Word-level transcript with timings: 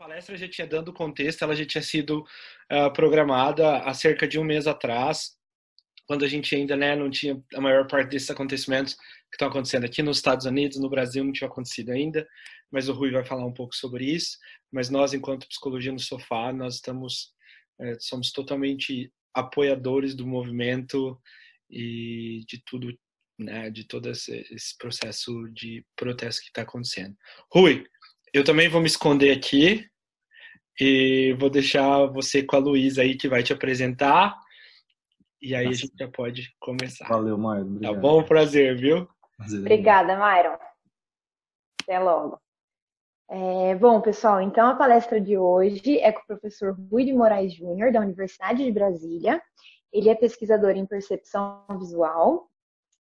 palestra 0.00 0.34
já 0.34 0.48
tinha 0.48 0.66
dando 0.66 0.94
contexto, 0.94 1.42
ela 1.42 1.54
já 1.54 1.66
tinha 1.66 1.82
sido 1.82 2.24
uh, 2.72 2.90
programada 2.94 3.80
há 3.80 3.92
cerca 3.92 4.26
de 4.26 4.38
um 4.38 4.44
mês 4.44 4.66
atrás, 4.66 5.36
quando 6.06 6.24
a 6.24 6.28
gente 6.28 6.54
ainda 6.54 6.74
né, 6.74 6.96
não 6.96 7.10
tinha 7.10 7.38
a 7.54 7.60
maior 7.60 7.86
parte 7.86 8.08
desses 8.08 8.30
acontecimentos 8.30 8.94
que 8.94 9.34
estão 9.34 9.48
acontecendo 9.48 9.84
aqui 9.84 10.02
nos 10.02 10.16
Estados 10.16 10.46
Unidos, 10.46 10.78
no 10.78 10.88
Brasil 10.88 11.22
não 11.22 11.32
tinha 11.32 11.48
acontecido 11.48 11.90
ainda, 11.90 12.26
mas 12.72 12.88
o 12.88 12.94
Rui 12.94 13.10
vai 13.10 13.22
falar 13.22 13.44
um 13.44 13.52
pouco 13.52 13.76
sobre 13.76 14.06
isso. 14.06 14.38
Mas 14.72 14.88
nós, 14.88 15.12
enquanto 15.12 15.46
Psicologia 15.46 15.92
no 15.92 16.00
Sofá, 16.00 16.50
nós 16.50 16.76
estamos 16.76 17.34
é, 17.78 17.94
somos 18.00 18.32
totalmente 18.32 19.12
apoiadores 19.34 20.14
do 20.14 20.26
movimento 20.26 21.20
e 21.70 22.42
de 22.48 22.62
tudo, 22.64 22.98
né, 23.38 23.70
de 23.70 23.84
todo 23.84 24.10
esse, 24.10 24.46
esse 24.50 24.76
processo 24.78 25.48
de 25.52 25.84
protesto 25.94 26.40
que 26.42 26.48
está 26.48 26.62
acontecendo. 26.62 27.14
Rui, 27.52 27.84
eu 28.32 28.44
também 28.44 28.68
vou 28.68 28.80
me 28.80 28.86
esconder 28.86 29.36
aqui 29.36 29.86
e 30.80 31.36
vou 31.38 31.50
deixar 31.50 32.06
você 32.06 32.42
com 32.42 32.56
a 32.56 32.58
Luísa 32.58 33.02
aí 33.02 33.16
que 33.16 33.28
vai 33.28 33.42
te 33.42 33.52
apresentar. 33.52 34.36
E 35.42 35.54
aí 35.54 35.66
Nossa. 35.66 35.76
a 35.76 35.80
gente 35.80 35.94
já 35.98 36.08
pode 36.08 36.54
começar. 36.60 37.08
Valeu, 37.08 37.36
Myron. 37.36 37.80
Tá 37.80 37.92
bom? 37.92 38.22
Prazer, 38.22 38.76
viu? 38.76 39.08
Prazer. 39.36 39.60
Obrigada, 39.60 40.16
Myron. 40.16 40.58
Até 41.82 41.98
logo. 41.98 42.38
É, 43.32 43.76
bom, 43.76 44.00
pessoal, 44.00 44.40
então 44.40 44.68
a 44.68 44.74
palestra 44.74 45.20
de 45.20 45.38
hoje 45.38 46.00
é 46.00 46.10
com 46.10 46.20
o 46.20 46.26
professor 46.26 46.76
Rui 46.90 47.04
de 47.04 47.12
Moraes 47.12 47.54
Júnior, 47.54 47.92
da 47.92 48.00
Universidade 48.00 48.64
de 48.64 48.72
Brasília. 48.72 49.40
Ele 49.92 50.08
é 50.08 50.14
pesquisador 50.16 50.72
em 50.72 50.84
percepção 50.84 51.64
visual 51.78 52.48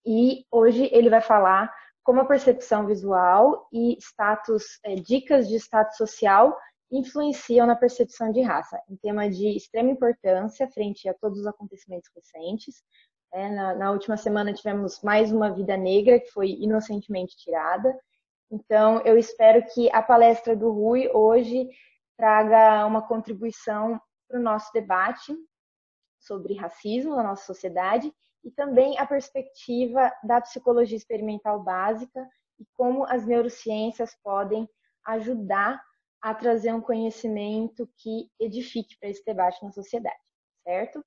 e 0.04 0.44
hoje 0.50 0.90
ele 0.92 1.08
vai 1.08 1.22
falar 1.22 1.72
como 2.10 2.22
a 2.22 2.24
percepção 2.24 2.88
visual 2.88 3.68
e 3.72 3.96
status, 4.00 4.80
é, 4.82 4.96
dicas 4.96 5.46
de 5.46 5.54
status 5.54 5.96
social 5.96 6.58
influenciam 6.90 7.68
na 7.68 7.76
percepção 7.76 8.32
de 8.32 8.42
raça, 8.42 8.82
um 8.88 8.96
tema 8.96 9.30
de 9.30 9.56
extrema 9.56 9.92
importância 9.92 10.68
frente 10.72 11.08
a 11.08 11.14
todos 11.14 11.38
os 11.38 11.46
acontecimentos 11.46 12.10
recentes. 12.12 12.82
É, 13.32 13.48
na, 13.48 13.76
na, 13.76 13.92
última 13.92 14.16
semana 14.16 14.52
tivemos 14.52 15.00
mais 15.04 15.30
uma 15.30 15.54
vida 15.54 15.76
negra 15.76 16.18
que 16.18 16.26
foi 16.32 16.48
inocentemente 16.48 17.36
tirada. 17.36 17.96
Então, 18.50 19.00
eu 19.02 19.16
espero 19.16 19.64
que 19.72 19.88
a 19.92 20.02
palestra 20.02 20.56
do 20.56 20.72
Rui 20.72 21.08
hoje 21.14 21.68
traga 22.16 22.84
uma 22.86 23.06
contribuição 23.06 24.00
para 24.26 24.40
o 24.40 24.42
nosso 24.42 24.72
debate 24.72 25.32
sobre 26.18 26.54
racismo 26.54 27.14
na 27.14 27.22
nossa 27.22 27.44
sociedade 27.44 28.12
e 28.44 28.50
também 28.50 28.98
a 28.98 29.06
perspectiva 29.06 30.12
da 30.24 30.40
psicologia 30.40 30.96
experimental 30.96 31.62
básica 31.62 32.28
e 32.58 32.64
como 32.74 33.04
as 33.04 33.26
neurociências 33.26 34.14
podem 34.22 34.68
ajudar 35.06 35.82
a 36.22 36.34
trazer 36.34 36.72
um 36.72 36.80
conhecimento 36.80 37.88
que 37.96 38.30
edifique 38.38 38.98
para 38.98 39.08
esse 39.08 39.24
debate 39.24 39.62
na 39.64 39.72
sociedade, 39.72 40.20
certo? 40.62 41.04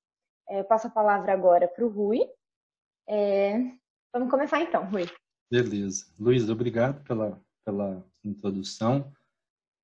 É, 0.48 0.60
eu 0.60 0.64
passo 0.64 0.88
a 0.88 0.90
palavra 0.90 1.32
agora 1.32 1.68
para 1.68 1.84
o 1.84 1.88
Rui. 1.88 2.20
É, 3.08 3.58
vamos 4.12 4.30
começar 4.30 4.60
então, 4.60 4.84
Rui. 4.90 5.08
Beleza. 5.50 6.06
Luiz, 6.18 6.48
obrigado 6.48 7.02
pela, 7.04 7.40
pela 7.64 8.04
introdução. 8.24 9.12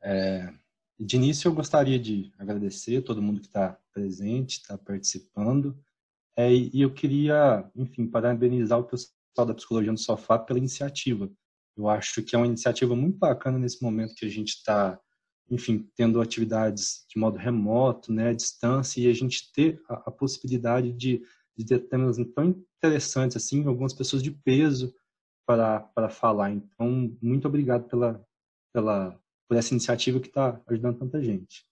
É, 0.02 0.52
de 0.98 1.16
início, 1.16 1.48
eu 1.48 1.54
gostaria 1.54 1.98
de 1.98 2.32
agradecer 2.38 3.02
todo 3.02 3.22
mundo 3.22 3.40
que 3.40 3.46
está 3.46 3.78
presente, 3.92 4.58
está 4.58 4.76
participando. 4.76 5.78
É, 6.36 6.52
e 6.52 6.80
eu 6.80 6.92
queria, 6.92 7.68
enfim, 7.74 8.06
parabenizar 8.06 8.78
o 8.78 8.84
pessoal 8.84 9.46
da 9.46 9.54
Psicologia 9.54 9.92
no 9.92 9.98
Sofá 9.98 10.38
pela 10.38 10.58
iniciativa. 10.58 11.30
Eu 11.76 11.88
acho 11.88 12.22
que 12.22 12.34
é 12.34 12.38
uma 12.38 12.46
iniciativa 12.46 12.94
muito 12.94 13.18
bacana 13.18 13.58
nesse 13.58 13.82
momento 13.82 14.14
que 14.14 14.26
a 14.26 14.28
gente 14.28 14.50
está, 14.50 14.98
enfim, 15.50 15.88
tendo 15.96 16.20
atividades 16.20 17.04
de 17.08 17.18
modo 17.18 17.38
remoto, 17.38 18.12
né, 18.12 18.28
à 18.28 18.32
distância, 18.32 19.00
e 19.00 19.08
a 19.08 19.12
gente 19.12 19.52
ter 19.52 19.80
a, 19.88 19.94
a 20.06 20.10
possibilidade 20.10 20.92
de, 20.92 21.22
de 21.56 21.64
ter 21.64 21.80
temas 21.88 22.16
tão 22.34 22.64
interessantes, 22.78 23.36
assim, 23.36 23.66
algumas 23.66 23.92
pessoas 23.92 24.22
de 24.22 24.30
peso 24.30 24.94
para, 25.46 25.80
para 25.80 26.08
falar. 26.08 26.50
Então, 26.50 27.16
muito 27.20 27.48
obrigado 27.48 27.88
pela, 27.88 28.24
pela, 28.72 29.18
por 29.48 29.56
essa 29.56 29.74
iniciativa 29.74 30.20
que 30.20 30.28
está 30.28 30.60
ajudando 30.68 30.98
tanta 30.98 31.22
gente. 31.22 31.64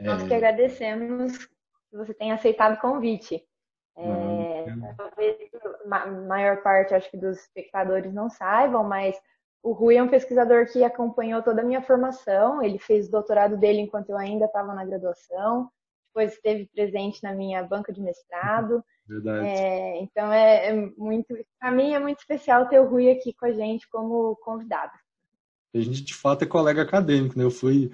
Nós 0.00 0.22
é... 0.22 0.28
que 0.28 0.34
agradecemos 0.34 1.46
que 1.46 1.96
você 1.96 2.14
tenha 2.14 2.34
aceitado 2.34 2.76
o 2.76 2.80
convite. 2.80 3.42
É, 3.96 4.66
talvez 4.96 5.36
a 5.90 6.06
maior 6.06 6.62
parte, 6.62 6.94
acho 6.94 7.10
que 7.10 7.16
dos 7.16 7.38
espectadores 7.38 8.12
não 8.12 8.28
saibam, 8.28 8.82
mas 8.84 9.16
o 9.62 9.72
Rui 9.72 9.96
é 9.96 10.02
um 10.02 10.08
pesquisador 10.08 10.66
que 10.66 10.84
acompanhou 10.84 11.42
toda 11.42 11.62
a 11.62 11.64
minha 11.64 11.80
formação. 11.80 12.62
Ele 12.62 12.78
fez 12.78 13.08
o 13.08 13.10
doutorado 13.10 13.56
dele 13.56 13.80
enquanto 13.80 14.10
eu 14.10 14.18
ainda 14.18 14.46
estava 14.46 14.74
na 14.74 14.84
graduação. 14.84 15.70
Depois 16.08 16.34
esteve 16.34 16.66
presente 16.66 17.22
na 17.22 17.34
minha 17.34 17.62
banca 17.62 17.92
de 17.92 18.00
mestrado. 18.00 18.84
Verdade. 19.06 19.46
É, 19.46 20.02
então 20.02 20.32
é, 20.32 20.68
é 20.68 20.72
muito, 20.96 21.36
para 21.58 21.70
mim 21.70 21.92
é 21.92 21.98
muito 21.98 22.18
especial 22.18 22.68
ter 22.68 22.80
o 22.80 22.88
Rui 22.88 23.10
aqui 23.10 23.34
com 23.34 23.46
a 23.46 23.52
gente 23.52 23.88
como 23.88 24.34
convidado. 24.36 24.92
A 25.74 25.78
gente 25.78 26.02
de 26.02 26.14
fato 26.14 26.42
é 26.42 26.46
colega 26.46 26.82
acadêmico, 26.82 27.38
né? 27.38 27.44
Eu 27.44 27.50
fui 27.50 27.90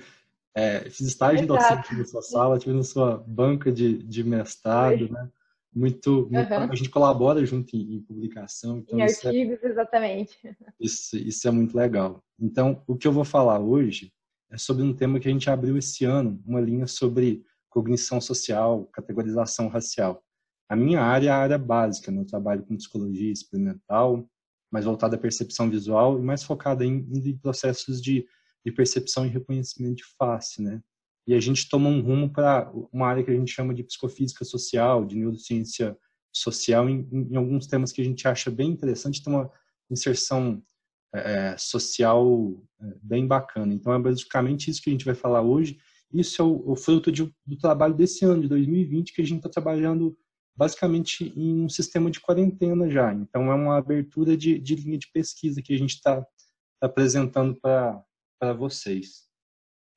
é, 0.55 0.81
fiz 0.91 1.06
estágio 1.06 1.44
Exato. 1.44 1.77
docente 1.77 1.97
na 1.97 2.05
sua 2.05 2.22
sala, 2.22 2.59
tive 2.59 2.77
na 2.77 2.83
sua 2.83 3.22
banca 3.27 3.71
de, 3.72 4.03
de 4.03 4.25
mestrado, 4.25 5.09
né? 5.10 5.28
Muito, 5.75 6.29
muito 6.31 6.53
uhum. 6.53 6.71
a 6.71 6.75
gente 6.75 6.91
colabora 6.91 7.45
junto 7.45 7.77
em, 7.77 7.97
em 7.97 8.03
publicação. 8.03 8.79
Então 8.79 8.99
em 8.99 9.03
artigos, 9.03 9.63
é, 9.63 9.69
exatamente. 9.69 10.57
Isso, 10.81 11.17
isso 11.17 11.47
é 11.47 11.51
muito 11.51 11.77
legal. 11.77 12.23
Então, 12.39 12.83
o 12.87 12.97
que 12.97 13.07
eu 13.07 13.13
vou 13.13 13.25
falar 13.25 13.61
hoje 13.61 14.13
é 14.51 14.59
sobre 14.59 14.83
um 14.83 14.93
tema 14.93 15.21
que 15.21 15.29
a 15.29 15.31
gente 15.31 15.49
abriu 15.49 15.77
esse 15.77 16.05
ano, 16.05 16.43
uma 16.45 16.61
linha 16.61 16.87
sobre 16.87 17.45
cognição 17.69 18.21
social, 18.21 18.87
categorização 18.87 19.69
racial. 19.69 20.23
A 20.69 20.75
minha 20.75 21.01
área 21.01 21.29
é 21.29 21.31
a 21.31 21.37
área 21.37 21.59
básica, 21.59 22.11
né? 22.11 22.21
eu 22.21 22.27
trabalho 22.27 22.65
com 22.65 22.77
psicologia 22.77 23.33
experimental, 23.33 24.29
mais 24.71 24.85
voltada 24.85 25.17
à 25.17 25.19
percepção 25.19 25.71
visual 25.71 26.19
e 26.19 26.23
mais 26.23 26.43
focada 26.43 26.85
em, 26.85 27.07
em 27.13 27.37
processos 27.39 28.01
de, 28.01 28.27
de 28.65 28.73
percepção 28.73 29.25
e 29.25 29.29
reconhecimento 29.29 29.97
de 29.97 30.05
face, 30.17 30.63
né? 30.63 30.81
E 31.31 31.35
a 31.35 31.39
gente 31.39 31.69
toma 31.69 31.89
um 31.89 32.01
rumo 32.01 32.29
para 32.29 32.69
uma 32.93 33.07
área 33.07 33.23
que 33.23 33.31
a 33.31 33.35
gente 33.35 33.53
chama 33.53 33.73
de 33.73 33.85
psicofísica 33.85 34.45
social, 34.45 35.05
de 35.05 35.15
neurociência 35.15 35.97
social, 36.33 36.91
em, 36.91 37.09
em 37.13 37.37
alguns 37.37 37.69
temas 37.69 37.93
que 37.93 38.01
a 38.01 38.05
gente 38.05 38.27
acha 38.27 38.51
bem 38.51 38.69
interessante, 38.69 39.23
tem 39.23 39.33
uma 39.33 39.49
inserção 39.89 40.61
é, 41.15 41.55
social 41.57 42.61
é, 42.81 42.95
bem 43.01 43.29
bacana. 43.29 43.73
Então, 43.73 43.93
é 43.95 43.99
basicamente 44.01 44.73
isso 44.73 44.83
que 44.83 44.91
a 44.91 44.93
gente 44.93 45.05
vai 45.05 45.15
falar 45.15 45.41
hoje. 45.41 45.79
Isso 46.13 46.43
é 46.43 46.45
o, 46.45 46.73
o 46.73 46.75
fruto 46.75 47.13
de, 47.13 47.33
do 47.47 47.57
trabalho 47.57 47.95
desse 47.95 48.25
ano, 48.25 48.43
de 48.43 48.49
2020, 48.49 49.13
que 49.13 49.23
a 49.23 49.25
gente 49.25 49.39
está 49.39 49.49
trabalhando 49.49 50.19
basicamente 50.57 51.33
em 51.37 51.63
um 51.63 51.69
sistema 51.69 52.11
de 52.11 52.19
quarentena 52.19 52.91
já. 52.91 53.15
Então, 53.15 53.53
é 53.53 53.55
uma 53.55 53.77
abertura 53.77 54.37
de, 54.37 54.59
de 54.59 54.75
linha 54.75 54.99
de 54.99 55.07
pesquisa 55.13 55.63
que 55.63 55.73
a 55.75 55.79
gente 55.79 55.95
está 55.95 56.23
tá 56.81 56.89
apresentando 56.89 57.55
para 57.61 58.53
vocês. 58.53 59.29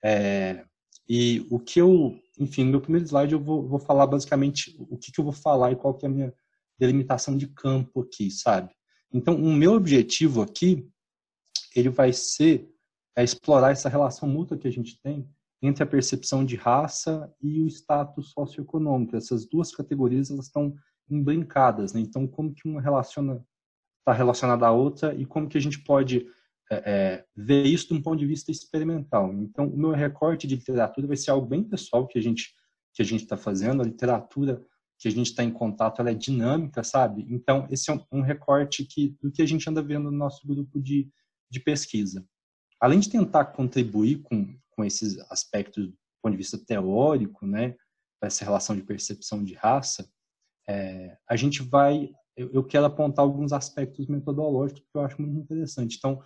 É, 0.06 0.64
e 1.08 1.46
o 1.50 1.60
que 1.60 1.80
eu, 1.80 2.18
enfim, 2.40 2.64
no 2.64 2.72
meu 2.72 2.82
primeiro 2.82 3.06
slide 3.06 3.34
eu 3.34 3.40
vou, 3.40 3.68
vou 3.68 3.80
falar 3.80 4.08
basicamente 4.08 4.76
o 4.80 4.98
que, 4.98 5.12
que 5.12 5.20
eu 5.20 5.24
vou 5.24 5.34
falar 5.34 5.72
e 5.72 5.76
qual 5.76 5.94
que 5.94 6.06
é 6.06 6.10
a 6.10 6.12
minha 6.12 6.34
delimitação 6.80 7.38
de 7.38 7.48
campo 7.48 8.02
aqui, 8.02 8.32
sabe? 8.32 8.72
Então, 9.12 9.36
o 9.36 9.54
meu 9.54 9.74
objetivo 9.74 10.42
aqui, 10.42 10.90
ele 11.76 11.90
vai 11.90 12.12
ser 12.12 12.70
é 13.16 13.24
explorar 13.24 13.72
essa 13.72 13.90
relação 13.90 14.28
mútua 14.28 14.58
que 14.58 14.68
a 14.68 14.72
gente 14.72 15.00
tem 15.02 15.30
entre 15.62 15.84
a 15.84 15.88
percepção 15.88 16.44
de 16.44 16.56
raça 16.56 17.32
e 17.42 17.62
o 17.62 17.68
status 17.68 18.32
socioeconômico. 18.32 19.16
Essas 19.16 19.46
duas 19.46 19.74
categorias 19.74 20.30
elas 20.30 20.48
estão 20.48 20.76
embrincadas, 21.10 21.94
né? 21.94 22.02
Então, 22.02 22.28
como 22.28 22.54
que 22.54 22.68
uma 22.68 22.82
relaciona 22.82 23.46
está 24.00 24.12
relacionada 24.12 24.68
à 24.68 24.72
outra 24.72 25.14
e 25.14 25.26
como 25.26 25.48
que 25.48 25.58
a 25.58 25.62
gente 25.62 25.80
pode 25.84 26.28
é, 26.74 26.84
é, 26.86 27.26
ver 27.36 27.66
isso 27.66 27.88
de 27.88 27.94
um 27.94 28.02
ponto 28.02 28.20
de 28.20 28.26
vista 28.26 28.52
experimental. 28.52 29.34
Então, 29.34 29.68
o 29.68 29.78
meu 29.78 29.92
recorte 29.92 30.48
de 30.48 30.56
literatura 30.56 31.08
vai 31.08 31.18
ser 31.18 31.32
algo 31.32 31.48
bem 31.48 31.64
pessoal 31.64 32.08
que 32.08 32.18
a 32.18 32.22
gente 32.22 32.54
que 32.94 33.02
a 33.02 33.06
gente 33.06 33.24
está 33.24 33.36
fazendo. 33.36 33.82
A 33.82 33.86
literatura 33.86 34.64
que 35.00 35.08
a 35.08 35.12
gente 35.12 35.28
está 35.28 35.44
em 35.44 35.52
contato 35.52 36.00
ela 36.00 36.12
é 36.12 36.14
dinâmica, 36.14 36.84
sabe? 36.84 37.26
Então, 37.30 37.68
esse 37.70 37.90
é 37.90 37.94
um, 37.94 38.06
um, 38.12 38.22
recorte 38.22 38.86
que, 38.86 39.18
do 39.22 39.32
que 39.32 39.42
a 39.42 39.46
gente 39.46 39.68
anda 39.70 39.82
vendo 39.82 40.12
no 40.12 40.18
nosso 40.18 40.48
grupo 40.48 40.80
de, 40.80 41.10
de 41.50 41.60
pesquisa. 41.60 42.26
Além 42.80 43.00
de 43.00 43.10
tentar 43.10 43.46
contribuir 43.46 44.22
com, 44.22 44.56
com 44.70 44.86
esses 44.86 45.18
aspectos 45.32 45.88
do 45.88 45.98
ponto 46.22 46.32
de 46.32 46.38
vista 46.38 46.58
teórico, 46.58 47.46
né, 47.46 47.76
essa 48.22 48.46
relação 48.46 48.76
de 48.76 48.84
percepção 48.84 49.44
de 49.44 49.54
raça, 49.56 50.08
é, 50.70 51.18
a 51.28 51.36
gente 51.36 51.62
vai, 51.62 52.10
eu, 52.38 52.64
quero 52.64 52.86
apontar 52.86 53.24
alguns 53.24 53.52
aspectos 53.52 54.08
metodológicos 54.08 54.84
que 54.90 54.98
eu 54.98 55.02
acho 55.02 55.22
muito 55.22 55.38
interessante. 55.38 55.98
Então, 55.98 56.22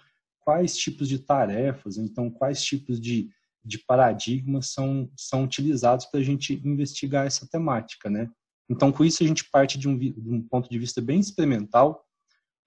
quais 0.47 0.77
tipos 0.77 1.09
de 1.09 1.19
tarefas, 1.19 1.97
então 1.97 2.31
quais 2.31 2.63
tipos 2.63 3.01
de, 3.01 3.29
de 3.65 3.79
paradigmas 3.79 4.71
são, 4.71 5.11
são 5.17 5.43
utilizados 5.43 6.05
para 6.05 6.21
a 6.21 6.23
gente 6.23 6.53
investigar 6.65 7.27
essa 7.27 7.45
temática, 7.45 8.09
né? 8.09 8.31
Então, 8.69 8.89
com 8.89 9.03
isso, 9.03 9.21
a 9.21 9.27
gente 9.27 9.49
parte 9.51 9.77
de 9.77 9.89
um, 9.89 9.99
de 9.99 10.13
um 10.17 10.41
ponto 10.41 10.69
de 10.69 10.79
vista 10.79 11.01
bem 11.01 11.19
experimental, 11.19 12.01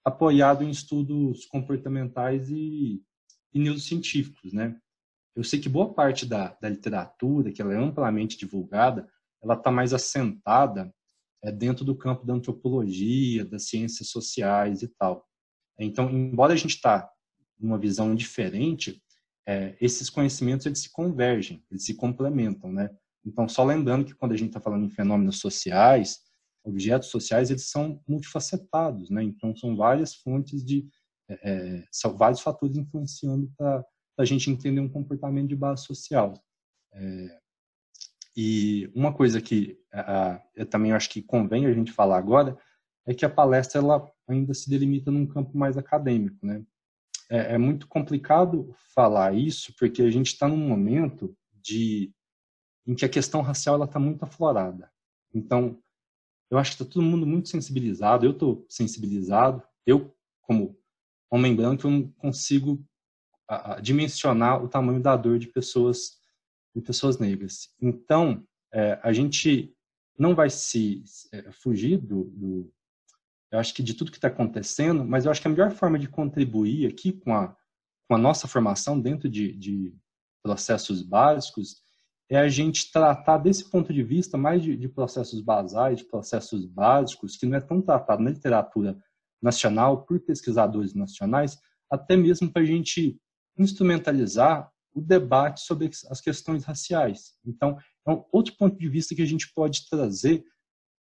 apoiado 0.05 0.63
em 0.63 0.69
estudos 0.69 1.47
comportamentais 1.47 2.51
e, 2.51 3.01
e 3.51 3.59
neurocientíficos, 3.59 4.53
né? 4.53 4.79
eu 5.35 5.43
sei 5.43 5.59
que 5.59 5.67
boa 5.67 5.91
parte 5.91 6.23
da, 6.23 6.55
da 6.61 6.69
literatura, 6.69 7.51
que 7.51 7.63
ela 7.63 7.73
é 7.73 7.77
amplamente 7.77 8.37
divulgada, 8.37 9.09
ela 9.41 9.55
está 9.55 9.71
mais 9.71 9.91
assentada 9.91 10.93
é, 11.43 11.51
dentro 11.51 11.83
do 11.83 11.97
campo 11.97 12.27
da 12.27 12.33
antropologia, 12.35 13.43
das 13.43 13.69
ciências 13.69 14.09
sociais 14.09 14.83
e 14.83 14.87
tal. 14.87 15.25
Então, 15.79 16.11
embora 16.11 16.53
a 16.53 16.55
gente 16.55 16.75
está 16.75 17.09
numa 17.61 17.77
visão 17.77 18.15
diferente, 18.15 19.01
é, 19.47 19.75
esses 19.81 20.09
conhecimentos 20.09 20.65
eles 20.65 20.79
se 20.79 20.91
convergem, 20.91 21.63
eles 21.69 21.85
se 21.85 21.93
complementam, 21.93 22.71
né? 22.71 22.89
Então, 23.25 23.47
só 23.47 23.63
lembrando 23.63 24.05
que 24.05 24.15
quando 24.15 24.31
a 24.31 24.37
gente 24.37 24.49
está 24.49 24.59
falando 24.59 24.85
em 24.85 24.89
fenômenos 24.89 25.39
sociais, 25.39 26.19
objetos 26.63 27.09
sociais, 27.09 27.49
eles 27.49 27.69
são 27.69 28.01
multifacetados, 28.07 29.09
né? 29.09 29.23
Então, 29.23 29.55
são 29.55 29.75
várias 29.75 30.15
fontes 30.15 30.63
de, 30.63 30.87
é, 31.29 31.51
é 31.51 31.87
são 31.91 32.17
vários 32.17 32.41
fatores 32.41 32.77
influenciando 32.77 33.51
para 33.57 33.85
a 34.17 34.25
gente 34.25 34.49
entender 34.49 34.79
um 34.79 34.89
comportamento 34.89 35.49
de 35.49 35.55
base 35.55 35.85
social. 35.85 36.33
É, 36.93 37.39
e 38.35 38.89
uma 38.95 39.13
coisa 39.13 39.41
que 39.41 39.77
a, 39.93 40.41
eu 40.55 40.65
também 40.65 40.93
acho 40.93 41.09
que 41.09 41.21
convém 41.21 41.65
a 41.65 41.73
gente 41.73 41.91
falar 41.91 42.17
agora 42.17 42.57
é 43.05 43.13
que 43.13 43.25
a 43.25 43.29
palestra 43.29 43.81
ela 43.81 44.09
ainda 44.27 44.53
se 44.53 44.69
delimita 44.69 45.11
num 45.11 45.27
campo 45.27 45.57
mais 45.57 45.77
acadêmico, 45.77 46.45
né? 46.45 46.63
É, 47.31 47.53
é 47.53 47.57
muito 47.57 47.87
complicado 47.87 48.75
falar 48.93 49.33
isso 49.33 49.73
porque 49.79 50.01
a 50.01 50.11
gente 50.11 50.27
está 50.27 50.49
num 50.49 50.57
momento 50.57 51.33
de 51.53 52.13
em 52.85 52.93
que 52.93 53.05
a 53.05 53.09
questão 53.09 53.41
racial 53.41 53.81
está 53.81 53.99
muito 53.99 54.23
aflorada. 54.23 54.91
Então, 55.33 55.81
eu 56.49 56.57
acho 56.57 56.71
que 56.71 56.83
está 56.83 56.93
todo 56.93 57.05
mundo 57.05 57.25
muito 57.25 57.47
sensibilizado. 57.47 58.25
Eu 58.25 58.31
estou 58.31 58.65
sensibilizado. 58.67 59.63
Eu, 59.85 60.13
como 60.41 60.77
homem 61.29 61.55
branco, 61.55 61.87
eu 61.87 61.91
não 61.91 62.11
consigo 62.13 62.83
a, 63.47 63.75
a, 63.75 63.79
dimensionar 63.79 64.61
o 64.61 64.67
tamanho 64.67 64.99
da 65.01 65.15
dor 65.15 65.39
de 65.39 65.47
pessoas 65.47 66.19
de 66.75 66.81
pessoas 66.81 67.17
negras. 67.17 67.69
Então, 67.81 68.45
é, 68.73 68.99
a 69.03 69.11
gente 69.11 69.75
não 70.17 70.33
vai 70.33 70.49
se 70.49 71.03
é, 71.31 71.51
fugir 71.51 71.97
do, 71.97 72.25
do, 72.25 72.73
eu 73.51 73.59
acho 73.59 73.73
que 73.73 73.83
de 73.83 73.93
tudo 73.93 74.11
que 74.11 74.17
está 74.17 74.29
acontecendo, 74.29 75.03
mas 75.03 75.25
eu 75.25 75.31
acho 75.31 75.41
que 75.41 75.47
a 75.47 75.51
melhor 75.51 75.71
forma 75.71 75.99
de 75.99 76.07
contribuir 76.07 76.87
aqui 76.87 77.11
com 77.11 77.35
a, 77.35 77.55
com 78.07 78.15
a 78.15 78.17
nossa 78.17 78.47
formação 78.47 78.99
dentro 78.99 79.29
de, 79.29 79.51
de 79.53 79.93
processos 80.41 81.01
básicos 81.01 81.81
é 82.29 82.37
a 82.37 82.47
gente 82.47 82.91
tratar 82.93 83.39
desse 83.39 83.69
ponto 83.69 83.91
de 83.91 84.01
vista 84.01 84.37
mais 84.37 84.63
de, 84.63 84.77
de, 84.77 84.87
processos 84.87 85.41
basais, 85.41 85.97
de 85.97 86.05
processos 86.05 86.65
básicos, 86.65 87.35
que 87.35 87.45
não 87.45 87.57
é 87.57 87.61
tão 87.61 87.81
tratado 87.81 88.23
na 88.23 88.29
literatura 88.29 88.97
nacional 89.41 90.05
por 90.05 90.17
pesquisadores 90.21 90.93
nacionais, 90.93 91.57
até 91.89 92.15
mesmo 92.15 92.49
para 92.49 92.61
a 92.61 92.65
gente 92.65 93.19
instrumentalizar 93.57 94.71
o 94.93 95.01
debate 95.01 95.59
sobre 95.61 95.89
as 96.09 96.21
questões 96.21 96.63
raciais. 96.63 97.33
Então, 97.45 97.77
é 98.07 98.11
um 98.11 98.23
outro 98.31 98.55
ponto 98.55 98.77
de 98.77 98.87
vista 98.87 99.13
que 99.13 99.21
a 99.21 99.27
gente 99.27 99.51
pode 99.53 99.89
trazer 99.89 100.43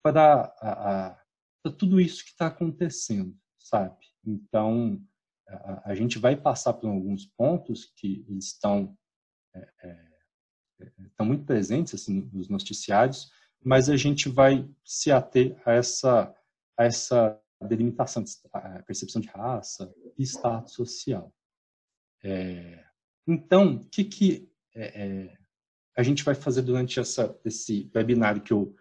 para, 0.03 0.53
a, 0.61 1.15
para 1.15 1.22
tudo 1.71 1.99
isso 1.99 2.23
que 2.23 2.31
está 2.31 2.47
acontecendo, 2.47 3.37
sabe? 3.57 4.05
Então, 4.25 5.01
a, 5.47 5.91
a, 5.91 5.95
gente 5.95 6.19
vai 6.19 6.35
passar 6.35 6.73
por 6.73 6.89
alguns 6.89 7.25
pontos 7.25 7.85
que 7.95 8.25
estão 8.29 8.97
é, 9.53 9.71
é, 9.83 10.13
estão 11.05 11.25
muito 11.25 11.45
presentes 11.45 11.93
assim, 11.93 12.29
nos 12.33 12.49
noticiários, 12.49 13.31
mas 13.63 13.89
a 13.89 13.95
gente 13.95 14.27
vai 14.27 14.69
se 14.83 15.11
ater 15.11 15.59
a 15.65 15.73
essa, 15.73 16.35
a 16.77 16.83
essa 16.83 17.39
delimitação, 17.61 18.23
a 18.51 18.83
percepção 18.83 19.21
de 19.21 19.29
raça 19.29 19.93
e 20.17 20.23
status 20.23 20.73
social. 20.73 21.33
É, 22.23 22.83
então, 23.27 23.75
o 23.75 23.85
que, 23.89 24.03
que 24.03 24.51
é, 24.75 25.03
é, 25.05 25.37
a 25.97 26.03
gente 26.03 26.23
vai 26.23 26.35
fazer 26.35 26.61
durante 26.61 26.99
essa, 26.99 27.39
esse 27.45 27.89
webinar 27.95 28.41
que 28.41 28.51
eu 28.51 28.75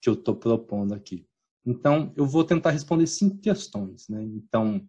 que 0.00 0.08
eu 0.08 0.14
estou 0.14 0.34
propondo 0.34 0.94
aqui? 0.94 1.28
Então, 1.64 2.12
eu 2.16 2.26
vou 2.26 2.44
tentar 2.44 2.70
responder 2.70 3.06
cinco 3.06 3.38
questões. 3.38 4.08
Né? 4.08 4.22
Então, 4.22 4.84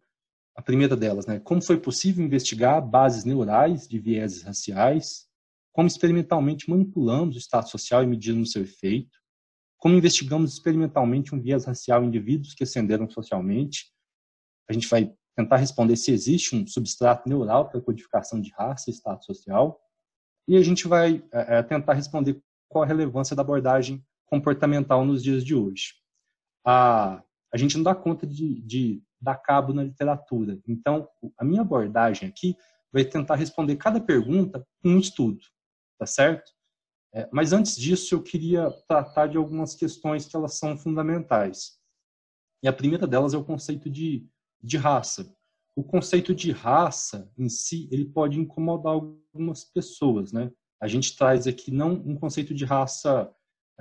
a 0.55 0.61
primeira 0.61 0.95
delas, 0.95 1.25
né? 1.25 1.39
como 1.39 1.61
foi 1.61 1.77
possível 1.79 2.25
investigar 2.25 2.81
bases 2.81 3.23
neurais 3.23 3.87
de 3.87 3.99
vieses 3.99 4.41
raciais 4.43 5.27
como 5.73 5.87
experimentalmente 5.87 6.69
manipulamos 6.69 7.35
o 7.35 7.39
estado 7.39 7.67
social 7.67 8.03
e 8.03 8.07
medimos 8.07 8.51
seu 8.51 8.61
efeito, 8.61 9.17
como 9.77 9.95
investigamos 9.95 10.53
experimentalmente 10.53 11.33
um 11.35 11.41
viés 11.41 11.65
racial 11.65 12.03
em 12.03 12.07
indivíduos 12.07 12.53
que 12.53 12.63
ascenderam 12.63 13.09
socialmente. 13.09 13.91
A 14.69 14.73
gente 14.73 14.87
vai 14.87 15.11
tentar 15.35 15.57
responder 15.57 15.97
se 15.97 16.11
existe 16.11 16.55
um 16.55 16.65
substrato 16.67 17.27
neural 17.27 17.69
para 17.69 17.81
codificação 17.81 18.39
de 18.39 18.51
raça 18.51 18.89
e 18.89 18.93
estado 18.93 19.25
social. 19.25 19.81
E 20.47 20.55
a 20.55 20.61
gente 20.61 20.87
vai 20.87 21.23
é, 21.31 21.63
tentar 21.63 21.93
responder 21.93 22.39
qual 22.69 22.83
a 22.83 22.87
relevância 22.87 23.35
da 23.35 23.41
abordagem 23.41 24.05
comportamental 24.25 25.03
nos 25.03 25.23
dias 25.23 25.43
de 25.43 25.55
hoje. 25.55 25.95
A, 26.65 27.23
a 27.53 27.57
gente 27.57 27.75
não 27.75 27.83
dá 27.83 27.95
conta 27.95 28.25
de, 28.25 28.61
de 28.61 29.03
dar 29.19 29.35
cabo 29.35 29.73
na 29.73 29.83
literatura. 29.83 30.59
Então, 30.67 31.07
a 31.37 31.43
minha 31.43 31.61
abordagem 31.61 32.27
aqui 32.27 32.55
vai 32.91 33.03
tentar 33.03 33.35
responder 33.35 33.75
cada 33.77 33.99
pergunta 33.99 34.65
com 34.81 34.89
um 34.89 34.99
estudo 34.99 35.39
tá 36.03 36.05
certo? 36.05 36.51
É, 37.13 37.29
mas 37.31 37.53
antes 37.53 37.77
disso, 37.77 38.13
eu 38.13 38.21
queria 38.21 38.69
tratar 38.87 39.27
de 39.27 39.37
algumas 39.37 39.73
questões 39.73 40.25
que 40.25 40.35
elas 40.35 40.55
são 40.55 40.77
fundamentais. 40.77 41.77
E 42.61 42.67
a 42.67 42.73
primeira 42.73 43.07
delas 43.07 43.33
é 43.33 43.37
o 43.37 43.43
conceito 43.43 43.89
de, 43.89 44.27
de 44.61 44.77
raça. 44.77 45.33
O 45.75 45.83
conceito 45.83 46.35
de 46.35 46.51
raça 46.51 47.31
em 47.37 47.47
si, 47.47 47.87
ele 47.91 48.05
pode 48.05 48.39
incomodar 48.39 48.93
algumas 48.93 49.63
pessoas, 49.63 50.31
né? 50.31 50.51
A 50.81 50.87
gente 50.87 51.15
traz 51.15 51.47
aqui 51.47 51.71
não 51.71 51.93
um 51.93 52.15
conceito 52.17 52.53
de 52.53 52.65
raça 52.65 53.33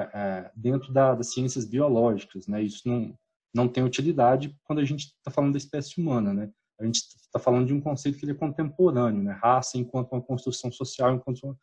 é, 0.03 0.19
é 0.19 0.51
dentro 0.55 0.93
da, 0.93 1.15
das 1.15 1.33
ciências 1.33 1.65
biológicas, 1.65 2.47
né? 2.47 2.63
Isso 2.63 2.87
não, 2.87 3.17
não 3.55 3.69
tem 3.69 3.85
utilidade 3.85 4.57
quando 4.65 4.81
a 4.81 4.85
gente 4.85 5.07
está 5.07 5.31
falando 5.31 5.53
da 5.53 5.59
espécie 5.59 6.01
humana, 6.01 6.33
né? 6.33 6.51
A 6.81 6.85
gente 6.85 6.97
está 6.99 7.39
falando 7.39 7.67
de 7.67 7.75
um 7.75 7.81
conceito 7.81 8.19
que 8.19 8.25
ele 8.25 8.33
é 8.33 8.37
contemporâneo, 8.37 9.23
né? 9.23 9.33
Raça 9.33 9.79
enquanto 9.79 10.13
uma 10.13 10.23
construção 10.23 10.71
social, 10.73 11.15
enquanto 11.15 11.43
uma 11.45 11.57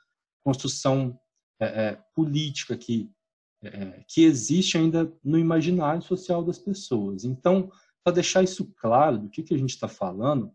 construção 0.44 1.20
é, 1.60 1.66
é, 1.66 2.00
política 2.16 2.78
que, 2.78 3.12
é, 3.62 4.04
que 4.08 4.24
existe 4.24 4.78
ainda 4.78 5.12
no 5.24 5.38
imaginário 5.38 6.02
social 6.02 6.44
das 6.44 6.58
pessoas. 6.58 7.26
Então, 7.26 7.72
para 8.04 8.14
deixar 8.14 8.44
isso 8.44 8.66
claro 8.80 9.18
do 9.18 9.30
que, 9.30 9.44
que 9.44 9.54
a 9.54 9.58
gente 9.58 9.72
está 9.72 9.88
falando, 9.88 10.52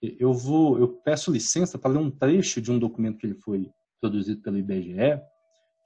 eu 0.00 0.32
vou, 0.32 0.78
eu 0.78 0.88
peço 0.88 1.32
licença 1.32 1.76
para 1.76 1.90
ler 1.90 1.98
um 1.98 2.10
trecho 2.10 2.60
de 2.60 2.70
um 2.70 2.78
documento 2.78 3.18
que 3.18 3.26
ele 3.26 3.34
foi 3.34 3.68
produzido 4.00 4.40
pelo 4.40 4.58
IBGE, 4.58 5.20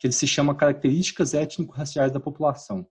que 0.03 0.09
ele 0.09 0.13
se 0.13 0.27
chama 0.27 0.53
Características 0.53 1.33
Étnico-Raciais 1.33 2.11
da 2.11 2.19
População. 2.19 2.85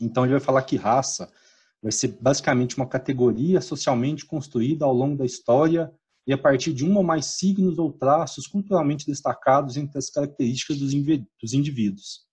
Então, 0.00 0.24
ele 0.24 0.32
vai 0.32 0.40
falar 0.40 0.62
que 0.62 0.74
raça 0.74 1.32
vai 1.80 1.92
ser 1.92 2.18
basicamente 2.20 2.76
uma 2.76 2.88
categoria 2.88 3.60
socialmente 3.60 4.26
construída 4.26 4.84
ao 4.84 4.92
longo 4.92 5.16
da 5.16 5.24
história 5.24 5.88
e 6.26 6.32
a 6.32 6.38
partir 6.38 6.72
de 6.72 6.84
um 6.84 6.96
ou 6.96 7.04
mais 7.04 7.26
signos 7.26 7.78
ou 7.78 7.92
traços 7.92 8.48
culturalmente 8.48 9.06
destacados 9.06 9.76
entre 9.76 9.96
as 9.96 10.10
características 10.10 10.78
dos 10.80 11.54
indivíduos. 11.54 12.26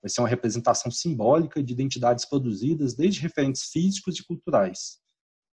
Vai 0.00 0.08
ser 0.08 0.22
uma 0.22 0.28
representação 0.28 0.90
simbólica 0.90 1.62
de 1.62 1.70
identidades 1.70 2.24
produzidas 2.24 2.94
desde 2.94 3.20
referentes 3.20 3.64
físicos 3.64 4.18
e 4.18 4.24
culturais. 4.24 5.00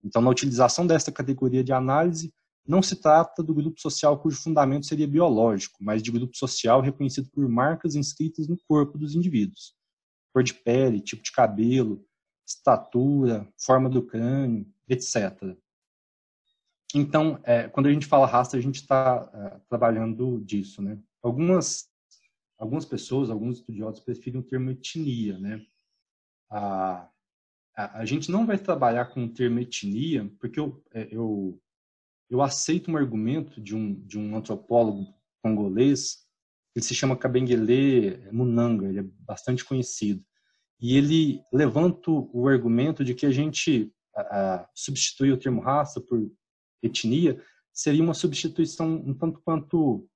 Então, 0.04 0.22
na 0.22 0.30
utilização 0.30 0.86
desta 0.86 1.10
categoria 1.10 1.64
de 1.64 1.72
análise, 1.72 2.32
não 2.70 2.80
se 2.80 2.94
trata 2.94 3.42
do 3.42 3.52
grupo 3.52 3.80
social 3.80 4.16
cujo 4.20 4.40
fundamento 4.40 4.86
seria 4.86 5.08
biológico, 5.08 5.76
mas 5.82 6.02
de 6.02 6.12
grupo 6.12 6.36
social 6.36 6.80
reconhecido 6.80 7.28
por 7.30 7.48
marcas 7.48 7.96
inscritas 7.96 8.46
no 8.46 8.56
corpo 8.68 8.96
dos 8.96 9.16
indivíduos. 9.16 9.74
Cor 10.32 10.44
de 10.44 10.54
pele, 10.54 11.00
tipo 11.00 11.20
de 11.20 11.32
cabelo, 11.32 12.06
estatura, 12.46 13.52
forma 13.58 13.90
do 13.90 14.00
crânio, 14.00 14.64
etc. 14.88 15.56
Então, 16.94 17.40
é, 17.42 17.68
quando 17.68 17.86
a 17.86 17.92
gente 17.92 18.06
fala 18.06 18.26
raça, 18.26 18.56
a 18.56 18.60
gente 18.60 18.76
está 18.76 19.28
é, 19.34 19.60
trabalhando 19.68 20.40
disso, 20.40 20.80
né? 20.80 20.96
Algumas, 21.20 21.88
algumas 22.56 22.84
pessoas, 22.84 23.30
alguns 23.30 23.58
estudiosos 23.58 24.00
preferem 24.00 24.38
o 24.38 24.44
termo 24.44 24.70
etnia, 24.70 25.38
né? 25.38 25.60
A, 26.48 27.08
a, 27.76 27.98
a 27.98 28.04
gente 28.04 28.30
não 28.30 28.46
vai 28.46 28.58
trabalhar 28.58 29.06
com 29.06 29.24
o 29.24 29.32
termo 29.32 29.58
etnia, 29.58 30.32
porque 30.38 30.60
eu, 30.60 30.80
é, 30.92 31.08
eu, 31.10 31.60
eu 32.30 32.40
aceito 32.40 32.90
um 32.90 32.96
argumento 32.96 33.60
de 33.60 33.74
um, 33.74 33.94
de 34.06 34.18
um 34.18 34.36
antropólogo 34.36 35.12
congolês, 35.42 36.18
ele 36.74 36.84
se 36.84 36.94
chama 36.94 37.16
Kabengele 37.16 38.30
Munanga, 38.30 38.88
ele 38.88 39.00
é 39.00 39.04
bastante 39.20 39.64
conhecido. 39.64 40.24
E 40.80 40.96
ele 40.96 41.42
levanta 41.52 42.10
o 42.10 42.48
argumento 42.48 43.04
de 43.04 43.14
que 43.14 43.26
a 43.26 43.30
gente 43.30 43.92
a, 44.14 44.20
a, 44.20 44.70
substitui 44.74 45.32
o 45.32 45.36
termo 45.36 45.60
raça 45.60 46.00
por 46.00 46.30
etnia, 46.82 47.42
seria 47.72 48.02
uma 48.02 48.14
substituição 48.14 48.94
um 48.94 49.14
tanto 49.14 49.40
quanto 49.44 50.08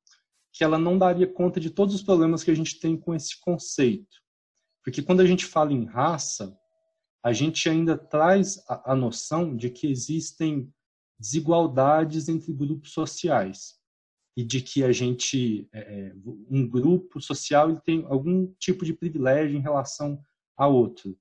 que 0.53 0.63
ela 0.63 0.79
não 0.79 0.97
daria 0.97 1.27
conta 1.27 1.59
de 1.59 1.71
todos 1.71 1.95
os 1.95 2.03
problemas 2.03 2.45
que 2.45 2.51
a 2.51 2.55
gente 2.55 2.79
tem 2.79 2.97
com 2.97 3.15
esse 3.15 3.41
conceito. 3.41 4.23
Porque 4.85 5.03
quando 5.03 5.21
a 5.21 5.27
gente 5.27 5.45
fala 5.45 5.73
em 5.73 5.85
raça, 5.85 6.57
a 7.23 7.33
gente 7.33 7.69
ainda 7.69 7.99
traz 7.99 8.63
a, 8.69 8.93
a 8.93 8.95
noção 8.95 9.57
de 9.57 9.71
que 9.71 9.89
existem 9.89 10.73
desigualdades 11.19 12.29
entre 12.29 12.53
grupos 12.53 12.93
sociais. 12.93 13.75
e 14.37 14.43
de 14.45 14.61
que 14.61 14.83
a 14.83 14.91
gente, 14.91 15.69
é, 15.73 16.09
é 16.09 16.13
um 16.51 16.69
grupo 16.69 17.21
social, 17.21 17.71
ele 17.71 17.81
tem 17.81 18.05
algum 18.09 18.53
tipo 18.59 18.85
de 18.85 18.93
privilégio 18.93 19.57
em 19.57 19.63
relação 19.63 20.21
a 20.57 20.67
outro. 20.67 21.17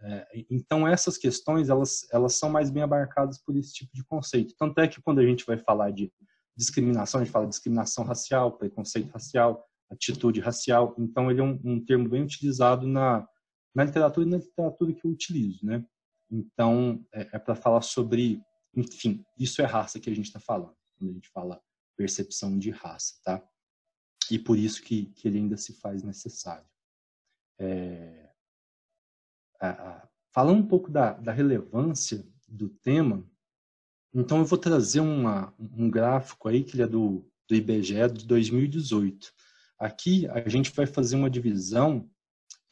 É, 0.00 0.44
então 0.50 0.88
essas 0.88 1.18
questões 1.18 1.68
elas 1.68 2.06
elas 2.12 2.34
são 2.36 2.50
mais 2.50 2.70
bem 2.70 2.82
abarcadas 2.82 3.38
por 3.38 3.56
esse 3.56 3.72
tipo 3.72 3.90
de 3.94 4.04
conceito. 4.04 4.54
Tanto 4.58 4.80
é 4.80 4.88
que 4.88 5.00
quando 5.02 5.18
a 5.20 5.26
gente 5.26 5.44
vai 5.46 5.58
falar 5.58 5.90
de 5.90 6.10
discriminação, 6.56 7.20
a 7.20 7.24
gente 7.24 7.32
fala 7.32 7.46
de 7.46 7.50
discriminação 7.50 8.04
racial, 8.04 8.52
preconceito 8.56 9.10
racial, 9.12 9.64
atitude 9.90 10.40
racial. 10.40 10.94
Então 10.98 11.30
ele 11.30 11.40
é 11.40 11.44
um, 11.44 11.60
um 11.64 11.84
termo 11.84 12.08
bem 12.08 12.22
utilizado 12.22 12.86
na 12.86 13.26
na 13.74 13.84
literatura 13.84 14.26
e 14.26 14.30
na 14.30 14.36
literatura 14.38 14.92
que 14.92 15.04
eu 15.04 15.10
utilizo, 15.10 15.66
né? 15.66 15.84
Então 16.30 17.04
é, 17.12 17.28
é 17.32 17.38
para 17.38 17.54
falar 17.54 17.82
sobre, 17.82 18.40
enfim, 18.76 19.24
isso 19.38 19.62
é 19.62 19.64
raça 19.64 20.00
que 20.00 20.10
a 20.10 20.14
gente 20.14 20.26
está 20.26 20.40
falando 20.40 20.76
quando 20.96 21.10
a 21.10 21.14
gente 21.14 21.28
fala 21.30 21.62
percepção 21.96 22.58
de 22.58 22.70
raça, 22.70 23.14
tá? 23.24 23.46
E 24.30 24.38
por 24.38 24.58
isso 24.58 24.82
que, 24.82 25.06
que 25.06 25.28
ele 25.28 25.38
ainda 25.38 25.56
se 25.56 25.74
faz 25.74 26.02
necessário. 26.02 26.66
É, 27.58 28.30
a, 29.60 29.68
a, 29.68 30.08
falando 30.32 30.60
um 30.60 30.66
pouco 30.66 30.90
da, 30.90 31.12
da 31.12 31.32
relevância 31.32 32.26
do 32.48 32.68
tema, 32.68 33.28
então 34.12 34.38
eu 34.38 34.44
vou 34.44 34.58
trazer 34.58 35.00
uma, 35.00 35.54
um 35.58 35.90
gráfico 35.90 36.48
aí 36.48 36.64
que 36.64 36.74
ele 36.74 36.82
é 36.82 36.86
do, 36.86 37.28
do 37.48 37.54
IBGE 37.54 38.08
de 38.12 38.26
2018. 38.26 39.32
Aqui 39.78 40.26
a 40.28 40.48
gente 40.48 40.70
vai 40.70 40.86
fazer 40.86 41.16
uma 41.16 41.30
divisão 41.30 42.08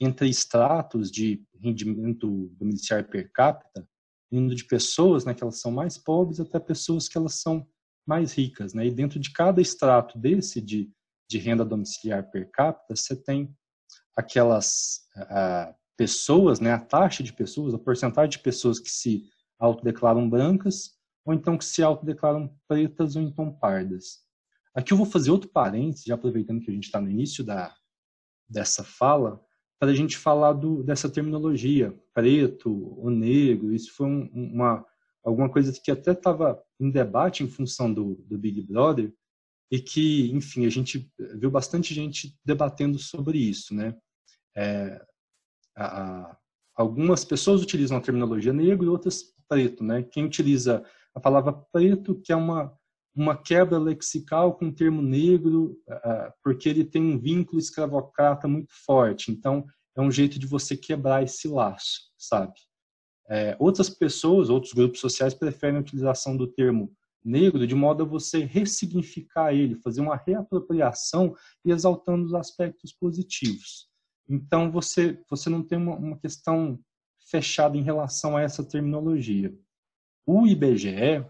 entre 0.00 0.28
estratos 0.28 1.10
de 1.10 1.44
rendimento 1.54 2.48
domiciliar 2.56 3.08
per 3.08 3.30
capita, 3.32 3.88
indo 4.32 4.54
de 4.54 4.64
pessoas 4.64 5.24
né, 5.24 5.34
que 5.34 5.42
elas 5.42 5.60
são 5.60 5.70
mais 5.70 5.98
pobres 5.98 6.40
até 6.40 6.58
pessoas 6.58 7.06
que 7.06 7.18
elas 7.18 7.34
são 7.34 7.66
mais 8.06 8.32
ricas. 8.32 8.72
Né? 8.72 8.86
E 8.86 8.90
dentro 8.90 9.20
de 9.20 9.30
cada 9.30 9.60
extrato 9.60 10.18
desse 10.18 10.60
de, 10.60 10.90
de 11.30 11.38
renda 11.38 11.64
domiciliar 11.64 12.30
per 12.30 12.50
capita, 12.50 12.96
você 12.96 13.14
tem 13.14 13.54
aquelas 14.16 15.02
pessoas, 15.96 16.58
né, 16.58 16.72
a 16.72 16.80
taxa 16.80 17.22
de 17.22 17.32
pessoas, 17.32 17.74
a 17.74 17.78
porcentagem 17.78 18.30
de 18.30 18.38
pessoas 18.38 18.80
que 18.80 18.90
se 18.90 19.24
autodeclaram 19.58 20.28
brancas 20.28 20.92
ou 21.24 21.32
então 21.32 21.56
que 21.56 21.64
se 21.64 21.82
autodeclaram 21.82 22.52
pretas 22.66 23.14
ou 23.14 23.22
então 23.22 23.52
pardas. 23.52 24.22
Aqui 24.74 24.92
eu 24.92 24.96
vou 24.96 25.06
fazer 25.06 25.30
outro 25.30 25.50
parênteses, 25.50 26.04
já 26.04 26.14
aproveitando 26.14 26.60
que 26.60 26.70
a 26.70 26.74
gente 26.74 26.84
está 26.84 27.00
no 27.00 27.10
início 27.10 27.44
da, 27.44 27.74
dessa 28.48 28.82
fala, 28.82 29.40
para 29.82 29.90
a 29.90 29.94
gente 29.96 30.16
falar 30.16 30.52
do, 30.52 30.80
dessa 30.84 31.10
terminologia, 31.10 31.92
preto 32.14 32.94
ou 33.00 33.10
negro. 33.10 33.74
Isso 33.74 33.92
foi 33.92 34.06
um, 34.06 34.30
uma, 34.32 34.86
alguma 35.24 35.48
coisa 35.48 35.72
que 35.72 35.90
até 35.90 36.12
estava 36.12 36.62
em 36.78 36.88
debate 36.88 37.42
em 37.42 37.48
função 37.48 37.92
do, 37.92 38.14
do 38.28 38.38
Big 38.38 38.62
Brother 38.62 39.12
e 39.72 39.80
que, 39.80 40.30
enfim, 40.30 40.66
a 40.66 40.70
gente 40.70 41.12
viu 41.34 41.50
bastante 41.50 41.92
gente 41.92 42.38
debatendo 42.44 42.96
sobre 42.96 43.38
isso, 43.38 43.74
né? 43.74 43.96
É, 44.56 45.04
a, 45.74 46.02
a, 46.02 46.36
algumas 46.76 47.24
pessoas 47.24 47.60
utilizam 47.60 47.96
a 47.96 48.00
terminologia 48.00 48.52
negro 48.52 48.86
e 48.86 48.88
outras 48.88 49.34
preto, 49.48 49.82
né? 49.82 50.04
Quem 50.04 50.24
utiliza 50.24 50.84
a 51.12 51.18
palavra 51.18 51.52
preto, 51.52 52.20
que 52.22 52.32
é 52.32 52.36
uma 52.36 52.72
uma 53.14 53.36
quebra 53.36 53.78
lexical 53.78 54.54
com 54.54 54.68
o 54.68 54.74
termo 54.74 55.02
negro, 55.02 55.78
uh, 55.88 56.32
porque 56.42 56.68
ele 56.68 56.84
tem 56.84 57.02
um 57.02 57.18
vínculo 57.18 57.58
escravocrata 57.58 58.48
muito 58.48 58.72
forte. 58.86 59.30
Então, 59.30 59.66
é 59.94 60.00
um 60.00 60.10
jeito 60.10 60.38
de 60.38 60.46
você 60.46 60.76
quebrar 60.76 61.22
esse 61.22 61.46
laço, 61.48 62.10
sabe? 62.16 62.54
É, 63.28 63.56
outras 63.58 63.88
pessoas, 63.88 64.48
outros 64.48 64.72
grupos 64.72 65.00
sociais 65.00 65.34
preferem 65.34 65.76
a 65.76 65.80
utilização 65.80 66.36
do 66.36 66.46
termo 66.46 66.92
negro 67.24 67.66
de 67.66 67.74
modo 67.74 68.02
a 68.02 68.06
você 68.06 68.44
ressignificar 68.44 69.54
ele, 69.54 69.76
fazer 69.76 70.00
uma 70.00 70.16
reapropriação 70.16 71.34
e 71.64 71.70
exaltando 71.70 72.24
os 72.24 72.34
aspectos 72.34 72.92
positivos. 72.92 73.88
Então 74.28 74.70
você 74.70 75.20
você 75.30 75.48
não 75.48 75.62
tem 75.62 75.78
uma, 75.78 75.96
uma 75.96 76.18
questão 76.18 76.78
fechada 77.30 77.76
em 77.76 77.82
relação 77.82 78.36
a 78.36 78.42
essa 78.42 78.64
terminologia. 78.64 79.54
O 80.26 80.46
IBGE 80.46 81.24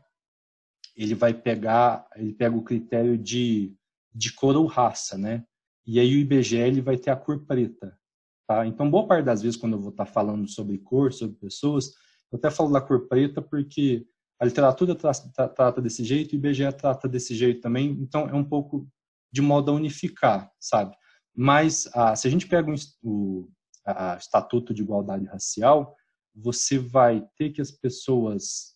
ele 0.96 1.14
vai 1.14 1.34
pegar 1.34 2.06
ele 2.16 2.32
pega 2.32 2.56
o 2.56 2.62
critério 2.62 3.16
de 3.16 3.74
de 4.14 4.32
cor 4.32 4.56
ou 4.56 4.66
raça, 4.66 5.16
né? 5.16 5.44
E 5.86 5.98
aí 5.98 6.14
o 6.14 6.18
IBGE 6.18 6.56
ele 6.56 6.80
vai 6.80 6.96
ter 6.96 7.10
a 7.10 7.16
cor 7.16 7.44
preta. 7.46 7.98
Tá? 8.46 8.66
Então, 8.66 8.90
boa 8.90 9.06
parte 9.06 9.24
das 9.24 9.42
vezes, 9.42 9.56
quando 9.56 9.74
eu 9.74 9.80
vou 9.80 9.90
estar 9.90 10.04
tá 10.04 10.10
falando 10.10 10.46
sobre 10.46 10.78
cor, 10.78 11.12
sobre 11.12 11.36
pessoas, 11.36 11.92
eu 12.30 12.38
até 12.38 12.50
falo 12.50 12.72
da 12.72 12.80
cor 12.80 13.08
preta 13.08 13.40
porque 13.40 14.06
a 14.38 14.44
literatura 14.44 14.94
trata, 14.94 15.48
trata 15.48 15.80
desse 15.80 16.04
jeito 16.04 16.32
o 16.32 16.36
IBGE 16.36 16.72
trata 16.72 17.08
desse 17.08 17.34
jeito 17.34 17.60
também, 17.60 17.90
então 18.00 18.28
é 18.28 18.34
um 18.34 18.44
pouco 18.44 18.88
de 19.32 19.40
modo 19.40 19.70
a 19.70 19.74
unificar, 19.74 20.50
sabe? 20.60 20.94
Mas 21.34 21.88
ah, 21.94 22.14
se 22.14 22.26
a 22.26 22.30
gente 22.30 22.46
pega 22.46 22.70
o, 22.70 22.74
o 23.02 23.48
a, 23.86 24.16
Estatuto 24.16 24.74
de 24.74 24.82
Igualdade 24.82 25.26
Racial, 25.26 25.96
você 26.34 26.78
vai 26.78 27.26
ter 27.36 27.50
que 27.50 27.60
as 27.60 27.70
pessoas 27.70 28.71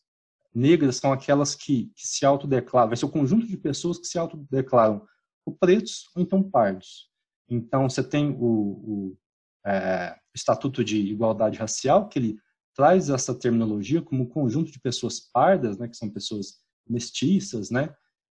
negras 0.56 0.96
são 0.96 1.12
aquelas 1.12 1.54
que, 1.54 1.92
que 1.94 2.06
se 2.06 2.24
autodeclaram, 2.24 2.88
vai 2.88 2.96
ser 2.96 3.04
o 3.04 3.10
conjunto 3.10 3.46
de 3.46 3.58
pessoas 3.58 3.98
que 3.98 4.06
se 4.06 4.18
autodeclaram 4.18 5.06
ou 5.44 5.54
pretos 5.54 6.08
ou 6.16 6.22
então 6.22 6.42
pardos. 6.42 7.10
Então, 7.48 7.88
você 7.88 8.02
tem 8.02 8.30
o, 8.30 8.46
o, 8.46 9.18
é, 9.66 10.16
Estatuto 10.34 10.82
de 10.82 10.96
Igualdade 10.96 11.58
Racial, 11.58 12.08
que 12.08 12.18
ele 12.18 12.38
traz 12.74 13.10
essa 13.10 13.34
terminologia 13.34 14.00
como 14.00 14.28
conjunto 14.28 14.72
de 14.72 14.80
pessoas 14.80 15.20
pardas, 15.20 15.78
né, 15.78 15.88
que 15.88 15.96
são 15.96 16.10
pessoas 16.10 16.58
mestiças, 16.88 17.70
né, 17.70 17.94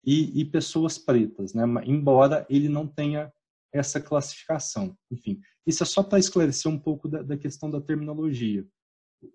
e, 0.05 0.41
e 0.41 0.45
pessoas 0.45 0.97
pretas, 0.97 1.53
né, 1.53 1.65
embora 1.85 2.47
ele 2.49 2.69
não 2.69 2.87
tenha 2.87 3.31
essa 3.73 4.01
classificação. 4.01 4.97
Enfim, 5.11 5.39
isso 5.67 5.83
é 5.83 5.87
só 5.87 6.03
para 6.03 6.19
esclarecer 6.19 6.71
um 6.71 6.79
pouco 6.79 7.09
da, 7.09 7.23
da 7.23 7.37
questão 7.37 7.71
da 7.71 7.81
terminologia. 7.81 8.67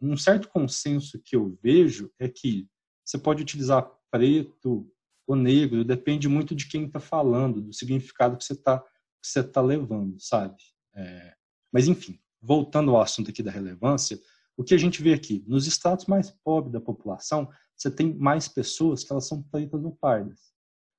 Um 0.01 0.15
certo 0.15 0.49
consenso 0.49 1.19
que 1.23 1.35
eu 1.35 1.57
vejo 1.61 2.11
é 2.19 2.27
que 2.27 2.67
você 3.03 3.17
pode 3.17 3.41
utilizar 3.41 3.89
preto 4.09 4.89
ou 5.27 5.35
negro, 5.35 5.85
depende 5.85 6.27
muito 6.27 6.53
de 6.53 6.67
quem 6.67 6.85
está 6.85 6.99
falando, 6.99 7.61
do 7.61 7.73
significado 7.73 8.37
que 8.37 8.43
você 8.43 8.53
está 8.53 8.83
você 9.23 9.43
tá 9.43 9.61
levando, 9.61 10.19
sabe? 10.19 10.57
É, 10.95 11.35
mas, 11.71 11.87
enfim, 11.87 12.19
voltando 12.41 12.91
ao 12.91 13.01
assunto 13.01 13.29
aqui 13.29 13.43
da 13.43 13.51
relevância, 13.51 14.19
o 14.57 14.63
que 14.63 14.73
a 14.73 14.77
gente 14.77 15.01
vê 15.01 15.13
aqui? 15.13 15.43
Nos 15.47 15.67
estratos 15.67 16.07
mais 16.07 16.31
pobres 16.43 16.73
da 16.73 16.81
população, 16.81 17.49
você 17.77 17.89
tem 17.89 18.13
mais 18.13 18.47
pessoas 18.47 19.03
que 19.03 19.11
elas 19.11 19.27
são 19.27 19.41
pretas 19.43 19.83
ou 19.83 19.95
pardas. 19.95 20.51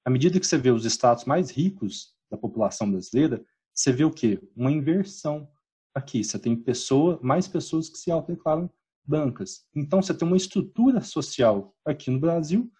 À 0.05 0.11
medida 0.11 0.39
que 0.41 0.47
você 0.47 0.57
vê 0.57 0.71
os 0.71 0.85
estratos 0.85 1.25
mais 1.25 1.51
ricos 1.51 2.15
da 2.31 2.37
população 2.37 2.91
brasileira, 2.91 3.45
você 3.75 3.93
vê 3.93 4.05
o 4.05 4.11
quê? 4.11 4.41
Uma 4.57 4.71
inversão 4.71 5.49
aqui. 5.95 6.25
Você 6.25 6.39
tem 6.39 6.57
pessoa, 6.57 7.19
mais 7.23 7.47
pessoas 7.47 7.89
que 7.89 7.99
se 7.99 8.11
autodeclaram 8.11 8.71
brancas. 9.04 9.64
Então, 9.75 10.02
você 10.02 10.14
tem 10.14 10.26
uma 10.26 10.37
estrutura 10.37 11.00
social 11.00 11.75
aqui 11.85 12.11
no 12.11 12.21
Brasil, 12.21 12.71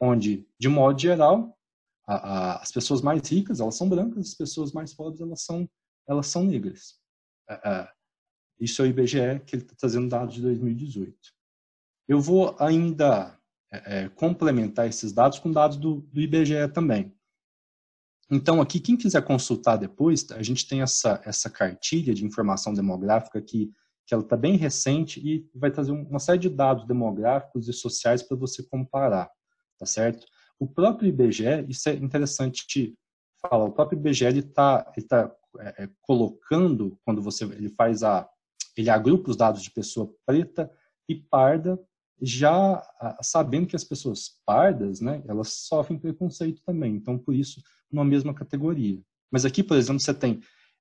onde, 0.00 0.46
de 0.58 0.68
modo 0.68 1.00
geral, 1.00 1.56
a, 2.06 2.14
a, 2.14 2.62
as 2.62 2.72
pessoas 2.72 3.02
mais 3.02 3.28
ricas 3.28 3.60
elas 3.60 3.76
são 3.76 3.88
brancas, 3.88 4.28
as 4.28 4.34
pessoas 4.34 4.72
mais 4.72 4.92
pobres 4.94 5.20
elas 5.20 5.42
são 5.42 5.68
elas 6.08 6.26
são 6.26 6.44
negras. 6.44 6.98
É, 7.48 7.88
isso 8.58 8.82
é 8.82 8.84
o 8.84 8.88
IBGE, 8.88 9.40
que 9.46 9.56
ele 9.56 9.62
está 9.62 9.74
trazendo 9.78 10.08
dados 10.08 10.34
de 10.34 10.42
2018. 10.42 11.16
Eu 12.08 12.20
vou 12.20 12.56
ainda 12.58 13.38
é, 13.72 14.04
é, 14.04 14.08
complementar 14.08 14.88
esses 14.88 15.12
dados 15.12 15.38
com 15.38 15.52
dados 15.52 15.76
do, 15.76 16.00
do, 16.12 16.20
IBGE 16.20 16.68
também. 16.74 17.14
Então, 18.30 18.60
aqui, 18.60 18.80
quem 18.80 18.96
quiser 18.96 19.24
consultar 19.24 19.76
depois, 19.76 20.28
a 20.32 20.42
gente 20.42 20.66
tem 20.66 20.82
essa, 20.82 21.20
essa 21.24 21.48
cartilha 21.48 22.12
de 22.12 22.24
informação 22.24 22.74
demográfica 22.74 23.38
aqui, 23.38 23.72
que 24.10 24.14
ela 24.14 24.24
está 24.24 24.36
bem 24.36 24.56
recente 24.56 25.20
e 25.20 25.48
vai 25.54 25.70
trazer 25.70 25.92
uma 25.92 26.18
série 26.18 26.40
de 26.40 26.48
dados 26.48 26.84
demográficos 26.84 27.68
e 27.68 27.72
sociais 27.72 28.24
para 28.24 28.36
você 28.36 28.60
comparar, 28.60 29.30
tá 29.78 29.86
certo? 29.86 30.26
O 30.58 30.66
próprio 30.66 31.08
IBGE, 31.08 31.64
isso 31.68 31.88
é 31.88 31.94
interessante 31.94 32.98
falar, 33.40 33.66
o 33.66 33.72
próprio 33.72 33.96
IBGE 34.00 34.40
está 34.40 34.92
ele 34.96 35.06
tá 35.06 35.32
é, 35.60 35.84
é, 35.84 35.90
colocando, 36.02 36.98
quando 37.04 37.22
você 37.22 37.44
ele 37.44 37.68
faz 37.68 38.02
a. 38.02 38.28
ele 38.76 38.90
agrupa 38.90 39.30
os 39.30 39.36
dados 39.36 39.62
de 39.62 39.70
pessoa 39.70 40.12
preta 40.26 40.68
e 41.08 41.14
parda, 41.14 41.78
já 42.20 42.82
sabendo 43.22 43.68
que 43.68 43.76
as 43.76 43.84
pessoas 43.84 44.40
pardas, 44.44 45.00
né, 45.00 45.22
elas 45.28 45.52
sofrem 45.52 46.00
preconceito 46.00 46.60
também. 46.66 46.96
Então, 46.96 47.16
por 47.16 47.32
isso, 47.32 47.62
numa 47.88 48.04
mesma 48.04 48.34
categoria. 48.34 49.00
Mas 49.30 49.44
aqui, 49.44 49.62
por 49.62 49.76
exemplo, 49.76 50.00
você 50.00 50.12
tem 50.12 50.40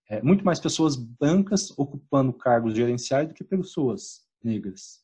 é, 0.10 0.22
muito 0.24 0.44
mais 0.44 0.60
pessoas 0.60 0.96
brancas 0.96 1.72
ocupando 1.78 2.34
cargos 2.34 2.76
gerenciais 2.76 3.28
do 3.28 3.34
que 3.34 3.44
pessoas 3.44 4.28
negras. 4.44 5.04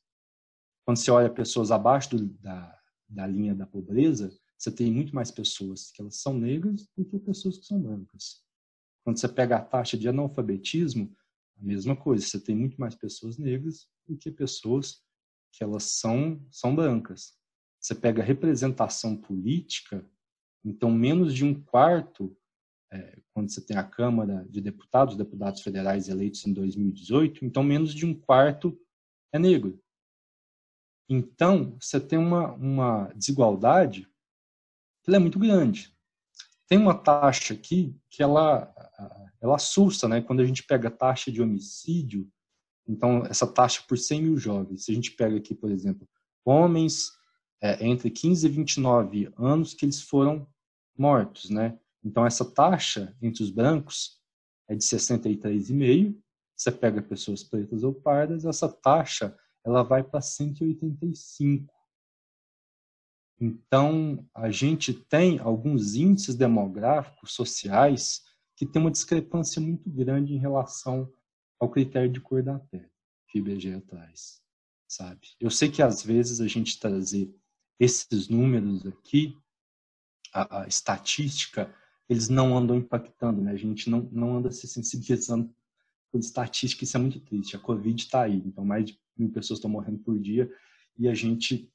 Quando 0.84 0.98
você 0.98 1.12
olha 1.12 1.30
pessoas 1.30 1.72
abaixo 1.72 2.18
do, 2.18 2.26
da, 2.26 2.80
da 3.08 3.28
linha 3.28 3.54
da 3.54 3.68
pobreza, 3.68 4.36
você 4.58 4.72
tem 4.72 4.92
muito 4.92 5.14
mais 5.14 5.30
pessoas 5.30 5.92
que 5.92 6.02
elas 6.02 6.16
são 6.16 6.34
negras 6.34 6.88
do 6.98 7.06
que 7.06 7.20
pessoas 7.20 7.58
que 7.58 7.66
são 7.66 7.80
brancas. 7.80 8.44
Quando 9.04 9.20
você 9.20 9.28
pega 9.28 9.58
a 9.58 9.62
taxa 9.62 9.96
de 9.96 10.10
analfabetismo, 10.10 11.16
a 11.60 11.64
mesma 11.64 11.96
coisa, 11.96 12.26
você 12.26 12.40
tem 12.40 12.56
muito 12.56 12.80
mais 12.80 12.96
pessoas 12.96 13.38
negras 13.38 13.88
do 14.08 14.18
que 14.18 14.32
pessoas 14.32 15.04
que 15.52 15.64
elas 15.64 15.84
são, 15.84 16.44
são 16.50 16.76
brancas. 16.76 17.34
Você 17.80 17.94
pega 17.94 18.22
a 18.22 18.26
representação 18.26 19.16
política, 19.16 20.04
Então, 20.64 20.90
menos 20.90 21.32
de 21.32 21.46
um 21.46 21.54
quarto, 21.54 22.36
é, 22.92 23.20
quando 23.34 23.52
você 23.52 23.62
tem 23.62 23.78
a 23.78 23.84
Câmara 23.84 24.46
de 24.50 24.62
Deputados, 24.62 25.18
deputados 25.18 25.62
federais 25.62 26.08
eleitos 26.08 26.46
em 26.46 26.54
2018, 26.54 27.44
então 27.44 27.64
menos 27.64 27.94
de 27.94 28.06
um 28.06 28.14
quarto 28.14 28.78
é 29.34 29.40
negro. 29.40 29.80
Então, 31.08 31.78
você 31.80 32.00
tem 32.00 32.18
uma, 32.18 32.54
uma 32.54 33.12
desigualdade 33.16 34.08
que 35.04 35.14
é 35.14 35.20
muito 35.20 35.38
grande. 35.38 35.94
Tem 36.68 36.80
uma 36.80 36.96
taxa 36.96 37.54
aqui 37.54 37.96
que 38.10 38.24
ela, 38.24 38.74
ela 39.40 39.56
assusta, 39.56 40.08
né? 40.08 40.22
Quando 40.22 40.40
a 40.40 40.46
gente 40.46 40.64
pega 40.64 40.88
a 40.88 40.92
taxa 40.92 41.32
de 41.32 41.42
homicídio, 41.42 42.28
então 42.88 43.24
essa 43.26 43.46
taxa 43.46 43.84
por 43.88 43.98
100 43.98 44.22
mil 44.24 44.38
jovens, 44.38 44.86
se 44.86 44.92
a 44.92 44.96
gente 44.96 45.12
pega 45.12 45.38
aqui, 45.38 45.54
por 45.54 45.70
exemplo, 45.70 46.10
homens 46.44 47.12
é, 47.62 47.86
entre 47.86 48.10
15 48.10 48.48
e 48.48 48.50
29 48.50 49.34
anos 49.38 49.74
que 49.76 49.86
eles 49.86 50.02
foram 50.02 50.48
mortos, 50.98 51.50
né? 51.52 51.78
Então 52.06 52.26
essa 52.26 52.46
taxa 52.46 53.18
entre 53.22 53.44
os 53.44 53.50
brancos 53.50 54.22
é 54.70 54.76
de 54.76 54.84
63,5. 54.84 56.16
Você 56.56 56.72
pega 56.72 57.02
pessoas 57.02 57.44
pretas 57.44 57.84
ou 57.84 57.94
pardas, 57.94 58.46
essa 58.46 58.70
taxa 58.70 59.36
ela 59.66 59.84
vai 59.84 60.04
para 60.04 60.22
185. 60.22 61.74
Então, 63.42 64.26
a 64.34 64.50
gente 64.50 64.94
tem 64.94 65.40
alguns 65.40 65.96
índices 65.96 66.36
demográficos, 66.36 67.34
sociais, 67.34 68.24
que 68.56 68.66
tem 68.66 68.82
uma 68.82 68.92
discrepância 68.92 69.62
muito 69.62 69.90
grande 69.90 70.34
em 70.34 70.38
relação 70.38 71.12
ao 71.60 71.70
critério 71.70 72.10
de 72.10 72.22
cor 72.22 72.42
da 72.42 72.60
pele 72.60 72.90
que 73.28 73.40
o 73.40 73.42
IBGE 73.42 73.82
traz, 73.82 74.42
sabe? 74.88 75.28
Eu 75.40 75.50
sei 75.50 75.70
que 75.70 75.82
às 75.82 76.02
vezes 76.02 76.40
a 76.40 76.48
gente 76.48 76.80
trazer 76.80 77.36
esses 77.78 78.30
números 78.30 78.86
aqui, 78.86 79.38
a, 80.34 80.62
a 80.62 80.68
estatística, 80.68 81.74
eles 82.08 82.30
não 82.30 82.56
andam 82.58 82.76
impactando, 82.76 83.42
né? 83.42 83.52
A 83.52 83.58
gente 83.58 83.90
não, 83.90 84.02
não 84.12 84.38
anda 84.38 84.52
se 84.52 84.68
sensibilizando 84.68 85.54
por 86.12 86.20
estatística, 86.20 86.84
isso 86.84 86.98
é 86.98 87.00
muito 87.00 87.20
triste. 87.20 87.56
A 87.56 87.60
Covid 87.60 88.02
está 88.02 88.24
aí, 88.24 88.42
então 88.46 88.64
mais 88.64 88.86
de 88.86 89.00
mil 89.18 89.32
pessoas 89.32 89.58
estão 89.58 89.70
morrendo 89.70 90.00
por 90.00 90.20
dia 90.20 90.52
e 90.98 91.08
a 91.08 91.14
gente 91.14 91.72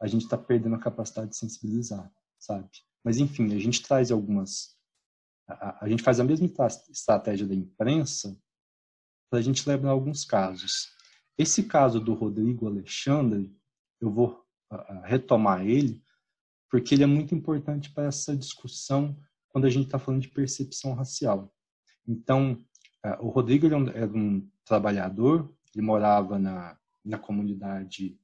a 0.00 0.06
gente 0.06 0.22
está 0.22 0.38
perdendo 0.38 0.76
a 0.76 0.78
capacidade 0.78 1.30
de 1.30 1.36
sensibilizar, 1.36 2.10
sabe? 2.38 2.66
Mas 3.04 3.18
enfim, 3.18 3.54
a 3.54 3.58
gente 3.58 3.82
traz 3.82 4.10
algumas, 4.10 4.74
a, 5.46 5.84
a 5.84 5.88
gente 5.90 6.02
faz 6.02 6.18
a 6.18 6.24
mesma 6.24 6.48
estratégia 6.88 7.46
da 7.46 7.54
imprensa 7.54 8.40
para 9.28 9.40
a 9.40 9.42
gente 9.42 9.68
lembrar 9.68 9.90
alguns 9.90 10.24
casos. 10.24 10.94
Esse 11.36 11.64
caso 11.64 12.00
do 12.00 12.14
Rodrigo 12.14 12.66
Alexandre, 12.66 13.54
eu 14.00 14.10
vou 14.10 14.42
retomar 15.04 15.66
ele, 15.66 16.02
porque 16.70 16.94
ele 16.94 17.02
é 17.02 17.06
muito 17.06 17.34
importante 17.34 17.90
para 17.92 18.04
essa 18.04 18.36
discussão 18.36 19.16
quando 19.50 19.66
a 19.66 19.70
gente 19.70 19.86
está 19.86 19.98
falando 19.98 20.22
de 20.22 20.28
percepção 20.28 20.94
racial. 20.94 21.52
Então, 22.06 22.58
uh, 23.04 23.24
o 23.26 23.28
Rodrigo 23.28 23.66
era 23.66 23.76
um, 23.76 23.88
era 23.88 24.12
um 24.12 24.48
trabalhador, 24.64 25.52
ele 25.74 25.84
morava 25.84 26.38
na, 26.38 26.76
na 27.04 27.18
comunidade 27.18 28.18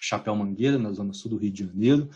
Chapéu 0.00 0.34
Mangueira, 0.34 0.78
na 0.78 0.92
zona 0.92 1.12
sul 1.12 1.30
do 1.30 1.36
Rio 1.36 1.50
de 1.50 1.64
Janeiro, 1.64 2.10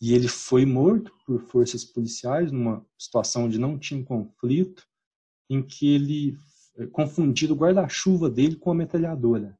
e 0.00 0.12
ele 0.14 0.28
foi 0.28 0.66
morto 0.66 1.12
por 1.24 1.40
forças 1.40 1.84
policiais 1.84 2.52
numa 2.52 2.84
situação 2.98 3.44
onde 3.44 3.58
não 3.58 3.78
tinha 3.78 4.02
conflito, 4.04 4.86
em 5.48 5.62
que 5.62 5.94
ele 5.94 6.38
confundiu 6.92 7.52
o 7.52 7.56
guarda-chuva 7.56 8.28
dele 8.28 8.56
com 8.56 8.70
a 8.70 8.74
metralhadora. 8.74 9.58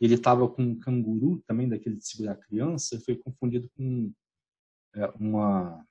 Ele 0.00 0.14
estava 0.14 0.48
com 0.48 0.62
um 0.62 0.78
canguru, 0.78 1.42
também 1.46 1.68
daquele 1.68 1.96
de 1.96 2.06
segurar 2.06 2.36
criança, 2.36 2.96
e 2.96 3.00
foi 3.00 3.16
confundido 3.16 3.70
com 3.76 4.12
é, 4.94 5.06
uma, 5.18 5.85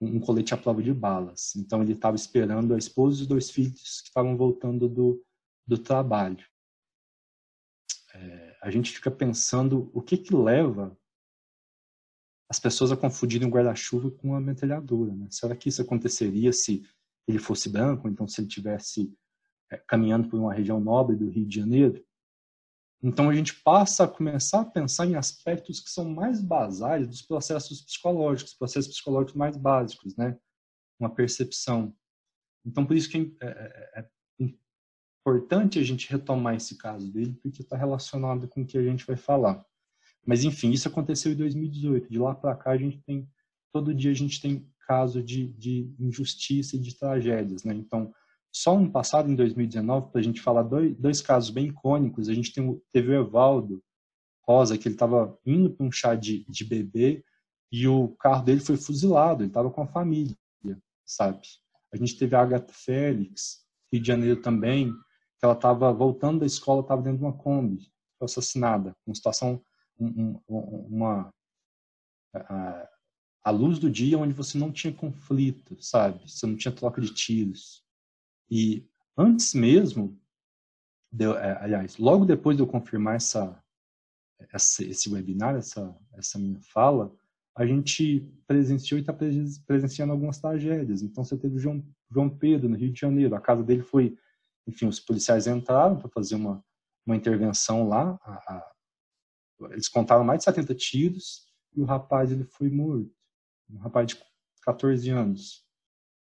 um 0.00 0.20
colete 0.20 0.54
à 0.54 0.56
prova 0.56 0.82
de 0.82 0.92
balas. 0.92 1.54
Então 1.56 1.82
ele 1.82 1.92
estava 1.92 2.16
esperando 2.16 2.74
a 2.74 2.78
esposa 2.78 3.18
e 3.18 3.22
os 3.22 3.26
dois 3.26 3.50
filhos 3.50 4.00
que 4.00 4.08
estavam 4.08 4.36
voltando 4.36 4.88
do, 4.88 5.24
do 5.66 5.78
trabalho. 5.78 6.44
É, 8.14 8.56
a 8.62 8.70
gente 8.70 8.92
fica 8.92 9.10
pensando 9.10 9.90
o 9.92 10.00
que 10.00 10.16
que 10.16 10.34
leva 10.34 10.96
as 12.48 12.58
pessoas 12.58 12.90
a 12.90 12.96
confundirem 12.96 13.46
o 13.46 13.50
guarda-chuva 13.50 14.10
com 14.10 14.34
a 14.34 14.40
metralhadora. 14.40 15.14
Né? 15.14 15.28
Será 15.30 15.54
que 15.54 15.68
isso 15.68 15.82
aconteceria 15.82 16.52
se 16.52 16.88
ele 17.26 17.38
fosse 17.38 17.68
branco, 17.68 18.08
então 18.08 18.26
se 18.26 18.40
ele 18.40 18.48
tivesse 18.48 19.14
é, 19.70 19.76
caminhando 19.76 20.28
por 20.28 20.40
uma 20.40 20.54
região 20.54 20.80
nobre 20.80 21.14
do 21.14 21.28
Rio 21.28 21.46
de 21.46 21.56
Janeiro? 21.56 22.02
Então 23.02 23.28
a 23.28 23.34
gente 23.34 23.54
passa 23.62 24.04
a 24.04 24.08
começar 24.08 24.60
a 24.62 24.64
pensar 24.64 25.06
em 25.06 25.14
aspectos 25.14 25.80
que 25.80 25.88
são 25.88 26.08
mais 26.08 26.40
basais 26.42 27.06
dos 27.06 27.22
processos 27.22 27.80
psicológicos, 27.82 28.54
processos 28.54 28.92
psicológicos 28.92 29.34
mais 29.34 29.56
básicos, 29.56 30.16
né? 30.16 30.36
Uma 30.98 31.14
percepção. 31.14 31.94
Então 32.66 32.84
por 32.84 32.96
isso 32.96 33.08
que 33.08 33.36
é, 33.40 33.46
é, 33.46 34.00
é 34.00 34.08
importante 35.28 35.78
a 35.78 35.82
gente 35.82 36.10
retomar 36.10 36.54
esse 36.56 36.76
caso 36.76 37.12
dele, 37.12 37.38
porque 37.42 37.62
está 37.62 37.76
relacionado 37.76 38.48
com 38.48 38.62
o 38.62 38.66
que 38.66 38.78
a 38.78 38.82
gente 38.82 39.06
vai 39.06 39.16
falar. 39.16 39.64
Mas, 40.28 40.44
enfim, 40.44 40.70
isso 40.70 40.88
aconteceu 40.88 41.32
em 41.32 41.36
2018. 41.36 42.10
De 42.10 42.18
lá 42.18 42.34
para 42.34 42.54
cá, 42.54 42.72
a 42.72 42.76
gente 42.76 43.00
tem, 43.02 43.26
todo 43.72 43.94
dia 43.94 44.10
a 44.10 44.14
gente 44.14 44.40
tem 44.40 44.70
caso 44.86 45.22
de, 45.22 45.52
de 45.54 45.94
injustiça 45.98 46.76
e 46.76 46.78
de 46.78 46.98
tragédias. 46.98 47.64
Né? 47.64 47.74
Então, 47.74 48.12
só 48.52 48.78
no 48.78 48.90
passado, 48.90 49.30
em 49.30 49.34
2019, 49.34 50.10
para 50.10 50.20
a 50.20 50.24
gente 50.24 50.40
falar 50.40 50.62
dois, 50.62 50.96
dois 50.96 51.20
casos 51.20 51.50
bem 51.50 51.66
icônicos, 51.66 52.28
a 52.28 52.34
gente 52.34 52.52
tem, 52.52 52.80
teve 52.92 53.10
o 53.10 53.20
Evaldo 53.20 53.82
Rosa, 54.46 54.78
que 54.78 54.88
ele 54.88 54.94
estava 54.94 55.38
indo 55.44 55.70
para 55.70 55.86
um 55.86 55.92
chá 55.92 56.14
de, 56.14 56.44
de 56.48 56.64
bebê 56.64 57.24
e 57.70 57.86
o 57.86 58.08
carro 58.18 58.44
dele 58.44 58.60
foi 58.60 58.76
fuzilado, 58.76 59.42
ele 59.42 59.50
estava 59.50 59.70
com 59.70 59.82
a 59.82 59.86
família, 59.86 60.36
sabe? 61.04 61.46
A 61.92 61.96
gente 61.96 62.18
teve 62.18 62.34
a 62.34 62.40
Agatha 62.40 62.72
Félix, 62.72 63.64
Rio 63.92 64.02
de 64.02 64.08
Janeiro 64.08 64.40
também, 64.40 64.92
que 65.38 65.44
ela 65.44 65.54
estava 65.54 65.92
voltando 65.92 66.40
da 66.40 66.46
escola, 66.46 66.80
estava 66.80 67.02
dentro 67.02 67.18
de 67.18 67.24
uma 67.24 67.36
Kombi, 67.36 67.90
foi 68.18 68.26
assassinada. 68.26 68.94
Uma 69.06 69.14
situação, 69.14 69.62
um, 69.98 70.40
uma 70.48 71.32
a, 72.34 72.88
a, 73.44 73.50
luz 73.50 73.78
do 73.78 73.90
dia 73.90 74.18
onde 74.18 74.34
você 74.34 74.58
não 74.58 74.72
tinha 74.72 74.92
conflito, 74.92 75.80
sabe? 75.80 76.28
Você 76.28 76.46
não 76.46 76.56
tinha 76.56 76.74
troca 76.74 77.00
de 77.00 77.14
tiros. 77.14 77.84
E 78.50 78.86
antes 79.16 79.54
mesmo, 79.54 80.18
de, 81.12 81.24
é, 81.24 81.58
aliás, 81.60 81.98
logo 81.98 82.24
depois 82.24 82.56
de 82.56 82.62
eu 82.62 82.66
confirmar 82.66 83.16
essa, 83.16 83.62
essa, 84.50 84.84
esse 84.84 85.08
webinar, 85.10 85.56
essa, 85.56 85.96
essa 86.14 86.38
minha 86.38 86.60
fala, 86.60 87.14
a 87.54 87.66
gente 87.66 88.20
presenciou 88.46 88.98
e 88.98 89.02
está 89.02 89.12
presenciando 89.66 90.12
algumas 90.12 90.38
tragédias. 90.38 91.02
Então, 91.02 91.24
você 91.24 91.36
teve 91.36 91.56
o 91.56 91.58
João, 91.58 91.84
João 92.10 92.30
Pedro, 92.30 92.68
no 92.68 92.76
Rio 92.76 92.92
de 92.92 93.00
Janeiro. 93.00 93.34
A 93.34 93.40
casa 93.40 93.64
dele 93.64 93.82
foi 93.82 94.16
enfim, 94.68 94.86
os 94.86 95.00
policiais 95.00 95.46
entraram 95.46 95.98
para 95.98 96.10
fazer 96.10 96.34
uma, 96.34 96.62
uma 97.06 97.16
intervenção 97.16 97.88
lá. 97.88 98.20
A, 98.22 98.54
a, 98.54 98.72
eles 99.70 99.88
contaram 99.88 100.22
mais 100.22 100.40
de 100.40 100.44
70 100.44 100.74
tiros 100.74 101.48
e 101.74 101.80
o 101.80 101.86
rapaz 101.86 102.30
ele 102.30 102.44
foi 102.44 102.68
morto. 102.68 103.10
Um 103.70 103.78
rapaz 103.78 104.08
de 104.08 104.22
14 104.62 105.08
anos. 105.08 105.66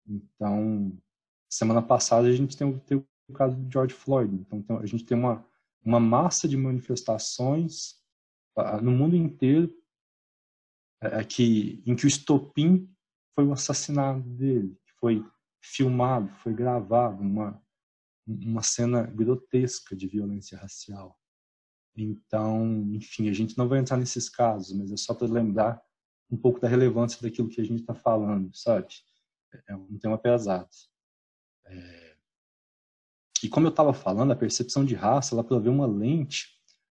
Então, 0.05 1.01
semana 1.53 1.81
passada 1.81 2.27
a 2.27 2.31
gente 2.31 2.57
tem, 2.57 2.79
tem 2.79 2.97
o 3.27 3.33
caso 3.33 3.55
do 3.55 3.71
George 3.71 3.93
Floyd. 3.93 4.33
Então, 4.33 4.59
então, 4.59 4.77
a 4.79 4.85
gente 4.85 5.05
tem 5.05 5.17
uma, 5.17 5.45
uma 5.83 5.99
massa 5.99 6.47
de 6.47 6.57
manifestações 6.57 7.95
uh, 8.57 8.81
no 8.81 8.91
mundo 8.91 9.15
inteiro 9.15 9.73
uh, 11.03 11.25
que, 11.27 11.81
em 11.85 11.95
que 11.95 12.05
o 12.05 12.07
estopim 12.07 12.89
foi 13.35 13.45
o 13.45 13.53
assassinato 13.53 14.21
dele, 14.21 14.77
que 14.85 14.93
foi 14.99 15.25
filmado, 15.61 16.29
foi 16.35 16.53
gravado, 16.53 17.21
uma, 17.21 17.61
uma 18.27 18.61
cena 18.61 19.03
grotesca 19.03 19.95
de 19.95 20.07
violência 20.07 20.57
racial. 20.57 21.17
Então, 21.95 22.65
enfim, 22.93 23.29
a 23.29 23.33
gente 23.33 23.57
não 23.57 23.67
vai 23.67 23.79
entrar 23.79 23.97
nesses 23.97 24.27
casos, 24.27 24.75
mas 24.75 24.91
é 24.91 24.97
só 24.97 25.13
para 25.13 25.27
lembrar 25.27 25.81
um 26.29 26.37
pouco 26.37 26.59
da 26.59 26.67
relevância 26.67 27.21
daquilo 27.21 27.47
que 27.47 27.61
a 27.61 27.63
gente 27.63 27.81
está 27.81 27.93
falando, 27.93 28.53
sabe? 28.55 28.87
É 29.67 29.75
um 29.75 29.99
tema 29.99 30.17
pesado. 30.17 30.67
É... 31.65 32.15
E 33.43 33.49
como 33.49 33.67
eu 33.67 33.71
estava 33.71 33.93
falando, 33.93 34.31
a 34.31 34.35
percepção 34.35 34.85
de 34.85 34.95
raça 34.95 35.35
ela 35.35 35.43
provê 35.43 35.69
uma 35.69 35.85
lente 35.85 36.47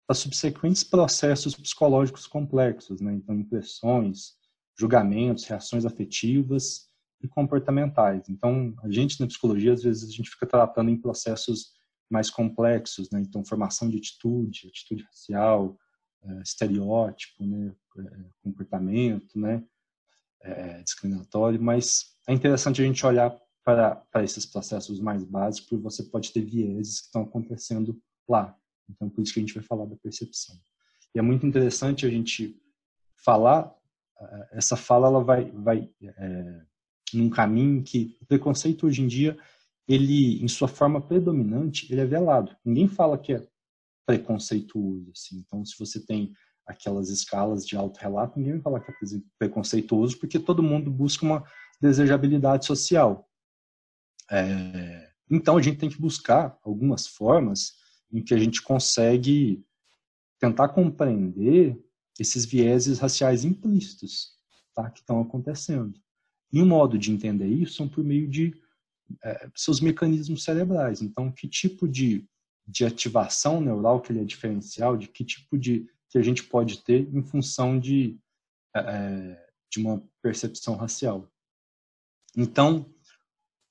para 0.07 0.14
subsequentes 0.14 0.83
processos 0.83 1.54
psicológicos 1.54 2.26
complexos, 2.26 3.02
né? 3.02 3.12
Então, 3.12 3.35
impressões, 3.35 4.38
julgamentos, 4.78 5.44
reações 5.44 5.85
afetivas 5.85 6.88
e 7.22 7.28
comportamentais. 7.28 8.26
Então, 8.31 8.74
a 8.83 8.90
gente 8.90 9.20
na 9.20 9.26
psicologia, 9.26 9.74
às 9.74 9.83
vezes, 9.83 10.09
a 10.09 10.12
gente 10.12 10.31
fica 10.31 10.46
tratando 10.46 10.90
em 10.90 10.96
processos 10.96 11.72
mais 12.11 12.31
complexos, 12.31 13.11
né? 13.11 13.20
Então, 13.20 13.44
formação 13.44 13.90
de 13.90 13.98
atitude, 13.98 14.68
atitude 14.68 15.02
racial, 15.02 15.76
é, 16.22 16.40
estereótipo, 16.40 17.44
né? 17.44 17.74
É, 17.98 18.31
comportamento, 18.42 19.38
né? 19.38 19.62
É, 20.40 20.83
discriminatório, 20.83 21.61
mas 21.61 22.14
é 22.26 22.33
interessante 22.33 22.81
a 22.81 22.85
gente 22.85 23.04
olhar 23.04 23.37
para, 23.68 23.96
para 24.11 24.24
esses 24.24 24.46
processos 24.46 24.98
mais 24.98 25.22
básicos, 25.22 25.68
porque 25.68 25.83
você 25.83 26.02
pode 26.02 26.33
ter 26.33 26.40
vieses 26.40 27.00
que 27.00 27.07
estão 27.09 27.20
acontecendo 27.20 28.00
lá. 28.26 28.57
Então, 28.88 29.11
por 29.11 29.20
isso 29.20 29.35
que 29.35 29.40
a 29.40 29.42
gente 29.42 29.52
vai 29.52 29.62
falar 29.62 29.85
da 29.85 29.94
percepção. 29.94 30.57
E 31.14 31.18
é 31.18 31.22
muito 31.22 31.46
interessante 31.46 32.07
a 32.07 32.09
gente 32.09 32.59
falar 33.14 33.76
essa 34.52 34.74
fala 34.74 35.09
ela 35.09 35.22
vai, 35.22 35.50
vai 35.50 35.90
é, 36.02 36.62
num 37.12 37.28
caminho 37.28 37.83
que 37.83 38.16
o 38.22 38.24
preconceito 38.24 38.87
hoje 38.87 39.02
em 39.02 39.07
dia, 39.07 39.37
ele, 39.87 40.42
em 40.42 40.48
sua 40.48 40.66
forma 40.66 40.98
predominante, 40.98 41.92
ele 41.92 42.00
é 42.00 42.07
velado. 42.07 42.57
Ninguém 42.64 42.88
fala 42.88 43.18
que 43.18 43.35
é 43.35 43.46
preconceituoso. 44.07 45.11
Assim. 45.12 45.44
Então, 45.46 45.62
se 45.66 45.78
você 45.78 46.00
tem 46.00 46.33
aquelas 46.66 47.11
escalas 47.11 47.66
de 47.66 47.76
autorrelato, 47.76 48.38
ninguém 48.38 48.54
vai 48.54 48.62
falar 48.62 48.81
que 48.81 48.90
é 48.92 49.20
preconceituoso, 49.38 50.18
porque 50.18 50.38
todo 50.38 50.62
mundo 50.62 50.90
busca 50.90 51.26
uma 51.26 51.44
desejabilidade 51.78 52.64
social. 52.64 53.27
É, 54.30 55.10
então, 55.30 55.56
a 55.56 55.62
gente 55.62 55.78
tem 55.78 55.90
que 55.90 56.00
buscar 56.00 56.58
algumas 56.62 57.06
formas 57.06 57.74
em 58.10 58.22
que 58.22 58.34
a 58.34 58.38
gente 58.38 58.62
consegue 58.62 59.64
tentar 60.38 60.68
compreender 60.68 61.78
esses 62.18 62.44
vieses 62.44 62.98
raciais 62.98 63.44
implícitos 63.44 64.32
tá, 64.74 64.90
que 64.90 65.00
estão 65.00 65.20
acontecendo. 65.20 66.00
E 66.52 66.62
um 66.62 66.66
modo 66.66 66.98
de 66.98 67.12
entender 67.12 67.46
isso 67.46 67.74
são 67.74 67.88
por 67.88 68.02
meio 68.02 68.28
de 68.28 68.54
é, 69.22 69.48
seus 69.54 69.80
mecanismos 69.80 70.44
cerebrais. 70.44 71.02
Então, 71.02 71.30
que 71.30 71.46
tipo 71.46 71.86
de, 71.86 72.26
de 72.66 72.84
ativação 72.84 73.60
neural 73.60 74.00
que 74.00 74.12
ele 74.12 74.20
é 74.20 74.24
diferencial, 74.24 74.96
de 74.96 75.08
que 75.08 75.24
tipo 75.24 75.58
de 75.58 75.88
que 76.10 76.16
a 76.16 76.22
gente 76.22 76.42
pode 76.44 76.82
ter 76.82 77.06
em 77.14 77.22
função 77.22 77.78
de, 77.78 78.18
é, 78.74 78.80
é 78.80 79.48
de 79.70 79.78
uma 79.78 80.02
percepção 80.22 80.74
racial. 80.74 81.30
Então, 82.36 82.86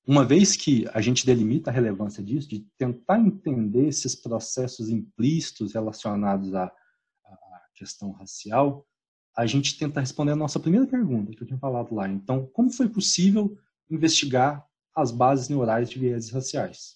uma 0.08 0.24
vez 0.24 0.56
que 0.56 0.88
a 0.94 1.02
gente 1.02 1.26
delimita 1.26 1.70
a 1.70 1.74
relevância 1.74 2.24
disso, 2.24 2.48
de 2.48 2.60
tentar 2.78 3.20
entender 3.20 3.90
esses 3.90 4.16
processos 4.16 4.88
implícitos 4.88 5.74
relacionados 5.74 6.56
à, 6.56 6.64
à 6.64 7.62
questão 7.76 8.14
racial, 8.14 8.88
a 9.36 9.46
gente 9.46 9.78
tenta 9.78 10.00
responder 10.00 10.32
a 10.32 10.36
nossa 10.38 10.62
primeira 10.62 10.88
pergunta, 10.88 11.34
que 11.34 11.44
eu 11.44 11.48
tinha 11.48 11.60
falado 11.60 11.94
lá. 11.94 12.08
Então, 12.08 12.48
como 12.54 12.72
foi 12.72 12.88
possível 12.88 13.58
investigar 13.90 14.66
as 14.96 15.12
bases 15.12 15.50
neurais 15.50 15.90
de 15.90 16.00
vieses 16.00 16.32
raciais? 16.32 16.96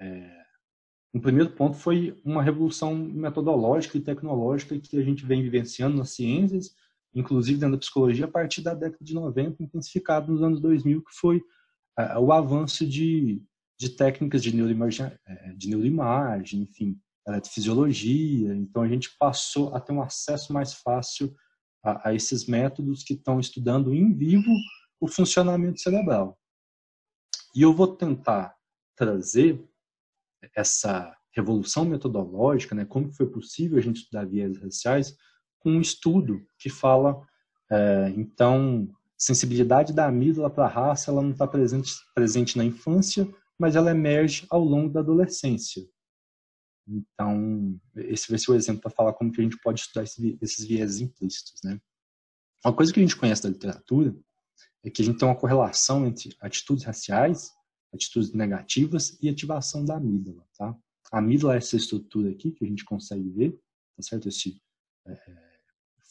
É, 0.00 0.38
um 1.12 1.20
primeiro 1.20 1.50
ponto 1.50 1.76
foi 1.76 2.18
uma 2.24 2.42
revolução 2.42 2.94
metodológica 2.94 3.98
e 3.98 4.00
tecnológica 4.00 4.78
que 4.78 4.98
a 4.98 5.02
gente 5.02 5.26
vem 5.26 5.42
vivenciando 5.42 5.98
nas 5.98 6.10
ciências, 6.10 6.74
inclusive 7.14 7.58
dentro 7.58 7.76
da 7.76 7.80
psicologia, 7.80 8.24
a 8.24 8.30
partir 8.30 8.62
da 8.62 8.72
década 8.72 9.04
de 9.04 9.12
90, 9.12 9.62
intensificado 9.62 10.32
nos 10.32 10.42
anos 10.42 10.58
2000, 10.58 11.02
que 11.02 11.12
foi 11.12 11.42
o 12.18 12.32
avanço 12.32 12.86
de, 12.86 13.42
de 13.78 13.90
técnicas 13.90 14.42
de 14.42 14.54
neuroimagem, 14.54 15.06
é, 15.26 15.52
de 15.54 15.68
neuroimagem, 15.68 16.62
enfim, 16.62 16.98
eletrofisiologia. 17.26 18.54
Então, 18.54 18.82
a 18.82 18.88
gente 18.88 19.16
passou 19.18 19.74
a 19.74 19.80
ter 19.80 19.92
um 19.92 20.02
acesso 20.02 20.52
mais 20.52 20.74
fácil 20.74 21.34
a, 21.82 22.08
a 22.08 22.14
esses 22.14 22.46
métodos 22.46 23.02
que 23.02 23.14
estão 23.14 23.40
estudando 23.40 23.94
em 23.94 24.12
vivo 24.12 24.50
o 25.00 25.08
funcionamento 25.08 25.80
cerebral. 25.80 26.38
E 27.54 27.62
eu 27.62 27.72
vou 27.72 27.96
tentar 27.96 28.54
trazer 28.96 29.64
essa 30.54 31.16
revolução 31.34 31.84
metodológica, 31.84 32.74
né, 32.74 32.84
como 32.84 33.12
foi 33.12 33.30
possível 33.30 33.78
a 33.78 33.80
gente 33.80 33.98
estudar 33.98 34.26
vias 34.26 34.56
raciais, 34.58 35.16
com 35.60 35.70
um 35.70 35.80
estudo 35.80 36.44
que 36.58 36.68
fala, 36.68 37.20
é, 37.70 38.12
então, 38.16 38.88
sensibilidade 39.18 39.92
da 39.92 40.06
amígdala 40.06 40.48
para 40.48 40.66
a 40.66 40.68
raça, 40.68 41.10
ela 41.10 41.20
não 41.20 41.32
está 41.32 41.46
presente, 41.46 41.92
presente 42.14 42.56
na 42.56 42.64
infância, 42.64 43.28
mas 43.58 43.74
ela 43.74 43.90
emerge 43.90 44.46
ao 44.48 44.62
longo 44.62 44.88
da 44.88 45.00
adolescência. 45.00 45.84
Então, 46.86 47.78
esse 47.96 48.30
vai 48.30 48.38
ser 48.38 48.52
o 48.52 48.54
exemplo 48.54 48.80
para 48.80 48.92
falar 48.92 49.12
como 49.12 49.32
que 49.32 49.40
a 49.40 49.44
gente 49.44 49.58
pode 49.60 49.80
estudar 49.80 50.04
esses 50.04 50.64
viés 50.64 51.00
implícitos, 51.00 51.60
né? 51.64 51.78
Uma 52.64 52.74
coisa 52.74 52.92
que 52.92 53.00
a 53.00 53.02
gente 53.02 53.16
conhece 53.16 53.42
da 53.42 53.50
literatura 53.50 54.16
é 54.82 54.90
que 54.90 55.02
a 55.02 55.04
gente 55.04 55.18
tem 55.18 55.28
uma 55.28 55.36
correlação 55.36 56.06
entre 56.06 56.34
atitudes 56.40 56.84
raciais, 56.84 57.52
atitudes 57.92 58.32
negativas 58.32 59.18
e 59.20 59.28
ativação 59.28 59.84
da 59.84 59.96
amígdala, 59.96 60.46
tá? 60.56 60.76
A 61.12 61.18
amígdala 61.18 61.54
é 61.54 61.58
essa 61.58 61.76
estrutura 61.76 62.30
aqui 62.30 62.52
que 62.52 62.64
a 62.64 62.68
gente 62.68 62.84
consegue 62.84 63.28
ver, 63.30 63.52
tá 63.96 64.02
certo? 64.02 64.28
Esse 64.28 64.60
é, 65.06 65.12
é 65.12 65.48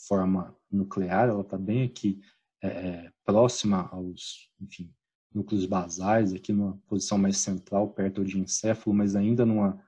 forma 0.07 0.55
nuclear, 0.71 1.29
ela 1.29 1.41
está 1.41 1.57
bem 1.57 1.83
aqui 1.83 2.21
é, 2.67 3.05
é, 3.05 3.11
próxima 3.25 3.87
aos, 3.91 4.49
enfim, 4.59 4.93
núcleos 5.33 5.65
basais, 5.65 6.33
aqui 6.33 6.51
numa 6.53 6.77
posição 6.87 7.17
mais 7.17 7.37
central, 7.37 7.89
perto 7.89 8.23
do 8.23 8.37
encéfalo, 8.37 8.95
mas 8.95 9.15
ainda 9.15 9.45
numa 9.45 9.81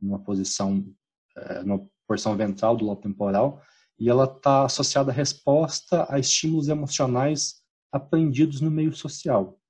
numa 0.00 0.18
posição, 0.18 0.84
é, 1.36 1.62
numa 1.62 1.88
porção 2.08 2.36
ventral 2.36 2.76
do 2.76 2.84
lobo 2.84 3.00
temporal, 3.00 3.62
e 3.98 4.10
ela 4.10 4.24
está 4.24 4.64
associada 4.64 5.12
à 5.12 5.14
resposta 5.14 6.06
a 6.12 6.18
estímulos 6.18 6.68
emocionais 6.68 7.62
aprendidos 7.92 8.60
no 8.60 8.70
meio 8.70 8.92
social. 8.92 9.60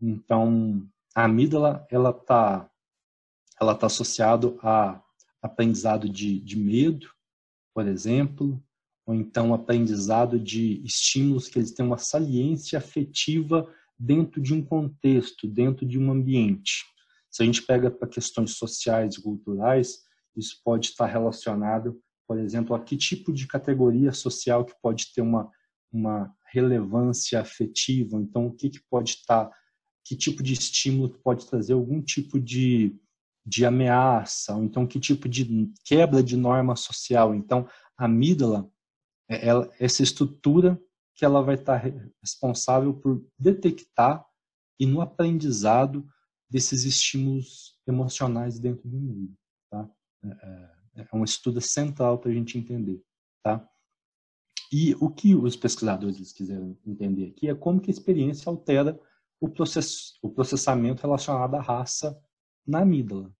Então, 0.00 0.88
a 1.14 1.24
amígdala 1.24 1.84
ela 1.90 2.10
está 2.10 2.70
ela 3.60 3.74
tá 3.74 3.86
associado 3.86 4.58
a 4.62 5.02
aprendizado 5.42 6.08
de, 6.08 6.38
de 6.40 6.56
medo, 6.56 7.08
por 7.74 7.86
exemplo, 7.86 8.62
ou 9.06 9.14
então 9.14 9.54
aprendizado 9.54 10.38
de 10.38 10.82
estímulos 10.84 11.48
que 11.48 11.58
eles 11.58 11.70
têm 11.70 11.86
uma 11.86 11.96
saliência 11.96 12.78
afetiva 12.78 13.72
dentro 13.98 14.42
de 14.42 14.52
um 14.52 14.62
contexto, 14.62 15.46
dentro 15.46 15.86
de 15.86 15.98
um 15.98 16.10
ambiente. 16.10 16.84
Se 17.30 17.42
a 17.42 17.46
gente 17.46 17.62
pega 17.62 17.90
para 17.90 18.08
questões 18.08 18.56
sociais 18.56 19.14
e 19.14 19.22
culturais, 19.22 20.00
isso 20.36 20.60
pode 20.64 20.88
estar 20.88 21.06
relacionado, 21.06 21.98
por 22.26 22.38
exemplo, 22.38 22.74
a 22.74 22.80
que 22.80 22.96
tipo 22.96 23.32
de 23.32 23.46
categoria 23.46 24.12
social 24.12 24.64
que 24.64 24.74
pode 24.82 25.12
ter 25.14 25.22
uma, 25.22 25.48
uma 25.92 26.34
relevância 26.52 27.40
afetiva. 27.40 28.18
Então, 28.18 28.46
o 28.46 28.52
que, 28.52 28.68
que 28.68 28.80
pode 28.90 29.10
estar, 29.10 29.50
que 30.04 30.16
tipo 30.16 30.42
de 30.42 30.52
estímulo 30.52 31.08
pode 31.22 31.46
trazer 31.46 31.74
algum 31.74 32.02
tipo 32.02 32.40
de, 32.40 32.98
de 33.46 33.64
ameaça, 33.64 34.54
ou 34.56 34.64
então 34.64 34.86
que 34.86 34.98
tipo 34.98 35.28
de 35.28 35.70
quebra 35.84 36.22
de 36.22 36.36
norma 36.36 36.74
social. 36.74 37.34
Então, 37.34 37.68
a 37.96 38.04
amígdala, 38.04 38.68
ela, 39.28 39.70
essa 39.78 40.02
estrutura 40.02 40.80
que 41.14 41.24
ela 41.24 41.42
vai 41.42 41.54
estar 41.54 41.82
responsável 42.20 42.94
por 42.94 43.26
detectar 43.38 44.24
e 44.78 44.86
no 44.86 45.00
aprendizado 45.00 46.06
desses 46.48 46.84
estímulos 46.84 47.78
emocionais 47.86 48.58
dentro 48.58 48.88
do 48.88 49.00
meio, 49.00 49.34
tá? 49.70 49.90
É, 50.22 50.28
é, 51.00 51.08
é 51.10 51.16
um 51.16 51.24
estudo 51.24 51.60
central 51.60 52.18
para 52.18 52.30
a 52.30 52.34
gente 52.34 52.58
entender, 52.58 53.02
tá? 53.42 53.66
E 54.72 54.94
o 54.96 55.10
que 55.10 55.34
os 55.34 55.56
pesquisadores 55.56 56.32
quiseram 56.32 56.76
entender 56.84 57.28
aqui 57.28 57.48
é 57.48 57.54
como 57.54 57.80
que 57.80 57.90
a 57.90 57.94
experiência 57.94 58.48
altera 58.48 58.98
o, 59.40 59.48
process, 59.48 60.18
o 60.22 60.30
processamento 60.30 61.02
relacionado 61.02 61.54
à 61.54 61.60
raça 61.60 62.20
na 62.66 62.80
amígdala, 62.80 63.32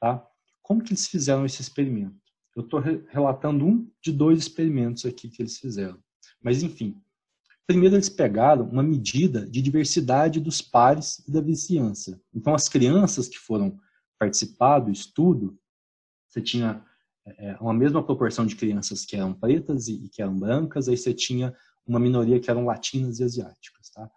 tá? 0.00 0.26
Como 0.62 0.82
que 0.82 0.90
eles 0.90 1.06
fizeram 1.06 1.44
esse 1.44 1.60
experimento? 1.60 2.23
Eu 2.54 2.62
estou 2.62 2.80
re 2.80 3.02
relatando 3.08 3.66
um 3.66 3.90
de 4.02 4.12
dois 4.12 4.38
experimentos 4.38 5.04
aqui 5.04 5.28
que 5.28 5.42
eles 5.42 5.58
fizeram. 5.58 5.98
Mas, 6.42 6.62
enfim, 6.62 7.00
Primeiro, 7.66 7.94
eles 7.94 8.10
pegaram 8.10 8.68
uma 8.68 8.82
medida 8.82 9.46
de 9.46 9.62
diversidade 9.62 10.38
dos 10.38 10.60
pares 10.60 11.20
e 11.26 11.32
da 11.32 11.40
vizinhança. 11.40 12.20
Então, 12.34 12.54
as 12.54 12.68
crianças 12.68 13.26
que 13.26 13.38
foram 13.38 13.78
participar 14.18 14.80
do 14.80 14.90
estudo, 14.90 15.58
você 16.28 16.42
tinha 16.42 16.84
é, 17.26 17.56
uma 17.58 17.72
mesma 17.72 18.02
proporção 18.02 18.44
de 18.44 18.54
crianças 18.54 19.06
que 19.06 19.16
eram 19.16 19.32
pretas 19.32 19.88
e, 19.88 20.10
que 20.10 20.20
eram 20.20 20.38
brancas, 20.38 20.88
aí 20.88 20.96
você 20.96 21.14
tinha 21.14 21.54
uma 21.86 21.98
minoria 21.98 22.38
que 22.38 22.50
eram 22.50 22.66
latinas 22.66 23.18
e 23.18 23.24
asiáticas. 23.24 23.88
Tá? 23.88 24.10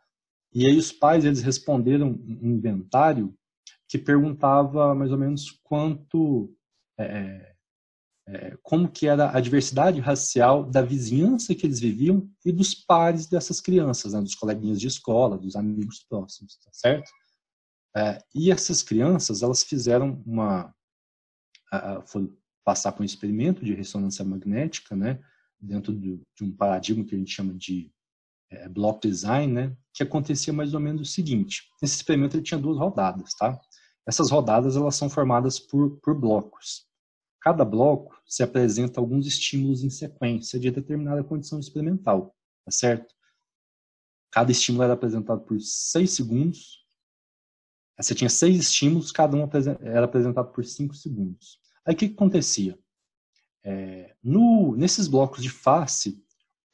E 0.54 0.66
aí 0.66 0.78
os 0.78 0.92
pais 0.92 1.24
eles 1.24 1.42
responderam 1.42 2.20
um 2.28 2.52
inventário 2.52 3.34
que 3.88 3.98
perguntava 3.98 4.94
mais 4.94 5.12
ou 5.12 5.18
menos 5.18 5.52
quanto 5.64 6.54
é, 7.00 7.56
é, 8.28 8.58
como 8.62 8.90
que 8.90 9.08
era 9.08 9.36
a 9.36 9.40
diversidade 9.40 10.00
racial 10.02 10.66
da 10.66 10.82
vizinhança 10.82 11.56
que 11.56 11.66
eles 11.66 11.80
viviam 11.80 12.30
e 12.46 12.52
dos 12.52 12.76
pares 12.76 13.28
dessas 13.28 13.62
crianças, 13.62 14.14
né, 14.14 14.22
dos 14.22 14.36
coleguinhas 14.36 14.80
de 14.80 14.88
escola, 14.88 15.38
dos 15.38 15.56
amigos 15.56 16.06
próximos, 16.08 16.58
tá 16.58 16.70
certo? 16.74 17.10
É, 17.96 18.20
e 18.36 18.52
essas 18.52 18.84
crianças, 18.84 19.42
elas 19.42 19.64
fizeram 19.64 20.22
uma, 20.26 20.74
foram 22.06 22.36
passar 22.66 22.92
por 22.92 23.02
um 23.02 23.06
experimento 23.06 23.64
de 23.64 23.74
ressonância 23.74 24.26
magnética, 24.26 24.96
né, 24.96 25.20
dentro 25.60 25.94
de, 25.96 26.22
de 26.36 26.44
um 26.44 26.52
paradigma 26.52 27.06
que 27.06 27.16
a 27.16 27.18
gente 27.18 27.32
chama 27.32 27.54
de 27.54 27.90
é, 28.52 28.68
block 28.68 29.08
design, 29.08 29.54
né, 29.54 29.78
que 29.94 30.04
acontecia 30.04 30.52
mais 30.52 30.74
ou 30.74 30.82
menos 30.82 31.02
o 31.02 31.12
seguinte: 31.12 31.64
esse 31.82 31.96
experimento 31.96 32.36
ele 32.36 32.44
tinha 32.44 32.60
duas 32.60 32.78
rodadas, 32.78 33.34
tá? 33.36 33.60
Essas 34.06 34.30
rodadas 34.30 34.76
elas 34.76 34.96
são 34.96 35.10
formadas 35.10 35.60
por, 35.60 35.98
por 36.02 36.14
blocos. 36.14 36.86
Cada 37.40 37.64
bloco 37.64 38.20
se 38.26 38.44
apresenta 38.44 39.00
alguns 39.00 39.26
estímulos 39.26 39.84
em 39.84 39.90
sequência 39.90 40.60
de 40.60 40.72
determinada 40.72 41.24
condição 41.24 41.60
experimental, 41.60 42.36
tá 42.66 42.72
certo? 42.72 43.16
Cada 44.32 44.52
estímulo 44.52 44.84
era 44.84 44.94
apresentado 44.94 45.42
por 45.42 45.60
seis 45.62 46.12
segundos. 46.12 46.86
Você 48.00 48.14
tinha 48.14 48.30
seis 48.30 48.60
estímulos, 48.60 49.12
cada 49.12 49.36
um 49.36 49.50
era 49.82 50.06
apresentado 50.06 50.52
por 50.52 50.64
cinco 50.66 50.94
segundos. 50.94 51.60
Aí 51.86 51.94
o 51.94 51.98
que, 51.98 52.10
que 52.10 52.14
acontecia? 52.14 52.78
É, 53.64 54.16
no, 54.24 54.76
nesses 54.76 55.08
blocos 55.08 55.42
de 55.42 55.50
face, 55.50 56.24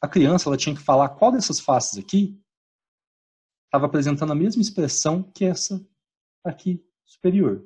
a 0.01 0.07
criança 0.07 0.49
ela 0.49 0.57
tinha 0.57 0.75
que 0.75 0.81
falar 0.81 1.09
qual 1.09 1.31
dessas 1.31 1.59
faces 1.59 1.97
aqui 1.97 2.39
estava 3.65 3.85
apresentando 3.85 4.31
a 4.31 4.35
mesma 4.35 4.61
expressão 4.61 5.23
que 5.23 5.45
essa 5.45 5.83
aqui 6.43 6.85
superior. 7.05 7.65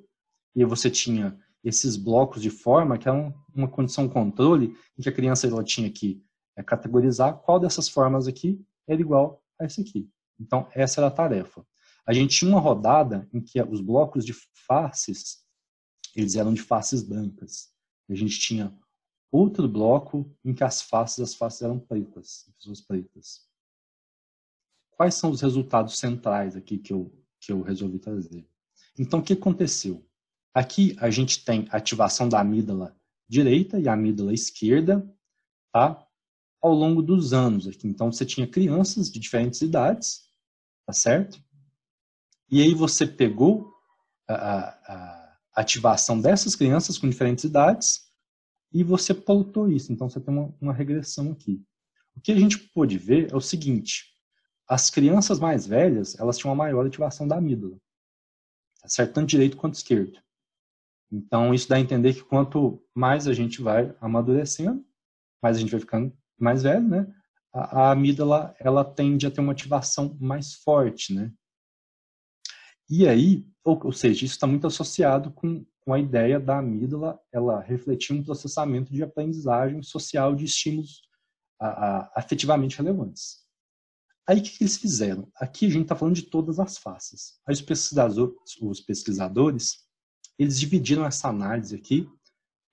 E 0.55 0.63
você 0.63 0.89
tinha 0.89 1.37
esses 1.63 1.95
blocos 1.95 2.41
de 2.41 2.49
forma 2.49 2.97
que 2.97 3.07
eram 3.07 3.33
uma 3.53 3.67
condição 3.67 4.07
controle 4.07 4.77
em 4.97 5.01
que 5.01 5.09
a 5.09 5.13
criança 5.13 5.47
ela 5.47 5.63
tinha 5.63 5.89
que 5.89 6.23
é, 6.55 6.63
categorizar 6.63 7.37
qual 7.39 7.59
dessas 7.59 7.89
formas 7.89 8.27
aqui 8.27 8.63
era 8.87 9.01
igual 9.01 9.43
a 9.59 9.65
esse 9.65 9.81
aqui. 9.81 10.09
Então, 10.39 10.67
essa 10.73 10.99
era 10.99 11.07
a 11.07 11.11
tarefa. 11.11 11.65
A 12.05 12.13
gente 12.13 12.37
tinha 12.37 12.49
uma 12.49 12.59
rodada 12.59 13.27
em 13.33 13.41
que 13.41 13.61
os 13.61 13.81
blocos 13.81 14.25
de 14.25 14.33
faces, 14.65 15.45
eles 16.15 16.35
eram 16.35 16.53
de 16.53 16.61
faces 16.61 17.03
brancas. 17.03 17.69
A 18.09 18.15
gente 18.15 18.39
tinha 18.39 18.73
outro 19.31 19.67
bloco 19.67 20.33
em 20.43 20.53
que 20.53 20.63
as 20.63 20.81
faces, 20.81 21.19
as 21.19 21.35
faces 21.35 21.63
eram 21.63 21.79
pretas, 21.79 22.49
pessoas 22.57 22.81
pretas. 22.81 23.45
Quais 24.91 25.15
são 25.15 25.29
os 25.29 25.41
resultados 25.41 25.99
centrais 25.99 26.55
aqui 26.55 26.77
que 26.77 26.93
eu, 26.93 27.13
que 27.39 27.51
eu 27.51 27.61
resolvi 27.61 27.99
trazer? 27.99 28.47
Então, 28.97 29.19
o 29.19 29.23
que 29.23 29.33
aconteceu? 29.33 30.03
Aqui 30.57 30.95
a 30.99 31.11
gente 31.11 31.45
tem 31.45 31.67
ativação 31.69 32.27
da 32.27 32.39
amígdala 32.39 32.99
direita 33.29 33.79
e 33.79 33.87
amígdala 33.87 34.33
esquerda, 34.33 35.07
tá? 35.71 36.03
Ao 36.59 36.73
longo 36.73 37.03
dos 37.03 37.31
anos 37.31 37.67
aqui. 37.67 37.87
Então, 37.87 38.11
você 38.11 38.25
tinha 38.25 38.47
crianças 38.47 39.11
de 39.11 39.19
diferentes 39.19 39.61
idades, 39.61 40.31
tá 40.83 40.93
certo? 40.93 41.39
E 42.49 42.59
aí 42.59 42.73
você 42.73 43.05
pegou 43.05 43.71
a, 44.27 44.33
a, 44.33 45.37
a 45.57 45.61
ativação 45.61 46.19
dessas 46.19 46.55
crianças 46.55 46.97
com 46.97 47.07
diferentes 47.07 47.43
idades 47.43 48.07
e 48.73 48.83
você 48.83 49.13
plotou 49.13 49.69
isso. 49.69 49.93
Então, 49.93 50.09
você 50.09 50.19
tem 50.19 50.33
uma, 50.33 50.51
uma 50.59 50.73
regressão 50.73 51.33
aqui. 51.33 51.63
O 52.15 52.19
que 52.19 52.31
a 52.31 52.39
gente 52.39 52.57
pôde 52.57 52.97
ver 52.97 53.31
é 53.31 53.35
o 53.35 53.41
seguinte, 53.41 54.05
as 54.67 54.89
crianças 54.89 55.39
mais 55.39 55.67
velhas, 55.67 56.19
elas 56.19 56.35
tinham 56.35 56.49
uma 56.51 56.63
maior 56.63 56.83
ativação 56.83 57.27
da 57.27 57.37
amígdala, 57.37 57.79
tá 58.81 58.89
certo? 58.89 59.13
Tanto 59.13 59.29
direito 59.29 59.55
quanto 59.55 59.75
esquerdo. 59.75 60.19
Então, 61.11 61.53
isso 61.53 61.69
dá 61.69 61.77
a 61.77 61.79
entender 61.79 62.13
que 62.13 62.23
quanto 62.23 62.83
mais 62.93 63.27
a 63.27 63.33
gente 63.33 63.61
vai 63.61 63.95
amadurecendo, 64.01 64.85
mais 65.41 65.57
a 65.57 65.59
gente 65.59 65.71
vai 65.71 65.79
ficando 65.79 66.13
mais 66.37 66.63
velho, 66.63 66.87
né? 66.87 67.13
A, 67.53 67.81
a 67.81 67.91
amígdala, 67.91 68.53
ela 68.59 68.83
tende 68.83 69.25
a 69.25 69.31
ter 69.31 69.41
uma 69.41 69.53
ativação 69.53 70.17
mais 70.19 70.53
forte, 70.53 71.13
né? 71.13 71.31
E 72.89 73.07
aí, 73.07 73.45
ou, 73.63 73.79
ou 73.85 73.91
seja, 73.91 74.25
isso 74.25 74.35
está 74.35 74.47
muito 74.47 74.67
associado 74.67 75.31
com, 75.31 75.65
com 75.81 75.93
a 75.93 75.99
ideia 75.99 76.39
da 76.39 76.59
amígdala, 76.59 77.19
ela 77.31 77.61
refletir 77.61 78.13
um 78.13 78.23
processamento 78.23 78.93
de 78.93 79.03
aprendizagem 79.03 79.81
social 79.83 80.35
de 80.35 80.45
estímulos 80.45 81.01
a, 81.59 81.67
a, 81.67 82.11
afetivamente 82.15 82.77
relevantes. 82.77 83.45
Aí, 84.27 84.39
o 84.39 84.43
que, 84.43 84.57
que 84.57 84.63
eles 84.63 84.77
fizeram? 84.77 85.31
Aqui 85.37 85.65
a 85.65 85.69
gente 85.69 85.83
está 85.83 85.95
falando 85.95 86.15
de 86.15 86.23
todas 86.23 86.59
as 86.59 86.77
faces. 86.77 87.39
Aí 87.47 87.53
os 87.53 87.61
pesquisadores, 87.61 88.35
os 88.61 88.81
pesquisadores 88.81 89.86
eles 90.37 90.59
dividiram 90.59 91.05
essa 91.05 91.29
análise 91.29 91.75
aqui 91.75 92.09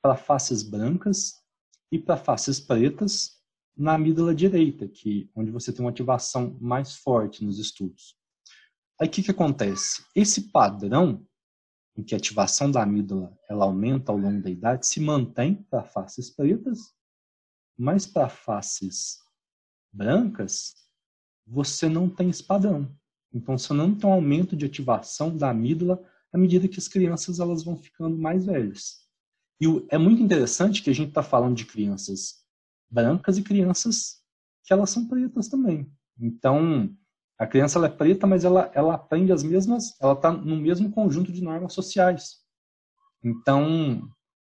para 0.03 0.17
faces 0.17 0.63
brancas 0.63 1.43
e 1.91 1.99
para 1.99 2.17
faces 2.17 2.61
pretas 2.61 3.43
na 3.77 3.95
amígdala 3.95 4.35
direita, 4.35 4.87
que 4.87 5.31
onde 5.35 5.51
você 5.51 5.73
tem 5.73 5.85
uma 5.85 5.91
ativação 5.91 6.57
mais 6.61 6.95
forte 6.95 7.45
nos 7.45 7.59
estudos. 7.59 8.17
Aí 9.01 9.09
o 9.09 9.11
que, 9.11 9.23
que 9.23 9.31
acontece? 9.31 10.05
Esse 10.15 10.53
padrão 10.53 11.27
em 11.97 12.03
que 12.03 12.15
a 12.15 12.19
ativação 12.19 12.71
da 12.71 12.83
amígdala 12.83 13.37
ela 13.49 13.65
aumenta 13.65 14.13
ao 14.13 14.19
longo 14.19 14.43
da 14.43 14.51
idade 14.51 14.87
se 14.87 15.01
mantém 15.01 15.55
para 15.55 15.85
faces 15.85 16.31
pretas, 16.31 16.93
mas 17.77 18.07
para 18.07 18.29
faces 18.29 19.19
brancas 19.93 20.75
você 21.47 21.89
não 21.89 22.09
tem 22.09 22.31
esse 22.31 22.43
padrão. 22.43 22.95
Então 23.33 23.59
você 23.59 23.73
não 23.73 23.95
tem 23.95 24.09
um 24.09 24.13
aumento 24.13 24.57
de 24.57 24.65
ativação 24.65 25.37
da 25.37 25.51
amígdala 25.51 26.03
à 26.35 26.39
medida 26.39 26.67
que 26.67 26.81
as 26.81 26.89
crianças 26.89 27.39
elas 27.39 27.63
vão 27.63 27.77
ficando 27.77 28.19
mais 28.19 28.45
velhas. 28.45 29.05
E 29.61 29.67
é 29.89 29.97
muito 29.97 30.21
interessante 30.21 30.83
que 30.83 30.91
a 30.91 30.93
gente 30.93 31.11
está 31.11 31.23
falando 31.23 31.55
de 31.55 31.65
crianças 31.65 32.45
brancas 32.91 33.39
e 33.39 33.43
crianças 33.43 34.17
que 34.65 34.73
elas 34.73 34.91
são 34.91 35.07
pretas 35.07 35.47
também. 35.47 35.89
Então, 36.21 36.91
a 37.39 37.47
criança 37.47 37.79
ela 37.79 37.87
é 37.87 37.91
preta, 37.91 38.27
mas 38.27 38.45
ela, 38.45 38.69
ela 38.75 38.95
aprende 38.95 39.33
as 39.33 39.45
mesmas, 39.45 39.95
ela 40.01 40.15
está 40.15 40.33
no 40.33 40.57
mesmo 40.57 40.91
conjunto 40.91 41.33
de 41.33 41.43
normas 41.43 41.73
sociais. 41.73 42.41
Então, 43.23 44.09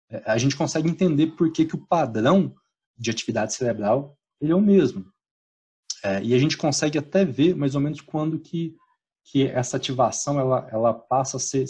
é, 0.09 0.23
a 0.25 0.39
gente 0.39 0.57
consegue 0.57 0.89
entender 0.89 1.27
por 1.35 1.51
que, 1.51 1.65
que 1.65 1.75
o 1.75 1.85
padrão 1.85 2.55
de 2.97 3.11
atividade 3.11 3.53
cerebral 3.53 4.17
ele 4.41 4.51
é 4.51 4.55
o 4.55 4.61
mesmo. 4.61 5.05
É, 6.03 6.23
e 6.23 6.33
a 6.33 6.39
gente 6.39 6.57
consegue 6.57 6.97
até 6.97 7.23
ver 7.23 7.55
mais 7.55 7.75
ou 7.75 7.81
menos 7.81 8.01
quando 8.01 8.39
que 8.39 8.75
que 9.25 9.47
essa 9.47 9.77
ativação 9.77 10.39
ela, 10.39 10.67
ela 10.71 10.93
passa 10.93 11.37
a 11.37 11.39
ser 11.39 11.67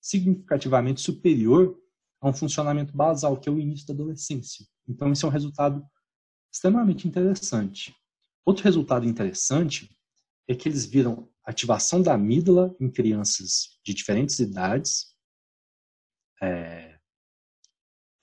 significativamente 0.00 1.00
superior 1.00 1.78
a 2.20 2.28
um 2.28 2.32
funcionamento 2.32 2.96
basal, 2.96 3.38
que 3.38 3.48
é 3.48 3.52
o 3.52 3.60
início 3.60 3.86
da 3.86 3.94
adolescência. 3.94 4.66
Então, 4.86 5.12
isso 5.12 5.24
é 5.24 5.28
um 5.28 5.32
resultado 5.32 5.86
extremamente 6.52 7.06
interessante. 7.06 7.94
Outro 8.44 8.64
resultado 8.64 9.06
interessante 9.06 9.88
é 10.48 10.54
que 10.54 10.68
eles 10.68 10.84
viram 10.84 11.28
ativação 11.44 12.02
da 12.02 12.14
amígdala 12.14 12.74
em 12.80 12.90
crianças 12.90 13.78
de 13.84 13.94
diferentes 13.94 14.38
idades, 14.40 15.14
é, 16.42 16.98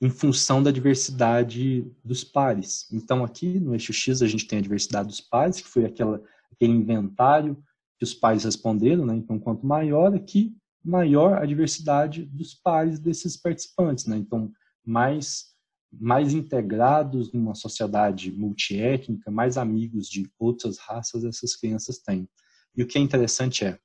em 0.02 0.10
função 0.10 0.62
da 0.62 0.72
diversidade 0.72 1.90
dos 2.04 2.24
pares. 2.24 2.92
Então, 2.92 3.24
aqui 3.24 3.60
no 3.60 3.74
eixo 3.74 3.94
X, 3.94 4.22
a 4.22 4.28
gente 4.28 4.46
tem 4.46 4.60
a 4.60 4.62
diversidade 4.62 5.08
dos 5.08 5.22
pares, 5.22 5.62
que 5.62 5.68
foi 5.68 5.86
aquela, 5.86 6.22
aquele 6.52 6.74
inventário 6.74 7.64
que 7.98 8.04
os 8.04 8.14
pais 8.14 8.44
responderam, 8.44 9.06
né? 9.06 9.16
Então, 9.16 9.40
quanto 9.40 9.66
maior 9.66 10.14
aqui, 10.14 10.56
maior 10.84 11.42
a 11.42 11.46
diversidade 11.46 12.26
dos 12.26 12.54
pares 12.54 13.00
desses 13.00 13.38
participantes, 13.38 14.06
né? 14.06 14.18
Então, 14.18 14.52
mais 14.86 15.54
mais 15.98 16.34
integrados 16.34 17.32
numa 17.32 17.56
sociedade 17.56 18.30
multiétnica, 18.32 19.32
mais 19.32 19.58
amigos 19.58 20.10
de 20.10 20.30
outras 20.38 20.78
raças 20.78 21.24
essas 21.24 21.56
crianças 21.56 22.00
têm. 22.00 22.28
E 22.76 22.84
o 22.84 22.88
que 22.88 22.98
é 22.98 23.02
interessante 23.02 23.64
é, 23.64 23.80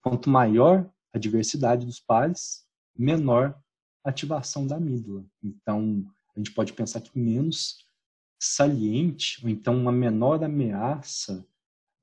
quanto 0.00 0.30
maior 0.30 0.90
a 1.12 1.18
diversidade 1.18 1.84
dos 1.84 2.00
pares, 2.00 2.64
menor 2.96 3.54
a 4.04 4.10
ativação 4.10 4.66
da 4.66 4.76
amígdala. 4.76 5.24
Então, 5.42 6.04
a 6.34 6.38
gente 6.38 6.52
pode 6.52 6.72
pensar 6.72 7.00
que 7.00 7.16
menos 7.18 7.86
saliente, 8.40 9.38
ou 9.42 9.48
então 9.48 9.76
uma 9.76 9.92
menor 9.92 10.42
ameaça 10.42 11.46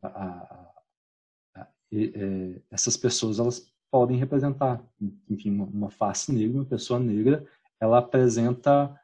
a, 0.02 0.69
é, 1.92 2.62
essas 2.72 2.96
pessoas 2.96 3.40
elas 3.40 3.72
podem 3.92 4.18
representar, 4.18 4.84
enfim, 5.30 5.50
uma, 5.52 5.66
uma, 5.66 5.90
face 5.90 6.32
negra, 6.32 6.60
uma 6.60 6.66
pessoa 6.66 7.00
negra, 7.00 7.46
ela 7.80 7.98
apresenta, 7.98 8.96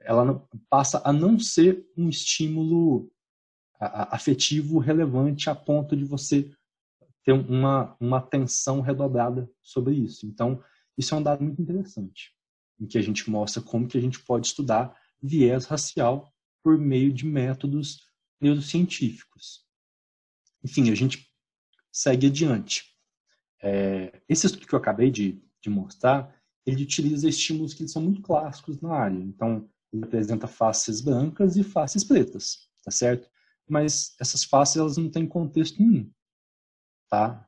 ela 0.00 0.44
passa 0.68 1.00
a 1.04 1.12
não 1.12 1.38
ser 1.38 1.86
um 1.96 2.08
estímulo 2.08 3.10
afetivo 3.78 4.78
relevante 4.78 5.50
a 5.50 5.54
ponto 5.54 5.96
de 5.96 6.04
você 6.04 6.50
ter 7.24 7.32
uma, 7.32 7.96
uma 8.00 8.18
atenção 8.18 8.80
redobrada 8.80 9.50
sobre 9.62 9.94
isso. 9.94 10.26
Então, 10.26 10.62
isso 10.96 11.14
é 11.14 11.18
um 11.18 11.22
dado 11.22 11.42
muito 11.42 11.60
interessante, 11.60 12.32
em 12.80 12.86
que 12.86 12.98
a 12.98 13.02
gente 13.02 13.28
mostra 13.30 13.62
como 13.62 13.88
que 13.88 13.98
a 13.98 14.00
gente 14.00 14.20
pode 14.20 14.46
estudar 14.46 14.96
viés 15.20 15.66
racial 15.66 16.32
por 16.62 16.78
meio 16.78 17.12
de 17.12 17.26
métodos 17.26 18.06
neurocientíficos. 18.40 19.64
Enfim, 20.64 20.90
a 20.90 20.94
gente 20.94 21.31
segue 21.92 22.28
adiante. 22.28 22.84
É, 23.62 24.20
esse 24.28 24.46
estudo 24.46 24.66
que 24.66 24.74
eu 24.74 24.78
acabei 24.78 25.10
de, 25.10 25.40
de 25.60 25.70
mostrar, 25.70 26.34
ele 26.66 26.82
utiliza 26.82 27.28
estímulos 27.28 27.74
que 27.74 27.86
são 27.86 28.02
muito 28.02 28.22
clássicos 28.22 28.80
na 28.80 28.92
área. 28.92 29.18
Então, 29.18 29.68
ele 29.92 30.04
apresenta 30.04 30.46
faces 30.46 31.00
brancas 31.00 31.56
e 31.56 31.62
faces 31.62 32.02
pretas, 32.02 32.68
tá 32.82 32.90
certo? 32.90 33.28
Mas 33.68 34.16
essas 34.18 34.42
faces 34.42 34.76
elas 34.76 34.96
não 34.96 35.10
têm 35.10 35.26
contexto 35.26 35.80
nenhum, 35.80 36.10
tá? 37.08 37.46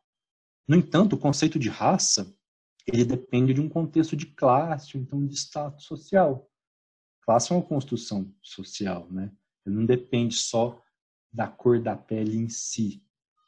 No 0.69 0.77
entanto, 0.77 1.15
o 1.15 1.19
conceito 1.19 1.59
de 1.59 1.69
raça 1.69 2.35
ele 2.87 3.05
depende 3.05 3.55
de 3.55 3.61
um 3.61 3.69
contexto 3.69 4.15
de 4.15 4.27
classe, 4.27 4.99
então 4.99 5.27
de 5.27 5.35
status 5.35 5.85
social. 5.85 6.51
Classe 7.23 7.51
é 7.51 7.57
uma 7.57 7.65
construção 7.65 8.33
social, 8.43 9.11
né? 9.11 9.33
Ele 9.65 9.77
não 9.77 9.87
depende 9.87 10.35
só 10.35 10.83
da 11.33 11.49
cor 11.49 11.81
da 11.81 11.97
pele 11.97 12.37
em 12.37 12.49
si, 12.49 13.03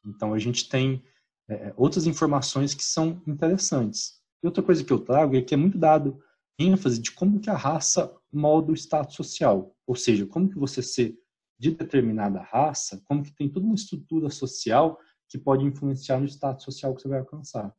então 0.07 0.33
a 0.33 0.39
gente 0.39 0.69
tem 0.69 1.03
é, 1.49 1.73
outras 1.77 2.07
informações 2.07 2.75
que 2.75 2.85
são 2.85 3.23
interessantes. 3.27 4.21
E 4.43 4.47
outra 4.47 4.63
coisa 4.63 4.85
que 4.85 4.93
eu 4.93 4.99
trago 4.99 5.37
é 5.37 5.43
que 5.43 5.55
é 5.55 5.57
muito 5.57 5.79
dado 5.79 6.23
ênfase 6.59 7.01
de 7.01 7.13
como 7.13 7.41
que 7.41 7.51
a 7.51 7.57
raça 7.57 8.15
molda 8.33 8.73
o 8.73 8.75
status 8.75 9.15
social, 9.15 9.75
ou 9.87 9.95
seja, 9.95 10.27
como 10.27 10.49
que 10.49 10.59
você 10.59 10.83
ser 10.83 11.19
de 11.59 11.71
determinada 11.71 12.41
raça, 12.41 13.01
como 13.05 13.23
que 13.23 13.35
tem 13.35 13.49
toda 13.49 13.65
uma 13.65 13.75
estrutura 13.75 14.29
social 14.31 14.99
que 15.29 15.39
pode 15.39 15.65
influenciar 15.65 16.21
no 16.21 16.27
status 16.27 16.65
social 16.65 16.95
que 16.95 17.03
você 17.03 17.09
vai 17.09 17.21
alcançar, 17.21 17.75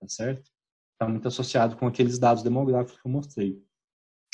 tá 0.00 0.08
certo? 0.08 0.50
Está 0.94 1.08
muito 1.08 1.28
associado 1.28 1.76
com 1.76 1.86
aqueles 1.86 2.18
dados 2.18 2.42
demográficos 2.42 3.00
que 3.00 3.06
eu 3.06 3.12
mostrei. 3.12 3.62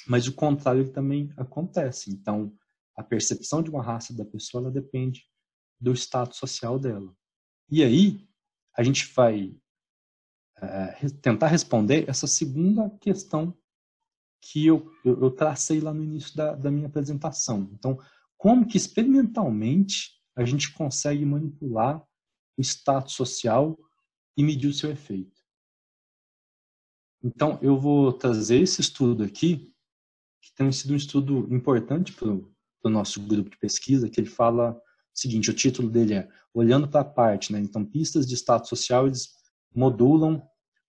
Mas 0.07 0.27
o 0.27 0.35
contrário 0.35 0.91
também 0.93 1.33
acontece. 1.37 2.11
Então, 2.11 2.53
a 2.97 3.03
percepção 3.03 3.63
de 3.63 3.71
uma 3.71 3.83
raça 3.83 4.15
da 4.15 4.25
pessoa 4.25 4.63
ela 4.63 4.71
depende 4.71 5.25
do 5.81 5.93
status 5.93 6.39
social 6.39 6.79
dela. 6.79 7.15
E 7.71 7.83
aí 7.83 8.27
a 8.77 8.83
gente 8.83 9.13
vai 9.13 9.55
é, 10.57 11.09
tentar 11.23 11.49
responder 11.49 12.09
essa 12.09 12.27
segunda 12.27 12.91
questão 12.99 13.57
que 14.41 14.67
eu, 14.67 14.91
eu, 15.05 15.21
eu 15.21 15.31
tracei 15.31 15.81
lá 15.81 15.93
no 15.93 16.03
início 16.03 16.35
da, 16.37 16.55
da 16.55 16.71
minha 16.71 16.87
apresentação. 16.87 17.69
Então, 17.73 17.99
como 18.37 18.67
que 18.67 18.77
experimentalmente 18.77 20.13
a 20.37 20.45
gente 20.45 20.73
consegue 20.73 21.25
manipular 21.25 22.03
o 22.57 22.61
status 22.63 23.15
social 23.15 23.77
e 24.37 24.43
medir 24.43 24.69
o 24.69 24.75
seu 24.75 24.91
efeito? 24.91 25.37
Então, 27.23 27.59
eu 27.61 27.79
vou 27.79 28.13
trazer 28.13 28.61
esse 28.61 28.81
estudo 28.81 29.25
aqui, 29.25 29.73
que 30.41 30.55
tem 30.55 30.71
sido 30.71 30.93
um 30.93 30.97
estudo 30.97 31.53
importante 31.53 32.13
para 32.13 32.29
o 32.29 32.91
nosso 32.91 33.21
grupo 33.27 33.51
de 33.51 33.59
pesquisa, 33.59 34.09
que 34.09 34.21
ele 34.21 34.31
fala 34.31 34.81
seguinte, 35.21 35.51
o 35.51 35.55
título 35.55 35.89
dele 35.91 36.15
é 36.15 36.29
Olhando 36.55 36.89
para 36.89 37.01
a 37.01 37.05
parte, 37.05 37.53
né? 37.53 37.61
Então, 37.61 37.85
pistas 37.85 38.27
de 38.27 38.35
status 38.35 38.69
social, 38.69 39.07
eles 39.07 39.29
modulam 39.75 40.43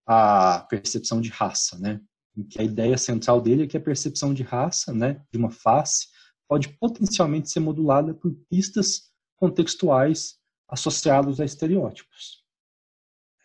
a 0.05 0.65
percepção 0.69 1.21
de 1.21 1.29
raça, 1.29 1.77
né? 1.77 2.01
que 2.43 2.61
a 2.61 2.63
ideia 2.63 2.97
central 2.97 3.41
dele 3.41 3.63
é 3.63 3.67
que 3.67 3.77
a 3.77 3.81
percepção 3.81 4.33
de 4.33 4.43
raça, 4.43 4.93
né, 4.93 5.21
de 5.31 5.37
uma 5.37 5.51
face, 5.51 6.07
pode 6.47 6.69
potencialmente 6.77 7.49
ser 7.49 7.59
modulada 7.59 8.13
por 8.13 8.33
pistas 8.49 9.11
contextuais 9.35 10.37
associadas 10.67 11.39
a 11.39 11.45
estereótipos. 11.45 12.43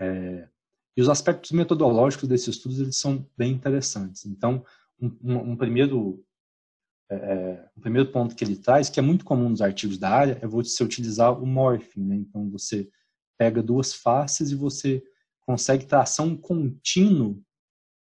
É, 0.00 0.48
e 0.96 1.02
os 1.02 1.08
aspectos 1.08 1.50
metodológicos 1.52 2.28
desses 2.28 2.48
estudos 2.48 2.78
eles 2.80 2.96
são 2.96 3.28
bem 3.36 3.52
interessantes. 3.52 4.24
Então, 4.26 4.64
um, 5.00 5.16
um, 5.22 5.36
um 5.52 5.56
primeiro 5.56 6.24
é, 7.10 7.14
é, 7.14 7.68
um 7.76 7.80
primeiro 7.80 8.10
ponto 8.10 8.34
que 8.34 8.44
ele 8.44 8.56
traz, 8.56 8.88
que 8.88 8.98
é 8.98 9.02
muito 9.02 9.24
comum 9.24 9.48
nos 9.48 9.60
artigos 9.60 9.98
da 9.98 10.10
área, 10.10 10.38
é 10.40 10.46
você 10.46 10.82
utilizar 10.82 11.38
o 11.40 11.46
morphing. 11.46 12.04
Né? 12.04 12.16
Então, 12.16 12.50
você 12.50 12.88
pega 13.38 13.62
duas 13.62 13.92
faces 13.92 14.50
e 14.50 14.54
você 14.54 15.02
consegue 15.46 15.86
traçar 15.86 16.26
um 16.26 16.36
contínuo 16.36 17.42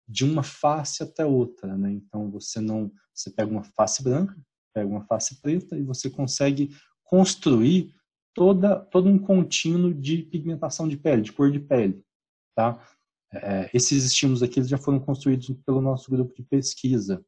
de 0.08 0.26
uma 0.26 0.42
face 0.42 1.04
até 1.04 1.26
outra, 1.26 1.78
né? 1.78 1.92
Então 1.92 2.32
você 2.32 2.60
não, 2.60 2.92
você 3.14 3.30
pega 3.30 3.52
uma 3.52 3.64
face 3.64 4.04
branca, 4.04 4.36
pega 4.74 4.90
uma 4.90 5.06
face 5.06 5.40
preta 5.40 5.78
e 5.78 5.84
você 5.84 6.10
consegue 6.10 6.76
construir 7.04 7.94
toda 8.34 8.76
todo 8.76 9.08
um 9.08 9.20
contínuo 9.20 9.94
de 9.94 10.24
pigmentação 10.24 10.88
de 10.88 10.98
pele, 10.98 11.22
de 11.22 11.32
cor 11.32 11.52
de 11.52 11.60
pele, 11.60 12.04
tá? 12.56 12.84
É, 13.32 13.70
esses 13.72 14.04
estímulos 14.04 14.42
aqui 14.42 14.64
já 14.64 14.78
foram 14.78 15.00
construídos 15.00 15.52
pelo 15.64 15.82
nosso 15.82 16.10
grupo 16.10 16.34
de 16.34 16.42
pesquisa 16.42 17.24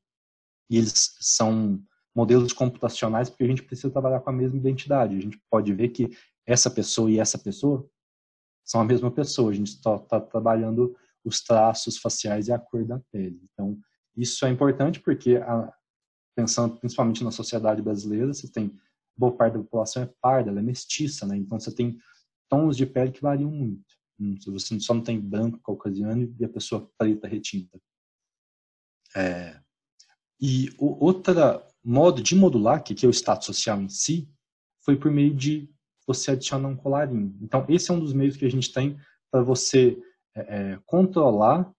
e 0.71 0.77
eles 0.77 1.17
são 1.19 1.83
modelos 2.15 2.53
computacionais 2.53 3.29
porque 3.29 3.43
a 3.43 3.47
gente 3.47 3.63
precisa 3.63 3.91
trabalhar 3.91 4.21
com 4.21 4.29
a 4.29 4.33
mesma 4.33 4.57
identidade. 4.57 5.17
A 5.17 5.19
gente 5.19 5.37
pode 5.49 5.73
ver 5.73 5.89
que 5.89 6.09
essa 6.47 6.71
pessoa 6.71 7.11
e 7.11 7.19
essa 7.19 7.37
pessoa 7.37 7.85
são 8.63 8.79
a 8.79 8.85
mesma 8.85 9.11
pessoa. 9.11 9.51
A 9.51 9.53
gente 9.53 9.67
está 9.67 9.99
tá 9.99 10.21
trabalhando 10.21 10.95
os 11.25 11.43
traços 11.43 11.97
faciais 11.97 12.47
e 12.47 12.53
a 12.53 12.57
cor 12.57 12.85
da 12.85 12.99
pele. 13.11 13.41
Então, 13.51 13.77
isso 14.15 14.45
é 14.45 14.49
importante 14.49 15.01
porque, 15.01 15.35
a, 15.35 15.73
pensando 16.35 16.77
principalmente 16.77 17.21
na 17.21 17.31
sociedade 17.31 17.81
brasileira, 17.81 18.33
você 18.33 18.49
tem 18.49 18.73
boa 19.17 19.35
parte 19.35 19.53
da 19.53 19.59
população 19.59 20.03
é 20.03 20.13
parda, 20.21 20.51
ela 20.51 20.59
é 20.59 20.63
mestiça, 20.63 21.27
né? 21.27 21.35
Então, 21.35 21.59
você 21.59 21.75
tem 21.75 21.97
tons 22.49 22.77
de 22.77 22.85
pele 22.85 23.11
que 23.11 23.21
variam 23.21 23.51
muito. 23.51 23.93
Hum, 24.17 24.35
você 24.47 24.79
só 24.79 24.93
não 24.93 25.03
tem 25.03 25.19
branco 25.19 25.59
caucasiano 25.59 26.33
e 26.39 26.45
a 26.45 26.49
pessoa 26.49 26.89
preta 26.97 27.27
retinta. 27.27 27.77
É, 29.13 29.60
e 30.41 30.73
o 30.79 31.05
outro 31.05 31.33
modo 31.83 32.21
de 32.21 32.35
modular, 32.35 32.83
que 32.83 33.05
é 33.05 33.07
o 33.07 33.13
status 33.13 33.45
social 33.45 33.79
em 33.79 33.89
si, 33.89 34.27
foi 34.83 34.95
por 34.97 35.11
meio 35.11 35.35
de 35.35 35.69
você 36.07 36.31
adicionar 36.31 36.67
um 36.67 36.75
colarinho. 36.75 37.37
Então, 37.41 37.65
esse 37.69 37.91
é 37.91 37.93
um 37.93 37.99
dos 37.99 38.13
meios 38.13 38.35
que 38.35 38.45
a 38.45 38.49
gente 38.49 38.73
tem 38.73 38.97
para 39.29 39.43
você 39.43 40.01
é, 40.35 40.41
é, 40.41 40.79
controlar 40.85 41.71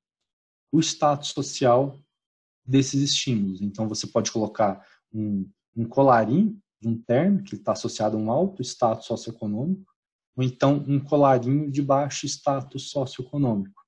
o 0.70 0.80
status 0.80 1.30
social 1.30 1.98
desses 2.64 3.02
estímulos. 3.02 3.60
Então, 3.60 3.88
você 3.88 4.06
pode 4.06 4.30
colocar 4.30 4.86
um, 5.12 5.48
um 5.76 5.84
colarinho 5.84 6.58
de 6.80 6.88
um 6.88 6.96
terno 7.00 7.42
que 7.42 7.56
está 7.56 7.72
associado 7.72 8.16
a 8.16 8.20
um 8.20 8.30
alto 8.30 8.62
status 8.62 9.06
socioeconômico, 9.06 9.92
ou 10.36 10.42
então 10.42 10.84
um 10.88 10.98
colarinho 10.98 11.70
de 11.70 11.82
baixo 11.82 12.26
status 12.26 12.90
socioeconômico. 12.90 13.82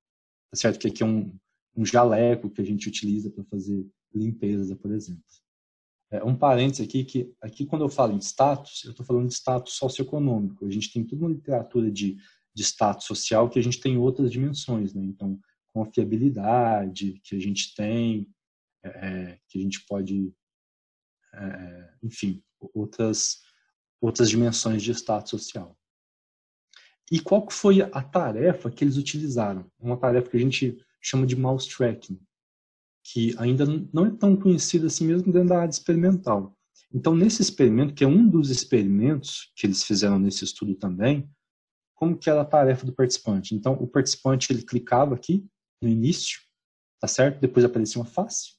Tá 0.50 0.58
certo? 0.58 0.80
Que 0.80 0.88
aqui 0.88 1.02
é 1.02 1.06
um, 1.06 1.34
um 1.76 1.86
jaleco 1.86 2.50
que 2.50 2.60
a 2.60 2.64
gente 2.64 2.88
utiliza 2.88 3.30
para 3.30 3.44
fazer 3.44 3.86
limpeza, 4.14 4.76
por 4.76 4.92
exemplo. 4.92 5.22
É, 6.10 6.22
um 6.22 6.36
parênteses 6.36 6.86
aqui, 6.86 7.04
que 7.04 7.34
aqui 7.40 7.66
quando 7.66 7.84
eu 7.84 7.88
falo 7.88 8.12
em 8.12 8.18
status, 8.20 8.84
eu 8.84 8.92
estou 8.92 9.04
falando 9.04 9.28
de 9.28 9.34
status 9.34 9.74
socioeconômico. 9.74 10.64
A 10.66 10.70
gente 10.70 10.92
tem 10.92 11.04
toda 11.04 11.24
uma 11.24 11.32
literatura 11.32 11.90
de 11.90 12.16
de 12.54 12.62
status 12.62 13.04
social 13.04 13.50
que 13.50 13.58
a 13.58 13.62
gente 13.62 13.80
tem 13.80 13.98
outras 13.98 14.30
dimensões, 14.30 14.94
né? 14.94 15.02
Então, 15.02 15.38
confiabilidade 15.72 17.20
que 17.24 17.34
a 17.34 17.40
gente 17.40 17.74
tem, 17.74 18.28
é, 18.84 18.88
é, 18.88 19.40
que 19.48 19.58
a 19.58 19.60
gente 19.60 19.84
pode, 19.86 20.32
é, 21.34 21.94
enfim, 22.02 22.42
outras 22.72 23.42
outras 24.00 24.28
dimensões 24.28 24.82
de 24.82 24.92
status 24.92 25.30
social. 25.30 25.76
E 27.10 27.18
qual 27.18 27.46
que 27.46 27.54
foi 27.54 27.80
a 27.80 28.02
tarefa 28.02 28.70
que 28.70 28.84
eles 28.84 28.96
utilizaram? 28.98 29.70
Uma 29.78 29.96
tarefa 29.96 30.30
que 30.30 30.36
a 30.36 30.40
gente 30.40 30.78
chama 31.00 31.26
de 31.26 31.34
mouse 31.34 31.68
tracking, 31.68 32.20
que 33.04 33.34
ainda 33.38 33.66
não 33.92 34.06
é 34.06 34.10
tão 34.10 34.34
conhecida 34.34 34.86
assim 34.86 35.06
mesmo 35.06 35.30
dentro 35.30 35.50
da 35.50 35.60
área 35.60 35.70
experimental. 35.70 36.56
Então, 36.92 37.14
nesse 37.14 37.42
experimento, 37.42 37.92
que 37.92 38.02
é 38.02 38.06
um 38.06 38.26
dos 38.26 38.50
experimentos 38.50 39.52
que 39.54 39.66
eles 39.66 39.84
fizeram 39.84 40.18
nesse 40.18 40.44
estudo 40.44 40.74
também, 40.74 41.28
como 41.94 42.16
que 42.16 42.30
era 42.30 42.40
a 42.40 42.46
tarefa 42.46 42.86
do 42.86 42.94
participante. 42.94 43.54
Então, 43.54 43.74
o 43.74 43.86
participante 43.86 44.52
ele 44.52 44.62
clicava 44.62 45.14
aqui 45.14 45.46
no 45.82 45.88
início, 45.88 46.40
tá 47.00 47.06
certo? 47.06 47.40
Depois 47.40 47.64
aparecia 47.64 48.00
uma 48.00 48.06
face, 48.06 48.54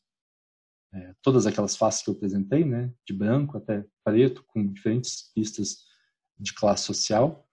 é, 0.93 1.13
todas 1.21 1.45
aquelas 1.45 1.75
faces 1.75 2.03
que 2.03 2.09
eu 2.09 2.13
apresentei, 2.13 2.63
né, 2.63 2.93
de 3.05 3.13
branco 3.13 3.57
até 3.57 3.85
preto, 4.03 4.43
com 4.47 4.65
diferentes 4.71 5.31
pistas 5.33 5.79
de 6.37 6.53
classe 6.53 6.83
social. 6.83 7.47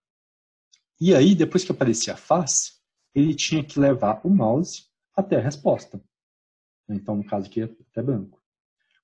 E 1.01 1.15
aí, 1.15 1.35
depois 1.35 1.65
que 1.65 1.73
aparecia 1.73 2.15
a 2.15 2.17
face, 2.17 2.75
ele 3.15 3.35
tinha 3.35 3.65
que 3.65 3.81
levar 3.81 4.21
o 4.25 4.31
mouse 4.31 4.85
até 5.17 5.37
a 5.37 5.41
resposta. 5.41 6.03
Então, 6.89 7.17
no 7.17 7.25
caso 7.25 7.47
aqui, 7.47 7.63
é 7.63 7.65
até 7.65 8.03
branco. 8.03 8.41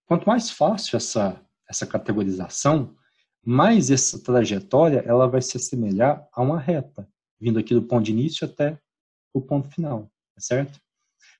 Quanto 0.07 0.27
mais 0.27 0.51
fácil 0.51 0.97
essa, 0.97 1.41
essa 1.69 1.87
categorização, 1.87 2.97
mas 3.45 3.91
essa 3.91 4.23
trajetória 4.23 5.03
ela 5.07 5.27
vai 5.27 5.41
se 5.41 5.57
assemelhar 5.57 6.27
a 6.33 6.43
uma 6.43 6.59
reta, 6.59 7.09
vindo 7.41 7.59
aqui 7.59 7.75
do 7.75 7.83
ponto 7.83 8.05
de 8.05 8.13
início 8.13 8.47
até 8.47 8.79
o 9.33 9.41
ponto 9.41 9.69
final, 9.69 10.11
tá 10.35 10.41
certo? 10.41 10.81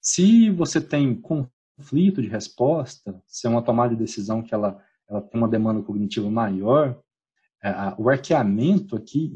Se 0.01 0.51
você 0.51 0.81
tem 0.81 1.15
conflito 1.15 2.23
de 2.23 2.29
resposta, 2.29 3.23
se 3.27 3.47
é 3.47 3.51
uma 3.51 3.63
tomada 3.63 3.95
de 3.95 4.01
decisão 4.01 4.43
que 4.43 4.55
ela, 4.55 4.83
ela 5.09 5.21
tem 5.21 5.41
uma 5.41 5.49
demanda 5.49 5.83
cognitiva 5.83 6.31
maior, 6.31 7.01
é, 7.63 7.73
o 7.99 8.09
arqueamento 8.09 8.95
aqui, 8.95 9.35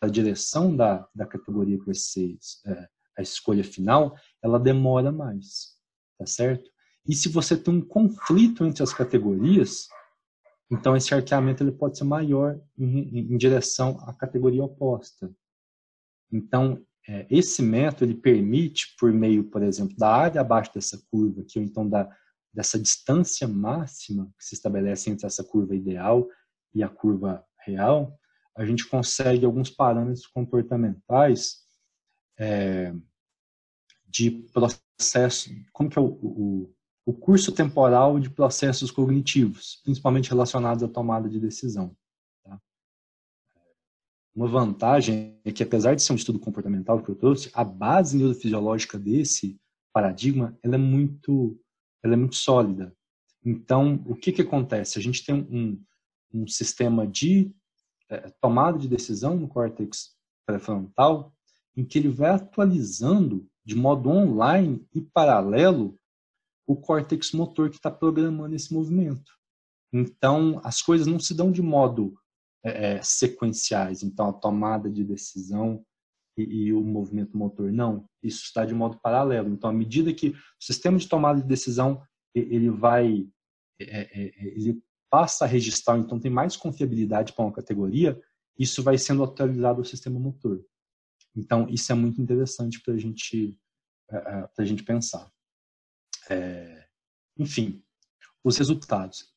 a 0.00 0.08
direção 0.08 0.74
da, 0.74 1.06
da 1.14 1.24
categoria 1.24 1.78
que 1.78 1.86
vai 1.86 1.94
ser 1.94 2.36
é, 2.66 2.88
a 3.16 3.22
escolha 3.22 3.62
final, 3.62 4.16
ela 4.42 4.58
demora 4.58 5.12
mais, 5.12 5.76
tá 6.22 6.26
certo? 6.26 6.70
E 7.06 7.14
se 7.14 7.28
você 7.28 7.56
tem 7.56 7.74
um 7.74 7.80
conflito 7.80 8.64
entre 8.64 8.82
as 8.82 8.94
categorias, 8.94 9.88
então, 10.72 10.96
esse 10.96 11.12
arqueamento 11.12 11.62
ele 11.62 11.72
pode 11.72 11.98
ser 11.98 12.04
maior 12.04 12.58
em, 12.78 13.00
em, 13.00 13.32
em 13.34 13.36
direção 13.36 13.98
à 14.06 14.14
categoria 14.14 14.64
oposta. 14.64 15.30
Então, 16.32 16.82
é, 17.06 17.26
esse 17.28 17.60
método 17.60 18.04
ele 18.10 18.18
permite, 18.18 18.94
por 18.98 19.12
meio, 19.12 19.44
por 19.44 19.62
exemplo, 19.62 19.94
da 19.98 20.08
área 20.08 20.40
abaixo 20.40 20.72
dessa 20.72 20.98
curva, 21.10 21.42
aqui, 21.42 21.58
ou 21.58 21.64
então 21.64 21.86
da, 21.86 22.08
dessa 22.54 22.78
distância 22.78 23.46
máxima 23.46 24.32
que 24.38 24.44
se 24.46 24.54
estabelece 24.54 25.10
entre 25.10 25.26
essa 25.26 25.44
curva 25.44 25.76
ideal 25.76 26.26
e 26.74 26.82
a 26.82 26.88
curva 26.88 27.44
real, 27.66 28.18
a 28.56 28.64
gente 28.64 28.88
consegue 28.88 29.44
alguns 29.44 29.68
parâmetros 29.68 30.26
comportamentais 30.26 31.58
é, 32.38 32.94
de 34.12 34.30
processo, 34.52 35.50
como 35.72 35.88
que 35.88 35.98
é 35.98 36.02
o, 36.02 36.06
o, 36.06 36.74
o 37.06 37.12
curso 37.14 37.50
temporal 37.50 38.20
de 38.20 38.28
processos 38.28 38.90
cognitivos, 38.90 39.80
principalmente 39.82 40.28
relacionados 40.28 40.82
à 40.82 40.88
tomada 40.88 41.28
de 41.28 41.40
decisão. 41.40 41.96
Tá? 42.44 42.60
Uma 44.34 44.46
vantagem 44.46 45.40
é 45.44 45.50
que, 45.50 45.62
apesar 45.62 45.94
de 45.94 46.02
ser 46.02 46.12
um 46.12 46.16
estudo 46.16 46.38
comportamental 46.38 47.02
que 47.02 47.08
eu 47.08 47.16
trouxe, 47.16 47.50
a 47.54 47.64
base 47.64 48.18
neurofisiológica 48.18 48.98
desse 48.98 49.58
paradigma 49.92 50.56
ela 50.62 50.74
é 50.74 50.78
muito, 50.78 51.58
ela 52.02 52.12
é 52.12 52.16
muito 52.16 52.36
sólida. 52.36 52.94
Então, 53.44 54.02
o 54.06 54.14
que, 54.14 54.30
que 54.30 54.42
acontece? 54.42 54.98
A 54.98 55.02
gente 55.02 55.24
tem 55.24 55.34
um, 55.34 55.82
um 56.32 56.46
sistema 56.46 57.06
de 57.06 57.50
é, 58.10 58.30
tomada 58.40 58.78
de 58.78 58.86
decisão 58.86 59.36
no 59.36 59.48
córtex 59.48 60.14
pré-frontal 60.46 61.34
em 61.74 61.84
que 61.84 61.98
ele 61.98 62.08
vai 62.08 62.30
atualizando 62.30 63.48
de 63.64 63.74
modo 63.74 64.08
online 64.08 64.86
e 64.94 65.00
paralelo 65.00 65.98
o 66.66 66.76
córtex 66.76 67.32
motor 67.32 67.70
que 67.70 67.76
está 67.76 67.90
programando 67.90 68.54
esse 68.54 68.72
movimento. 68.72 69.32
Então, 69.92 70.60
as 70.64 70.80
coisas 70.80 71.06
não 71.06 71.18
se 71.18 71.34
dão 71.34 71.52
de 71.52 71.60
modo 71.60 72.14
é, 72.64 72.94
é, 72.94 73.02
sequenciais. 73.02 74.02
Então, 74.02 74.28
a 74.28 74.32
tomada 74.32 74.88
de 74.90 75.04
decisão 75.04 75.84
e, 76.36 76.42
e, 76.42 76.72
o 76.72 76.80
movimento 76.80 77.36
motor, 77.36 77.70
não. 77.70 78.08
Isso 78.22 78.44
está 78.44 78.64
de 78.64 78.74
modo 78.74 78.98
paralelo. 79.00 79.52
Então, 79.52 79.68
à 79.68 79.72
medida 79.72 80.14
que 80.14 80.28
o 80.30 80.36
sistema 80.58 80.96
de 80.96 81.08
tomada 81.08 81.40
de 81.40 81.46
decisão 81.46 82.02
ele 82.34 82.70
vai, 82.70 83.28
é, 83.78 83.84
é, 83.84 84.26
é, 84.26 84.32
ele 84.38 84.82
passa 85.10 85.44
a 85.44 85.48
registrar, 85.48 85.98
então 85.98 86.18
tem 86.18 86.30
mais 86.30 86.56
confiabilidade 86.56 87.34
para 87.34 87.44
uma 87.44 87.52
categoria, 87.52 88.18
isso 88.58 88.82
vai 88.82 88.96
sendo 88.96 89.22
atualizado 89.22 89.80
ao 89.80 89.84
sistema 89.84 90.18
motor. 90.18 90.64
Então, 91.36 91.68
isso 91.68 91.90
é 91.90 91.94
muito 91.94 92.20
interessante 92.20 92.80
para 92.80 92.96
gente, 92.98 93.58
a 94.58 94.64
gente 94.64 94.82
pensar. 94.82 95.30
enfim, 97.38 97.82
os 98.44 98.56
resultados. 98.58 99.32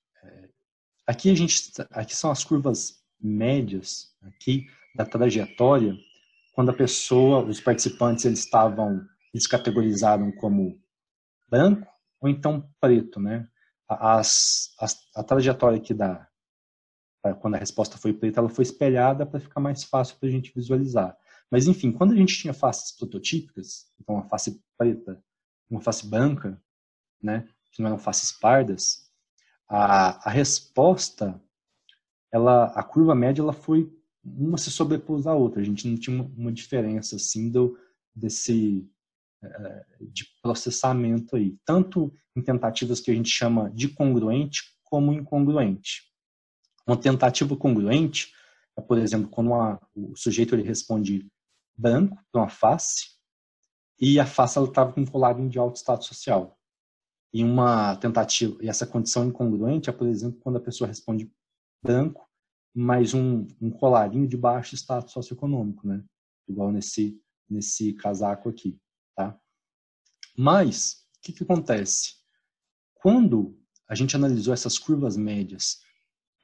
aqui 1.08 1.30
a 1.30 1.36
gente, 1.36 1.72
aqui 1.92 2.16
são 2.16 2.32
as 2.32 2.44
curvas 2.44 3.04
médias 3.20 4.14
aqui 4.22 4.68
da 4.96 5.06
trajetória, 5.06 5.96
quando 6.54 6.70
a 6.70 6.74
pessoa, 6.74 7.44
os 7.44 7.60
participantes, 7.60 8.26
eles 8.26 8.40
estavam, 8.40 9.06
eles 9.34 9.46
categorizaram 9.46 10.32
como 10.32 10.82
branco 11.50 11.88
ou 12.22 12.30
então 12.30 12.70
preto, 12.80 13.20
né? 13.20 13.48
As, 13.88 14.74
as, 14.80 14.98
a 15.16 15.24
trajetória 15.24 15.78
aqui 15.78 15.94
da, 15.94 16.28
quando 17.42 17.56
a 17.56 17.60
resposta 17.60 17.98
foi 17.98 18.14
preta, 18.14 18.40
ela 18.40 18.50
foi 18.50 18.64
espelhada 18.64 19.26
para 19.26 19.40
ficar 19.40 19.60
mais 19.60 19.84
fácil 19.84 20.18
para 20.18 20.30
a 20.30 20.32
gente 20.32 20.54
visualizar. 20.56 21.16
Mas, 21.52 21.68
enfim, 21.68 21.92
quando 21.92 22.14
a 22.14 22.16
gente 22.16 22.38
tinha 22.38 22.54
faces 22.54 22.92
prototípicas, 22.92 23.88
então 24.00 24.16
uma 24.16 24.28
face 24.28 24.62
preta, 24.78 25.24
uma 25.70 25.82
face 25.82 26.08
branca, 26.08 26.62
né, 27.22 27.48
que 27.72 27.82
não 27.82 27.90
eram 27.90 28.00
faces 28.00 28.32
pardas, 28.32 29.10
a, 29.68 30.30
a 30.30 30.32
resposta 30.32 31.42
ela, 32.32 32.66
a 32.66 32.84
curva 32.84 33.16
média 33.16 33.42
ela 33.42 33.54
foi 33.54 33.92
uma 34.24 34.58
se 34.58 34.72
sobrepôs 34.72 35.28
à 35.28 35.34
outra. 35.34 35.62
A 35.62 35.64
gente 35.64 35.88
não 35.88 35.96
tinha 35.96 36.16
uma, 36.16 36.26
uma 36.36 36.52
diferença 36.52 37.16
assim 37.16 37.50
do 37.50 37.78
desse 38.14 38.90
é, 39.44 39.86
de 40.02 40.26
processamento 40.42 41.36
aí, 41.36 41.58
tanto 41.66 42.14
em 42.36 42.42
tentativas 42.42 43.00
que 43.00 43.12
a 43.12 43.14
gente 43.14 43.30
chama 43.30 43.70
de 43.72 43.90
congruente 43.90 44.64
como 44.84 45.14
incongruente. 45.14 46.04
Uma 46.88 46.98
tentativa 46.98 47.56
congruente 47.56 48.34
é, 48.78 48.82
por 48.82 48.98
exemplo, 48.98 49.30
quando 49.30 49.48
uma, 49.48 49.82
o 49.96 50.16
sujeito 50.16 50.54
ele 50.54 50.64
responde 50.64 51.28
branco 51.78 52.18
para 52.32 52.42
uma 52.42 52.50
face 52.50 53.16
e 54.00 54.20
a 54.20 54.26
face 54.26 54.60
estava 54.60 54.92
com 54.92 55.02
um 55.02 55.06
colarinho 55.06 55.50
de 55.50 55.58
alto 55.58 55.78
status 55.78 56.08
social. 56.08 56.58
E 57.34 57.44
uma 57.44 57.96
tentativa, 57.98 58.58
e 58.62 58.70
essa 58.70 58.88
condição 58.88 59.26
incongruente 59.26 59.90
é, 59.90 59.94
por 59.94 60.08
exemplo, 60.08 60.40
quando 60.42 60.58
a 60.58 60.62
pessoa 60.62 60.88
responde 60.88 61.32
branco, 61.84 62.30
mais 62.74 63.14
um, 63.14 63.48
um 63.62 63.70
colarinho 63.70 64.28
de 64.28 64.36
baixo 64.36 64.76
status 64.76 65.14
socioeconômico, 65.14 65.88
né? 65.88 66.04
Igual 66.48 66.72
nesse, 66.72 67.22
nesse 67.50 67.94
casaco 67.94 68.50
aqui, 68.50 68.78
tá? 69.16 69.38
Mas, 70.38 71.06
o 71.18 71.22
que, 71.22 71.34
que 71.34 71.44
acontece? 71.44 72.16
Quando 72.96 73.58
a 73.88 73.96
gente 73.96 74.16
analisou 74.16 74.54
essas 74.54 74.78
curvas 74.78 75.16
médias 75.16 75.80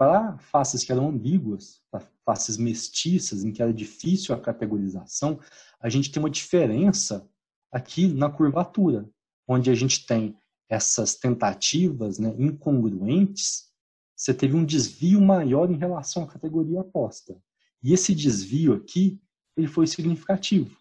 para 0.02 0.36
faces 0.40 0.84
que 0.84 0.92
eram 0.92 1.10
ambíguas, 1.10 1.80
para 1.92 2.02
faces 2.26 2.58
mestiças, 2.58 3.44
em 3.44 3.52
que 3.52 3.62
era 3.62 3.72
difícil 3.72 4.34
a 4.34 4.42
categorização, 4.42 5.40
a 5.80 5.90
gente 5.90 6.12
tem 6.12 6.20
uma 6.20 6.28
diferença 6.28 7.30
aqui 7.72 8.08
na 8.08 8.28
curvatura, 8.28 9.08
onde 9.48 9.70
a 9.70 9.76
gente 9.76 10.04
tem 10.08 10.36
essas 10.68 11.14
tentativas 11.14 12.18
né, 12.18 12.34
incongruentes 12.36 13.70
você 14.16 14.34
teve 14.34 14.56
um 14.56 14.66
desvio 14.66 15.22
maior 15.22 15.70
em 15.70 15.78
relação 15.78 16.24
à 16.24 16.28
categoria 16.28 16.82
aposta. 16.82 17.40
E 17.84 17.94
esse 17.94 18.16
desvio 18.16 18.74
aqui, 18.74 19.22
ele 19.56 19.68
foi 19.68 19.86
significativo, 19.86 20.76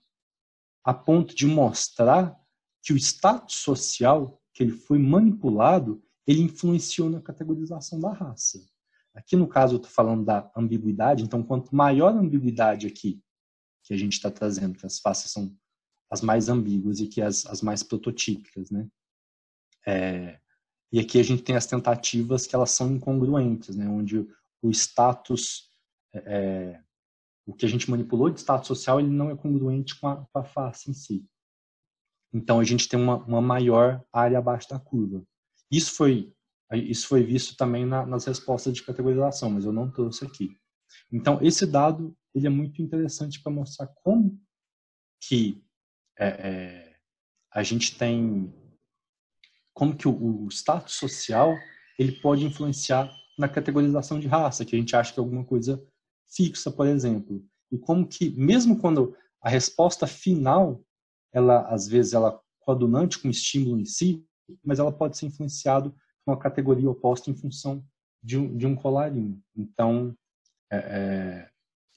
a 0.83 0.95
ponto 0.95 1.35
de 1.35 1.47
mostrar 1.47 2.35
que 2.83 2.95
o 2.95 2.97
status 2.97 3.57
social 3.57 4.41
que 4.55 4.62
ele 4.62 4.73
foi 4.73 4.99
manipulado, 4.99 6.03
ele 6.27 6.41
influenciou 6.41 7.11
na 7.11 7.21
categorização 7.21 8.01
da 8.01 8.12
raça. 8.14 8.66
Aqui 9.21 9.37
no 9.37 9.47
caso 9.47 9.75
eu 9.75 9.77
estou 9.77 9.91
falando 9.91 10.25
da 10.25 10.51
ambiguidade, 10.57 11.23
então 11.23 11.43
quanto 11.43 11.75
maior 11.77 12.14
a 12.14 12.18
ambiguidade 12.18 12.87
aqui 12.87 13.23
que 13.85 13.93
a 13.93 13.97
gente 13.97 14.14
está 14.14 14.31
trazendo, 14.31 14.79
que 14.79 14.87
as 14.87 14.99
faces 14.99 15.31
são 15.31 15.55
as 16.11 16.23
mais 16.23 16.49
ambíguas 16.49 17.01
e 17.01 17.07
que 17.07 17.21
as, 17.21 17.47
as 17.47 17.62
mais 17.62 17.83
prototípicas, 17.83 18.71
né? 18.71 18.89
É, 19.87 20.41
e 20.93 20.99
aqui 20.99 21.21
a 21.21 21.23
gente 21.23 21.43
tem 21.43 21.55
as 21.55 21.66
tentativas 21.66 22.47
que 22.47 22.55
elas 22.55 22.71
são 22.71 22.93
incongruentes, 22.93 23.77
né? 23.77 23.89
onde 23.89 24.27
o 24.62 24.71
status, 24.71 25.71
é, 26.12 26.18
é, 26.27 26.83
o 27.47 27.55
que 27.55 27.64
a 27.64 27.68
gente 27.68 27.91
manipulou 27.91 28.29
de 28.31 28.41
status 28.41 28.66
social, 28.66 28.99
ele 28.99 29.11
não 29.11 29.31
é 29.31 29.37
congruente 29.37 29.99
com 30.01 30.09
a, 30.09 30.16
com 30.16 30.39
a 30.39 30.45
face 30.45 30.91
em 30.91 30.95
si. 30.95 31.25
Então 32.33 32.59
a 32.59 32.64
gente 32.64 32.89
tem 32.89 32.99
uma, 32.99 33.16
uma, 33.25 33.41
maior 33.41 34.05
área 34.12 34.39
abaixo 34.39 34.68
da 34.68 34.79
curva. 34.79 35.23
Isso 35.71 35.95
foi, 35.95 36.33
isso 36.79 37.09
foi 37.09 37.23
visto 37.23 37.57
também 37.57 37.85
na, 37.85 38.07
nas 38.07 38.25
respostas 38.25 38.75
de 38.75 38.83
categorização, 38.83 39.51
mas 39.51 39.64
eu 39.64 39.73
não 39.73 39.91
trouxe 39.91 40.25
aqui. 40.25 40.57
Então 41.12 41.39
esse 41.43 41.66
dado 41.66 42.16
ele 42.35 42.47
é 42.47 42.51
muito 42.51 42.81
interessante 42.81 43.43
para 43.43 43.53
mostrar 43.53 43.89
como 44.03 44.41
que 45.21 45.62
é, 46.18 46.27
é, 46.29 46.97
a 47.53 47.62
gente 47.62 47.97
tem 47.97 48.53
como 49.75 49.97
que 49.97 50.07
o, 50.07 50.45
o 50.45 50.49
status 50.49 50.95
social 50.95 51.57
ele 51.99 52.12
pode 52.21 52.45
influenciar 52.45 53.11
na 53.39 53.49
categorização 53.49 54.21
de 54.21 54.27
raça, 54.27 54.64
que 54.64 54.77
a 54.77 54.79
gente 54.79 54.95
acha 54.95 55.12
que 55.12 55.18
é 55.18 55.23
alguma 55.23 55.45
coisa 55.45 55.83
fixa, 56.29 56.71
por 56.71 56.87
exemplo. 56.87 57.45
E 57.73 57.79
como 57.79 58.07
que, 58.07 58.31
mesmo 58.31 58.79
quando 58.79 59.16
a 59.43 59.49
resposta 59.49 60.07
final, 60.07 60.85
ela 61.33 61.62
às 61.68 61.89
vezes 61.89 62.12
ela 62.12 62.41
coadunante 62.61 63.18
com 63.18 63.29
o 63.29 63.31
estímulo 63.31 63.81
em 63.81 63.85
si, 63.85 64.25
mas 64.62 64.79
ela 64.79 64.93
pode 64.93 65.16
ser 65.16 65.27
influenciado 65.27 65.95
com 66.25 66.33
a 66.33 66.39
categoria 66.39 66.91
oposta 66.91 67.31
em 67.31 67.35
função 67.35 67.85
de 68.23 68.39
um, 68.39 68.57
de 68.57 68.66
um 68.66 68.75
colarinho. 68.75 69.43
Então, 69.57 70.16
é, 70.71 70.77
é, 70.77 71.51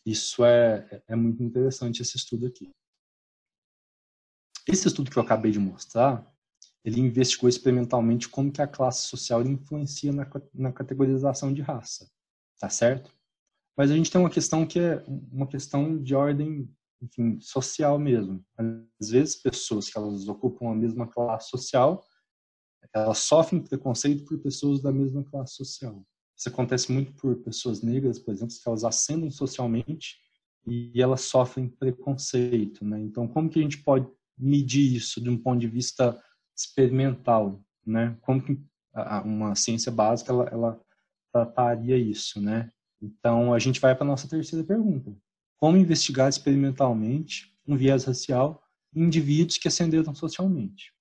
isso 0.06 0.44
é, 0.44 1.04
é 1.08 1.16
muito 1.16 1.44
interessante 1.44 2.02
esse 2.02 2.18
estudo 2.18 2.48
aqui. 2.48 2.72
Esse 4.68 4.88
estudo 4.88 5.12
que 5.12 5.18
eu 5.18 5.24
acabei 5.24 5.52
de 5.52 5.60
mostrar, 5.60 6.26
ele 6.84 7.00
investigou 7.00 7.50
experimentalmente 7.50 8.30
como 8.30 8.52
que 8.52 8.62
a 8.62 8.68
classe 8.68 9.08
social 9.08 9.42
influencia 9.42 10.12
na, 10.12 10.30
na 10.54 10.72
categorização 10.72 11.54
de 11.54 11.62
raça, 11.62 12.10
tá 12.60 12.70
certo? 12.70 13.14
Mas 13.76 13.90
a 13.90 13.96
gente 13.96 14.12
tem 14.12 14.22
uma 14.22 14.30
questão 14.30 14.66
que 14.66 14.80
é 14.80 15.04
uma 15.32 15.48
questão 15.48 16.02
de 16.02 16.14
ordem, 16.14 16.70
enfim, 17.02 17.40
social 17.40 17.98
mesmo. 17.98 18.44
Às 19.00 19.10
vezes, 19.10 19.36
pessoas 19.36 19.90
que 19.90 19.98
elas 19.98 20.28
ocupam 20.28 20.72
a 20.72 20.76
mesma 20.76 21.08
classe 21.08 21.50
social, 21.50 22.06
elas 22.94 23.20
sofrem 23.20 23.62
preconceito 23.62 24.26
por 24.26 24.40
pessoas 24.40 24.82
da 24.82 24.92
mesma 24.92 25.24
classe 25.24 25.56
social. 25.56 26.06
Isso 26.38 26.50
acontece 26.50 26.92
muito 26.92 27.14
por 27.14 27.36
pessoas 27.38 27.82
negras, 27.82 28.20
por 28.20 28.34
exemplo, 28.34 28.54
que 28.54 28.68
elas 28.68 28.84
ascendem 28.84 29.30
socialmente 29.32 30.18
e 30.66 31.02
elas 31.02 31.22
sofrem 31.22 31.68
preconceito, 31.68 32.84
né? 32.84 33.00
Então, 33.00 33.28
como 33.28 33.50
que 33.50 33.60
a 33.60 33.62
gente 33.62 33.84
pode 33.84 34.08
medir 34.38 34.96
isso 34.96 35.22
de 35.22 35.30
um 35.30 35.38
ponto 35.38 35.60
de 35.60 35.68
vista 35.68 36.20
experimental, 36.56 37.64
né? 37.86 38.18
Como 38.22 38.42
que 38.42 38.60
uma 39.26 39.56
ciência 39.56 39.92
básica 39.92 40.32
ela, 40.32 40.46
ela 40.50 40.82
trataria 41.32 41.98
isso, 41.98 42.42
né? 42.42 42.70
Então 43.02 43.54
a 43.54 43.60
gente 43.60 43.80
vai 43.80 43.94
para 43.96 44.06
a 44.06 44.08
nossa 44.08 44.28
terceira 44.28 44.66
pergunta: 44.66 45.16
como 45.58 45.78
investigar 45.78 46.30
experimentalmente 46.30 47.54
um 47.68 47.76
viés 47.76 48.06
racial 48.06 48.64
em 48.96 49.04
indivíduos 49.04 49.58
que 49.58 49.68
ascenderam 49.68 50.14
socialmente? 50.14 50.93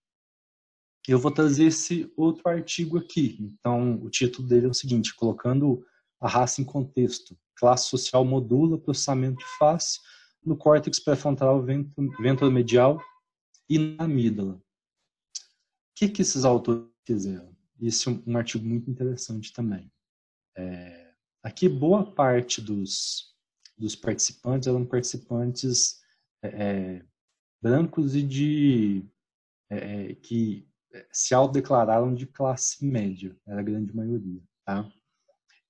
Eu 1.09 1.19
vou 1.19 1.31
trazer 1.31 1.67
esse 1.67 2.13
outro 2.17 2.49
artigo 2.49 2.99
aqui. 2.99 3.37
Então 3.41 4.01
o 4.03 4.11
título 4.11 4.47
dele 4.47 4.67
é 4.67 4.71
o 4.71 4.75
seguinte: 4.75 5.15
colocando 5.15 5.85
a 6.21 6.29
raça 6.29 6.61
em 6.61 6.65
contexto, 6.65 7.37
classe 7.57 7.89
social 7.89 8.25
modula 8.25 8.79
processamento 8.79 9.45
face 9.59 9.99
no 10.45 10.57
córtex 10.57 10.99
pré-frontal 11.01 11.65
ventromedial 12.21 13.01
e 13.69 13.79
na 13.79 14.05
amígdala 14.05 14.61
que, 16.03 16.09
que 16.09 16.23
esses 16.23 16.45
autores 16.45 16.85
fizeram? 17.07 17.55
Esse 17.81 18.09
é 18.09 18.23
um 18.27 18.37
artigo 18.37 18.65
muito 18.65 18.91
interessante 18.91 19.53
também. 19.53 19.91
É, 20.57 21.15
aqui, 21.43 21.69
boa 21.69 22.13
parte 22.13 22.61
dos, 22.61 23.35
dos 23.79 23.95
participantes 23.95 24.67
eram 24.67 24.85
participantes 24.85 26.01
é, 26.43 26.49
é 26.49 27.05
brancos 27.63 28.17
e 28.17 28.23
de 28.23 29.05
é, 29.71 30.11
é, 30.11 30.15
que 30.17 30.69
se 31.11 31.35
autodeclararam 31.35 32.15
de 32.15 32.27
classe 32.27 32.85
média, 32.85 33.37
era 33.47 33.61
a 33.61 33.65
grande 33.65 33.95
maioria. 33.95 34.43
Tá? 34.65 34.91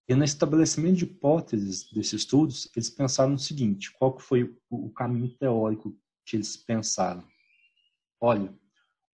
E 0.08 0.14
no 0.14 0.24
estabelecimento 0.24 0.96
de 0.96 1.04
hipóteses 1.04 1.90
desses 1.90 2.12
estudos, 2.12 2.68
eles 2.76 2.90
pensaram 2.90 3.34
o 3.34 3.38
seguinte: 3.38 3.92
qual 3.92 4.18
foi 4.18 4.54
o, 4.68 4.90
caminho 4.90 5.28
teórico 5.38 5.96
que 6.26 6.36
eles 6.36 6.56
pensaram? 6.56 7.24
Olha, 8.20 8.52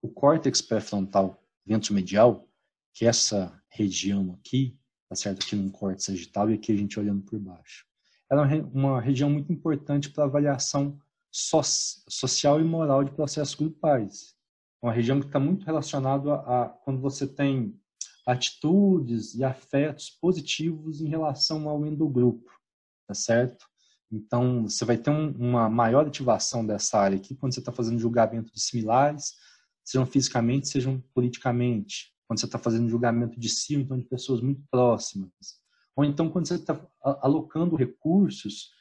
o 0.01 0.09
córtex 0.09 0.61
pré-frontal 0.61 1.41
ventromedial, 1.65 2.47
que 2.93 3.05
é 3.05 3.09
essa 3.09 3.61
região 3.69 4.33
aqui, 4.39 4.79
tá 5.09 5.15
certo? 5.15 5.43
Aqui 5.43 5.55
num 5.55 5.69
corte 5.69 6.03
sagital 6.03 6.49
e 6.49 6.53
aqui 6.53 6.71
a 6.71 6.75
gente 6.75 6.99
olhando 6.99 7.23
por 7.23 7.37
baixo. 7.39 7.85
Ela 8.29 8.51
é 8.51 8.61
uma 8.61 8.99
região 8.99 9.29
muito 9.29 9.51
importante 9.51 10.09
para 10.09 10.25
avaliação 10.25 10.99
so 11.31 11.61
social 11.63 12.59
e 12.59 12.63
moral 12.63 13.03
de 13.03 13.11
processos 13.11 13.55
grupais. 13.55 14.36
Uma 14.81 14.91
região 14.91 15.19
que 15.19 15.25
está 15.25 15.39
muito 15.39 15.65
relacionada 15.65 16.35
a, 16.35 16.69
quando 16.83 17.01
você 17.01 17.27
tem 17.27 17.79
atitudes 18.25 19.35
e 19.35 19.43
afetos 19.43 20.09
positivos 20.09 21.01
em 21.01 21.07
relação 21.07 21.67
ao 21.69 21.85
endogrupo, 21.85 22.51
tá 23.07 23.13
certo? 23.13 23.65
Então, 24.11 24.63
você 24.63 24.85
vai 24.85 24.97
ter 24.97 25.09
um, 25.09 25.31
uma 25.31 25.69
maior 25.69 26.07
ativação 26.07 26.65
dessa 26.65 26.99
área 26.99 27.17
aqui 27.17 27.35
quando 27.35 27.53
você 27.53 27.59
está 27.59 27.71
fazendo 27.71 27.99
julgamento 27.99 28.53
de 28.53 28.61
similares, 28.61 29.33
sejam 29.83 30.05
fisicamente, 30.05 30.67
sejam 30.67 31.01
politicamente. 31.13 32.13
Quando 32.27 32.39
você 32.39 32.45
está 32.45 32.59
fazendo 32.59 32.89
julgamento 32.89 33.39
de 33.39 33.49
si, 33.49 33.75
ou 33.75 33.81
então 33.81 33.97
de 33.97 34.05
pessoas 34.05 34.41
muito 34.41 34.61
próximas. 34.69 35.31
Ou 35.95 36.03
então 36.03 36.29
quando 36.29 36.47
você 36.47 36.55
está 36.55 36.79
alocando 37.01 37.75
recursos 37.75 38.71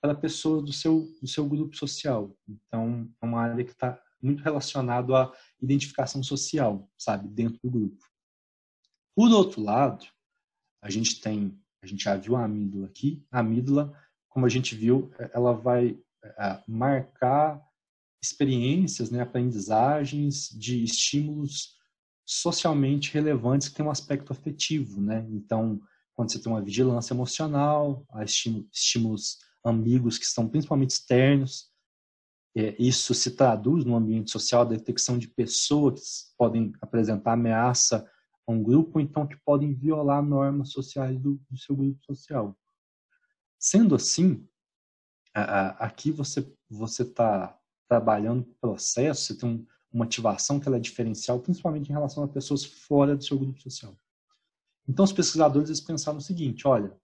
para 0.00 0.14
pessoas 0.14 0.62
do 0.62 0.72
seu, 0.72 1.08
do 1.20 1.28
seu 1.28 1.46
grupo 1.48 1.76
social. 1.76 2.36
Então, 2.48 3.08
é 3.20 3.26
uma 3.26 3.40
área 3.40 3.64
que 3.64 3.70
está 3.70 4.00
muito 4.22 4.42
relacionado 4.42 5.14
à 5.14 5.32
identificação 5.60 6.22
social, 6.22 6.88
sabe, 6.96 7.28
dentro 7.28 7.58
do 7.62 7.70
grupo. 7.70 8.04
Por 9.14 9.30
outro 9.30 9.62
lado, 9.62 10.06
a 10.82 10.90
gente 10.90 11.20
tem, 11.20 11.58
a 11.82 11.86
gente 11.86 12.04
já 12.04 12.16
viu 12.16 12.36
a 12.36 12.44
amígdala 12.44 12.86
aqui. 12.86 13.24
A 13.30 13.40
amígdala, 13.40 13.92
como 14.28 14.46
a 14.46 14.48
gente 14.48 14.74
viu, 14.74 15.10
ela 15.32 15.52
vai 15.52 15.98
é, 16.22 16.62
marcar 16.66 17.62
experiências, 18.22 19.10
né, 19.10 19.20
aprendizagens 19.20 20.48
de 20.50 20.82
estímulos 20.82 21.76
socialmente 22.24 23.12
relevantes 23.12 23.68
que 23.68 23.74
têm 23.74 23.86
um 23.86 23.90
aspecto 23.90 24.32
afetivo, 24.32 25.00
né? 25.00 25.24
Então, 25.30 25.80
quando 26.12 26.32
você 26.32 26.40
tem 26.40 26.50
uma 26.50 26.62
vigilância 26.62 27.14
emocional, 27.14 28.04
estímulos 28.72 29.38
ambíguos 29.64 30.18
que 30.18 30.26
são 30.26 30.48
principalmente 30.48 30.90
externos, 30.90 31.70
é, 32.56 32.74
isso 32.78 33.12
se 33.12 33.32
traduz 33.32 33.84
no 33.84 33.94
ambiente 33.94 34.30
social, 34.30 34.62
a 34.62 34.64
detecção 34.64 35.18
de 35.18 35.28
pessoas 35.28 36.24
que 36.30 36.36
podem 36.38 36.72
apresentar 36.80 37.34
ameaça 37.34 38.10
um 38.48 38.62
grupo, 38.62 39.00
então 39.00 39.26
que 39.26 39.36
podem 39.36 39.74
violar 39.74 40.22
normas 40.22 40.70
sociais 40.70 41.18
do, 41.18 41.40
do 41.50 41.58
seu 41.58 41.76
grupo 41.76 42.02
social. 42.04 42.56
Sendo 43.58 43.94
assim, 43.94 44.48
aqui 45.34 46.10
você 46.10 46.50
você 46.68 47.02
está 47.02 47.56
trabalhando 47.88 48.44
processo, 48.60 49.26
você 49.26 49.38
tem 49.38 49.48
um, 49.48 49.66
uma 49.92 50.04
ativação 50.04 50.58
que 50.58 50.66
ela 50.66 50.78
é 50.78 50.80
diferencial, 50.80 51.38
principalmente 51.40 51.88
em 51.88 51.92
relação 51.92 52.24
a 52.24 52.28
pessoas 52.28 52.64
fora 52.64 53.16
do 53.16 53.22
seu 53.22 53.38
grupo 53.38 53.60
social. 53.60 53.96
Então, 54.88 55.04
os 55.04 55.12
pesquisadores 55.12 55.68
eles 55.68 55.80
pensaram 55.80 56.18
o 56.18 56.22
seguinte: 56.22 56.66
olha, 56.66 56.96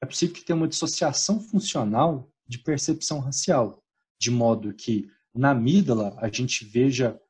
é 0.00 0.06
possível 0.06 0.34
que 0.34 0.44
tenha 0.44 0.56
uma 0.56 0.68
dissociação 0.68 1.40
funcional 1.40 2.30
de 2.46 2.58
percepção 2.58 3.20
racial, 3.20 3.81
de 4.22 4.30
modo 4.30 4.72
que 4.72 5.10
na 5.34 5.50
amígdala 5.50 6.14
a 6.18 6.28
gente 6.28 6.64
veja 6.64 7.20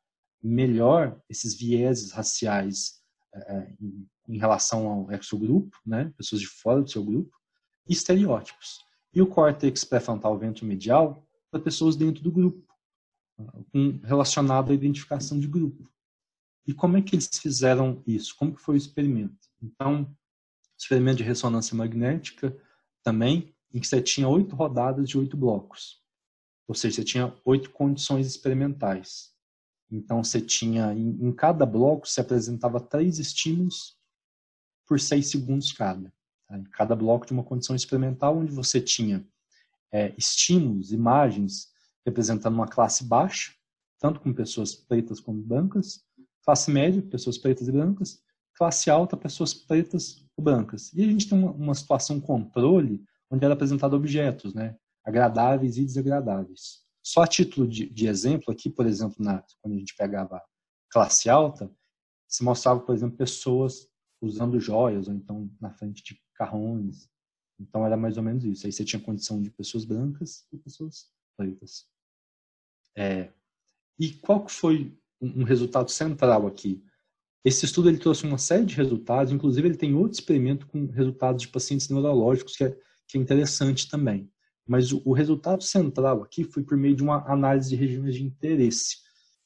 melhor 0.43 1.18
esses 1.26 1.55
vieses 1.55 2.12
raciais 2.12 3.01
é, 3.34 3.74
em, 3.80 4.07
em, 4.28 4.38
relação 4.38 4.86
ao 4.86 5.11
exogrupo, 5.11 5.74
né, 5.86 6.12
pessoas 6.18 6.43
de 6.43 6.47
fora 6.47 6.82
do 6.82 6.90
seu 6.90 7.03
grupo, 7.03 7.34
e 7.88 7.95
estereótipos. 7.95 8.80
E 9.14 9.22
o 9.22 9.26
córtex 9.26 9.84
pré-frontal 9.84 10.38
ventromedial 10.38 11.26
para 11.51 11.61
pessoas 11.61 11.97
dentro 11.97 12.22
do 12.22 12.30
grupo, 12.30 12.62
relacionado 14.05 14.70
à 14.70 14.74
identificação 14.74 15.40
de 15.40 15.47
grupo. 15.47 15.90
E 16.66 16.74
como 16.74 16.99
é 16.99 17.03
que 17.03 17.14
eles 17.14 17.30
fizeram 17.40 18.03
isso? 18.07 18.36
Como 18.36 18.55
foi 18.55 18.74
o 18.74 18.76
experimento? 18.76 19.49
Então, 19.62 20.14
experimento 20.78 21.18
de 21.18 21.24
ressonância 21.24 21.74
magnética 21.74 22.55
também, 23.03 23.55
em 23.72 23.80
que 23.80 23.86
você 23.86 24.03
tinha 24.03 24.28
oito 24.28 24.55
rodadas 24.55 25.09
de 25.09 25.16
oito 25.16 25.38
blocos. 25.38 26.01
Ou 26.73 26.75
seja, 26.75 26.97
você 26.97 27.05
tinha 27.05 27.35
oito 27.45 27.68
condições 27.68 28.27
experimentais. 28.27 29.31
Então, 29.91 30.25
você 30.25 30.41
tinha, 30.41 30.95
em, 30.95 31.18
em 31.20 31.31
cada 31.31 31.66
bloco, 31.66 32.09
se 32.09 32.18
apresentava 32.18 32.81
três 32.81 33.18
estímulos 33.18 33.99
por 34.87 34.99
seis 34.99 35.31
segundos 35.31 35.70
cada. 35.70 36.11
Tá? 36.49 36.57
Em 36.57 36.64
cada 36.64 36.97
bloco 36.97 37.27
de 37.27 37.35
uma 37.35 37.45
condição 37.45 37.77
experimental, 37.77 38.39
onde 38.39 38.51
você 38.51 38.81
tinha 38.81 39.23
é, 39.93 40.14
estímulos, 40.16 40.93
imagens, 40.93 41.68
representando 42.07 42.55
uma 42.55 42.66
classe 42.66 43.05
baixa, 43.05 43.53
tanto 44.01 44.18
com 44.18 44.33
pessoas 44.33 44.75
pretas 44.75 45.20
como 45.20 45.43
brancas, 45.43 46.03
classe 46.43 46.70
média, 46.70 47.03
pessoas 47.03 47.37
pretas 47.37 47.68
e 47.68 47.73
brancas, 47.73 48.23
classe 48.55 48.89
alta, 48.89 49.14
pessoas 49.14 49.53
pretas 49.53 50.25
ou 50.39 50.43
brancas. 50.43 50.91
E 50.95 51.05
a 51.05 51.07
gente 51.07 51.29
tem 51.29 51.39
uma, 51.39 51.51
uma 51.51 51.75
situação 51.75 52.18
controle, 52.18 53.05
onde 53.31 53.45
era 53.45 53.53
apresentado 53.53 53.95
objetos, 53.95 54.55
né? 54.55 54.75
Agradáveis 55.05 55.76
e 55.76 55.84
desagradáveis. 55.84 56.82
Só 57.03 57.22
a 57.22 57.26
título 57.26 57.66
de, 57.66 57.88
de 57.88 58.07
exemplo, 58.07 58.53
aqui, 58.53 58.70
por 58.70 58.86
exemplo, 58.86 59.16
na, 59.18 59.44
quando 59.61 59.74
a 59.74 59.78
gente 59.78 59.94
pegava 59.96 60.42
classe 60.90 61.28
alta, 61.28 61.70
se 62.28 62.44
mostrava, 62.44 62.80
por 62.80 62.94
exemplo, 62.94 63.16
pessoas 63.16 63.88
usando 64.20 64.61
joias, 64.61 65.09
ou 65.09 65.14
então 65.14 65.50
na 65.61 65.70
frente 65.70 66.03
de 66.03 66.20
carrões. 66.34 67.11
Então 67.59 67.84
era 67.84 67.96
mais 67.96 68.16
ou 68.16 68.22
menos 68.22 68.44
isso. 68.44 68.66
Aí 68.66 68.72
você 68.72 68.84
tinha 68.84 69.03
condição 69.03 69.42
de 69.42 69.50
pessoas 69.50 69.84
brancas 69.84 70.46
e 70.53 70.59
pessoas 70.59 71.11
pretas. 71.36 71.86
É, 72.96 73.32
e 73.98 74.12
qual 74.14 74.44
que 74.44 74.53
foi 74.53 74.96
um 75.20 75.44
resultado 75.44 75.90
central 75.90 76.46
aqui? 76.46 76.84
Esse 77.44 77.64
estudo 77.64 77.88
ele 77.88 77.98
trouxe 77.98 78.24
uma 78.24 78.38
série 78.38 78.64
de 78.64 78.76
resultados, 78.76 79.32
inclusive 79.32 79.66
ele 79.66 79.76
tem 79.76 79.94
outro 79.94 80.12
experimento 80.12 80.66
com 80.66 80.86
resultados 80.86 81.42
de 81.42 81.48
pacientes 81.48 81.88
neurológicos 81.88 82.57
que 82.57 82.64
é, 82.64 82.78
que 83.09 83.18
é 83.18 83.20
interessante 83.20 83.90
também. 83.90 84.32
Mas 84.66 84.92
o, 84.92 85.02
o, 85.04 85.12
resultado 85.12 85.62
central 85.62 86.22
aqui 86.22 86.44
foi 86.44 86.62
por 86.62 86.76
meio 86.76 86.94
de 86.94 87.02
uma 87.02 87.24
análise 87.30 87.70
de 87.70 87.76
regiões 87.76 88.14
de 88.14 88.22
interesse, 88.22 88.98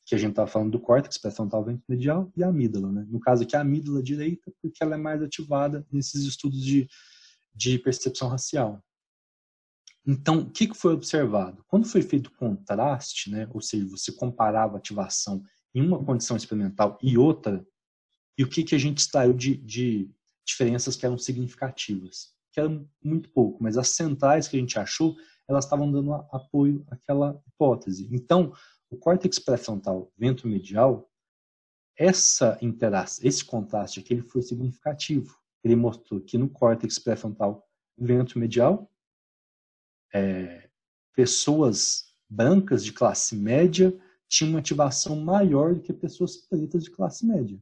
que 0.05 0.15
a 0.15 0.19
gente 0.19 0.31
estava 0.31 0.47
falando 0.47 0.73
do 0.73 0.81
córtex 0.81 1.19
pré-frontal 1.19 1.65
ventromedial 1.65 2.31
e 2.37 2.45
a 2.45 2.49
amígdala. 2.49 2.93
Né? 2.93 3.07
No 3.09 3.19
caso 3.19 3.43
aqui, 3.43 3.57
a 3.57 3.61
amígdala 3.61 4.03
direita, 4.03 4.53
porque 4.63 4.83
ela 4.83 4.95
é 4.95 4.99
mais 4.99 5.23
ativada 5.23 5.87
nesses 5.91 6.25
estudos 6.25 6.63
de, 6.63 6.87
de 7.55 7.79
percepção 7.79 8.29
racial. 8.29 8.83
Então, 10.07 10.39
o 10.39 10.51
que, 10.51 10.69
que 10.69 10.77
foi 10.77 10.95
observado? 10.95 11.65
Quando 11.67 11.89
foi 11.89 12.01
feito 12.01 12.31
contraste, 12.37 13.29
né, 13.29 13.49
ou 13.53 13.61
seja, 13.61 13.85
você 13.87 14.13
comparava 14.13 14.75
a 14.75 14.79
ativação 14.79 15.43
em 15.75 15.83
uma 15.83 16.03
condição 16.05 16.37
experimental 16.37 16.97
e 17.03 17.19
outra, 17.19 17.67
e 18.39 18.45
o 18.45 18.49
que, 18.49 18.63
que 18.63 18.75
a 18.75 18.79
gente 18.79 18.99
extraiu 18.99 19.33
de, 19.33 19.57
de 19.57 20.09
diferenças 20.47 20.95
que 20.95 21.05
eram 21.05 21.19
significativas? 21.19 22.36
Que 22.57 22.61
era 22.61 22.87
muito 23.05 23.29
pouco, 23.33 23.63
mas 23.63 23.77
as 23.77 23.91
centrais 23.91 24.49
que 24.49 24.57
a 24.57 24.61
gente 24.61 24.79
achou, 24.79 25.15
elas 25.47 25.67
estavam 25.67 25.93
dando 25.93 26.15
apoio 26.15 26.87
àquela 26.91 27.39
hipótese. 27.47 28.09
Então, 28.11 28.51
o 28.89 28.97
córtex 28.97 29.39
pré-frontal 29.39 30.11
ventromedial, 30.17 31.07
essa 31.99 32.57
interação, 32.63 33.29
esse 33.29 33.45
contraste 33.45 34.01
aqui, 34.01 34.15
ele 34.15 34.23
foi 34.23 34.41
significativo. 34.41 35.39
Ele 35.63 35.77
mostrou 35.77 36.19
que 36.19 36.39
no 36.39 36.49
córtex 36.49 36.99
pré-frontal 36.99 37.63
ventromedial, 37.99 38.91
é, 40.15 40.71
pessoas 41.15 42.07
brancas 42.27 42.83
de 42.83 42.91
classe 42.91 43.37
média 43.37 43.95
tinham 44.29 44.53
uma 44.53 44.61
ativação 44.61 45.15
maior 45.17 45.75
do 45.75 45.83
que 45.83 45.93
pessoas 45.93 46.39
pretas 46.39 46.85
de 46.85 46.91
classe 46.91 47.27
média. 47.27 47.61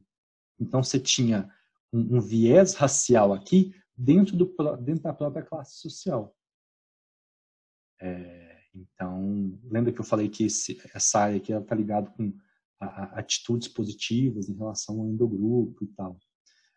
Então, 0.57 0.81
você 0.81 0.97
tinha 0.97 1.51
um, 1.91 2.15
um 2.15 2.21
viés 2.21 2.75
racial 2.75 3.33
aqui 3.33 3.75
dentro, 3.97 4.35
do, 4.35 4.45
dentro 4.77 5.03
da 5.03 5.13
própria 5.13 5.43
classe 5.43 5.77
social. 5.77 6.35
É, 7.99 8.61
então, 8.75 9.57
lembra 9.63 9.93
que 9.93 10.01
eu 10.01 10.05
falei 10.05 10.27
que 10.27 10.45
esse, 10.45 10.81
essa 10.93 11.19
área 11.19 11.37
aqui 11.37 11.53
está 11.53 11.75
ligada 11.75 12.09
com 12.11 12.37
a, 12.79 12.85
a, 12.85 13.03
atitudes 13.19 13.67
positivas 13.67 14.49
em 14.49 14.55
relação 14.55 14.99
ao 14.99 15.07
endogrupo 15.07 15.83
e 15.83 15.87
tal. 15.87 16.19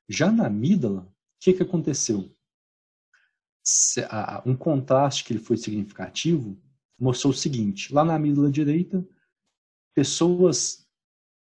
Já 0.09 0.31
na 0.31 0.47
amígdala, 0.47 1.03
o 1.03 1.15
que, 1.41 1.53
que 1.53 1.63
aconteceu? 1.63 2.35
Se, 3.65 4.01
a, 4.09 4.43
um 4.47 4.57
contraste 4.57 5.25
que 5.25 5.33
ele 5.33 5.41
foi 5.41 5.57
significativo 5.57 6.61
mostrou 6.99 7.33
o 7.33 7.37
seguinte: 7.37 7.93
lá 7.93 8.05
na 8.05 8.15
amígdala 8.15 8.51
direita, 8.51 9.07
pessoas 9.95 10.87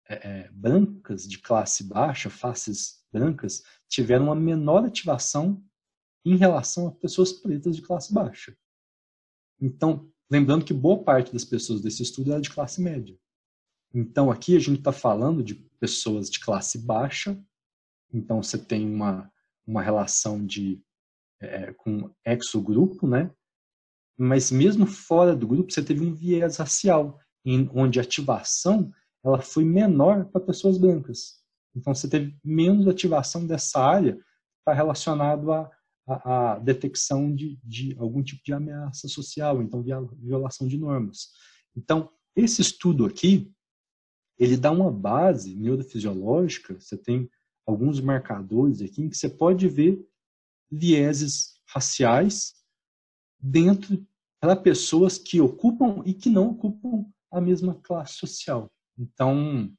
é, 0.09 0.15
é 0.15 0.51
brancas 0.51 1.28
de 1.28 1.38
classe 1.38 1.84
baixa, 1.84 2.30
faces 2.30 3.05
brancas, 3.11 3.63
tiveram 3.88 4.25
uma 4.25 4.36
menor 4.36 4.86
ativação 4.86 5.63
em 6.32 6.36
relação 6.36 6.88
a 6.88 6.91
pessoas 6.91 7.32
pretas 7.32 7.75
de 7.75 7.82
classe 7.82 8.13
baixa. 8.13 8.55
Então, 9.59 10.11
lembrando 10.30 10.65
que 10.65 10.73
boa 10.73 11.03
parte 11.03 11.32
das 11.32 11.45
pessoas 11.45 11.82
desse 11.82 12.03
estudo 12.03 12.32
era 12.32 12.41
de 12.41 12.49
classe 12.49 12.82
média. 12.82 13.17
Então, 13.93 14.30
aqui 14.30 14.55
a 14.55 14.59
gente 14.59 14.80
está 14.80 14.91
falando 14.91 15.41
de 15.41 15.55
pessoas 15.80 16.30
de 16.30 16.39
classe 16.39 16.80
baixa, 16.80 17.41
então 18.13 18.43
você 18.43 18.57
tem 18.57 18.93
uma, 18.93 19.32
uma 19.65 19.82
relação 19.82 20.45
de 20.45 20.82
é, 21.39 21.71
com 21.73 22.13
exogrupo, 22.25 23.07
né? 23.07 23.32
Mas 24.17 24.51
mesmo 24.51 24.86
fora 24.86 25.36
do 25.36 25.47
grupo, 25.47 25.71
você 25.71 25.84
teve 25.84 26.03
um 26.03 26.13
viés 26.13 26.57
racial, 26.57 27.19
em, 27.45 27.69
onde 27.73 27.99
a 27.99 28.03
ativação 28.03 28.91
ela 29.23 29.41
foi 29.41 29.63
menor 29.63 30.25
para 30.25 30.41
pessoas 30.41 30.78
brancas. 30.78 31.41
Então, 31.75 31.93
você 31.93 32.09
teve 32.09 32.38
menos 32.43 32.88
ativação 32.88 33.45
dessa 33.45 33.80
área 33.80 34.19
está 34.59 34.73
relacionado 34.73 35.51
à, 35.53 35.71
à, 36.08 36.53
à 36.53 36.60
detecção 36.60 37.34
de, 37.34 37.60
de, 37.64 37.95
algum 37.99 38.24
tipo 38.24 38.41
de 38.43 38.53
ameaça 38.53 39.08
social, 39.08 39.62
então 39.62 39.84
violação 40.18 40.68
de 40.68 40.78
normas. 40.78 41.30
Então, 41.76 42.10
esse 42.36 42.62
estudo 42.62 43.05
aqui, 43.05 43.51
ele 44.39 44.55
dá 44.55 44.72
uma 44.72 44.91
base 44.91 45.55
neurofisiológica, 45.55 46.80
você 46.80 46.97
tem 46.97 47.30
alguns 47.66 47.99
marcadores 47.99 48.82
aqui 48.82 49.01
em 49.01 49.10
que 49.10 49.18
você 49.18 49.28
pode 49.28 49.68
ver 49.68 49.99
vieses 50.72 51.60
raciais 51.68 52.53
dentro 53.39 54.05
para 54.39 54.55
pessoas 54.55 55.18
que 55.18 55.41
ocupam 55.41 56.01
e 56.05 56.14
que 56.14 56.30
não 56.30 56.51
ocupam 56.51 57.05
a 57.32 57.41
mesma 57.41 57.76
classe 57.76 58.14
social. 58.14 58.72
Então, 58.97 59.72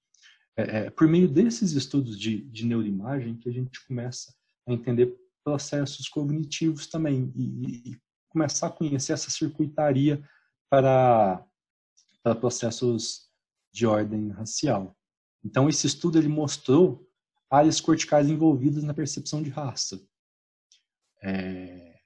é, 0.57 0.87
é, 0.87 0.91
por 0.91 1.07
meio 1.07 1.29
desses 1.29 1.73
estudos 1.73 2.19
de, 2.19 2.43
de 2.43 2.67
neuroimagem 2.67 3.37
que 3.37 3.49
a 3.49 3.53
gente 3.53 3.85
começa 3.87 4.35
a 4.67 4.73
entender 4.73 5.17
processos 5.49 6.09
cognitivos 6.11 6.87
também 6.87 7.33
e, 7.35 7.91
e 7.93 8.01
começar 8.29 8.67
a 8.67 8.71
conhecer 8.71 9.15
essa 9.15 9.31
circuitaria 9.31 10.23
para, 10.69 11.43
para 12.23 12.35
processos 12.35 13.31
de 13.73 13.87
ordem 13.87 14.29
racial. 14.29 14.95
Então, 15.43 15.67
esse 15.67 15.87
estudo 15.87 16.19
ele 16.19 16.29
mostrou 16.29 17.09
áreas 17.51 17.81
corticais 17.81 18.29
envolvidas 18.29 18.85
na 18.85 18.93
percepção 18.93 19.43
de 19.43 19.49
raça. 19.49 19.99
É... 21.23 21.99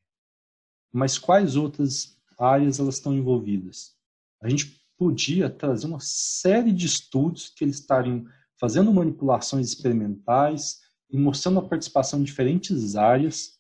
Mas 0.93 1.19
quais 1.19 1.57
outras 1.57 2.17
áreas 2.39 2.79
elas 2.79 2.95
estão 2.95 3.13
envolvidas? 3.13 3.97
A 4.41 4.49
gente 4.49 4.81
podia 4.97 5.51
trazer 5.51 5.87
uma 5.89 6.01
série 6.01 6.73
de 6.73 6.87
estudos 6.87 7.49
que 7.49 7.65
eles 7.65 7.81
estariam 7.81 8.25
fazendo 8.61 8.93
manipulações 8.93 9.67
experimentais 9.67 10.81
mostrando 11.19 11.59
a 11.59 11.69
participação 11.69 12.21
em 12.21 12.25
diferentes 12.25 12.97
áreas 12.97 13.59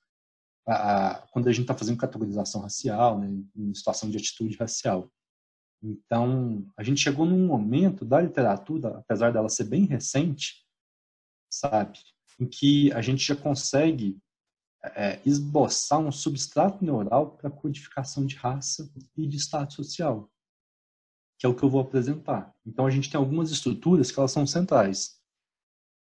a, 0.67 1.27
quando 1.33 1.49
a 1.49 1.53
gente 1.53 1.63
está 1.63 1.75
fazendo 1.75 1.99
categorização 1.99 2.61
racial, 2.61 3.19
né, 3.19 3.29
em 3.57 3.75
situação 3.75 4.11
de 4.11 4.17
atitude 4.17 4.57
racial. 4.57 5.11
Então, 5.83 6.65
a 6.77 6.83
gente 6.83 7.01
chegou 7.01 7.27
num 7.27 7.47
momento 7.47 8.05
da 8.05 8.21
literatura, 8.21 8.99
apesar 8.99 9.33
dela 9.33 9.49
ser 9.49 9.65
bem 9.65 9.85
recente, 9.85 10.65
sabe? 11.51 11.99
Em 12.39 12.47
que 12.47 12.93
a 12.93 13.03
gente 13.03 13.25
já 13.25 13.35
consegue 13.35 14.17
é, 14.95 15.21
esboçar 15.25 15.99
um 15.99 16.13
substrato 16.13 16.85
neural 16.85 17.33
para 17.33 17.51
codificação 17.51 18.25
de 18.25 18.37
raça 18.37 18.91
e 19.17 19.27
de 19.27 19.37
estado 19.37 19.73
social, 19.73 20.31
que 21.39 21.47
é 21.47 21.49
o 21.49 21.55
que 21.55 21.63
eu 21.65 21.71
vou 21.71 21.81
apresentar. 21.81 22.55
Então 22.65 22.87
a 22.87 22.91
gente 22.91 23.11
tem 23.11 23.19
algumas 23.19 23.51
estruturas 23.51 24.11
que 24.11 24.19
elas 24.19 24.33
são 24.33 24.47
centrais. 24.47 25.21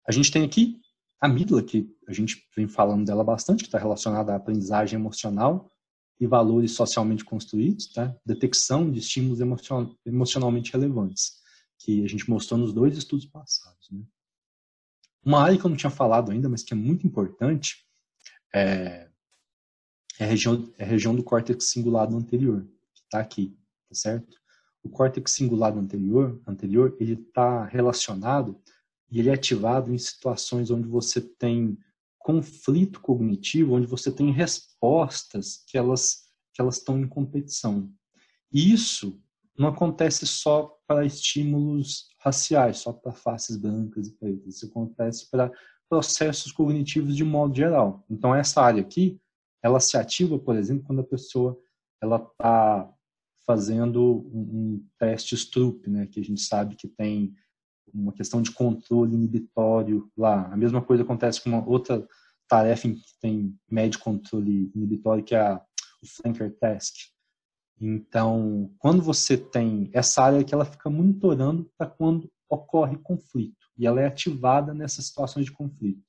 A 0.08 0.12
gente 0.12 0.32
tem 0.32 0.44
aqui 0.44 0.82
a 1.20 1.26
amígdala, 1.26 1.64
que 1.64 1.90
a 2.08 2.14
gente 2.14 2.48
vem 2.56 2.68
falando 2.68 3.06
dela 3.06 3.24
bastante, 3.24 3.64
que 3.64 3.68
está 3.68 3.78
relacionada 3.80 4.34
à 4.34 4.36
aprendizagem 4.36 5.00
emocional 5.00 5.72
e 6.20 6.28
valores 6.28 6.72
socialmente 6.72 7.24
construídos, 7.24 7.92
tá? 7.92 8.16
detecção 8.26 8.90
de 8.92 9.00
estímulos 9.00 9.40
emocionalmente 10.06 10.72
relevantes, 10.72 11.38
que 11.80 12.04
a 12.04 12.08
gente 12.08 12.30
mostrou 12.30 12.60
nos 12.60 12.74
dois 12.74 12.98
estudos 12.98 13.26
passados. 13.26 13.90
Né? 13.92 14.04
Uma 15.24 15.44
área 15.44 15.58
que 15.58 15.66
eu 15.66 15.70
não 15.70 15.78
tinha 15.78 15.90
falado 15.90 16.32
ainda, 16.32 16.50
mas 16.50 16.64
que 16.64 16.74
é 16.74 16.78
muito 16.78 17.06
importante, 17.06 17.86
é, 18.54 19.10
é, 20.20 20.24
a, 20.24 20.28
região, 20.28 20.74
é 20.78 20.84
a 20.84 20.88
região 20.88 21.16
do 21.16 21.24
córtex 21.24 21.66
cingulado 21.66 22.16
anterior, 22.16 22.66
que 22.94 23.02
está 23.04 23.20
aqui, 23.20 23.56
tá 23.90 23.96
certo? 23.96 24.38
O 24.84 24.90
córtex 24.90 25.32
cingulado 25.32 25.80
anterior, 25.80 26.42
anterior 26.48 26.96
ele 27.00 27.14
está 27.14 27.66
relacionado 27.66 28.60
e 29.10 29.20
ele 29.20 29.30
é 29.30 29.34
ativado 29.34 29.94
em 29.94 29.98
situações 29.98 30.70
onde 30.70 30.88
você 30.88 31.22
tem 31.22 31.78
conflito 32.20 33.00
cognitivo, 33.00 33.76
onde 33.76 33.88
você 33.88 34.12
tem 34.12 34.32
respostas 34.32 35.64
que 35.68 35.78
elas 35.78 36.28
que 36.54 36.62
elas 36.62 36.78
estão 36.78 37.00
em 37.00 37.08
competição. 37.08 37.92
E 38.52 38.74
isso 38.74 39.22
não 39.58 39.68
acontece 39.70 40.26
só 40.26 40.76
para 40.88 41.06
estímulos 41.06 42.08
raciais, 42.20 42.80
só 42.80 42.92
para 42.92 43.12
faces 43.12 43.58
brancas 43.58 44.08
e 44.08 44.14
pretas. 44.14 44.56
Isso 44.56 44.66
acontece 44.66 45.30
para 45.30 45.52
processos 45.88 46.52
cognitivos 46.52 47.16
de 47.16 47.24
modo 47.24 47.56
geral. 47.56 48.04
Então 48.10 48.34
essa 48.34 48.62
área 48.62 48.82
aqui, 48.82 49.20
ela 49.62 49.80
se 49.80 49.98
ativa, 49.98 50.40
por 50.40 50.56
exemplo, 50.56 50.84
quando 50.84 51.02
a 51.02 51.08
pessoa 51.08 51.58
ela 52.02 52.18
está 52.18 52.92
fazendo 53.46 54.28
um, 54.34 54.40
um 54.40 54.86
teste 55.00 55.36
Stroop, 55.36 55.90
né, 55.90 56.08
que 56.08 56.20
a 56.20 56.24
gente 56.24 56.42
sabe 56.42 56.76
que 56.76 56.88
tem 56.88 57.34
uma 57.94 58.14
questão 58.14 58.42
de 58.42 58.52
controle 58.52 59.16
inibitório 59.16 60.12
lá. 60.16 60.52
A 60.52 60.58
mesma 60.58 60.82
coisa 60.82 61.04
acontece 61.04 61.42
com 61.42 61.50
uma 61.50 61.68
outra 61.68 62.06
tarefa 62.48 62.88
que 62.88 63.20
tem 63.22 63.58
médio 63.70 64.00
controle 64.00 64.72
inibitório, 64.74 65.24
que 65.24 65.36
é 65.36 65.56
o 66.02 66.08
flanker 66.08 66.56
task. 66.58 66.96
Então, 67.80 68.74
quando 68.80 69.02
você 69.02 69.38
tem 69.38 69.90
essa 69.94 70.24
área 70.24 70.44
que 70.44 70.54
ela 70.54 70.66
fica 70.66 70.90
monitorando 70.90 71.70
para 71.78 71.88
quando 71.88 72.32
ocorre 72.50 72.98
conflito, 72.98 73.68
e 73.78 73.86
ela 73.86 74.02
é 74.02 74.08
ativada 74.08 74.74
nessas 74.74 75.06
situações 75.06 75.46
de 75.46 75.52
conflito. 75.52 76.02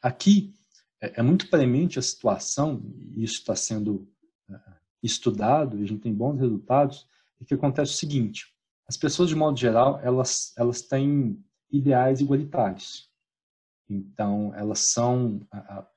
Aqui 0.00 0.54
é, 1.00 1.20
é 1.20 1.22
muito 1.22 1.48
premente 1.48 1.98
a 1.98 2.02
situação, 2.02 2.82
e 3.16 3.24
isso 3.24 3.38
está 3.38 3.56
sendo 3.56 4.08
é, 4.48 4.60
estudado, 5.02 5.76
a 5.76 5.84
gente 5.84 6.02
tem 6.02 6.14
bons 6.14 6.38
resultados, 6.38 7.06
e 7.40 7.44
que 7.44 7.54
acontece 7.54 7.92
o 7.92 7.96
seguinte, 7.96 8.46
as 8.88 8.96
pessoas, 8.96 9.28
de 9.28 9.34
modo 9.34 9.58
geral, 9.58 10.00
elas, 10.02 10.52
elas 10.56 10.82
têm 10.82 11.44
ideais 11.70 12.20
igualitários. 12.20 13.08
Então, 13.88 14.52
elas 14.54 14.90
são 14.90 15.40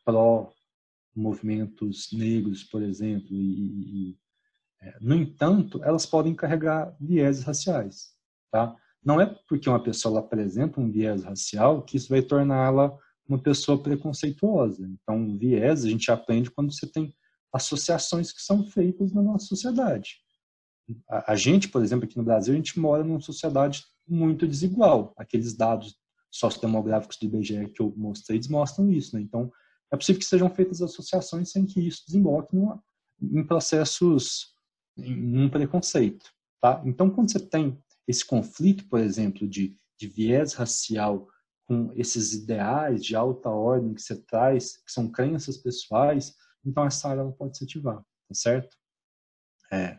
pró-movimentos 0.04 2.10
negros, 2.12 2.64
por 2.64 2.82
exemplo, 2.82 3.28
e, 3.32 4.12
e 4.12 4.18
é, 4.82 4.98
no 5.00 5.16
entanto, 5.16 5.82
elas 5.84 6.06
podem 6.06 6.36
carregar 6.36 6.96
vieses 7.00 7.44
raciais. 7.44 8.14
Tá? 8.52 8.76
Não 9.04 9.22
é 9.22 9.26
porque 9.48 9.70
uma 9.70 9.82
pessoa 9.82 10.20
apresenta 10.20 10.80
um 10.80 10.92
viés 10.92 11.24
racial 11.24 11.84
que 11.84 11.98
isso 11.98 12.10
vai 12.10 12.22
torná-la 12.22 12.96
uma 13.28 13.42
pessoa 13.42 13.82
preconceituosa. 13.82 14.86
Então, 14.86 15.38
viés 15.38 15.86
a 15.86 15.90
gente 15.90 16.12
aprende 16.12 16.52
quando 16.52 16.74
você 16.74 16.86
tem 16.86 17.16
associações 17.54 18.32
que 18.32 18.42
são 18.42 18.66
feitas 18.66 19.14
na 19.14 19.22
nossa 19.22 19.46
sociedade. 19.46 20.21
A, 21.10 21.34
a 21.34 21.36
gente, 21.36 21.70
por 21.70 21.84
exemplo, 21.84 22.06
aqui 22.06 22.18
no 22.18 22.24
Brasil, 22.24 22.54
a 22.54 22.58
gente 22.58 22.80
mora 22.80 23.04
numa 23.04 23.22
sociedade 23.22 23.84
muito 24.08 24.48
desigual. 24.48 25.14
Aqueles 25.18 25.54
dados 25.56 25.96
sociodemográficos 26.30 27.18
do 27.18 27.26
IBGE 27.26 27.70
que 27.70 27.82
eu 27.82 27.94
mostrei 27.96 28.40
mostram 28.50 28.92
isso. 28.92 29.16
Né? 29.16 29.22
Então, 29.22 29.52
é 29.92 29.98
possível 29.98 30.20
que 30.20 30.26
sejam 30.26 30.50
feitas 30.50 30.82
associações 30.82 31.52
sem 31.52 31.66
que 31.66 31.86
isso 31.86 32.04
desemboque 32.06 32.56
numa, 32.56 32.82
em 33.22 33.44
processos, 33.44 34.56
em 34.98 35.38
um 35.38 35.50
preconceito. 35.50 36.32
Tá? 36.62 36.82
Então, 36.86 37.10
quando 37.10 37.32
você 37.32 37.40
tem 37.40 37.78
esse 38.08 38.26
conflito, 38.26 38.88
por 38.88 39.00
exemplo, 39.00 39.48
de, 39.48 39.76
de 39.98 40.08
viés 40.08 40.54
racial 40.54 41.28
com 41.66 41.92
esses 41.96 42.34
ideais 42.34 43.04
de 43.04 43.16
alta 43.16 43.50
ordem 43.50 43.94
que 43.94 44.02
você 44.02 44.16
traz, 44.16 44.78
que 44.78 44.92
são 44.92 45.10
crenças 45.10 45.58
pessoais, 45.58 46.36
então 46.66 46.86
essa 46.86 47.10
área 47.10 47.22
ela 47.22 47.32
pode 47.32 47.58
se 47.58 47.64
ativar, 47.64 47.98
tá 47.98 48.34
certo? 48.34 48.78
É, 49.72 49.98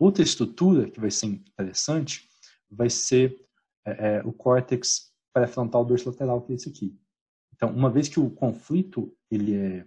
Outra 0.00 0.22
estrutura 0.22 0.90
que 0.90 0.98
vai 0.98 1.10
ser 1.10 1.26
interessante 1.26 2.26
vai 2.70 2.88
ser 2.88 3.38
é, 3.84 3.90
é, 3.90 4.22
o 4.24 4.32
córtex 4.32 5.12
pré-frontal 5.30 5.84
dorsolateral, 5.84 6.40
que 6.40 6.52
é 6.52 6.54
esse 6.54 6.70
aqui. 6.70 6.98
Então, 7.54 7.70
uma 7.70 7.90
vez 7.90 8.08
que 8.08 8.18
o 8.18 8.30
conflito 8.30 9.14
ele 9.30 9.54
é 9.54 9.86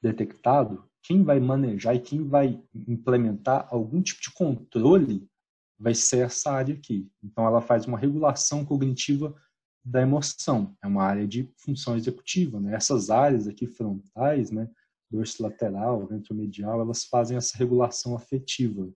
detectado, 0.00 0.88
quem 1.02 1.24
vai 1.24 1.40
manejar 1.40 1.96
e 1.96 2.00
quem 2.00 2.28
vai 2.28 2.62
implementar 2.72 3.66
algum 3.72 4.00
tipo 4.00 4.20
de 4.22 4.32
controle 4.32 5.28
vai 5.76 5.96
ser 5.96 6.18
essa 6.18 6.52
área 6.52 6.76
aqui. 6.76 7.10
Então, 7.20 7.44
ela 7.44 7.60
faz 7.60 7.86
uma 7.86 7.98
regulação 7.98 8.64
cognitiva 8.64 9.34
da 9.84 10.00
emoção. 10.00 10.76
É 10.80 10.86
uma 10.86 11.02
área 11.02 11.26
de 11.26 11.52
função 11.56 11.96
executiva. 11.96 12.60
Né? 12.60 12.72
Essas 12.72 13.10
áreas 13.10 13.48
aqui 13.48 13.66
frontais, 13.66 14.52
né, 14.52 14.70
dorsolateral, 15.10 16.06
ventromedial, 16.06 16.80
elas 16.80 17.04
fazem 17.04 17.36
essa 17.36 17.58
regulação 17.58 18.14
afetiva 18.14 18.88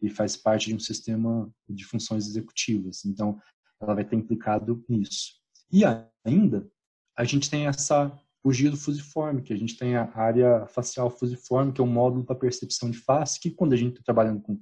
e 0.00 0.10
faz 0.10 0.36
parte 0.36 0.66
de 0.66 0.74
um 0.74 0.78
sistema 0.78 1.50
de 1.68 1.84
funções 1.84 2.26
executivas. 2.26 3.04
Então, 3.04 3.40
ela 3.80 3.94
vai 3.94 4.04
ter 4.04 4.16
implicado 4.16 4.84
nisso. 4.88 5.34
E 5.72 5.82
ainda, 6.24 6.68
a 7.16 7.24
gente 7.24 7.50
tem 7.50 7.66
essa 7.66 8.12
o 8.46 8.52
giro 8.52 8.76
fusiforme, 8.76 9.42
que 9.42 9.52
a 9.52 9.56
gente 9.56 9.76
tem 9.76 9.96
a 9.96 10.08
área 10.14 10.66
facial 10.68 11.10
fusiforme, 11.10 11.72
que 11.72 11.80
é 11.80 11.84
um 11.84 11.88
módulo 11.88 12.24
para 12.24 12.36
percepção 12.36 12.88
de 12.88 12.96
face, 12.98 13.40
que 13.40 13.50
quando 13.50 13.72
a 13.72 13.76
gente 13.76 13.94
está 13.94 14.04
trabalhando 14.04 14.40
com 14.40 14.60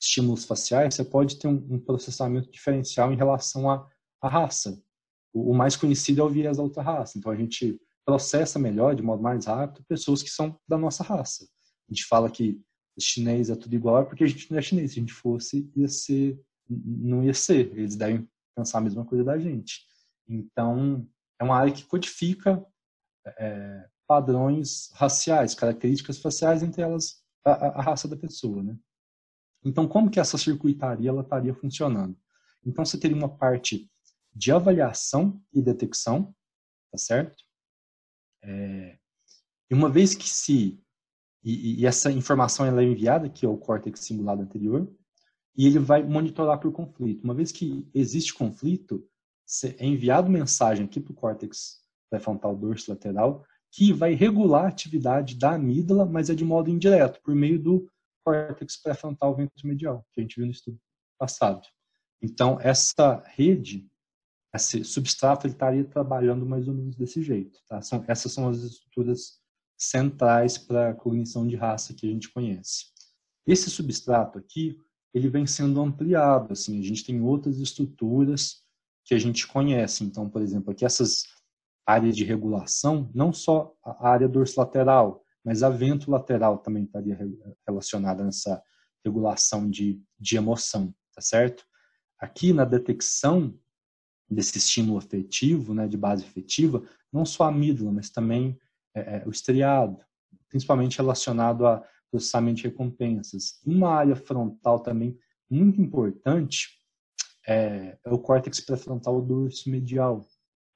estímulos 0.00 0.46
faciais, 0.46 0.94
você 0.94 1.04
pode 1.04 1.38
ter 1.38 1.46
um, 1.46 1.66
um 1.70 1.78
processamento 1.78 2.50
diferencial 2.50 3.12
em 3.12 3.16
relação 3.16 3.70
à, 3.70 3.86
à 4.22 4.28
raça. 4.30 4.82
O, 5.30 5.50
o, 5.50 5.54
mais 5.54 5.76
conhecido 5.76 6.22
é 6.22 6.24
o 6.24 6.30
viés 6.30 6.56
da 6.56 6.62
outra 6.62 6.82
raça. 6.82 7.18
Então, 7.18 7.30
a 7.30 7.36
gente 7.36 7.78
processa 8.02 8.58
melhor, 8.58 8.94
de 8.94 9.02
modo 9.02 9.22
mais 9.22 9.44
rápido, 9.44 9.84
pessoas 9.86 10.22
que 10.22 10.30
são 10.30 10.58
da 10.66 10.78
nossa 10.78 11.04
raça. 11.04 11.44
A 11.44 11.92
gente 11.92 12.06
fala 12.06 12.30
que 12.30 12.58
chinês 12.98 13.50
é 13.50 13.56
tudo 13.56 13.74
igual, 13.74 14.02
é 14.02 14.04
porque 14.04 14.24
a 14.24 14.26
gente 14.26 14.50
não 14.50 14.58
é 14.58 14.62
chinês. 14.62 14.92
Se 14.92 14.98
a 14.98 15.02
gente 15.02 15.12
fosse, 15.12 15.70
ia 15.76 15.88
ser, 15.88 16.40
não 16.68 17.22
ia 17.24 17.34
ser. 17.34 17.72
Eles 17.76 17.96
devem 17.96 18.28
pensar 18.54 18.78
a 18.78 18.82
mesma 18.82 19.04
coisa 19.04 19.24
da 19.24 19.38
gente. 19.38 19.82
Então, 20.28 21.06
é 21.38 21.44
uma 21.44 21.56
área 21.56 21.72
que 21.72 21.84
codifica 21.84 22.64
é, 23.26 23.88
padrões 24.06 24.90
raciais, 24.94 25.54
características 25.54 26.18
faciais, 26.18 26.62
entre 26.62 26.82
elas 26.82 27.22
a, 27.44 27.52
a, 27.52 27.82
raça 27.82 28.08
da 28.08 28.16
pessoa, 28.16 28.62
né? 28.62 28.76
Então, 29.64 29.88
como 29.88 30.10
que 30.10 30.20
essa 30.20 30.38
circuitaria 30.38 31.10
ela 31.10 31.22
estaria 31.22 31.54
funcionando? 31.54 32.16
Então, 32.64 32.84
você 32.84 32.98
teria 32.98 33.16
uma 33.16 33.28
parte 33.28 33.90
de 34.34 34.52
avaliação 34.52 35.42
e 35.52 35.60
detecção, 35.60 36.34
tá 36.90 36.98
certo? 36.98 37.42
É, 38.42 38.98
e 39.70 39.74
uma 39.74 39.90
vez 39.90 40.14
que 40.14 40.28
se 40.28 40.80
e, 41.42 41.80
e, 41.80 41.86
essa 41.86 42.10
informação 42.10 42.66
ela 42.66 42.82
é 42.82 42.84
enviada 42.84 43.26
aqui 43.26 43.46
ao 43.46 43.56
córtex 43.56 44.00
simulado 44.00 44.42
anterior 44.42 44.90
e 45.56 45.66
ele 45.66 45.78
vai 45.78 46.02
monitorar 46.02 46.58
por 46.58 46.72
conflito. 46.72 47.24
Uma 47.24 47.34
vez 47.34 47.52
que 47.52 47.88
existe 47.94 48.34
conflito, 48.34 49.06
é 49.78 49.86
enviado 49.86 50.30
mensagem 50.30 50.84
aqui 50.84 51.00
para 51.00 51.12
o 51.12 51.16
córtex 51.16 51.80
pré-frontal 52.10 52.56
dorso 52.56 52.90
lateral 52.90 53.44
que 53.70 53.92
vai 53.92 54.14
regular 54.14 54.64
a 54.64 54.68
atividade 54.68 55.36
da 55.36 55.54
amígdala, 55.54 56.06
mas 56.06 56.30
é 56.30 56.34
de 56.34 56.44
modo 56.44 56.70
indireto, 56.70 57.20
por 57.22 57.34
meio 57.34 57.58
do 57.58 57.88
córtex 58.24 58.76
pré-frontal 58.76 59.34
ventromedial, 59.36 60.06
que 60.12 60.20
a 60.20 60.22
gente 60.22 60.36
viu 60.36 60.46
no 60.46 60.52
estudo 60.52 60.78
passado. 61.18 61.66
Então, 62.20 62.58
essa 62.60 63.22
rede, 63.26 63.86
esse 64.54 64.84
substrato, 64.84 65.46
ele 65.46 65.54
estaria 65.54 65.84
trabalhando 65.84 66.46
mais 66.46 66.66
ou 66.66 66.74
menos 66.74 66.96
desse 66.96 67.22
jeito. 67.22 67.60
Tá? 67.68 67.80
São, 67.82 68.04
essas 68.08 68.32
são 68.32 68.48
as 68.48 68.58
estruturas 68.58 69.40
centrais 69.78 70.58
para 70.58 70.90
a 70.90 70.94
cognição 70.94 71.46
de 71.46 71.54
raça 71.54 71.94
que 71.94 72.06
a 72.06 72.10
gente 72.10 72.28
conhece. 72.28 72.86
Esse 73.46 73.70
substrato 73.70 74.38
aqui, 74.38 74.76
ele 75.14 75.28
vem 75.28 75.46
sendo 75.46 75.80
ampliado. 75.80 76.52
Assim, 76.52 76.78
a 76.78 76.82
gente 76.82 77.04
tem 77.04 77.22
outras 77.22 77.58
estruturas 77.58 78.62
que 79.04 79.14
a 79.14 79.18
gente 79.18 79.46
conhece. 79.46 80.04
Então, 80.04 80.28
por 80.28 80.42
exemplo, 80.42 80.72
aqui 80.72 80.84
essas 80.84 81.22
áreas 81.86 82.16
de 82.16 82.24
regulação, 82.24 83.10
não 83.14 83.32
só 83.32 83.74
a 83.82 84.08
área 84.10 84.28
dorsolateral, 84.28 85.24
mas 85.42 85.62
a 85.62 85.70
ventrolateral 85.70 86.58
também 86.58 86.84
estaria 86.84 87.18
relacionada 87.66 88.22
nessa 88.22 88.62
regulação 89.02 89.70
de, 89.70 90.02
de 90.20 90.36
emoção, 90.36 90.94
tá 91.14 91.22
certo? 91.22 91.64
Aqui 92.18 92.52
na 92.52 92.66
detecção 92.66 93.58
desse 94.28 94.58
estímulo 94.58 94.98
afetivo, 94.98 95.72
né, 95.72 95.88
de 95.88 95.96
base 95.96 96.24
afetiva, 96.24 96.82
não 97.10 97.24
só 97.24 97.44
a 97.44 97.48
amígdala, 97.48 97.90
mas 97.90 98.10
também 98.10 98.58
é, 98.94 99.18
é, 99.18 99.22
o 99.26 99.30
estriado, 99.30 99.98
principalmente 100.48 100.98
relacionado 100.98 101.66
a 101.66 101.86
processamento 102.10 102.56
de 102.56 102.68
recompensas. 102.68 103.60
Uma 103.64 103.90
área 103.90 104.16
frontal 104.16 104.80
também 104.80 105.18
muito 105.50 105.80
importante 105.80 106.78
é, 107.46 107.98
é 108.04 108.10
o 108.10 108.18
córtex 108.18 108.60
pré-frontal 108.60 109.20
dorso 109.22 109.70
medial. 109.70 110.26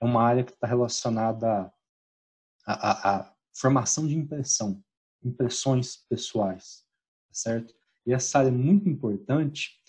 É 0.01 0.05
uma 0.05 0.23
área 0.23 0.45
que 0.45 0.53
está 0.53 0.67
relacionada 0.67 1.73
à 2.67 3.33
formação 3.55 4.07
de 4.07 4.17
impressão, 4.17 4.83
impressões 5.23 5.97
pessoais, 6.09 6.85
tá 7.29 7.35
certo? 7.35 7.75
E 8.07 8.13
essa 8.13 8.39
área 8.39 8.49
é 8.49 8.53
muito 8.53 8.89
importante 8.89 9.81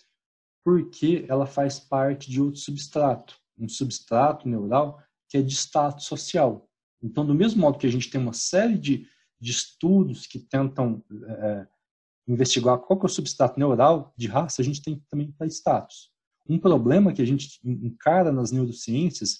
porque 0.63 1.25
ela 1.27 1.45
faz 1.45 1.79
parte 1.79 2.29
de 2.29 2.41
outro 2.41 2.59
substrato, 2.59 3.37
um 3.57 3.67
substrato 3.67 4.47
neural 4.47 5.01
que 5.27 5.37
é 5.37 5.41
de 5.41 5.53
status 5.53 6.05
social. 6.05 6.69
Então, 7.03 7.25
do 7.25 7.35
mesmo 7.35 7.61
modo 7.61 7.77
que 7.77 7.85
a 7.85 7.91
gente 7.91 8.09
tem 8.09 8.19
uma 8.19 8.33
série 8.33 8.77
de, 8.77 9.05
de 9.39 9.51
estudos 9.51 10.25
que 10.25 10.39
tentam 10.39 11.03
é, 11.27 11.67
investigar 12.27 12.79
qual 12.79 12.99
é 13.01 13.05
o 13.05 13.09
substrato 13.09 13.59
neural 13.59 14.13
de 14.17 14.27
raça, 14.27 14.61
a 14.61 14.65
gente 14.65 14.81
tem 14.81 15.03
também 15.09 15.31
para 15.31 15.45
status. 15.47 16.11
Um 16.47 16.57
problema 16.57 17.13
que 17.13 17.21
a 17.21 17.25
gente 17.25 17.59
encara 17.63 18.31
nas 18.31 18.51
neurociências 18.51 19.39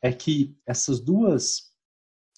é 0.00 0.12
que 0.12 0.56
essas 0.66 1.00
duas, 1.00 1.72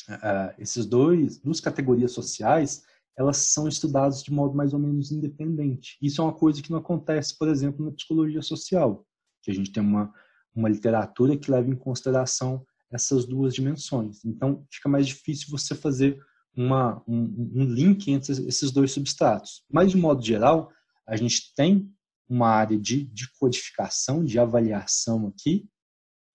uh, 0.09 0.55
esses 0.59 0.87
dois, 0.87 1.39
duas 1.39 1.61
categorias 1.61 2.12
sociais, 2.12 2.85
elas 3.16 3.37
são 3.39 3.68
estudadas 3.68 4.22
de 4.22 4.33
modo 4.33 4.55
mais 4.55 4.72
ou 4.72 4.79
menos 4.79 5.11
independente. 5.11 5.97
Isso 6.03 6.20
é 6.20 6.25
uma 6.25 6.35
coisa 6.35 6.61
que 6.61 6.70
não 6.70 6.79
acontece, 6.79 7.37
por 7.39 7.49
exemplo, 7.49 7.85
na 7.85 7.93
psicologia 7.93 8.43
social, 8.43 9.07
que 9.43 9.51
a 9.51 9.55
gente 9.55 9.72
tem 9.72 9.83
uma, 9.83 10.12
uma 10.55 10.68
literatura 10.68 11.37
que 11.37 11.51
leva 11.51 11.70
em 11.70 11.77
consideração 11.77 12.64
essas 12.95 13.26
duas 13.26 13.53
dimensões. 13.53 14.24
Então, 14.24 14.64
fica 14.70 14.88
mais 14.88 15.07
difícil 15.09 15.49
você 15.51 15.74
fazer 15.74 16.22
uma, 16.57 17.03
um, 17.09 17.51
um 17.57 17.64
link 17.64 18.11
entre 18.11 18.32
esses 18.47 18.70
dois 18.70 18.92
substratos. 18.92 19.64
Mas, 19.68 19.90
de 19.90 19.97
modo 19.97 20.24
geral, 20.24 20.70
a 21.07 21.16
gente 21.16 21.53
tem 21.55 21.92
uma 22.28 22.49
área 22.49 22.78
de, 22.78 23.05
de 23.05 23.30
codificação, 23.32 24.24
de 24.24 24.38
avaliação 24.38 25.26
aqui, 25.26 25.68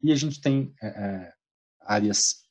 e 0.03 0.11
a 0.11 0.15
gente 0.15 0.41
tem 0.41 0.73
é, 0.81 0.87
é, 0.87 1.33
áreas 1.81 2.43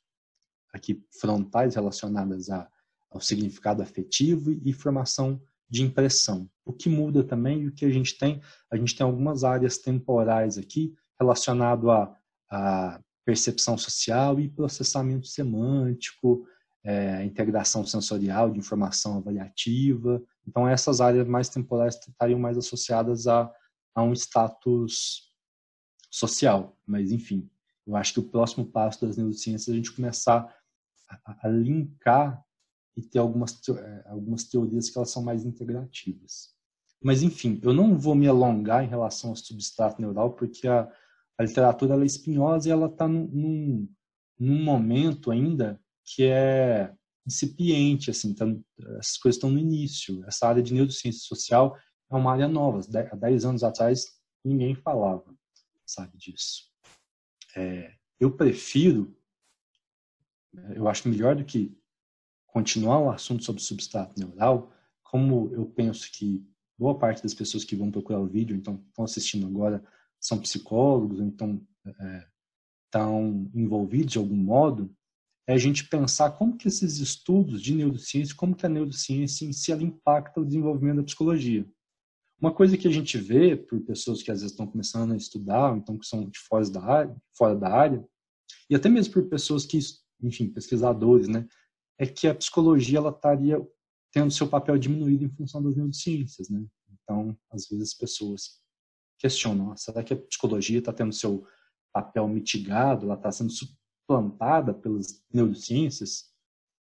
aqui 0.73 1.03
frontais 1.21 1.75
relacionadas 1.75 2.49
a, 2.49 2.69
ao 3.11 3.21
significado 3.21 3.83
afetivo 3.83 4.51
e 4.51 4.73
formação 4.73 5.41
de 5.69 5.83
impressão. 5.83 6.51
O 6.65 6.73
que 6.73 6.89
muda 6.89 7.23
também, 7.23 7.67
o 7.67 7.73
que 7.73 7.85
a 7.85 7.91
gente 7.91 8.17
tem, 8.17 8.41
a 8.71 8.77
gente 8.77 8.97
tem 8.97 9.05
algumas 9.05 9.45
áreas 9.45 9.79
temporais 9.79 10.57
aqui 10.57 10.95
relacionado 11.21 11.91
a, 11.91 12.17
a 12.51 13.01
percepção 13.29 13.77
social 13.77 14.41
e 14.41 14.49
processamento 14.49 15.27
semântico, 15.27 16.49
é, 16.83 17.23
integração 17.23 17.85
sensorial 17.85 18.51
de 18.51 18.59
informação 18.59 19.19
avaliativa, 19.19 20.23
então, 20.49 20.67
essas 20.67 21.03
áreas 21.03 21.29
mais 21.29 21.51
temporais 21.51 21.95
estariam 21.95 22.39
mais 22.39 22.57
associadas 22.57 23.27
a, 23.27 23.53
a 23.95 24.03
um 24.03 24.15
status 24.15 25.31
social. 26.11 26.75
Mas, 26.87 27.13
enfim, 27.13 27.51
eu 27.87 27.95
acho 27.95 28.15
que 28.15 28.21
o 28.21 28.31
próximo 28.31 28.65
passo 28.65 29.05
das 29.05 29.19
neurociências 29.19 29.69
é 29.69 29.73
a 29.73 29.75
gente 29.75 29.93
começar 29.93 30.51
a, 31.07 31.47
a 31.47 31.49
linkar 31.49 32.43
e 32.97 33.03
ter 33.03 33.19
algumas, 33.19 33.61
é, 33.69 34.05
algumas 34.09 34.45
teorias 34.45 34.89
que 34.89 34.97
elas 34.97 35.11
são 35.11 35.23
mais 35.23 35.45
integrativas. 35.45 36.55
Mas, 37.03 37.23
enfim, 37.23 37.61
eu 37.63 37.75
não 37.75 37.99
vou 37.99 38.15
me 38.15 38.27
alongar 38.27 38.83
em 38.83 38.89
relação 38.89 39.31
ao 39.31 39.37
substrato 39.37 40.01
neural, 40.01 40.33
porque 40.33 40.67
a, 40.67 40.91
a 41.39 41.45
literatura 41.45 41.95
é 41.95 42.05
espinhosa 42.05 42.69
e 42.69 42.73
ela 42.73 42.87
está 42.87 43.07
num, 43.07 43.27
num, 43.29 43.89
num 44.39 44.63
momento 44.63 45.31
ainda 45.31 45.81
que 46.05 46.25
é 46.25 46.93
incipiente, 47.27 48.11
assim, 48.11 48.35
tá, 48.35 48.47
essas 48.99 49.19
coisas 49.19 49.37
estão 49.37 49.51
no 49.51 49.59
início. 49.59 50.25
Essa 50.27 50.49
área 50.49 50.63
de 50.63 50.75
neurociência 50.75 51.21
social 51.21 51.79
é 52.11 52.17
uma 52.17 52.33
área 52.33 52.49
nova. 52.49 52.81
Há 53.13 53.17
10 53.17 53.45
anos 53.45 53.63
atrás, 53.63 54.07
ninguém 54.45 54.75
falava, 54.75 55.25
sabe, 55.87 56.17
disso. 56.17 56.65
É, 57.55 57.95
eu 58.19 58.35
prefiro, 58.35 59.17
eu 60.75 60.89
acho 60.89 61.09
melhor 61.09 61.37
do 61.37 61.45
que 61.45 61.77
continuar 62.47 62.99
o 62.99 63.11
assunto 63.11 63.45
sobre 63.45 63.63
substrato 63.63 64.19
neural, 64.19 64.73
como 65.03 65.51
eu 65.53 65.67
penso 65.67 66.11
que 66.11 66.45
boa 66.79 66.99
parte 66.99 67.23
das 67.23 67.35
pessoas 67.35 67.65
que 67.65 67.77
vão 67.77 67.91
procurar 67.91 68.21
o 68.21 68.27
vídeo, 68.27 68.57
então 68.57 68.83
estão 68.89 69.05
assistindo 69.05 69.47
agora, 69.47 69.85
são 70.29 70.39
psicólogos, 70.39 71.21
então 71.21 71.61
é, 71.87 72.27
estão 72.87 73.51
envolvidos 73.55 74.13
de 74.13 74.19
algum 74.19 74.37
modo, 74.37 74.95
é 75.47 75.55
a 75.55 75.59
gente 75.59 75.89
pensar 75.89 76.33
como 76.33 76.57
que 76.57 76.69
esses 76.69 76.99
estudos 76.99 77.63
de 77.63 77.75
neurociência, 77.75 78.35
como 78.37 78.55
que 78.55 78.67
a 78.67 78.69
neurociência 78.69 79.47
em 79.47 79.53
si 79.53 79.73
ela 79.73 79.83
impacta 79.83 80.41
o 80.41 80.45
desenvolvimento 80.45 80.99
da 80.99 81.03
psicologia. 81.03 81.67
Uma 82.41 82.53
coisa 82.53 82.77
que 82.77 82.87
a 82.87 82.91
gente 82.91 83.17
vê 83.19 83.57
por 83.57 83.81
pessoas 83.81 84.23
que 84.23 84.31
às 84.31 84.41
vezes 84.41 84.53
estão 84.53 84.67
começando 84.67 85.13
a 85.13 85.17
estudar, 85.17 85.77
então 85.77 85.99
que 85.99 86.07
são 86.07 86.29
de 86.29 86.39
fora 86.39 86.69
da 86.71 86.85
área, 86.85 87.17
fora 87.37 87.57
da 87.57 87.69
área, 87.69 88.07
e 88.71 88.77
até 88.77 88.89
mesmo 88.89 89.15
por 89.15 89.29
pessoas 89.29 89.65
que, 89.65 89.79
enfim, 90.23 90.49
pesquisadores, 90.49 91.27
né, 91.27 91.49
é 91.99 92.07
que 92.07 92.29
a 92.29 92.35
psicologia 92.35 92.99
ela 92.99 93.11
estaria 93.11 93.59
tendo 94.13 94.31
seu 94.31 94.47
papel 94.49 94.79
diminuído 94.79 95.25
em 95.25 95.31
função 95.31 95.63
das 95.63 95.77
neurociências, 95.77 96.49
né? 96.49 96.65
Então, 97.03 97.37
às 97.51 97.67
vezes 97.69 97.91
as 97.91 97.95
pessoas 97.95 98.61
questionam, 99.19 99.73
ah, 99.73 99.77
será 99.77 100.03
que 100.03 100.15
a 100.15 100.17
psicologia 100.17 100.79
está 100.79 100.93
tendo 100.93 101.13
seu 101.13 101.47
papel 101.93 102.29
mitigado, 102.29 103.07
ela 103.07 103.15
está 103.15 103.31
sendo 103.31 103.53
plantada 104.07 104.73
pelas 104.73 105.23
neurociências? 105.33 106.33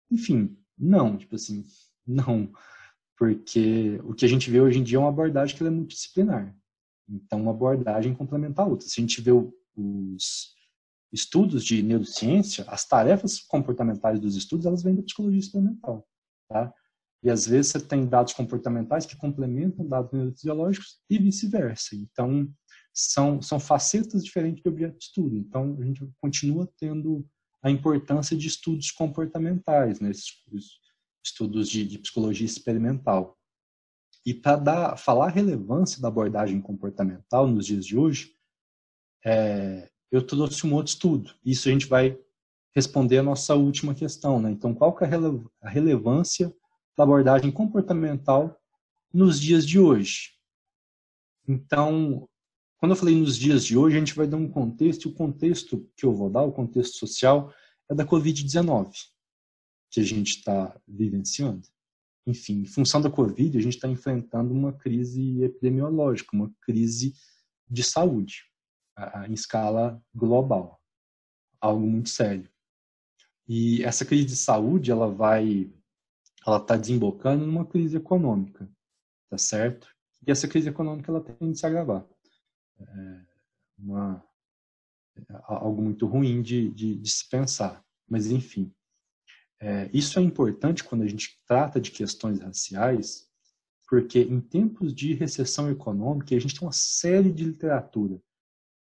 Enfim, 0.09 0.57
não, 0.77 1.17
tipo 1.17 1.35
assim, 1.35 1.63
não. 2.05 2.51
Porque 3.17 3.99
o 4.03 4.13
que 4.13 4.25
a 4.25 4.27
gente 4.27 4.49
vê 4.49 4.59
hoje 4.59 4.79
em 4.79 4.83
dia 4.83 4.97
é 4.97 4.99
uma 4.99 5.09
abordagem 5.09 5.55
que 5.55 5.63
é 5.63 5.69
multidisciplinar. 5.69 6.55
Então, 7.07 7.41
uma 7.41 7.51
abordagem 7.51 8.15
complementa 8.15 8.61
a 8.61 8.65
outra. 8.65 8.87
Se 8.87 8.99
a 8.99 9.01
gente 9.01 9.21
vê 9.21 9.31
os 9.31 10.53
estudos 11.11 11.63
de 11.63 11.83
neurociência, 11.83 12.65
as 12.67 12.87
tarefas 12.87 13.39
comportamentais 13.39 14.19
dos 14.19 14.35
estudos, 14.35 14.65
elas 14.65 14.81
vêm 14.81 14.95
da 14.95 15.03
psicologia 15.03 15.39
experimental, 15.39 16.07
tá? 16.49 16.73
E 17.23 17.29
às 17.29 17.47
vezes 17.47 17.71
você 17.71 17.79
tem 17.79 18.05
dados 18.05 18.33
comportamentais 18.33 19.05
que 19.05 19.15
complementam 19.15 19.87
dados 19.87 20.11
neurofisiológicos 20.11 20.99
e 21.09 21.17
vice-versa. 21.17 21.95
Então, 21.95 22.51
são, 22.93 23.41
são 23.41 23.59
facetas 23.59 24.23
diferentes 24.23 24.61
de 24.61 24.69
objeto 24.69 24.97
de 24.97 25.05
estudo. 25.05 25.37
Então, 25.37 25.77
a 25.79 25.85
gente 25.85 26.05
continua 26.21 26.69
tendo 26.77 27.25
a 27.63 27.71
importância 27.71 28.35
de 28.35 28.47
estudos 28.47 28.91
comportamentais, 28.91 30.01
né, 30.01 30.11
estudos 30.11 31.69
de, 31.69 31.87
de, 31.87 31.97
psicologia 31.97 32.45
experimental. 32.45 33.37
E 34.25 34.33
para 34.33 34.97
falar 34.97 35.27
a 35.27 35.31
relevância 35.31 36.01
da 36.01 36.09
abordagem 36.09 36.61
comportamental 36.61 37.47
nos 37.47 37.65
dias 37.65 37.85
de 37.85 37.97
hoje, 37.97 38.33
é, 39.25 39.89
eu 40.11 40.21
trouxe 40.21 40.67
um 40.67 40.73
outro 40.73 40.91
estudo. 40.91 41.33
Isso 41.43 41.69
a 41.69 41.71
gente 41.71 41.87
vai 41.87 42.19
responder 42.75 43.19
a 43.19 43.23
nossa 43.23 43.55
última 43.55 43.95
questão, 43.95 44.41
né? 44.41 44.51
Então, 44.51 44.73
qual 44.73 44.93
que 44.93 45.05
é 45.05 45.07
a 45.61 45.69
relevância 45.69 46.53
da 46.97 47.03
abordagem 47.03 47.51
comportamental 47.51 48.59
nos 49.13 49.39
dias 49.39 49.65
de 49.65 49.79
hoje? 49.79 50.31
Então, 51.47 52.27
quando 52.77 52.91
eu 52.91 52.95
falei 52.95 53.15
nos 53.15 53.37
dias 53.37 53.65
de 53.65 53.77
hoje, 53.77 53.95
a 53.95 53.99
gente 53.99 54.13
vai 54.13 54.27
dar 54.27 54.37
um 54.37 54.49
contexto, 54.49 55.07
e 55.07 55.11
o 55.11 55.15
contexto 55.15 55.89
que 55.95 56.05
eu 56.05 56.13
vou 56.13 56.29
dar, 56.29 56.43
o 56.43 56.51
contexto 56.51 56.97
social, 56.97 57.53
é 57.89 57.95
da 57.95 58.05
Covid-19, 58.05 58.91
que 59.89 59.99
a 59.99 60.03
gente 60.03 60.37
está 60.37 60.79
vivenciando. 60.87 61.67
Enfim, 62.25 62.61
em 62.61 62.65
função 62.65 63.01
da 63.01 63.09
Covid, 63.09 63.57
a 63.57 63.61
gente 63.61 63.75
está 63.75 63.87
enfrentando 63.87 64.53
uma 64.53 64.71
crise 64.71 65.43
epidemiológica, 65.43 66.35
uma 66.35 66.49
crise 66.61 67.13
de 67.69 67.83
saúde, 67.83 68.45
em 69.27 69.33
escala 69.33 70.01
global. 70.15 70.79
Algo 71.59 71.85
muito 71.85 72.09
sério. 72.09 72.49
E 73.47 73.83
essa 73.83 74.05
crise 74.05 74.25
de 74.25 74.35
saúde, 74.37 74.89
ela 74.89 75.09
vai, 75.09 75.69
ela 76.45 76.57
está 76.57 76.75
desembocando 76.75 77.45
numa 77.45 77.65
crise 77.65 77.97
econômica, 77.97 78.69
tá 79.29 79.37
certo? 79.37 79.87
E 80.25 80.31
essa 80.31 80.47
crise 80.47 80.69
econômica, 80.69 81.11
ela 81.11 81.21
tende 81.21 81.51
a 81.51 81.55
se 81.55 81.65
agravar. 81.65 82.05
É 82.79 83.25
uma, 83.77 84.23
é 85.17 85.23
algo 85.43 85.81
muito 85.81 86.05
ruim 86.05 86.41
de, 86.41 86.69
de, 86.69 86.95
de 86.95 87.09
se 87.09 87.27
pensar. 87.29 87.83
Mas, 88.07 88.27
enfim, 88.27 88.73
é, 89.59 89.89
isso 89.93 90.19
é 90.19 90.21
importante 90.21 90.83
quando 90.83 91.03
a 91.03 91.07
gente 91.07 91.41
trata 91.47 91.79
de 91.79 91.91
questões 91.91 92.39
raciais, 92.39 93.29
porque 93.87 94.19
em 94.19 94.41
tempos 94.41 94.93
de 94.93 95.13
recessão 95.13 95.69
econômica, 95.69 96.35
a 96.35 96.39
gente 96.39 96.57
tem 96.57 96.67
uma 96.67 96.73
série 96.73 97.31
de 97.31 97.43
literatura 97.45 98.21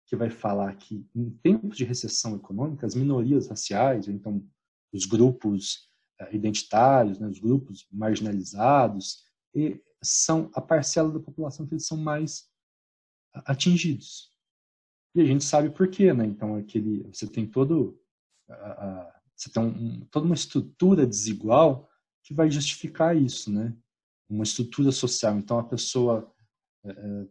que 0.07 0.17
vai 0.17 0.31
falar 0.31 0.75
que 0.77 1.07
em 1.15 1.31
tempos 1.31 1.77
de 1.77 1.85
recessão 1.85 2.35
econômica, 2.35 2.87
as 2.87 2.95
minorias 2.95 3.49
raciais, 3.49 4.09
então 4.09 4.45
os 4.93 5.05
grupos 5.07 5.90
identitários, 6.33 7.19
né, 7.19 7.27
os 7.27 7.39
grupos 7.39 7.87
marginalizados, 7.91 9.25
são 10.03 10.51
a 10.55 10.61
parcela 10.61 11.11
da 11.11 11.21
população 11.21 11.67
que 11.67 11.75
eles 11.75 11.87
são 11.87 11.97
mais 11.97 12.49
atingidos. 13.33 14.31
E 15.15 15.21
a 15.21 15.25
gente 15.25 15.45
sabe 15.45 15.71
por 15.71 15.89
quê, 15.89 16.13
né? 16.13 16.25
Então 16.25 16.57
aquele, 16.57 17.03
você 17.13 17.27
tem 17.27 17.47
todo 17.47 18.01
você 19.37 19.51
tem 19.51 19.63
um, 19.63 20.05
toda 20.11 20.27
uma 20.27 20.35
estrutura 20.35 21.07
desigual 21.07 21.89
que 22.23 22.35
vai 22.35 22.51
justificar 22.51 23.17
isso, 23.17 23.51
né? 23.51 23.75
Uma 24.29 24.45
estrutura 24.45 24.93
social. 24.93 25.39
Então 25.39 25.59
a 25.59 25.65
pessoa 25.65 26.33
é, 26.85 27.27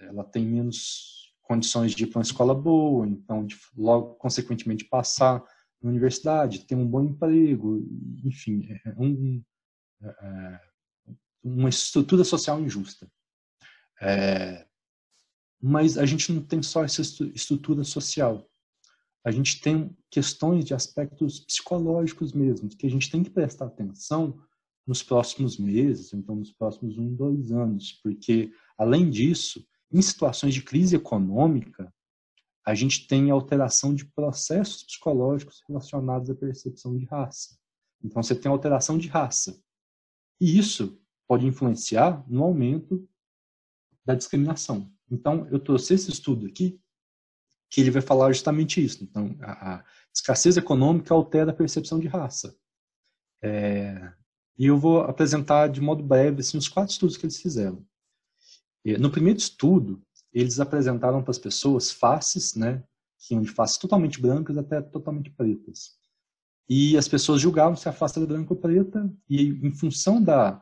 ela 0.00 0.24
tem 0.24 0.46
menos 0.46 1.34
condições 1.42 1.92
de 1.92 2.04
ir 2.04 2.06
para 2.08 2.18
uma 2.18 2.24
escola 2.24 2.54
boa, 2.54 3.06
então 3.06 3.44
de, 3.44 3.56
logo 3.76 4.14
consequentemente 4.14 4.84
passar 4.84 5.42
na 5.82 5.90
universidade, 5.90 6.64
ter 6.64 6.74
um 6.74 6.86
bom 6.86 7.02
emprego, 7.02 7.86
enfim, 8.24 8.66
é, 8.70 8.90
é 8.90 8.94
um, 8.98 9.42
é, 10.02 10.08
é, 10.08 10.60
uma 11.42 11.68
estrutura 11.68 12.24
social 12.24 12.60
injusta. 12.60 13.10
É, 14.00 14.66
mas 15.60 15.98
a 15.98 16.06
gente 16.06 16.32
não 16.32 16.42
tem 16.42 16.62
só 16.62 16.84
essa 16.84 17.02
estrutura 17.02 17.82
social. 17.84 18.48
A 19.24 19.30
gente 19.30 19.60
tem 19.60 19.96
questões 20.10 20.64
de 20.64 20.74
aspectos 20.74 21.40
psicológicos 21.40 22.32
mesmo, 22.32 22.68
que 22.68 22.86
a 22.86 22.90
gente 22.90 23.10
tem 23.10 23.22
que 23.22 23.30
prestar 23.30 23.66
atenção 23.66 24.40
nos 24.86 25.02
próximos 25.02 25.58
meses, 25.58 26.14
então 26.14 26.34
nos 26.34 26.52
próximos 26.52 26.96
um, 26.96 27.14
dois 27.14 27.52
anos, 27.52 27.92
porque 28.02 28.50
além 28.78 29.10
disso, 29.10 29.62
em 29.92 30.00
situações 30.00 30.54
de 30.54 30.62
crise 30.62 30.96
econômica, 30.96 31.92
a 32.68 32.74
gente 32.74 33.06
tem 33.06 33.30
alteração 33.30 33.94
de 33.94 34.04
processos 34.04 34.82
psicológicos 34.82 35.64
relacionados 35.66 36.28
à 36.28 36.34
percepção 36.34 36.98
de 36.98 37.06
raça. 37.06 37.58
Então, 38.04 38.22
você 38.22 38.34
tem 38.34 38.52
alteração 38.52 38.98
de 38.98 39.08
raça. 39.08 39.58
E 40.38 40.58
isso 40.58 41.00
pode 41.26 41.46
influenciar 41.46 42.22
no 42.28 42.44
aumento 42.44 43.08
da 44.04 44.14
discriminação. 44.14 44.92
Então, 45.10 45.48
eu 45.50 45.58
trouxe 45.58 45.94
esse 45.94 46.10
estudo 46.10 46.44
aqui, 46.44 46.78
que 47.70 47.80
ele 47.80 47.90
vai 47.90 48.02
falar 48.02 48.30
justamente 48.32 48.84
isso. 48.84 49.02
Então, 49.02 49.34
a, 49.40 49.76
a 49.76 49.84
escassez 50.14 50.58
econômica 50.58 51.14
altera 51.14 51.52
a 51.52 51.56
percepção 51.56 51.98
de 51.98 52.06
raça. 52.06 52.54
É, 53.42 54.12
e 54.58 54.66
eu 54.66 54.76
vou 54.76 55.00
apresentar 55.00 55.68
de 55.68 55.80
modo 55.80 56.02
breve 56.02 56.40
assim, 56.40 56.58
os 56.58 56.68
quatro 56.68 56.92
estudos 56.92 57.16
que 57.16 57.24
eles 57.24 57.40
fizeram. 57.40 57.82
No 59.00 59.10
primeiro 59.10 59.38
estudo, 59.38 60.06
eles 60.32 60.60
apresentaram 60.60 61.22
para 61.22 61.30
as 61.30 61.38
pessoas 61.38 61.90
faces, 61.90 62.54
né, 62.54 62.82
que 63.18 63.34
iam 63.34 63.42
de 63.42 63.50
faces 63.50 63.76
totalmente 63.76 64.20
brancas 64.20 64.56
até 64.56 64.80
totalmente 64.80 65.30
pretas. 65.30 65.98
E 66.68 66.96
as 66.96 67.08
pessoas 67.08 67.40
julgavam 67.40 67.76
se 67.76 67.88
a 67.88 67.92
face 67.92 68.18
era 68.18 68.26
branca 68.26 68.52
ou 68.52 68.58
preta, 68.58 69.10
e 69.28 69.48
em 69.66 69.72
função 69.72 70.22
da, 70.22 70.60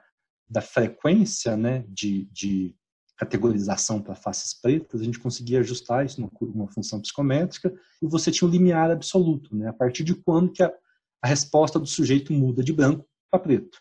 da 0.48 0.60
frequência 0.60 1.56
né, 1.56 1.84
de, 1.88 2.26
de 2.32 2.74
categorização 3.16 4.00
para 4.00 4.14
faces 4.14 4.54
pretas, 4.54 5.00
a 5.00 5.04
gente 5.04 5.18
conseguia 5.18 5.60
ajustar 5.60 6.06
isso 6.06 6.20
numa, 6.20 6.70
função 6.70 7.00
psicométrica, 7.00 7.74
e 8.00 8.06
você 8.06 8.30
tinha 8.30 8.46
um 8.46 8.50
limiar 8.50 8.90
absoluto, 8.90 9.54
né, 9.56 9.68
a 9.68 9.72
partir 9.72 10.04
de 10.04 10.14
quando 10.14 10.52
que 10.52 10.62
a, 10.62 10.72
a 11.20 11.26
resposta 11.26 11.78
do 11.78 11.86
sujeito 11.86 12.32
muda 12.32 12.62
de 12.62 12.72
branco 12.72 13.04
para 13.30 13.40
preto, 13.40 13.78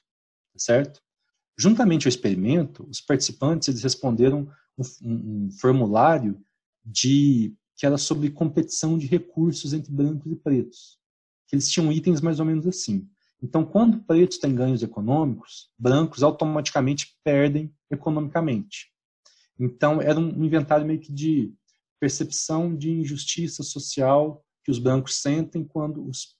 certo? 0.58 1.00
Juntamente 1.58 2.08
ao 2.08 2.10
experimento, 2.10 2.88
os 2.90 3.00
participantes 3.00 3.68
eles 3.68 3.84
responderam 3.84 4.50
um, 4.78 5.46
um, 5.46 5.52
formulário 5.52 6.40
de 6.84 7.56
que 7.76 7.86
era 7.86 7.98
sobre 7.98 8.30
competição 8.30 8.98
de 8.98 9.06
recursos 9.06 9.74
entre 9.74 9.92
brancos 9.92 10.32
e 10.32 10.36
pretos. 10.36 10.98
Eles 11.52 11.70
tinham 11.70 11.92
itens 11.92 12.22
mais 12.22 12.40
ou 12.40 12.46
menos 12.46 12.66
assim. 12.66 13.10
Então, 13.42 13.66
quando 13.66 14.04
pretos 14.04 14.38
têm 14.38 14.56
ganhos 14.56 14.82
econômicos, 14.82 15.70
brancos 15.78 16.24
automaticamente 16.24 17.18
perdem 17.24 17.74
economicamente. 17.92 18.92
Então, 19.60 20.02
era 20.02 20.20
um 20.20 20.44
inventário 20.44 20.86
meio 20.86 21.00
que 21.00 21.12
de 21.12 21.54
percepção 22.00 22.76
de 22.76 22.92
injustiça 22.92 23.64
social 23.64 24.44
que 24.64 24.72
os 24.72 24.80
brancos 24.80 25.22
sentem 25.22 25.64
quando 25.64 26.10
as 26.10 26.36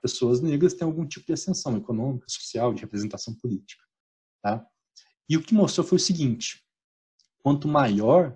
pessoas 0.00 0.40
negras 0.40 0.74
têm 0.74 0.86
algum 0.86 1.06
tipo 1.06 1.26
de 1.26 1.32
ascensão 1.32 1.76
econômica, 1.76 2.26
social, 2.28 2.74
de 2.74 2.82
representação 2.82 3.34
política. 3.34 3.82
Tá? 4.42 4.64
E 5.28 5.36
o 5.36 5.42
que 5.42 5.54
mostrou 5.54 5.86
foi 5.86 5.96
o 5.96 6.00
seguinte: 6.00 6.63
quanto 7.44 7.68
maior 7.68 8.34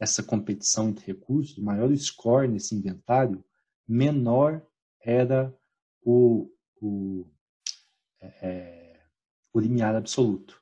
essa 0.00 0.24
competição 0.24 0.88
entre 0.88 1.06
recursos, 1.06 1.56
maior 1.58 1.88
o 1.88 1.96
score 1.96 2.48
nesse 2.48 2.74
inventário, 2.74 3.44
menor 3.86 4.66
era 5.00 5.56
o, 6.02 6.50
o, 6.82 7.30
é, 8.20 8.26
é, 8.42 9.06
o 9.52 9.60
limiar 9.60 9.94
absoluto. 9.94 10.60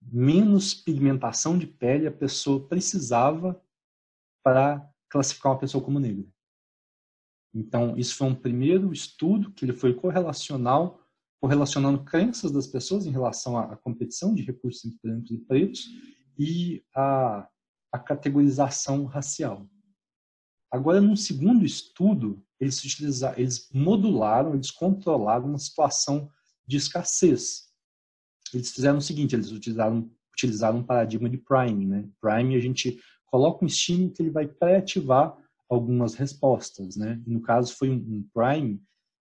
Menos 0.00 0.72
pigmentação 0.72 1.58
de 1.58 1.66
pele 1.66 2.06
a 2.06 2.12
pessoa 2.12 2.66
precisava 2.66 3.62
para 4.42 4.90
classificar 5.10 5.52
uma 5.52 5.58
pessoa 5.58 5.84
como 5.84 6.00
negra. 6.00 6.26
Então, 7.52 7.98
isso 7.98 8.16
foi 8.16 8.28
um 8.28 8.34
primeiro 8.34 8.94
estudo 8.94 9.52
que 9.52 9.66
ele 9.66 9.74
foi 9.74 9.92
correlacional 9.92 10.98
correlacionando 11.38 12.04
crenças 12.04 12.52
das 12.52 12.66
pessoas 12.66 13.06
em 13.06 13.10
relação 13.10 13.58
à, 13.58 13.74
competição 13.76 14.34
de 14.34 14.42
recursos 14.42 14.84
entre 14.84 14.98
brancos 15.02 15.30
e 15.30 15.38
pretos 15.38 15.88
e 16.40 16.82
a, 16.96 17.46
a 17.92 17.98
categorização 17.98 19.04
racial. 19.04 19.68
Agora, 20.72 20.98
num 20.98 21.14
segundo 21.14 21.66
estudo, 21.66 22.42
eles, 22.58 22.82
utilizaram, 22.82 23.38
eles 23.38 23.68
modularam, 23.70 24.54
eles 24.54 24.70
controlaram 24.70 25.44
uma 25.46 25.58
situação 25.58 26.30
de 26.66 26.78
escassez. 26.78 27.68
Eles 28.54 28.70
fizeram 28.72 28.98
o 28.98 29.02
seguinte, 29.02 29.34
eles 29.34 29.52
utilizaram, 29.52 30.10
utilizaram 30.32 30.78
um 30.78 30.82
paradigma 30.82 31.28
de 31.28 31.36
priming. 31.36 31.86
Né? 31.86 32.08
A 32.24 32.60
gente 32.60 32.98
coloca 33.26 33.62
um 33.62 33.68
estímulo 33.68 34.10
que 34.10 34.22
ele 34.22 34.30
vai 34.30 34.46
pré-ativar 34.48 35.36
algumas 35.68 36.14
respostas. 36.14 36.96
Né? 36.96 37.22
E 37.26 37.30
no 37.30 37.42
caso, 37.42 37.74
foi 37.76 37.90
um, 37.90 37.96
um 37.96 38.28
prime 38.32 38.82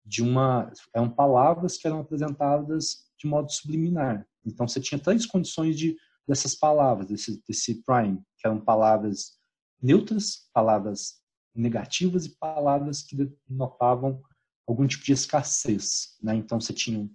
de 0.05 0.23
uma 0.23 0.71
eram 0.95 1.09
palavras 1.09 1.77
que 1.77 1.85
eram 1.85 1.99
apresentadas 1.99 3.05
de 3.19 3.27
modo 3.27 3.51
subliminar. 3.51 4.25
Então 4.45 4.65
você 4.65 4.79
tinha 4.79 4.97
três 4.97 5.25
condições 5.25 5.77
de 5.77 5.97
dessas 6.31 6.55
palavras, 6.55 7.07
desse, 7.07 7.43
desse 7.45 7.83
prime, 7.83 8.23
que 8.37 8.47
eram 8.47 8.57
palavras 8.57 9.37
neutras, 9.81 10.49
palavras 10.53 11.21
negativas 11.53 12.25
e 12.25 12.37
palavras 12.37 13.01
que 13.01 13.17
denotavam 13.49 14.23
algum 14.65 14.87
tipo 14.87 15.03
de 15.03 15.11
escassez. 15.11 16.17
Né? 16.23 16.35
Então 16.35 16.61
você 16.61 16.71
tinha 16.71 17.09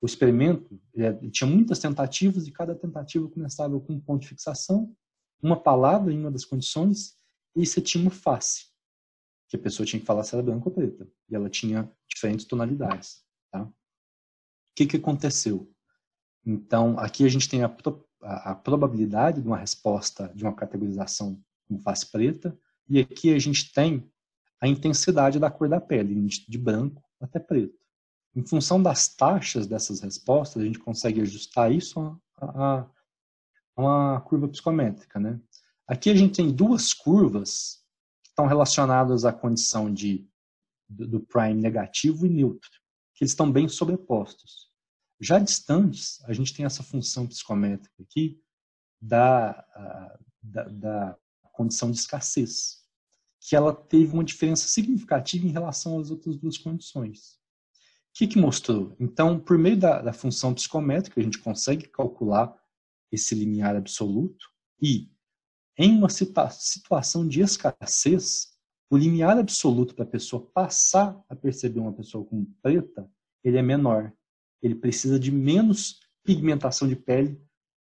o 0.00 0.06
experimento, 0.06 0.80
ele 0.94 1.32
tinha 1.32 1.50
muitas 1.50 1.80
tentativas 1.80 2.46
e 2.46 2.52
cada 2.52 2.72
tentativa 2.72 3.28
começava 3.28 3.78
com 3.80 3.94
um 3.94 4.00
ponto 4.00 4.22
de 4.22 4.28
fixação, 4.28 4.94
uma 5.42 5.60
palavra 5.60 6.12
em 6.12 6.20
uma 6.20 6.30
das 6.30 6.44
condições, 6.44 7.16
e 7.56 7.66
você 7.66 7.80
tinha 7.80 8.00
uma 8.00 8.12
face 8.12 8.66
que 9.48 9.56
a 9.56 9.58
pessoa 9.58 9.84
tinha 9.84 9.98
que 9.98 10.06
falar 10.06 10.22
se 10.22 10.32
era 10.32 10.44
branca 10.44 10.68
ou 10.68 10.74
preta. 10.74 11.10
E 11.28 11.34
ela 11.34 11.50
tinha 11.50 11.90
diferentes 12.08 12.46
tonalidades. 12.46 13.24
Tá? 13.50 13.64
O 13.64 13.74
que, 14.76 14.86
que 14.86 14.96
aconteceu? 14.96 15.68
Então, 16.46 16.96
aqui 17.00 17.24
a 17.24 17.28
gente 17.28 17.48
tem 17.48 17.64
a, 17.64 17.68
a, 18.22 18.54
probabilidade 18.54 19.40
de 19.40 19.46
uma 19.46 19.56
resposta 19.56 20.30
de 20.34 20.44
uma 20.44 20.54
categorização 20.54 21.40
como 21.66 21.80
face 21.80 22.10
preta, 22.10 22.56
e 22.88 23.00
aqui 23.00 23.34
a 23.34 23.38
gente 23.38 23.72
tem 23.72 24.10
a 24.60 24.68
intensidade 24.68 25.38
da 25.38 25.50
cor 25.50 25.68
da 25.68 25.80
pele, 25.80 26.14
de 26.26 26.58
branco 26.58 27.02
até 27.20 27.38
preto. 27.38 27.78
Em 28.34 28.44
função 28.44 28.82
das 28.82 29.08
taxas 29.08 29.66
dessas 29.66 30.00
respostas, 30.00 30.62
a 30.62 30.66
gente 30.66 30.78
consegue 30.78 31.20
ajustar 31.20 31.72
isso 31.72 32.00
a, 32.36 32.44
a, 32.44 32.80
a 33.76 33.80
uma 33.80 34.20
curva 34.20 34.48
psicométrica. 34.48 35.18
Né? 35.18 35.40
Aqui 35.86 36.10
a 36.10 36.14
gente 36.14 36.36
tem 36.36 36.52
duas 36.52 36.92
curvas 36.92 37.82
que 38.22 38.28
estão 38.28 38.46
relacionadas 38.46 39.24
à 39.24 39.32
condição 39.32 39.92
de, 39.92 40.28
do, 40.88 41.06
do 41.06 41.20
prime 41.20 41.60
negativo 41.60 42.26
e 42.26 42.28
neutro, 42.28 42.70
que 43.14 43.24
eles 43.24 43.32
estão 43.32 43.50
bem 43.50 43.68
sobrepostos. 43.68 44.69
Já 45.20 45.38
distantes, 45.38 46.22
a 46.24 46.32
gente 46.32 46.54
tem 46.54 46.64
essa 46.64 46.82
função 46.82 47.26
psicométrica 47.26 48.02
aqui 48.02 48.40
da, 49.00 49.64
da, 50.42 50.64
da 50.64 51.18
condição 51.52 51.90
de 51.90 51.98
escassez, 51.98 52.80
que 53.40 53.54
ela 53.54 53.74
teve 53.74 54.12
uma 54.12 54.24
diferença 54.24 54.66
significativa 54.66 55.46
em 55.46 55.50
relação 55.50 55.98
às 55.98 56.10
outras 56.10 56.36
duas 56.36 56.56
condições. 56.56 57.38
O 58.10 58.12
que, 58.14 58.26
que 58.26 58.38
mostrou? 58.38 58.96
Então, 58.98 59.38
por 59.38 59.56
meio 59.56 59.78
da, 59.78 60.02
da 60.02 60.12
função 60.12 60.54
psicométrica, 60.54 61.20
a 61.20 61.22
gente 61.22 61.38
consegue 61.38 61.86
calcular 61.88 62.54
esse 63.12 63.34
limiar 63.34 63.76
absoluto 63.76 64.46
e, 64.82 65.10
em 65.76 65.96
uma 65.96 66.08
situação 66.08 67.26
de 67.26 67.40
escassez, 67.40 68.50
o 68.90 68.96
limiar 68.96 69.38
absoluto 69.38 69.94
para 69.94 70.04
a 70.04 70.08
pessoa 70.08 70.50
passar 70.52 71.22
a 71.28 71.36
perceber 71.36 71.78
uma 71.78 71.92
pessoa 71.92 72.24
como 72.24 72.52
preta, 72.60 73.08
ele 73.44 73.56
é 73.56 73.62
menor. 73.62 74.12
Ele 74.62 74.74
precisa 74.74 75.18
de 75.18 75.30
menos 75.30 76.00
pigmentação 76.24 76.86
de 76.86 76.96
pele 76.96 77.40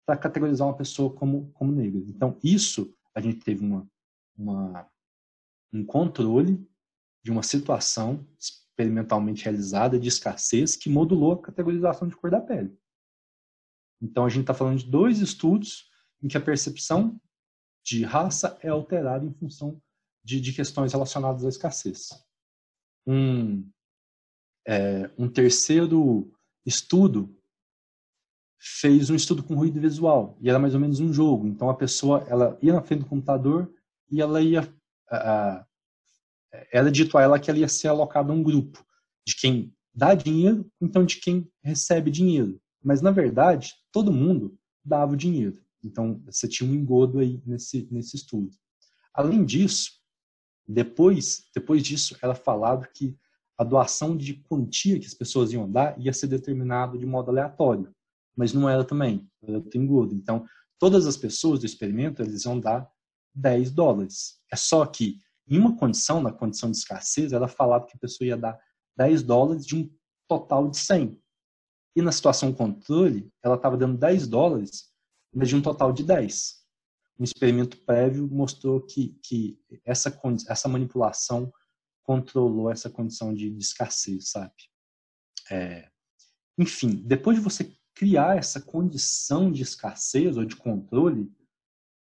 para 0.06 0.16
categorizar 0.16 0.66
uma 0.66 0.76
pessoa 0.76 1.14
como, 1.14 1.50
como 1.52 1.72
negra. 1.72 2.00
Então, 2.08 2.38
isso, 2.42 2.94
a 3.14 3.20
gente 3.20 3.44
teve 3.44 3.64
uma, 3.64 3.88
uma, 4.36 4.90
um 5.72 5.84
controle 5.84 6.66
de 7.22 7.30
uma 7.30 7.42
situação 7.42 8.26
experimentalmente 8.38 9.44
realizada 9.44 9.98
de 9.98 10.08
escassez 10.08 10.76
que 10.76 10.90
modulou 10.90 11.32
a 11.32 11.42
categorização 11.42 12.08
de 12.08 12.16
cor 12.16 12.30
da 12.30 12.40
pele. 12.40 12.76
Então, 14.02 14.24
a 14.24 14.28
gente 14.28 14.42
está 14.42 14.54
falando 14.54 14.78
de 14.78 14.90
dois 14.90 15.20
estudos 15.20 15.90
em 16.22 16.28
que 16.28 16.36
a 16.36 16.40
percepção 16.40 17.20
de 17.84 18.02
raça 18.04 18.58
é 18.62 18.68
alterada 18.68 19.24
em 19.24 19.32
função 19.32 19.80
de, 20.24 20.40
de 20.40 20.52
questões 20.52 20.92
relacionadas 20.92 21.44
à 21.44 21.48
escassez. 21.48 22.08
Um, 23.06 23.68
é, 24.66 25.10
um 25.18 25.28
terceiro 25.28 26.32
estudo 26.64 27.34
fez 28.60 29.08
um 29.08 29.14
estudo 29.14 29.42
com 29.42 29.54
ruído 29.54 29.80
visual 29.80 30.36
e 30.40 30.50
era 30.50 30.58
mais 30.58 30.74
ou 30.74 30.80
menos 30.80 31.00
um 31.00 31.12
jogo. 31.12 31.48
Então 31.48 31.70
a 31.70 31.74
pessoa 31.74 32.24
ela 32.28 32.58
ia 32.60 32.74
na 32.74 32.82
frente 32.82 33.00
do 33.00 33.06
computador 33.06 33.72
e 34.10 34.20
ela 34.20 34.42
ia 34.42 34.62
uh, 34.62 35.64
era 36.70 36.90
dito 36.90 37.16
a 37.16 37.22
ela 37.22 37.38
que 37.38 37.50
ela 37.50 37.60
ia 37.60 37.68
ser 37.68 37.88
alocada 37.88 38.32
a 38.32 38.34
um 38.34 38.42
grupo 38.42 38.84
de 39.26 39.34
quem 39.36 39.74
dá 39.94 40.14
dinheiro, 40.14 40.70
então 40.80 41.04
de 41.04 41.16
quem 41.16 41.50
recebe 41.62 42.10
dinheiro. 42.10 42.60
Mas 42.84 43.00
na 43.00 43.10
verdade 43.10 43.74
todo 43.90 44.12
mundo 44.12 44.58
dava 44.84 45.14
o 45.14 45.16
dinheiro. 45.16 45.58
Então 45.82 46.22
você 46.26 46.46
tinha 46.46 46.68
um 46.68 46.74
engodo 46.74 47.18
aí 47.18 47.42
nesse 47.46 47.88
nesse 47.90 48.16
estudo. 48.16 48.50
Além 49.14 49.42
disso, 49.42 49.92
depois 50.68 51.46
depois 51.54 51.82
disso 51.82 52.14
era 52.22 52.34
falado 52.34 52.86
que 52.92 53.16
a 53.60 53.64
doação 53.64 54.16
de 54.16 54.34
quantia 54.48 54.98
que 54.98 55.06
as 55.06 55.14
pessoas 55.14 55.52
iam 55.52 55.70
dar 55.70 55.98
ia 56.00 56.12
ser 56.12 56.28
determinado 56.28 56.98
de 56.98 57.04
modo 57.04 57.30
aleatório 57.30 57.92
mas 58.40 58.54
não 58.54 58.68
era 58.68 58.82
também, 58.82 59.28
era 59.42 59.62
engodo. 59.74 60.14
Então, 60.14 60.46
todas 60.78 61.06
as 61.06 61.16
pessoas 61.16 61.60
do 61.60 61.66
experimento, 61.66 62.22
eles 62.22 62.44
iam 62.46 62.58
dar 62.58 62.90
10 63.34 63.70
dólares. 63.70 64.40
É 64.50 64.56
só 64.56 64.86
que, 64.86 65.18
em 65.46 65.58
uma 65.58 65.76
condição, 65.76 66.22
na 66.22 66.32
condição 66.32 66.70
de 66.70 66.78
escassez, 66.78 67.34
era 67.34 67.46
falado 67.46 67.86
que 67.86 67.96
a 67.96 68.00
pessoa 68.00 68.26
ia 68.26 68.38
dar 68.38 68.58
10 68.96 69.22
dólares 69.22 69.66
de 69.66 69.76
um 69.76 69.90
total 70.26 70.70
de 70.70 70.78
100. 70.78 71.20
E 71.96 72.00
na 72.00 72.12
situação 72.12 72.50
controle, 72.50 73.30
ela 73.42 73.56
estava 73.56 73.76
dando 73.76 73.98
10 73.98 74.26
dólares, 74.26 74.88
mas 75.34 75.50
de 75.50 75.56
um 75.56 75.60
total 75.60 75.92
de 75.92 76.02
10. 76.02 76.60
Um 77.18 77.24
experimento 77.24 77.76
prévio 77.84 78.26
mostrou 78.26 78.80
que, 78.80 79.18
que 79.22 79.60
essa, 79.84 80.18
essa 80.48 80.68
manipulação 80.68 81.52
controlou 82.10 82.68
essa 82.68 82.90
condição 82.90 83.32
de, 83.32 83.48
de 83.48 83.62
escassez, 83.62 84.30
sabe? 84.30 84.52
É, 85.48 85.88
enfim, 86.58 87.04
depois 87.06 87.38
de 87.38 87.44
você 87.44 87.72
criar 87.94 88.36
essa 88.36 88.60
condição 88.60 89.52
de 89.52 89.62
escassez 89.62 90.36
ou 90.36 90.44
de 90.44 90.56
controle, 90.56 91.32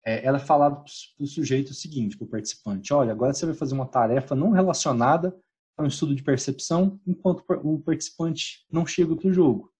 é, 0.02 0.24
ela 0.24 0.38
é 0.38 0.40
falada 0.40 0.76
para 0.76 0.84
o 1.22 1.26
sujeito 1.26 1.72
o 1.72 1.74
seguinte, 1.74 2.16
para 2.16 2.24
o 2.24 2.30
participante, 2.30 2.94
olha, 2.94 3.12
agora 3.12 3.34
você 3.34 3.44
vai 3.44 3.54
fazer 3.54 3.74
uma 3.74 3.86
tarefa 3.86 4.34
não 4.34 4.52
relacionada 4.52 5.38
a 5.76 5.82
um 5.82 5.86
estudo 5.86 6.14
de 6.14 6.22
percepção, 6.22 6.98
enquanto 7.06 7.44
o 7.62 7.78
participante 7.78 8.64
não 8.72 8.86
chega 8.86 9.14
para 9.14 9.28
o 9.28 9.32
jogo. 9.34 9.70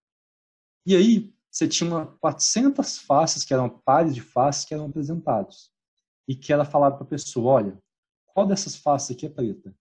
E 0.84 0.94
aí, 0.94 1.34
você 1.50 1.66
tinha 1.66 1.88
uma 1.88 2.06
400 2.18 2.98
faces, 2.98 3.42
que 3.42 3.54
eram 3.54 3.70
pares 3.70 4.14
de 4.14 4.20
faces, 4.20 4.66
que 4.66 4.74
eram 4.74 4.84
apresentados. 4.84 5.70
E 6.28 6.36
que 6.36 6.52
ela 6.52 6.66
falava 6.66 6.96
para 6.96 7.06
a 7.06 7.08
pessoa, 7.08 7.54
olha, 7.54 7.82
qual 8.26 8.46
dessas 8.46 8.76
faces 8.76 9.16
aqui 9.16 9.24
é 9.24 9.30
preta? 9.30 9.74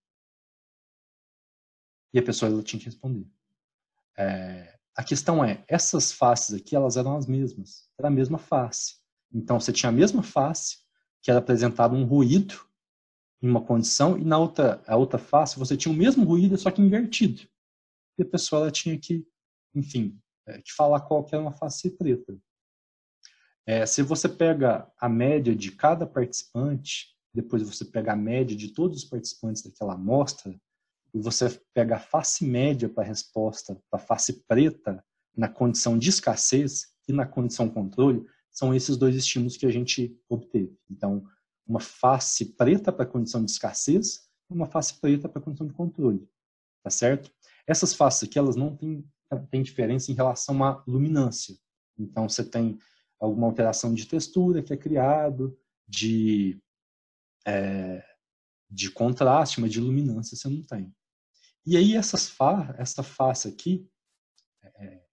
E 2.14 2.20
a 2.20 2.24
pessoa 2.24 2.52
ela 2.52 2.64
tinha 2.64 2.80
que 2.80 2.86
responder. 2.86 3.28
É, 4.18 4.78
a 4.96 5.04
questão 5.04 5.44
é, 5.44 5.64
essas 5.68 6.12
faces 6.12 6.56
aqui, 6.56 6.76
elas 6.76 6.98
eram 6.98 7.16
as 7.16 7.26
mesmas. 7.26 7.90
Era 7.98 8.10
a 8.10 8.12
mesma 8.12 8.38
face. 8.38 8.96
Então, 9.34 9.60
você 9.60 9.72
tinha 9.72 9.90
a 9.90 9.94
mesma 9.94 10.24
face, 10.24 10.80
que 11.22 11.30
era 11.30 11.40
apresentado 11.40 11.96
um 11.96 12.04
ruído 12.04 12.56
em 13.42 13.50
uma 13.50 13.62
condição, 13.62 14.18
e 14.18 14.26
na 14.26 14.38
outra, 14.38 14.84
a 14.86 14.98
outra 14.98 15.18
face 15.18 15.58
você 15.58 15.78
tinha 15.78 15.94
o 15.94 15.98
mesmo 15.98 16.26
ruído, 16.26 16.58
só 16.58 16.70
que 16.70 16.82
invertido. 16.82 17.42
E 18.18 18.24
a 18.24 18.26
pessoa 18.26 18.64
ela 18.64 18.72
tinha 18.72 19.00
que, 19.00 19.26
enfim, 19.74 20.20
é, 20.46 20.62
que 20.62 20.74
falar 20.74 21.02
qual 21.02 21.24
que 21.24 21.34
era 21.34 21.42
uma 21.42 21.54
face 21.54 21.90
preta. 21.92 22.38
É, 23.66 23.86
se 23.86 24.02
você 24.02 24.28
pega 24.28 24.92
a 25.00 25.08
média 25.08 25.56
de 25.56 25.72
cada 25.72 26.06
participante, 26.06 27.16
depois 27.34 27.62
você 27.62 27.86
pega 27.86 28.14
a 28.14 28.18
média 28.18 28.58
de 28.58 28.70
todos 28.70 29.04
os 29.04 29.10
participantes 29.10 29.62
daquela 29.62 29.94
amostra, 29.94 30.60
e 31.14 31.20
você 31.20 31.50
pega 31.74 31.96
a 31.96 32.00
face 32.00 32.46
média 32.46 32.90
para 32.90 33.04
a 33.04 33.08
resposta 33.08 33.82
da 33.92 33.98
face 33.98 34.44
preta 34.48 35.04
na 35.36 35.48
condição 35.48 35.98
de 35.98 36.10
escassez 36.10 36.88
e 37.08 37.14
na 37.14 37.26
condição 37.26 37.70
controle, 37.70 38.26
são 38.52 38.74
esses 38.74 38.98
dois 38.98 39.16
estímulos 39.16 39.58
que 39.58 39.66
a 39.66 39.72
gente 39.72 40.18
obteve. 40.28 40.78
Então, 40.90 41.24
uma 41.66 41.80
face 41.80 42.54
preta 42.56 42.92
para 42.92 43.04
a 43.04 43.08
condição 43.08 43.44
de 43.44 43.52
escassez 43.52 44.28
e 44.50 44.54
uma 44.54 44.66
face 44.66 45.00
preta 45.00 45.30
para 45.30 45.40
a 45.40 45.44
condição 45.44 45.68
de 45.68 45.74
controle. 45.74 46.28
Tá 46.84 46.90
certo? 46.90 47.32
Essas 47.68 47.94
faces 47.94 48.24
aqui, 48.24 48.38
elas 48.38 48.56
não 48.56 48.76
têm, 48.76 49.06
têm 49.50 49.62
diferença 49.62 50.12
em 50.12 50.16
relação 50.16 50.64
à 50.64 50.84
luminância. 50.88 51.56
Então, 51.98 52.28
você 52.28 52.44
tem 52.44 52.78
alguma 53.20 53.48
alteração 53.48 53.94
de 53.94 54.08
textura 54.08 54.64
que 54.64 54.74
é 54.74 54.78
criado, 54.78 55.58
de, 55.88 56.62
é, 57.46 58.04
de 58.70 58.90
contraste, 58.92 59.60
mas 59.62 59.72
de 59.72 59.80
luminância 59.80 60.36
você 60.36 60.48
não 60.48 60.64
tem. 60.64 60.94
E 61.66 61.78
aí 61.78 61.96
essas 61.96 62.30
fa 62.30 62.76
essa 62.78 63.04
face 63.04 63.48
aqui, 63.48 63.90
é, 64.64 65.04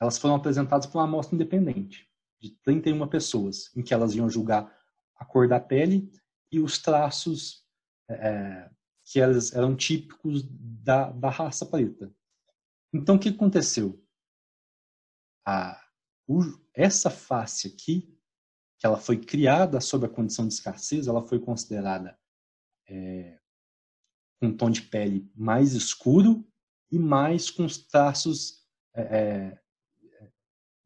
elas 0.00 0.18
foram 0.18 0.34
apresentadas 0.34 0.86
por 0.86 0.98
uma 0.98 1.04
amostra 1.04 1.34
independente 1.34 2.08
de 2.40 2.50
31 2.62 3.06
pessoas, 3.08 3.74
em 3.76 3.82
que 3.82 3.92
elas 3.92 4.14
iam 4.14 4.28
julgar 4.28 4.74
a 5.16 5.24
cor 5.24 5.46
da 5.46 5.60
pele 5.60 6.10
e 6.50 6.58
os 6.60 6.78
traços 6.78 7.66
é, 8.08 8.70
que 9.04 9.20
elas 9.20 9.52
eram 9.52 9.76
típicos 9.76 10.42
da, 10.48 11.10
da 11.10 11.28
raça 11.28 11.66
preta. 11.66 12.12
Então, 12.92 13.16
o 13.16 13.18
que 13.18 13.28
aconteceu? 13.28 14.02
A, 15.46 15.80
o, 16.26 16.40
essa 16.74 17.10
face 17.10 17.68
aqui, 17.68 18.16
que 18.78 18.86
ela 18.86 18.96
foi 18.96 19.18
criada 19.18 19.80
sob 19.80 20.06
a 20.06 20.08
condição 20.08 20.46
de 20.46 20.54
escassez, 20.54 21.06
ela 21.06 21.26
foi 21.26 21.38
considerada 21.38 22.18
é, 22.88 23.39
com 24.40 24.46
um 24.46 24.56
tom 24.56 24.70
de 24.70 24.82
pele 24.82 25.30
mais 25.36 25.74
escuro 25.74 26.44
e 26.90 26.98
mais 26.98 27.50
com 27.50 27.64
os 27.64 27.78
traços 27.78 28.64
é, 28.94 29.02
é, 29.02 29.60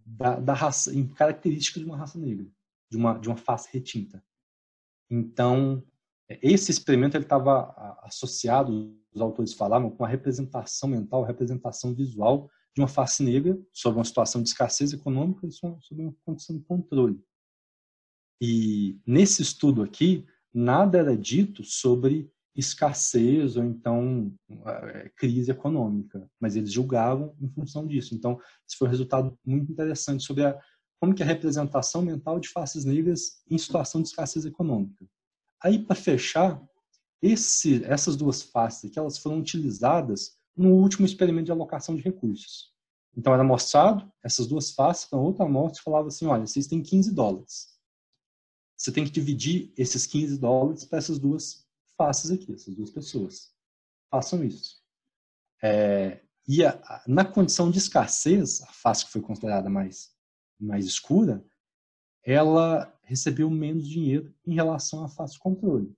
da, 0.04 0.38
da, 0.40 0.52
raça, 0.52 0.94
em 0.94 1.06
características 1.06 1.82
de 1.82 1.88
uma 1.88 1.96
raça 1.96 2.18
negra, 2.18 2.46
de 2.90 2.96
uma, 2.96 3.18
de 3.18 3.28
uma 3.28 3.36
face 3.36 3.68
retinta. 3.72 4.22
Então, 5.08 5.82
esse 6.28 6.70
experimento 6.70 7.16
estava 7.16 7.98
associado, 8.02 8.98
os 9.12 9.20
autores 9.20 9.52
falavam, 9.52 9.90
com 9.90 10.04
a 10.04 10.08
representação 10.08 10.88
mental, 10.88 11.22
a 11.22 11.26
representação 11.26 11.94
visual 11.94 12.50
de 12.74 12.80
uma 12.80 12.88
face 12.88 13.22
negra 13.22 13.58
sobre 13.72 13.98
uma 13.98 14.04
situação 14.04 14.42
de 14.42 14.48
escassez 14.48 14.92
econômica 14.92 15.46
e 15.46 15.52
sobre 15.52 16.02
uma 16.02 16.14
condição 16.24 16.56
de 16.56 16.64
controle. 16.64 17.22
E 18.40 19.00
nesse 19.06 19.42
estudo 19.42 19.82
aqui, 19.82 20.26
nada 20.52 20.98
era 20.98 21.16
dito 21.16 21.62
sobre 21.62 22.30
escassez 22.56 23.56
ou 23.56 23.64
então 23.64 24.32
é, 24.66 25.10
crise 25.16 25.50
econômica, 25.50 26.30
mas 26.40 26.56
eles 26.56 26.72
julgavam 26.72 27.34
em 27.40 27.48
função 27.48 27.86
disso. 27.86 28.14
Então, 28.14 28.38
isso 28.66 28.78
foi 28.78 28.88
um 28.88 28.90
resultado 28.90 29.38
muito 29.44 29.70
interessante 29.70 30.22
sobre 30.24 30.44
a, 30.44 30.58
como 31.00 31.14
que 31.14 31.22
a 31.22 31.26
representação 31.26 32.02
mental 32.02 32.38
de 32.38 32.48
faces 32.48 32.84
negras 32.84 33.42
em 33.50 33.58
situação 33.58 34.00
de 34.00 34.08
escassez 34.08 34.44
econômica. 34.46 35.04
Aí, 35.62 35.84
para 35.84 35.96
fechar, 35.96 36.62
esse, 37.20 37.82
essas 37.84 38.16
duas 38.16 38.42
faces 38.42 38.90
aqui, 38.90 38.98
elas 38.98 39.18
foram 39.18 39.38
utilizadas 39.38 40.36
no 40.56 40.70
último 40.74 41.06
experimento 41.06 41.46
de 41.46 41.52
alocação 41.52 41.96
de 41.96 42.02
recursos. 42.02 42.72
Então 43.16 43.32
era 43.32 43.44
mostrado 43.44 44.10
essas 44.22 44.46
duas 44.46 44.72
faces 44.72 45.06
para 45.06 45.18
outra 45.18 45.44
amostra 45.44 45.82
falava 45.82 46.08
assim, 46.08 46.26
olha, 46.26 46.46
vocês 46.46 46.66
têm 46.66 46.82
15 46.82 47.14
dólares. 47.14 47.74
Você 48.76 48.92
tem 48.92 49.04
que 49.04 49.10
dividir 49.10 49.72
esses 49.76 50.06
15 50.06 50.38
dólares 50.38 50.84
para 50.84 50.98
essas 50.98 51.18
duas 51.18 51.63
faces 51.96 52.30
aqui, 52.30 52.52
essas 52.52 52.74
duas 52.74 52.90
pessoas. 52.90 53.52
Façam 54.10 54.44
isso. 54.44 54.82
É, 55.62 56.20
e 56.46 56.64
a, 56.64 57.02
na 57.06 57.24
condição 57.24 57.70
de 57.70 57.78
escassez, 57.78 58.62
a 58.62 58.72
face 58.72 59.06
que 59.06 59.12
foi 59.12 59.20
considerada 59.20 59.70
mais, 59.70 60.10
mais 60.60 60.84
escura, 60.84 61.44
ela 62.22 62.92
recebeu 63.02 63.50
menos 63.50 63.88
dinheiro 63.88 64.34
em 64.46 64.54
relação 64.54 65.04
à 65.04 65.08
face 65.08 65.38
controle. 65.38 65.94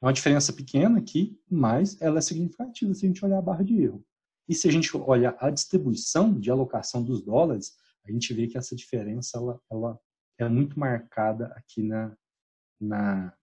É 0.00 0.06
uma 0.06 0.12
diferença 0.12 0.52
pequena 0.52 0.98
aqui, 0.98 1.40
mas 1.50 2.00
ela 2.00 2.18
é 2.18 2.22
significativa 2.22 2.94
se 2.94 3.04
a 3.04 3.08
gente 3.08 3.24
olhar 3.24 3.38
a 3.38 3.42
barra 3.42 3.64
de 3.64 3.82
erro. 3.82 4.04
E 4.48 4.54
se 4.54 4.68
a 4.68 4.72
gente 4.72 4.96
olhar 4.96 5.36
a 5.40 5.50
distribuição 5.50 6.38
de 6.38 6.50
alocação 6.50 7.02
dos 7.02 7.22
dólares, 7.22 7.76
a 8.04 8.10
gente 8.10 8.32
vê 8.32 8.46
que 8.46 8.56
essa 8.56 8.74
diferença 8.74 9.36
ela, 9.36 9.60
ela 9.70 10.00
é 10.38 10.48
muito 10.48 10.78
marcada 10.78 11.46
aqui 11.56 11.82
na, 11.82 12.16
na, 12.80 13.36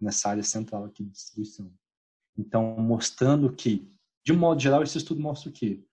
nessa 0.00 0.30
área 0.30 0.42
central 0.42 0.84
aqui 0.84 1.04
de 1.04 1.10
distribuição. 1.10 1.72
Então, 2.36 2.76
mostrando 2.78 3.52
que, 3.52 3.90
de 4.24 4.32
modo 4.32 4.60
geral, 4.60 4.82
esse 4.82 4.98
estudo 4.98 5.20
mostra 5.20 5.50
o 5.50 5.52
quê? 5.52 5.84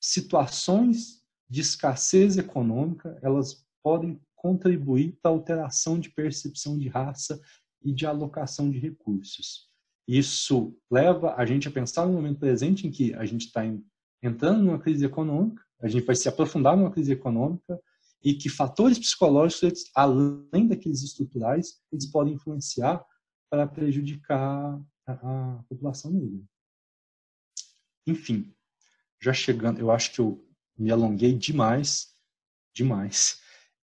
Situações 0.00 1.22
de 1.48 1.60
escassez 1.60 2.36
econômica, 2.36 3.18
elas 3.22 3.64
podem 3.82 4.20
contribuir 4.34 5.18
para 5.22 5.30
a 5.30 5.34
alteração 5.34 5.98
de 5.98 6.10
percepção 6.10 6.78
de 6.78 6.88
raça 6.88 7.40
e 7.82 7.92
de 7.92 8.04
alocação 8.04 8.70
de 8.70 8.78
recursos. 8.78 9.70
Isso 10.06 10.76
leva 10.90 11.34
a 11.36 11.44
gente 11.46 11.66
a 11.66 11.70
pensar 11.70 12.06
no 12.06 12.12
momento 12.12 12.38
presente 12.38 12.86
em 12.86 12.90
que 12.90 13.14
a 13.14 13.24
gente 13.24 13.46
está 13.46 13.62
entrando 14.22 14.62
numa 14.62 14.78
crise 14.78 15.04
econômica, 15.04 15.62
a 15.80 15.88
gente 15.88 16.04
vai 16.04 16.14
se 16.14 16.28
aprofundar 16.28 16.76
numa 16.76 16.90
crise 16.90 17.12
econômica 17.12 17.80
e 18.22 18.34
que 18.34 18.48
fatores 18.48 18.98
psicológicos, 18.98 19.84
além 19.94 20.66
daqueles 20.68 21.02
estruturais, 21.02 21.80
eles 21.92 22.06
podem 22.06 22.34
influenciar 22.34 23.04
para 23.50 23.66
prejudicar 23.66 24.80
a, 25.06 25.64
população 25.68 26.10
negra. 26.10 26.44
Enfim, 28.06 28.54
já 29.20 29.32
chegando, 29.32 29.80
eu 29.80 29.90
acho 29.90 30.12
que 30.12 30.20
eu 30.20 30.44
me 30.76 30.90
alonguei 30.90 31.32
demais, 31.32 32.14
demais. 32.74 33.40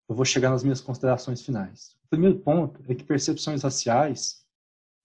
Eu 0.09 0.15
vou 0.15 0.25
chegar 0.25 0.51
nas 0.51 0.63
minhas 0.63 0.81
considerações 0.81 1.43
finais. 1.43 1.97
O 2.05 2.09
primeiro 2.09 2.39
ponto 2.41 2.83
é 2.91 2.95
que 2.95 3.05
percepções 3.05 3.63
raciais 3.63 4.45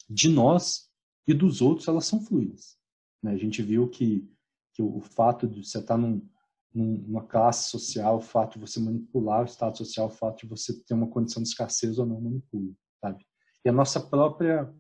de 0.09 0.29
nós 0.29 0.89
e 1.27 1.33
dos 1.33 1.61
outros, 1.61 1.87
elas 1.87 2.05
são 2.05 2.21
fluidas. 2.21 2.77
Né? 3.21 3.33
A 3.33 3.37
gente 3.37 3.61
viu 3.61 3.89
que, 3.89 4.29
que 4.73 4.81
o, 4.81 5.01
fato 5.01 5.47
de 5.47 5.63
você 5.63 5.79
estar 5.79 5.97
num, 5.97 6.27
numa 6.73 7.25
classe 7.25 7.69
social, 7.69 8.17
o 8.17 8.21
fato 8.21 8.53
de 8.53 8.59
você 8.59 8.79
manipular 8.79 9.41
o 9.41 9.45
estado 9.45 9.77
social, 9.77 10.07
o 10.07 10.11
fato 10.11 10.41
de 10.41 10.47
você 10.47 10.73
ter 10.83 10.93
uma 10.93 11.09
condição 11.09 11.41
de 11.41 11.49
escassez 11.49 11.97
ou 11.97 12.05
não 12.05 12.21
manipula, 12.21 12.73
sabe? 13.01 13.25
E 13.65 13.69
a 13.69 13.73
nossa 13.73 13.99
própria 13.99 14.73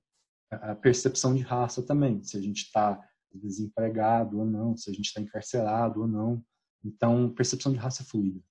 percepção 0.81 1.35
de 1.35 1.41
raça 1.41 1.83
também, 1.83 2.23
se 2.23 2.37
a 2.37 2.41
gente 2.41 2.63
está 2.63 3.01
desempregado 3.33 4.39
ou 4.39 4.45
não, 4.45 4.75
se 4.75 4.89
a 4.89 4.93
gente 4.93 5.05
está 5.05 5.21
encarcerado 5.21 6.01
ou 6.01 6.07
não. 6.07 6.43
Então, 6.83 7.29
percepção 7.33 7.71
de 7.71 7.77
raça 7.77 8.03
é 8.03 8.05
fluida. 8.05 8.41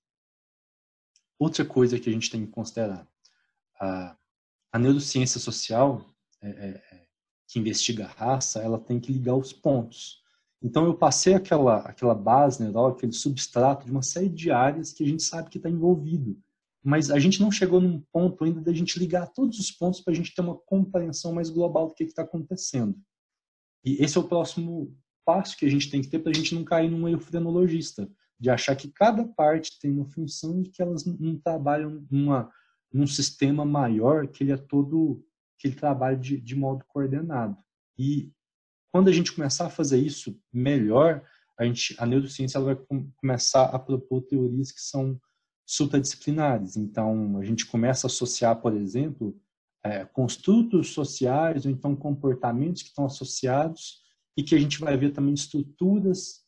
Outra 1.39 1.65
coisa 1.65 1.99
que 1.99 2.09
a 2.09 2.13
gente 2.13 2.29
tem 2.29 2.45
que 2.45 2.51
considerar, 2.51 3.07
a, 3.79 4.17
neurociência 4.79 5.39
social, 5.39 6.03
é, 6.41 6.49
é 6.49 7.07
que 7.47 7.59
investiga 7.59 8.05
a 8.05 8.09
raça, 8.09 8.61
ela 8.61 8.79
tem 8.79 8.99
que 8.99 9.11
ligar 9.11 9.35
os 9.35 9.53
pontos. 9.53 10.21
Então 10.61 10.85
eu 10.85 10.97
passei 10.97 11.33
aquela, 11.33 11.77
aquela 11.81 12.15
base 12.15 12.61
neural, 12.61 12.87
aquele 12.87 13.13
substrato 13.13 13.85
de 13.85 13.91
uma 13.91 14.01
série 14.01 14.29
de 14.29 14.51
áreas 14.51 14.91
que 14.91 15.03
a 15.03 15.07
gente 15.07 15.23
sabe 15.23 15.49
que 15.49 15.57
está 15.57 15.69
envolvido. 15.69 16.37
Mas 16.83 17.11
a 17.11 17.19
gente 17.19 17.41
não 17.41 17.51
chegou 17.51 17.81
num 17.81 18.01
ponto 18.11 18.43
ainda 18.43 18.61
da 18.61 18.73
gente 18.73 18.97
ligar 18.99 19.27
todos 19.33 19.59
os 19.59 19.71
pontos 19.71 20.01
para 20.01 20.13
a 20.13 20.15
gente 20.15 20.33
ter 20.33 20.41
uma 20.41 20.55
compreensão 20.55 21.33
mais 21.33 21.49
global 21.49 21.87
do 21.87 21.93
que 21.93 22.03
está 22.03 22.21
acontecendo. 22.21 22.97
E 23.83 24.03
esse 24.03 24.17
é 24.17 24.21
o 24.21 24.27
próximo 24.27 24.95
passo 25.25 25.57
que 25.57 25.65
a 25.65 25.69
gente 25.69 25.89
tem 25.89 26.01
que 26.01 26.07
ter 26.07 26.19
para 26.19 26.31
a 26.31 26.35
gente 26.35 26.55
não 26.55 26.63
cair 26.63 26.89
num 26.89 27.07
erro 27.07 27.19
frenologista, 27.19 28.09
de 28.39 28.49
achar 28.49 28.75
que 28.75 28.89
cada 28.89 29.27
parte 29.27 29.79
tem 29.79 29.91
uma 29.91 30.05
função 30.05 30.61
e 30.61 30.69
que 30.69 30.81
elas 30.81 31.05
não 31.05 31.37
trabalham 31.37 32.05
numa, 32.09 32.49
num 32.93 33.07
sistema 33.07 33.65
maior 33.65 34.27
que 34.27 34.43
ele 34.43 34.51
é 34.51 34.57
todo 34.57 35.23
que 35.59 35.67
ele 35.67 35.75
trabalha 35.75 36.15
de, 36.15 36.39
de 36.39 36.55
modo 36.55 36.85
coordenado. 36.87 37.57
E 37.97 38.31
quando 38.91 39.09
a 39.09 39.11
gente 39.11 39.33
começar 39.33 39.65
a 39.65 39.71
fazer 39.71 39.97
isso 39.97 40.39
melhor, 40.53 41.23
a, 41.57 41.65
gente, 41.65 41.95
a 41.97 42.05
neurociência 42.05 42.57
ela 42.57 42.73
vai 42.73 42.75
com, 42.75 43.11
começar 43.15 43.65
a 43.65 43.79
propor 43.79 44.21
teorias 44.21 44.71
que 44.71 44.79
são 44.79 45.19
supradisciplinares. 45.67 46.77
Então, 46.77 47.37
a 47.37 47.43
gente 47.43 47.65
começa 47.65 48.07
a 48.07 48.09
associar, 48.09 48.61
por 48.61 48.73
exemplo, 48.73 49.37
é, 49.83 50.05
construtos 50.05 50.93
sociais 50.93 51.65
ou 51.65 51.71
então 51.71 51.93
comportamentos 51.93 52.81
que 52.81 52.87
estão 52.87 53.05
associados 53.05 54.01
e 54.35 54.41
que 54.41 54.55
a 54.55 54.59
gente 54.59 54.79
vai 54.79 54.95
ver 54.95 55.11
também 55.11 55.33
estruturas 55.33 56.45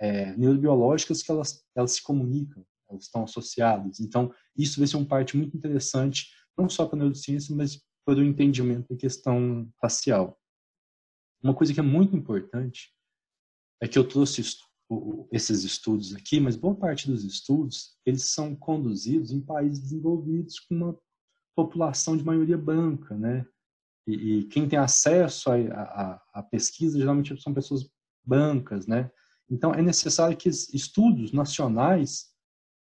é, 0.00 0.36
neurobiológicas 0.36 1.22
que 1.22 1.30
elas, 1.30 1.64
elas 1.74 1.92
se 1.92 2.02
comunicam, 2.02 2.66
elas 2.90 3.04
estão 3.04 3.22
associadas. 3.22 4.00
Então, 4.00 4.34
isso 4.56 4.80
vai 4.80 4.88
ser 4.88 4.96
uma 4.96 5.06
parte 5.06 5.36
muito 5.36 5.56
interessante, 5.56 6.28
não 6.56 6.68
só 6.68 6.84
para 6.84 6.96
a 6.96 6.98
neurociência, 6.98 7.54
mas 7.54 7.80
para 8.04 8.18
o 8.18 8.24
entendimento 8.24 8.88
da 8.92 8.98
questão 8.98 9.70
racial. 9.80 10.36
Uma 11.40 11.54
coisa 11.54 11.72
que 11.72 11.78
é 11.78 11.82
muito 11.82 12.16
importante 12.16 12.92
é 13.80 13.86
que 13.86 13.96
eu 13.96 14.06
trouxe 14.06 14.40
esses 15.30 15.64
estudos 15.64 16.14
aqui, 16.14 16.40
mas 16.40 16.56
boa 16.56 16.74
parte 16.74 17.06
dos 17.06 17.24
estudos 17.24 17.96
eles 18.06 18.30
são 18.30 18.56
conduzidos 18.56 19.30
em 19.32 19.40
países 19.40 19.80
desenvolvidos 19.80 20.58
com 20.60 20.74
uma 20.74 20.98
população 21.54 22.16
de 22.16 22.24
maioria 22.24 22.56
branca, 22.56 23.16
né? 23.16 23.44
E, 24.06 24.38
e 24.38 24.44
quem 24.44 24.66
tem 24.66 24.78
acesso 24.78 25.50
à 25.50 26.42
pesquisa 26.50 26.98
geralmente 26.98 27.38
são 27.42 27.52
pessoas 27.52 27.90
brancas, 28.24 28.86
né? 28.86 29.10
Então 29.50 29.74
é 29.74 29.82
necessário 29.82 30.36
que 30.36 30.48
estudos 30.48 31.32
nacionais 31.32 32.28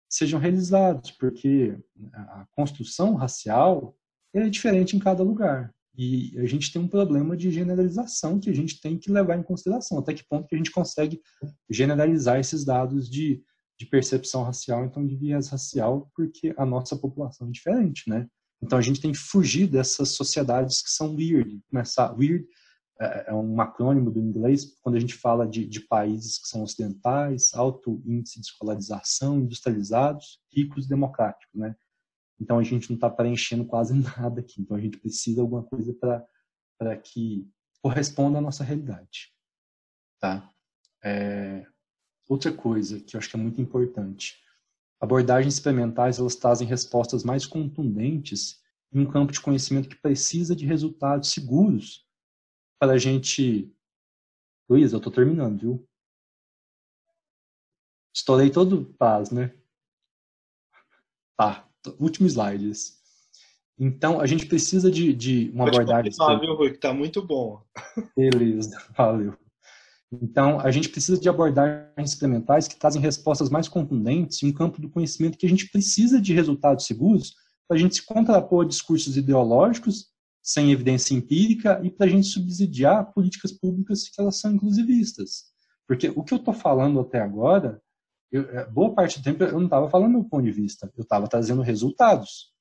sejam 0.09 0.39
realizados, 0.39 1.11
porque 1.11 1.77
a 2.13 2.47
construção 2.53 3.15
racial 3.15 3.97
é 4.33 4.49
diferente 4.49 4.97
em 4.97 5.01
cada 5.01 5.23
lugar. 5.23 5.75
E 5.97 6.39
a 6.39 6.45
gente 6.45 6.71
tem 6.71 6.81
um 6.81 6.89
problema 6.89 7.37
de 7.37 7.51
generalização 7.51 8.39
que 8.39 8.51
a 8.51 8.55
gente 8.55 8.81
tem 8.81 8.99
que 8.99 9.11
levar 9.11 9.39
em 9.39 9.43
consideração. 9.43 9.99
Até 9.99 10.13
que 10.13 10.27
ponto 10.29 10.47
que 10.47 10.55
a 10.55 10.59
gente 10.59 10.71
consegue 10.71 11.21
generalizar 11.71 12.39
esses 12.39 12.65
dados 12.65 13.09
de, 13.09 13.43
de 13.79 13.87
percepção 13.87 14.43
racial, 14.43 14.85
então 14.85 15.07
de 15.07 15.17
viés 15.17 15.49
racial, 15.49 16.11
porque 16.15 16.55
a 16.59 16.67
nossa 16.67 16.97
população 16.97 17.49
é 17.49 17.51
diferente, 17.51 18.09
né? 18.09 18.27
Então 18.63 18.79
a 18.79 18.83
gente 18.83 19.01
tem 19.01 19.13
que 19.13 19.19
fugir 19.19 19.67
dessas 19.67 20.11
sociedades 20.11 20.83
que 20.83 20.91
são 20.91 21.15
weird. 21.15 21.61
Começar 21.71 22.13
weird 22.13 22.47
é, 23.01 23.27
é 23.29 23.35
um 23.35 23.59
acrônimo 23.61 24.11
do 24.11 24.21
inglês 24.21 24.79
quando 24.83 24.97
a 24.97 25.01
gente 25.01 25.15
fala 25.15 25.47
de, 25.47 25.67
de 25.67 25.81
países 25.81 26.39
que 26.39 26.49
são 26.49 26.63
ocidentais, 26.63 27.53
alto 27.55 28.03
índice 28.05 28.41
de 28.41 28.47
escolarização, 28.47 29.39
industrializados, 29.39 30.41
ricos 30.53 30.87
democráticos, 30.87 31.55
né? 31.55 31.75
Então 32.41 32.59
a 32.59 32.63
gente 32.63 32.91
não 32.91 32.97
está 32.97 33.09
preenchendo 33.09 33.65
quase 33.65 33.95
nada 34.19 34.41
aqui. 34.41 34.61
Então 34.61 34.77
a 34.77 34.81
gente 34.81 34.99
precisa 34.99 35.37
de 35.37 35.41
alguma 35.41 35.63
coisa 35.63 35.95
para 36.79 36.97
que 36.97 37.49
corresponda 37.83 38.39
à 38.39 38.41
nossa 38.41 38.65
realidade. 38.65 39.33
Tá? 40.19 40.51
É, 41.05 41.67
outra 42.29 42.53
coisa 42.53 43.01
que 43.01 43.17
eu 43.17 43.19
acho 43.19 43.31
que 43.31 43.37
é 43.37 43.39
muito 43.39 43.61
importante. 43.61 44.43
Abordagens 45.01 45.55
experimentais 45.55 46.19
elas 46.19 46.37
trazem 46.37 46.67
respostas 46.67 47.23
mais 47.23 47.47
contundentes 47.47 48.63
em 48.93 49.01
um 49.01 49.11
campo 49.11 49.33
de 49.33 49.41
conhecimento 49.41 49.89
que 49.89 49.97
precisa 49.97 50.57
de 50.57 50.65
resultados 50.65 51.31
seguros 51.31 52.07
para 52.79 52.93
a 52.93 52.99
gente. 52.99 53.73
Luiz, 54.69 54.93
eu 54.93 54.99
estou 54.99 55.13
terminando, 55.13 55.61
viu? 55.61 55.89
Estourei 58.15 58.51
todo 58.51 58.95
paz, 58.95 59.31
né? 59.31 59.55
Tá 61.37 61.69
último 61.99 62.27
slide. 62.29 62.73
Então, 63.79 64.21
a 64.21 64.27
gente 64.27 64.47
precisa 64.47 64.91
de, 64.91 65.13
de 65.13 65.51
uma 65.53 65.65
Pode 65.65 65.77
abordagem. 65.77 66.11
Continuar, 66.11 66.41
viu, 66.41 66.55
Rui, 66.55 66.71
que 66.73 66.79
tá 66.79 66.95
muito 66.95 67.23
bom. 67.23 67.61
Beleza, 68.17 68.81
valeu. 68.97 69.35
Então, 70.11 70.61
a 70.61 70.71
gente 70.71 70.89
precisa 70.89 71.21
de 71.21 71.29
abordagens 71.29 72.11
experimentais 72.11 72.69
que 72.69 72.77
trazem 72.77 73.03
respostas 73.03 73.51
mais 73.51 73.69
contundentes 73.69 74.43
em 74.43 74.49
um 74.49 74.53
campo 74.53 74.81
do 74.81 74.89
conhecimento 74.89 75.37
que 75.37 75.47
a 75.47 75.49
gente 75.49 75.69
precisa 75.71 76.21
de 76.21 76.33
resultados 76.33 76.87
seguros 76.87 77.35
para 77.69 77.77
a 77.77 77.81
gente 77.81 77.97
se 77.97 78.07
contrapor 78.07 78.65
a 78.65 78.69
discursos 78.69 79.17
ideológicos 79.17 80.07
sem 80.43 80.71
evidência 80.71 81.13
empírica 81.13 81.81
e 81.83 81.91
para 81.91 82.07
a 82.07 82.09
gente 82.09 82.29
subsidiar 82.29 83.13
políticas 83.13 83.51
públicas 83.51 84.09
que 84.09 84.21
elas 84.21 84.39
são 84.39 84.53
inclusivistas. 84.53 85.47
Porque 85.89 86.13
o 86.15 86.23
que 86.23 86.33
eu 86.33 86.39
estou 86.39 86.55
falando 86.55 87.01
até 87.01 87.21
agora 87.21 87.83
eu, 88.37 88.51
é, 88.51 88.67
boa 88.67 88.95
parte 88.95 89.19
do 89.19 89.25
tempo 89.25 89.43
eu 89.43 89.53
não 89.53 89.65
estava 89.65 89.89
falando 89.89 90.13
do 90.13 90.19
meu 90.19 90.25
ponto 90.25 90.45
de 90.45 90.53
vista, 90.53 90.91
eu 90.97 91.03
estava 91.03 91.29
trazendo 91.29 91.63
resultados. 91.63 92.53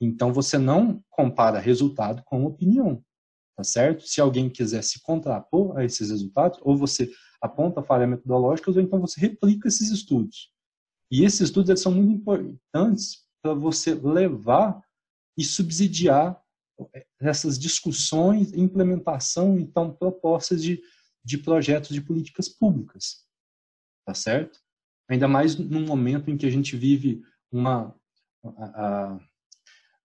Então 0.00 0.32
você 0.32 0.56
não 0.56 1.02
compara 1.10 1.58
resultado 1.58 2.22
com 2.24 2.44
opinião, 2.44 3.04
tá 3.56 3.62
certo? 3.62 4.06
Se 4.06 4.20
alguém 4.20 4.48
quiser 4.48 4.82
se 4.82 5.00
contrapor 5.02 5.76
a 5.76 5.84
esses 5.84 6.10
resultados, 6.10 6.58
ou 6.62 6.76
você 6.76 7.10
aponta 7.40 7.82
falha 7.82 8.06
metodológica, 8.06 8.70
ou 8.70 8.80
então 8.80 9.00
você 9.00 9.20
replica 9.20 9.68
esses 9.68 9.90
estudos. 9.90 10.52
E 11.10 11.24
esses 11.24 11.40
estudos 11.40 11.68
eles 11.68 11.82
são 11.82 11.92
muito 11.92 12.12
importantes 12.12 13.26
para 13.42 13.52
você 13.54 13.94
levar 13.94 14.80
e 15.36 15.44
subsidiar 15.44 16.40
essas 17.20 17.58
discussões, 17.58 18.52
implementação, 18.52 19.58
então, 19.58 19.92
propostas 19.92 20.62
de, 20.62 20.80
de 21.24 21.36
projetos 21.38 21.90
de 21.90 22.00
políticas 22.00 22.48
públicas. 22.48 23.26
Tá 24.06 24.14
certo? 24.14 24.58
Ainda 25.10 25.26
mais 25.26 25.56
num 25.56 25.84
momento 25.84 26.30
em 26.30 26.36
que 26.36 26.46
a 26.46 26.50
gente 26.50 26.76
vive 26.76 27.20
uma. 27.50 27.92
A, 28.44 28.64
a, 28.64 29.20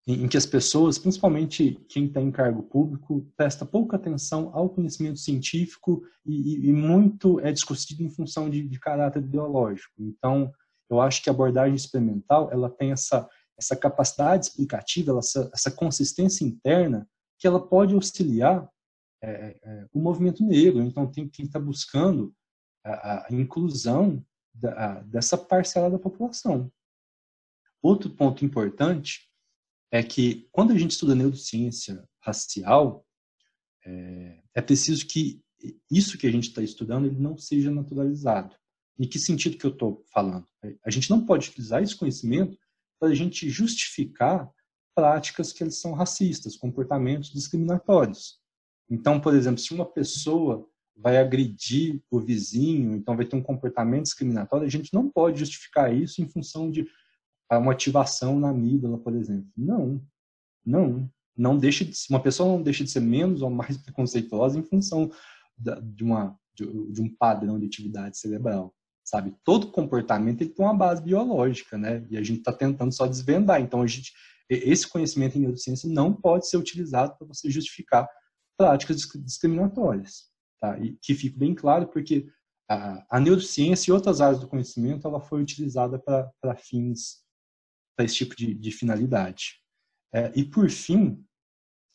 em 0.07 0.27
que 0.27 0.37
as 0.37 0.45
pessoas, 0.45 0.99
principalmente 0.99 1.83
quem 1.89 2.05
está 2.05 2.21
em 2.21 2.31
cargo 2.31 2.61
público, 2.61 3.27
presta 3.35 3.65
pouca 3.65 3.95
atenção 3.95 4.51
ao 4.53 4.69
conhecimento 4.69 5.17
científico 5.17 6.03
e, 6.23 6.33
e, 6.33 6.69
e 6.69 6.73
muito 6.73 7.39
é 7.39 7.51
discutido 7.51 8.03
em 8.03 8.09
função 8.09 8.47
de, 8.47 8.67
de, 8.67 8.79
caráter 8.79 9.23
ideológico. 9.23 9.93
Então, 9.99 10.51
eu 10.91 11.01
acho 11.01 11.23
que 11.23 11.29
a 11.29 11.33
abordagem 11.33 11.75
experimental 11.75 12.51
ela 12.51 12.69
tem 12.69 12.91
essa, 12.91 13.27
essa 13.57 13.75
capacidade 13.75 14.45
explicativa, 14.45 15.17
essa, 15.17 15.49
essa 15.51 15.71
consistência 15.71 16.45
interna, 16.45 17.07
que 17.39 17.47
ela 17.47 17.59
pode 17.59 17.95
auxiliar 17.95 18.69
é, 19.23 19.57
é, 19.63 19.87
o 19.91 19.99
movimento 19.99 20.43
negro. 20.43 20.83
Então, 20.83 21.07
tem 21.07 21.27
quem 21.27 21.45
está 21.45 21.59
buscando 21.59 22.31
a, 22.83 23.25
a 23.27 23.33
inclusão 23.33 24.23
da, 24.55 25.01
dessa 25.01 25.37
parcela 25.37 25.89
da 25.89 25.99
população. 25.99 26.71
Outro 27.81 28.09
ponto 28.09 28.43
importante 28.43 29.29
é 29.91 30.01
que 30.01 30.47
quando 30.51 30.71
a 30.71 30.77
gente 30.77 30.91
estuda 30.91 31.15
neurociência 31.15 32.07
racial, 32.19 33.05
é, 33.85 34.41
é 34.55 34.61
preciso 34.61 35.05
que 35.05 35.43
isso 35.89 36.17
que 36.17 36.27
a 36.27 36.31
gente 36.31 36.49
está 36.49 36.61
estudando 36.61 37.05
ele 37.05 37.19
não 37.19 37.37
seja 37.37 37.71
naturalizado. 37.71 38.55
Em 38.97 39.07
que 39.07 39.19
sentido 39.19 39.57
que 39.57 39.65
eu 39.65 39.71
estou 39.71 40.03
falando? 40.11 40.47
A 40.83 40.89
gente 40.89 41.09
não 41.09 41.25
pode 41.25 41.49
utilizar 41.49 41.83
esse 41.83 41.95
conhecimento 41.95 42.57
para 42.99 43.09
a 43.09 43.15
gente 43.15 43.49
justificar 43.49 44.49
práticas 44.95 45.51
que 45.51 45.63
eles 45.63 45.79
são 45.79 45.93
racistas, 45.93 46.55
comportamentos 46.55 47.31
discriminatórios. 47.31 48.39
Então, 48.89 49.19
por 49.19 49.35
exemplo, 49.35 49.59
se 49.59 49.73
uma 49.73 49.85
pessoa 49.85 50.67
vai 50.95 51.17
agredir 51.17 52.01
o 52.09 52.19
vizinho, 52.19 52.95
então 52.95 53.15
vai 53.15 53.25
ter 53.25 53.35
um 53.35 53.41
comportamento 53.41 54.03
discriminatório, 54.03 54.65
a 54.65 54.69
gente 54.69 54.93
não 54.93 55.09
pode 55.09 55.39
justificar 55.39 55.93
isso 55.93 56.21
em 56.21 56.27
função 56.27 56.71
de 56.71 56.87
a 57.49 57.59
motivação 57.59 58.39
na 58.39 58.49
amígdala, 58.49 58.97
por 58.97 59.13
exemplo. 59.15 59.47
Não, 59.55 60.01
não. 60.65 61.09
Não 61.37 61.57
deixa 61.57 61.83
de, 61.83 61.93
uma 62.09 62.19
pessoa 62.19 62.49
não 62.49 62.61
deixa 62.61 62.83
de 62.83 62.89
ser 62.89 63.01
menos 63.01 63.41
ou 63.41 63.49
mais 63.49 63.77
preconceituosa 63.83 64.57
em 64.57 64.63
função 64.63 65.11
da, 65.57 65.79
de, 65.79 66.03
uma, 66.03 66.37
de, 66.55 66.65
de, 66.91 67.01
um 67.01 67.13
padrão 67.13 67.59
de 67.59 67.65
atividade 67.65 68.17
cerebral, 68.17 68.73
sabe? 69.03 69.35
Todo 69.43 69.71
comportamento 69.71 70.41
ele 70.41 70.49
tem 70.49 70.65
uma 70.65 70.73
base 70.73 71.01
biológica, 71.01 71.77
né? 71.77 72.05
E 72.09 72.17
a 72.17 72.23
gente 72.23 72.39
está 72.39 72.53
tentando 72.53 72.93
só 72.93 73.05
desvendar. 73.05 73.61
Então, 73.61 73.81
a 73.81 73.87
gente, 73.87 74.13
esse 74.49 74.87
conhecimento 74.87 75.37
em 75.37 75.41
neurociência 75.41 75.89
não 75.89 76.13
pode 76.13 76.47
ser 76.47 76.57
utilizado 76.57 77.15
para 77.17 77.27
você 77.27 77.49
justificar 77.51 78.07
práticas 78.57 79.01
discriminatórias, 79.25 80.29
tá? 80.59 80.77
E 80.79 80.97
que 81.01 81.13
fique 81.13 81.37
bem 81.37 81.53
claro, 81.53 81.87
porque 81.87 82.27
a, 82.69 83.17
a 83.17 83.19
neurociência 83.19 83.91
e 83.91 83.93
outras 83.93 84.21
áreas 84.21 84.39
do 84.39 84.47
conhecimento 84.47 85.07
ela 85.07 85.21
foi 85.21 85.41
utilizada 85.41 85.99
para 85.99 86.55
fins 86.55 87.23
para 87.95 88.05
esse 88.05 88.15
tipo 88.15 88.35
de, 88.35 88.53
de 88.53 88.71
finalidade. 88.71 89.61
É, 90.13 90.31
e, 90.35 90.43
por 90.43 90.69
fim, 90.69 91.23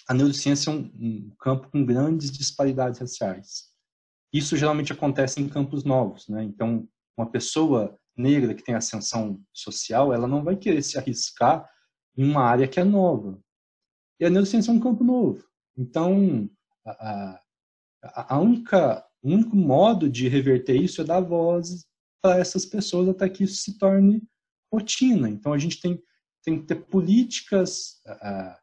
a 0.08 0.14
neurociência 0.14 0.70
é 0.70 0.72
um, 0.72 0.90
um, 0.94 1.30
campo 1.38 1.70
com 1.70 1.84
grandes 1.84 2.30
disparidades 2.30 2.98
raciais. 2.98 3.70
Isso 4.32 4.56
geralmente 4.56 4.92
acontece 4.92 5.40
em 5.40 5.48
campos 5.48 5.84
novos. 5.84 6.28
Né? 6.28 6.42
Então, 6.44 6.88
uma 7.16 7.30
pessoa 7.30 7.98
negra 8.16 8.54
que 8.54 8.62
tem 8.62 8.74
ascensão 8.74 9.42
social, 9.52 10.12
ela 10.12 10.26
não 10.26 10.42
vai 10.42 10.56
querer 10.56 10.82
se 10.82 10.98
arriscar 10.98 11.68
em 12.16 12.24
uma 12.24 12.42
área 12.42 12.68
que 12.68 12.80
é 12.80 12.84
nova. 12.84 13.38
E 14.18 14.24
a 14.24 14.30
neurociência 14.30 14.70
é 14.70 14.74
um 14.74 14.80
campo 14.80 15.02
novo. 15.04 15.44
Então, 15.76 16.48
a, 16.84 16.90
a, 16.90 17.40
a 18.02 18.38
única, 18.38 19.04
o 19.22 19.30
único 19.30 19.56
modo 19.56 20.08
de 20.08 20.28
reverter 20.28 20.76
isso 20.76 21.00
é 21.00 21.04
dar 21.04 21.20
voz 21.20 21.86
para 22.22 22.38
essas 22.38 22.64
pessoas 22.64 23.08
até 23.08 23.28
que 23.28 23.44
isso 23.44 23.56
se 23.56 23.78
torne 23.78 24.22
rotina. 24.72 25.28
Então, 25.28 25.52
a 25.52 25.58
gente 25.58 25.80
tem, 25.80 26.02
tem 26.42 26.60
que 26.60 26.66
ter 26.66 26.76
políticas 26.86 28.00
uh, 28.06 28.56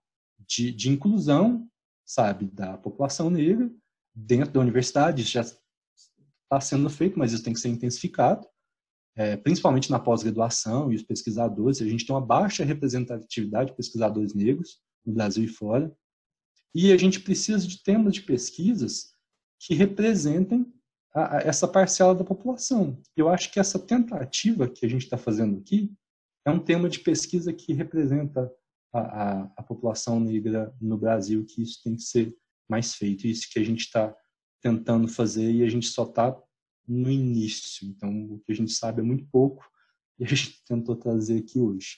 de, 0.48 0.72
de 0.72 0.90
inclusão, 0.90 1.68
sabe, 2.06 2.48
da 2.48 2.78
população 2.78 3.30
negra 3.30 3.70
dentro 4.16 4.54
da 4.54 4.60
universidade. 4.60 5.22
Isso 5.22 5.32
já 5.32 5.42
está 5.42 6.62
sendo 6.62 6.90
feito, 6.90 7.20
mas 7.20 7.34
isso 7.34 7.44
tem 7.44 7.54
que 7.54 7.60
ser 7.60 7.70
intensificado, 7.70 8.48
é, 9.16 9.36
principalmente 9.36 9.92
na 9.92 10.00
pós-graduação 10.00 10.92
e 10.92 10.96
os 10.96 11.04
pesquisadores. 11.04 11.82
A 11.82 11.86
gente 11.88 12.06
tem 12.06 12.16
uma 12.16 12.26
baixa 12.26 12.64
representatividade 12.64 13.72
de 13.72 13.76
pesquisadores 13.76 14.34
negros 14.34 14.80
no 15.06 15.14
Brasil 15.14 15.44
e 15.44 15.48
fora. 15.48 15.94
E 16.74 16.92
a 16.92 16.98
gente 16.98 17.20
precisa 17.20 17.68
de 17.68 17.82
temas 17.82 18.14
de 18.14 18.22
pesquisas 18.22 19.17
que 19.60 19.74
representem 19.74 20.72
a, 21.14 21.38
a 21.38 21.40
essa 21.42 21.68
parcela 21.68 22.14
da 22.14 22.24
população. 22.24 23.02
Eu 23.16 23.30
acho 23.30 23.52
que 23.52 23.60
essa 23.60 23.80
tentativa 23.80 24.68
que 24.68 24.86
a 24.86 24.90
gente 24.90 25.04
está 25.04 25.18
fazendo 25.18 25.58
aqui 25.58 25.92
é 26.46 26.52
um 26.52 26.60
tema 26.60 26.90
de 26.90 27.00
pesquisa 27.00 27.52
que 27.52 27.74
representa 27.74 28.52
a, 28.94 29.00
a, 29.00 29.52
a, 29.58 29.64
população 29.64 30.20
negra 30.20 30.74
no 30.80 30.98
Brasil, 30.98 31.46
que 31.46 31.62
isso 31.62 31.82
tem 31.84 31.96
que 31.96 32.04
ser 32.04 32.36
mais 32.70 32.96
feito. 32.96 33.28
Isso 33.28 33.50
que 33.52 33.60
a 33.60 33.64
gente 33.64 33.82
está 33.82 34.16
tentando 34.62 35.08
fazer 35.08 35.52
e 35.52 35.64
a 35.64 35.70
gente 35.70 35.88
só 35.88 36.04
está 36.04 36.36
no 36.88 37.12
início. 37.12 37.88
Então, 37.88 38.10
o 38.32 38.40
que 38.40 38.52
a 38.52 38.56
gente 38.56 38.72
sabe 38.72 39.02
é 39.02 39.04
muito 39.04 39.26
pouco 39.26 39.66
e 40.18 40.24
a 40.24 40.28
gente 40.28 40.64
tentou 40.66 40.96
trazer 40.96 41.40
aqui 41.40 41.60
hoje. 41.60 41.98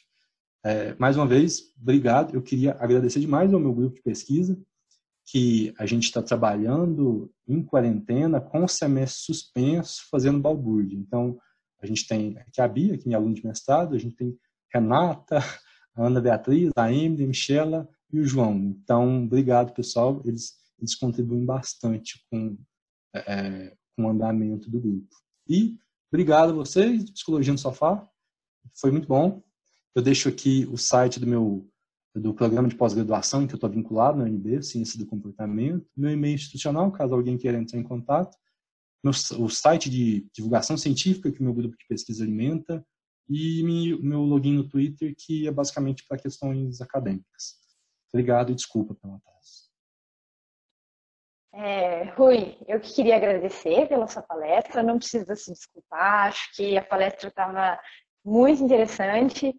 É, 0.64 0.94
mais 0.96 1.16
uma 1.16 1.28
vez, 1.28 1.74
obrigado. 1.80 2.34
Eu 2.34 2.42
queria 2.42 2.74
agradecer 2.80 3.20
demais 3.20 3.54
ao 3.54 3.60
meu 3.60 3.74
grupo 3.74 3.96
de 3.96 4.02
pesquisa, 4.02 4.60
que 5.32 5.74
a 5.78 5.86
gente 5.86 6.06
está 6.06 6.24
trabalhando 6.24 7.32
em 7.48 7.62
quarentena, 7.62 8.42
com 8.42 8.64
o 8.64 8.68
semestre 8.68 9.26
suspenso, 9.26 10.02
fazendo 10.10 10.40
balbúrdia. 10.40 10.98
Então, 10.98 11.38
a 11.82 11.86
gente 11.86 12.08
tem 12.08 12.36
aqui 12.40 12.60
a 12.60 12.68
Bia, 12.68 12.98
que 12.98 13.04
é 13.04 13.08
minha 13.08 13.18
aluna 13.18 13.36
de 13.36 13.46
mestrado, 13.46 13.96
a 13.96 14.00
gente 14.00 14.16
tem 14.16 14.38
Renata, 14.74 15.40
a 15.96 16.06
Ana 16.06 16.20
Beatriz, 16.20 16.72
a 16.76 16.92
Emily, 16.92 17.24
a 17.24 17.28
Michela 17.28 17.90
e 18.12 18.20
o 18.20 18.26
João. 18.26 18.56
Então, 18.56 19.24
obrigado, 19.24 19.74
pessoal. 19.74 20.22
Eles, 20.26 20.54
eles 20.80 20.96
contribuem 20.96 21.46
bastante 21.46 22.26
com, 22.30 22.58
é, 23.14 23.76
com 23.96 24.06
o 24.06 24.10
andamento 24.10 24.70
do 24.70 24.80
grupo. 24.80 25.16
E 25.48 25.78
obrigado 26.12 26.50
a 26.50 26.56
vocês, 26.56 27.10
Psicologia 27.12 27.54
no 27.54 27.60
Sofá. 27.60 28.08
Foi 28.80 28.90
muito 28.92 29.08
bom. 29.08 29.44
Eu 29.94 30.02
deixo 30.02 30.28
aqui 30.28 30.68
o 30.72 30.78
site 30.78 31.20
do 31.20 31.28
meu 31.28 31.70
do 32.20 32.34
programa 32.34 32.68
de 32.68 32.76
pós-graduação 32.76 33.48
que 33.48 33.54
eu 33.54 33.58
estou 33.58 33.70
vinculado 33.70 34.18
na 34.18 34.26
UNB, 34.26 34.62
Ciência 34.62 35.00
do 35.00 35.06
Comportamento, 35.06 35.86
meu 35.96 36.12
e-mail 36.12 36.36
institucional, 36.36 36.92
caso 36.92 37.14
alguém 37.14 37.38
queira 37.38 37.58
entrar 37.58 37.80
em 37.80 37.84
contato, 37.84 38.38
meu, 39.04 39.12
o 39.12 39.50
site 39.50 39.90
de 39.90 40.28
divulgação 40.34 40.78
científica 40.78 41.32
que 41.32 41.40
o 41.40 41.44
meu 41.44 41.54
grupo 41.54 41.78
de 41.78 41.88
pesquisa 41.88 42.24
alimenta 42.24 42.86
e 43.30 43.64
meu 44.02 44.22
login 44.22 44.54
no 44.54 44.68
Twitter, 44.68 45.16
que 45.18 45.48
é 45.48 45.52
basicamente 45.52 46.06
para 46.08 46.18
questões 46.18 46.82
acadêmicas. 46.82 47.60
Obrigado 48.12 48.52
e 48.52 48.56
desculpa 48.56 48.96
pelo 48.96 49.16
atraso. 49.16 49.70
É, 51.54 52.04
Rui, 52.16 52.58
eu 52.68 52.80
queria 52.80 53.16
agradecer 53.16 53.88
pela 53.88 54.08
sua 54.08 54.22
palestra, 54.22 54.84
não 54.84 54.98
precisa 54.98 55.36
se 55.36 55.52
desculpar, 55.52 56.28
acho 56.28 56.56
que 56.56 56.78
a 56.78 56.84
palestra 56.84 57.30
estava 57.30 57.80
muito 58.24 58.64
interessante. 58.64 59.56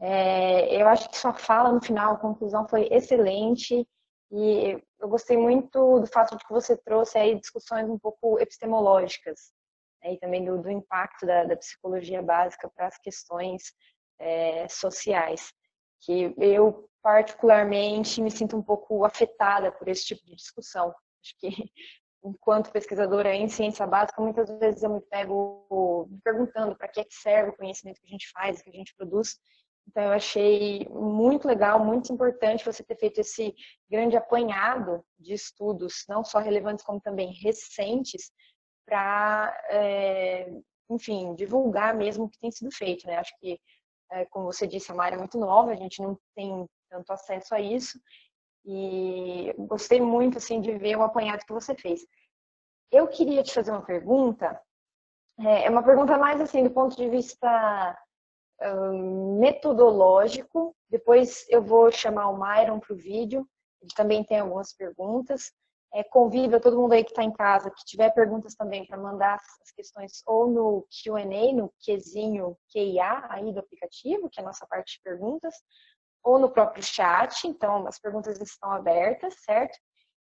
É, 0.00 0.80
eu 0.80 0.88
acho 0.88 1.10
que 1.10 1.18
sua 1.18 1.34
fala 1.34 1.72
no 1.72 1.82
final, 1.82 2.14
a 2.14 2.18
conclusão 2.18 2.66
foi 2.66 2.88
excelente 2.90 3.86
e 4.32 4.82
eu 4.98 5.08
gostei 5.08 5.36
muito 5.36 6.00
do 6.00 6.06
fato 6.06 6.36
de 6.36 6.44
que 6.44 6.52
você 6.52 6.76
trouxe 6.76 7.18
aí 7.18 7.38
discussões 7.38 7.88
um 7.88 7.98
pouco 7.98 8.38
epistemológicas 8.38 9.52
né, 10.02 10.14
e 10.14 10.18
também 10.18 10.44
do, 10.44 10.56
do 10.60 10.70
impacto 10.70 11.26
da, 11.26 11.44
da, 11.44 11.56
psicologia 11.56 12.22
básica 12.22 12.70
para 12.74 12.86
as 12.86 12.96
questões 12.98 13.74
é, 14.18 14.66
sociais, 14.68 15.52
que 16.00 16.34
eu 16.38 16.88
particularmente 17.02 18.22
me 18.22 18.30
sinto 18.30 18.56
um 18.56 18.62
pouco 18.62 19.04
afetada 19.04 19.72
por 19.72 19.88
esse 19.88 20.04
tipo 20.04 20.24
de 20.24 20.34
discussão. 20.34 20.94
Acho 21.22 21.38
que 21.38 21.48
enquanto 22.22 22.70
pesquisadora 22.70 23.34
em 23.34 23.48
ciência 23.48 23.86
básica, 23.86 24.20
muitas 24.20 24.48
vezes 24.58 24.82
eu 24.82 24.90
me 24.90 25.00
pego 25.00 26.06
me 26.08 26.20
perguntando 26.22 26.76
para 26.76 26.88
que, 26.88 27.00
é 27.00 27.04
que 27.04 27.14
serve 27.14 27.50
o 27.50 27.56
conhecimento 27.56 28.00
que 28.00 28.06
a 28.06 28.10
gente 28.10 28.30
faz, 28.30 28.62
que 28.62 28.70
a 28.70 28.72
gente 28.72 28.94
produz, 28.94 29.38
então, 29.90 30.04
eu 30.04 30.12
achei 30.12 30.88
muito 30.88 31.48
legal, 31.48 31.84
muito 31.84 32.12
importante 32.12 32.64
você 32.64 32.82
ter 32.82 32.96
feito 32.96 33.20
esse 33.20 33.52
grande 33.90 34.16
apanhado 34.16 35.04
de 35.18 35.34
estudos, 35.34 36.04
não 36.08 36.24
só 36.24 36.38
relevantes, 36.38 36.84
como 36.84 37.00
também 37.00 37.32
recentes, 37.32 38.30
para, 38.86 39.52
é, 39.68 40.48
enfim, 40.88 41.34
divulgar 41.34 41.94
mesmo 41.94 42.24
o 42.24 42.28
que 42.28 42.38
tem 42.38 42.52
sido 42.52 42.70
feito. 42.70 43.04
Né? 43.06 43.16
Acho 43.16 43.32
que, 43.40 43.60
é, 44.12 44.24
como 44.26 44.46
você 44.46 44.64
disse, 44.64 44.90
é 44.92 44.94
uma 44.94 45.04
área 45.04 45.18
muito 45.18 45.36
nova, 45.38 45.72
a 45.72 45.76
gente 45.76 46.00
não 46.00 46.16
tem 46.36 46.66
tanto 46.88 47.12
acesso 47.12 47.52
a 47.54 47.60
isso. 47.60 47.98
E 48.64 49.52
gostei 49.58 50.00
muito 50.00 50.38
assim 50.38 50.60
de 50.60 50.72
ver 50.78 50.96
o 50.96 51.02
apanhado 51.02 51.44
que 51.44 51.52
você 51.52 51.74
fez. 51.74 52.06
eu 52.92 53.08
queria 53.08 53.42
te 53.42 53.52
fazer 53.52 53.72
uma 53.72 53.84
pergunta. 53.84 54.60
É, 55.40 55.64
é 55.66 55.70
uma 55.70 55.82
pergunta 55.82 56.18
mais 56.18 56.40
assim, 56.40 56.62
do 56.62 56.70
ponto 56.70 56.96
de 56.96 57.08
vista 57.08 57.98
metodológico. 59.38 60.74
Depois 60.88 61.46
eu 61.48 61.62
vou 61.62 61.90
chamar 61.90 62.28
o 62.28 62.38
Myron 62.38 62.78
para 62.78 62.94
o 62.94 62.96
vídeo. 62.96 63.46
Ele 63.80 63.92
também 63.94 64.24
tem 64.24 64.40
algumas 64.40 64.72
perguntas. 64.72 65.52
É, 65.92 66.04
convido 66.04 66.60
todo 66.60 66.78
mundo 66.78 66.92
aí 66.92 67.02
que 67.02 67.10
está 67.10 67.24
em 67.24 67.32
casa, 67.32 67.70
que 67.70 67.84
tiver 67.84 68.10
perguntas 68.10 68.54
também, 68.54 68.86
para 68.86 68.96
mandar 68.96 69.40
as 69.60 69.72
questões 69.72 70.22
ou 70.24 70.46
no 70.46 70.86
Q&A, 70.88 71.52
no 71.52 71.72
Qzinho 71.80 72.56
QIA 72.72 73.26
aí 73.28 73.52
do 73.52 73.58
aplicativo, 73.58 74.30
que 74.30 74.38
é 74.38 74.42
a 74.42 74.46
nossa 74.46 74.64
parte 74.68 74.98
de 74.98 75.02
perguntas, 75.02 75.52
ou 76.22 76.38
no 76.38 76.48
próprio 76.48 76.82
chat. 76.82 77.44
Então, 77.48 77.88
as 77.88 77.98
perguntas 77.98 78.40
estão 78.40 78.70
abertas, 78.70 79.34
certo? 79.44 79.76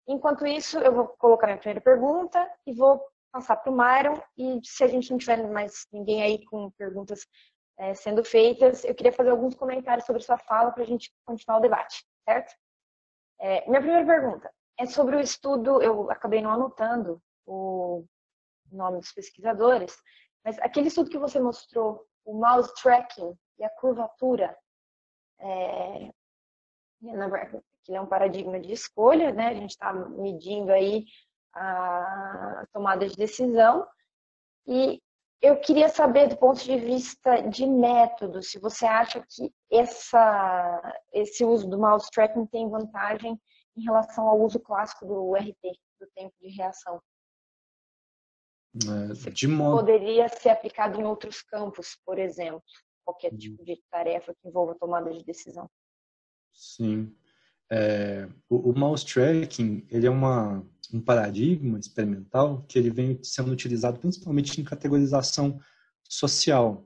Enquanto 0.07 0.47
isso, 0.47 0.79
eu 0.79 0.93
vou 0.93 1.07
colocar 1.19 1.47
minha 1.47 1.59
primeira 1.59 1.81
pergunta 1.81 2.49
e 2.65 2.73
vou 2.73 3.01
passar 3.31 3.57
para 3.57 3.71
o 3.71 3.75
Myron. 3.75 4.21
E 4.37 4.59
se 4.63 4.83
a 4.83 4.87
gente 4.87 5.11
não 5.11 5.17
tiver 5.17 5.45
mais 5.51 5.85
ninguém 5.91 6.23
aí 6.23 6.45
com 6.45 6.71
perguntas 6.71 7.27
é, 7.79 7.93
sendo 7.93 8.23
feitas, 8.25 8.83
eu 8.83 8.93
queria 8.93 9.13
fazer 9.13 9.29
alguns 9.29 9.55
comentários 9.55 10.05
sobre 10.05 10.21
sua 10.21 10.37
fala 10.37 10.71
para 10.71 10.83
a 10.83 10.85
gente 10.85 11.11
continuar 11.25 11.59
o 11.59 11.61
debate, 11.61 12.05
certo? 12.27 12.53
É, 13.39 13.65
minha 13.69 13.79
primeira 13.79 14.05
pergunta 14.05 14.53
é 14.77 14.85
sobre 14.85 15.15
o 15.15 15.19
estudo, 15.19 15.81
eu 15.81 16.11
acabei 16.11 16.41
não 16.41 16.51
anotando 16.51 17.21
o 17.45 18.05
nome 18.69 18.99
dos 18.99 19.13
pesquisadores, 19.13 19.95
mas 20.43 20.59
aquele 20.59 20.89
estudo 20.89 21.09
que 21.09 21.17
você 21.17 21.39
mostrou, 21.39 22.05
o 22.25 22.33
mouse 22.33 22.71
tracking 22.75 23.33
e 23.57 23.63
a 23.63 23.69
curvatura, 23.69 24.55
é, 25.39 26.11
que 27.83 27.95
é 27.95 28.01
um 28.01 28.07
paradigma 28.07 28.59
de 28.59 28.73
escolha, 28.73 29.31
né? 29.31 29.47
A 29.47 29.53
gente 29.53 29.71
está 29.71 29.93
medindo 29.93 30.71
aí 30.71 31.05
a 31.53 32.65
tomada 32.73 33.07
de 33.07 33.15
decisão 33.15 33.87
e 34.67 35.01
eu 35.41 35.57
queria 35.59 35.87
saber 35.87 36.27
do 36.27 36.37
ponto 36.37 36.63
de 36.63 36.77
vista 36.77 37.41
de 37.41 37.65
método, 37.65 38.43
se 38.43 38.59
você 38.59 38.85
acha 38.85 39.23
que 39.29 39.53
essa, 39.71 41.01
esse 41.13 41.45
uso 41.45 41.69
do 41.69 41.79
mouse 41.79 42.09
tracking 42.11 42.45
tem 42.47 42.69
vantagem 42.69 43.39
em 43.75 43.83
relação 43.83 44.27
ao 44.27 44.39
uso 44.39 44.59
clássico 44.59 45.05
do 45.05 45.33
RT, 45.35 45.79
do 45.99 46.07
tempo 46.13 46.33
de 46.41 46.49
reação. 46.49 47.01
É, 48.75 49.29
de 49.31 49.47
modo... 49.47 49.77
Poderia 49.77 50.27
ser 50.27 50.49
aplicado 50.49 50.99
em 50.99 51.05
outros 51.05 51.41
campos, 51.41 51.97
por 52.05 52.19
exemplo, 52.19 52.61
qualquer 53.03 53.35
tipo 53.35 53.63
de 53.63 53.81
tarefa 53.89 54.33
que 54.33 54.47
envolva 54.47 54.75
tomada 54.75 55.11
de 55.11 55.23
decisão. 55.23 55.69
Sim. 56.53 57.15
É, 57.71 58.27
o, 58.49 58.71
o, 58.71 58.77
mouse 58.77 59.05
tracking 59.05 59.87
ele 59.89 60.07
é 60.07 60.09
uma, 60.09 60.65
um 60.93 60.99
paradigma 60.99 61.79
experimental 61.79 62.63
que 62.67 62.77
ele 62.77 62.89
vem 62.89 63.19
sendo 63.23 63.51
utilizado 63.51 63.99
principalmente 63.99 64.59
em 64.59 64.63
categorização 64.63 65.59
social, 66.07 66.85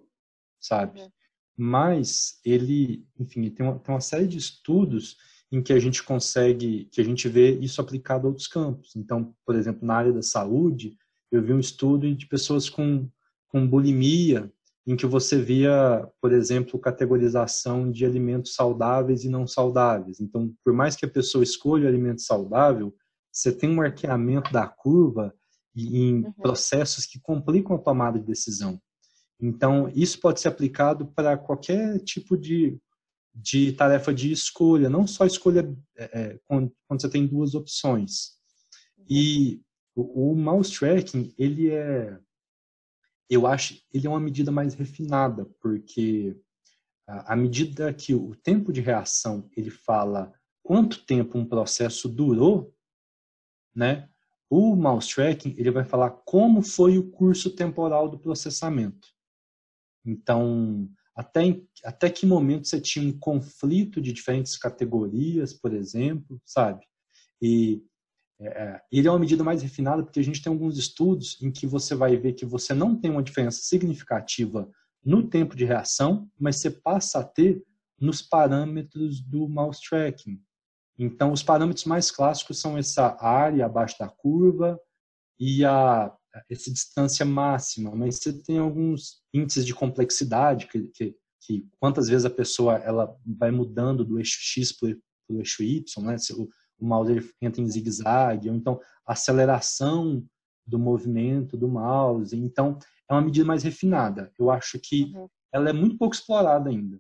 sabe? 0.60 1.02
Uhum. 1.02 1.10
Mas 1.56 2.40
ele, 2.44 3.06
enfim, 3.20 3.50
tem 3.50 3.66
uma, 3.66 3.80
tem 3.80 3.94
uma 3.94 4.02
série 4.02 4.28
de 4.28 4.38
estudos 4.38 5.18
em 5.52 5.62
que 5.62 5.72
a 5.72 5.80
gente 5.80 6.02
consegue, 6.02 6.86
que 6.92 7.00
a 7.00 7.04
gente 7.04 7.30
vê 7.30 7.52
isso 7.60 7.80
aplicado 7.80 8.26
a 8.26 8.30
outros 8.30 8.48
campos. 8.48 8.96
Então, 8.96 9.36
por 9.46 9.56
exemplo, 9.56 9.86
na 9.86 9.96
área 9.96 10.12
da 10.12 10.22
saúde, 10.22 10.98
eu 11.32 11.44
vi 11.44 11.54
um 11.54 11.60
estudo 11.60 12.14
de 12.14 12.26
pessoas 12.26 12.70
com, 12.70 13.08
com 13.48 13.68
bulimia, 13.68 14.52
em 14.86 14.96
que 14.96 15.06
você 15.06 15.42
via, 15.42 16.08
por 16.20 16.34
exemplo, 16.34 16.80
categorização 16.80 17.90
de 17.90 18.06
alimentos 18.06 18.54
saudáveis 18.54 19.24
e 19.24 19.30
não 19.30 19.48
saudáveis. 19.48 20.20
Então, 20.20 20.54
por 20.64 20.74
mais 20.74 20.96
que 20.96 21.06
a 21.06 21.10
pessoa 21.10 21.44
escolha 21.44 21.86
o 21.86 21.88
alimento 21.88 22.22
saudável, 22.22 22.94
você 23.34 23.52
tem 23.52 23.70
um 23.70 23.82
arqueamento 23.82 24.54
da 24.54 24.68
curva 24.68 25.34
em 25.76 26.24
uhum. 26.24 26.32
processos 26.34 27.06
que 27.06 27.20
complicam 27.20 27.76
a 27.76 27.80
tomada 27.80 28.20
de 28.20 28.26
decisão. 28.26 28.80
Então, 29.42 29.92
isso 29.96 30.20
pode 30.20 30.40
ser 30.40 30.50
aplicado 30.50 31.08
para 31.08 31.38
qualquer 31.38 32.00
tipo 32.00 32.38
de 32.38 32.80
de 33.34 33.72
tarefa 33.72 34.14
de 34.14 34.32
escolha, 34.32 34.90
não 34.90 35.08
só 35.08 35.26
escolha 35.26 35.76
é, 35.98 36.04
é, 36.04 36.40
quando, 36.46 36.72
quando, 36.88 37.02
você 37.02 37.10
tem 37.10 37.26
duas 37.26 37.56
opções. 37.56 38.34
E 39.10 39.60
o, 39.96 40.32
o, 40.32 40.36
mouse 40.36 40.72
tracking, 40.72 41.34
ele 41.38 41.72
é, 41.72 42.20
eu 43.30 43.48
acho, 43.48 43.82
ele 43.92 44.06
é 44.06 44.10
uma 44.10 44.20
medida 44.20 44.52
mais 44.52 44.76
refinada, 44.76 45.46
porque 45.60 46.40
à 47.08 47.36
medida 47.36 47.94
que 47.94 48.14
o 48.14 48.36
tempo 48.36 48.72
de 48.72 48.80
reação 48.80 49.50
ele 49.58 49.70
fala 49.70 50.32
quanto 50.62 51.06
tempo 51.06 51.38
um 51.38 51.46
processo 51.46 52.08
durou, 52.08 52.74
né? 53.76 54.10
O 54.50 54.76
mouse 54.76 55.14
tracking 55.14 55.56
ele 55.58 55.72
vai 55.72 55.84
falar 55.84 56.12
como 56.12 56.62
foi 56.62 56.98
o 56.98 57.10
curso 57.10 57.50
temporal 57.50 58.08
do 58.10 58.20
processamento. 58.20 59.08
Então, 60.06 60.90
até, 61.16 61.42
até 61.84 62.10
que 62.10 62.26
momento 62.26 62.68
você 62.68 62.80
tinha 62.80 63.08
um 63.08 63.18
conflito 63.18 64.02
de 64.02 64.12
diferentes 64.12 64.58
categorias, 64.58 65.54
por 65.54 65.74
exemplo, 65.74 66.42
sabe? 66.46 66.86
E 67.42 67.84
é, 68.40 68.48
é, 68.48 68.82
ele 68.92 69.08
é 69.08 69.12
uma 69.12 69.20
medida 69.20 69.44
mais 69.44 69.62
refinada 69.62 70.04
porque 70.04 70.20
a 70.20 70.24
gente 70.24 70.42
tem 70.42 70.52
alguns 70.52 70.78
estudos 70.78 71.42
em 71.42 71.52
que 71.52 71.66
você 71.66 71.96
vai 71.96 72.18
ver 72.18 72.34
que 72.34 72.46
você 72.46 72.74
não 72.74 73.00
tem 73.00 73.12
uma 73.12 73.24
diferença 73.24 73.62
significativa 73.62 74.70
no 75.04 75.28
tempo 75.28 75.56
de 75.56 75.66
reação, 75.66 76.30
mas 76.40 76.58
você 76.58 76.72
passa 76.72 77.20
a 77.20 77.24
ter 77.24 77.64
nos 78.00 78.22
parâmetros 78.22 79.22
do 79.22 79.48
mouse 79.48 79.80
tracking. 79.88 80.42
Então, 81.04 81.32
os 81.32 81.44
parâmetros 81.44 81.86
mais 81.86 82.10
clássicos 82.10 82.60
são 82.60 82.78
essa 82.78 83.18
área 83.20 83.66
abaixo 83.66 83.98
da 84.00 84.08
curva 84.08 84.80
e 85.40 85.66
a 85.66 86.16
essa 86.50 86.72
distância 86.72 87.26
máxima, 87.26 87.96
mas 87.96 88.16
você 88.16 88.34
tem 88.34 88.58
alguns 88.58 89.22
índices 89.34 89.66
de 89.66 89.74
complexidade 89.74 90.68
que, 90.68 90.88
que, 90.88 91.16
que 91.42 91.68
quantas 91.80 92.08
vezes 92.08 92.26
a 92.26 92.30
pessoa 92.30 92.78
ela 92.78 93.16
vai 93.24 93.52
mudando 93.52 94.04
do 94.04 94.18
eixo 94.18 94.40
X 94.40 94.72
para 94.72 94.96
o 95.30 95.40
eixo 95.40 95.62
Y, 95.62 96.04
né? 96.04 96.18
Se 96.18 96.34
o, 96.34 96.50
o 96.80 96.86
mouse 96.86 97.12
ele 97.12 97.30
entra 97.42 97.62
em 97.62 97.68
zigue-zague, 97.68 98.50
ou 98.50 98.56
então 98.56 98.80
aceleração 99.06 100.26
do 100.66 100.80
movimento 100.80 101.58
do 101.58 101.68
mouse. 101.68 102.36
Então, 102.36 102.80
é 103.10 103.14
uma 103.14 103.22
medida 103.22 103.46
mais 103.46 103.64
refinada. 103.64 104.32
Eu 104.40 104.50
acho 104.50 104.80
que 104.80 105.12
uhum. 105.14 105.28
ela 105.52 105.70
é 105.70 105.74
muito 105.74 105.98
pouco 105.98 106.16
explorada 106.16 106.70
ainda. 106.70 107.00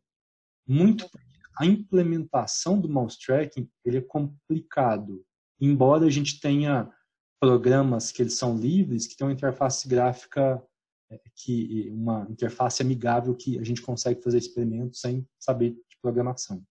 Muito. 0.67 1.09
A 1.57 1.65
implementação 1.65 2.79
do 2.79 2.89
mouse 2.89 3.17
tracking 3.19 3.69
ele 3.85 3.97
é 3.97 4.01
complicado. 4.01 5.23
Embora 5.59 6.05
a 6.05 6.09
gente 6.09 6.39
tenha 6.39 6.91
programas 7.39 8.11
que 8.11 8.21
eles 8.21 8.37
são 8.37 8.57
livres, 8.57 9.05
que 9.05 9.15
tem 9.15 9.27
uma 9.27 9.33
interface 9.33 9.87
gráfica 9.87 10.63
é, 11.11 11.19
que 11.35 11.89
uma 11.91 12.25
interface 12.29 12.81
amigável 12.81 13.35
que 13.35 13.59
a 13.59 13.63
gente 13.63 13.81
consegue 13.81 14.21
fazer 14.21 14.37
experimentos 14.37 14.99
sem 14.99 15.27
saber 15.39 15.71
de 15.71 15.97
programação. 16.01 16.63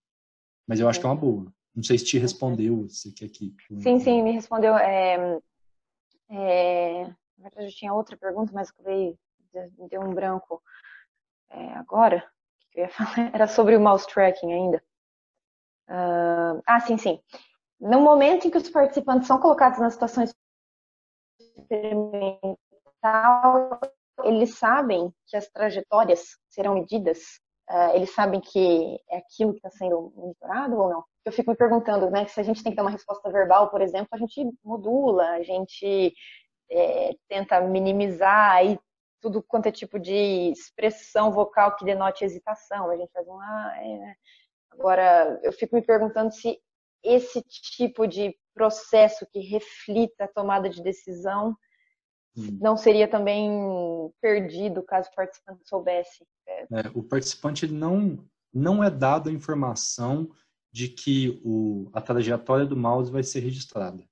Mas 0.66 0.80
eu 0.80 0.88
acho 0.88 0.98
que 0.98 1.06
é 1.06 1.09
uma 1.09 1.16
boa. 1.16 1.52
Não 1.74 1.82
sei 1.82 1.98
se 1.98 2.04
te 2.04 2.18
respondeu, 2.18 2.88
se 2.88 3.12
quer 3.12 3.28
que 3.28 3.54
Sim, 3.80 4.00
sim, 4.00 4.22
me 4.22 4.32
respondeu. 4.32 4.76
É, 4.76 5.40
é, 6.30 7.04
na 7.38 7.48
verdade, 7.48 7.66
eu 7.66 7.74
tinha 7.74 7.92
outra 7.92 8.16
pergunta, 8.16 8.52
mas 8.52 8.70
acabei 8.70 9.16
deu 9.90 10.00
um 10.00 10.14
branco 10.14 10.62
é, 11.50 11.74
agora. 11.74 12.31
Que 12.73 12.81
eu 12.81 12.85
ia 12.85 12.90
falar? 12.90 13.35
Era 13.35 13.47
sobre 13.47 13.77
o 13.77 13.81
mouse 13.81 14.07
tracking 14.07 14.53
ainda. 14.53 14.82
Uh, 15.89 16.62
ah, 16.66 16.81
sim, 16.81 16.97
sim. 16.97 17.20
No 17.81 18.01
momento 18.01 18.47
em 18.47 18.51
que 18.51 18.59
os 18.59 18.70
participantes 18.70 19.27
são 19.27 19.40
colocados 19.40 19.78
nas 19.78 19.93
situações 19.94 20.35
experimental, 21.57 22.57
eles 24.24 24.57
sabem 24.57 25.12
que 25.27 25.36
as 25.36 25.49
trajetórias 25.49 26.39
serão 26.49 26.74
medidas? 26.74 27.40
Uh, 27.70 27.94
eles 27.94 28.15
sabem 28.15 28.40
que 28.40 29.01
é 29.11 29.19
aquilo 29.19 29.53
que 29.53 29.59
está 29.59 29.70
sendo 29.70 30.12
monitorado 30.15 30.77
ou 30.77 30.89
não? 30.89 31.05
Eu 31.24 31.32
fico 31.32 31.51
me 31.51 31.57
perguntando, 31.57 32.11
né, 32.11 32.27
se 32.27 32.40
a 32.40 32.43
gente 32.43 32.62
tem 32.62 32.73
que 32.73 32.77
dar 32.77 32.82
uma 32.82 32.90
resposta 32.90 33.31
verbal, 33.31 33.70
por 33.70 33.81
exemplo, 33.81 34.09
a 34.12 34.19
gente 34.19 34.51
modula, 34.65 35.31
a 35.31 35.43
gente 35.43 36.12
é, 36.70 37.15
tenta 37.28 37.61
minimizar 37.61 38.53
aí 38.53 38.78
tudo 39.23 39.43
quanto 39.43 39.66
é 39.66 39.73
tipo 39.73 39.99
de 39.99 40.51
expressão 40.51 41.32
vocal 41.32 41.77
que 41.77 41.85
denote 41.85 42.24
hesitação. 42.24 42.90
A 42.90 42.97
gente 42.97 43.12
faz 43.12 43.27
um 43.27 43.40
ah, 43.40 43.74
é. 43.78 44.15
Agora, 44.73 45.40
eu 45.43 45.53
fico 45.53 45.74
me 45.74 45.82
perguntando 45.82 46.32
se 46.32 46.59
esse 47.03 47.43
tipo 47.43 48.07
de 48.07 48.36
processo 48.55 49.27
que 49.32 49.40
reflita 49.40 50.24
a 50.24 50.28
tomada 50.28 50.69
de 50.69 50.82
decisão 50.82 51.57
hum. 52.36 52.59
não 52.61 52.77
seria 52.77 53.09
também 53.09 53.51
perdido 54.20 54.82
caso 54.82 55.09
o 55.11 55.15
participante 55.15 55.69
soubesse. 55.69 56.27
É, 56.49 56.89
o 56.94 57.03
participante 57.03 57.66
não, 57.66 58.19
não 58.53 58.82
é 58.82 58.90
dado 58.90 59.31
a 59.31 59.32
informação 59.32 60.31
de 60.73 60.89
que 60.89 61.40
o, 61.44 61.89
a 61.93 62.01
trajetória 62.01 62.66
do 62.66 62.77
mouse 62.77 63.12
vai 63.12 63.23
ser 63.23 63.40
registrada. 63.40 64.03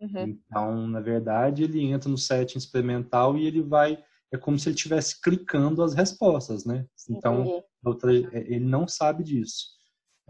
Uhum. 0.00 0.22
Então, 0.28 0.86
na 0.88 1.00
verdade, 1.00 1.64
ele 1.64 1.84
entra 1.84 2.08
no 2.08 2.18
setting 2.18 2.58
experimental 2.58 3.36
e 3.36 3.46
ele 3.46 3.62
vai. 3.62 4.02
É 4.32 4.38
como 4.38 4.58
se 4.58 4.68
ele 4.68 4.76
estivesse 4.76 5.20
clicando 5.20 5.82
as 5.82 5.94
respostas, 5.94 6.64
né? 6.64 6.86
Então, 7.08 7.62
é, 8.32 8.54
ele 8.54 8.64
não 8.64 8.88
sabe 8.88 9.22
disso. 9.22 9.66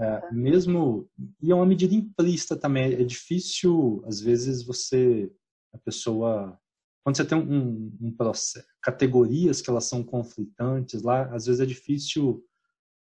É, 0.00 0.32
mesmo 0.32 1.08
e 1.40 1.52
é 1.52 1.54
uma 1.54 1.66
medida 1.66 1.94
implícita 1.94 2.56
também. 2.56 2.94
É 2.94 3.04
difícil, 3.04 4.02
às 4.06 4.20
vezes, 4.20 4.64
você 4.64 5.30
a 5.72 5.78
pessoa 5.78 6.58
quando 7.02 7.16
você 7.16 7.24
tem 7.24 7.36
um, 7.36 7.92
um, 8.00 8.14
processo, 8.14 8.64
categorias 8.80 9.60
que 9.60 9.68
elas 9.68 9.86
são 9.86 10.04
conflitantes 10.04 11.02
lá, 11.02 11.24
às 11.34 11.46
vezes 11.46 11.60
é 11.60 11.66
difícil 11.66 12.44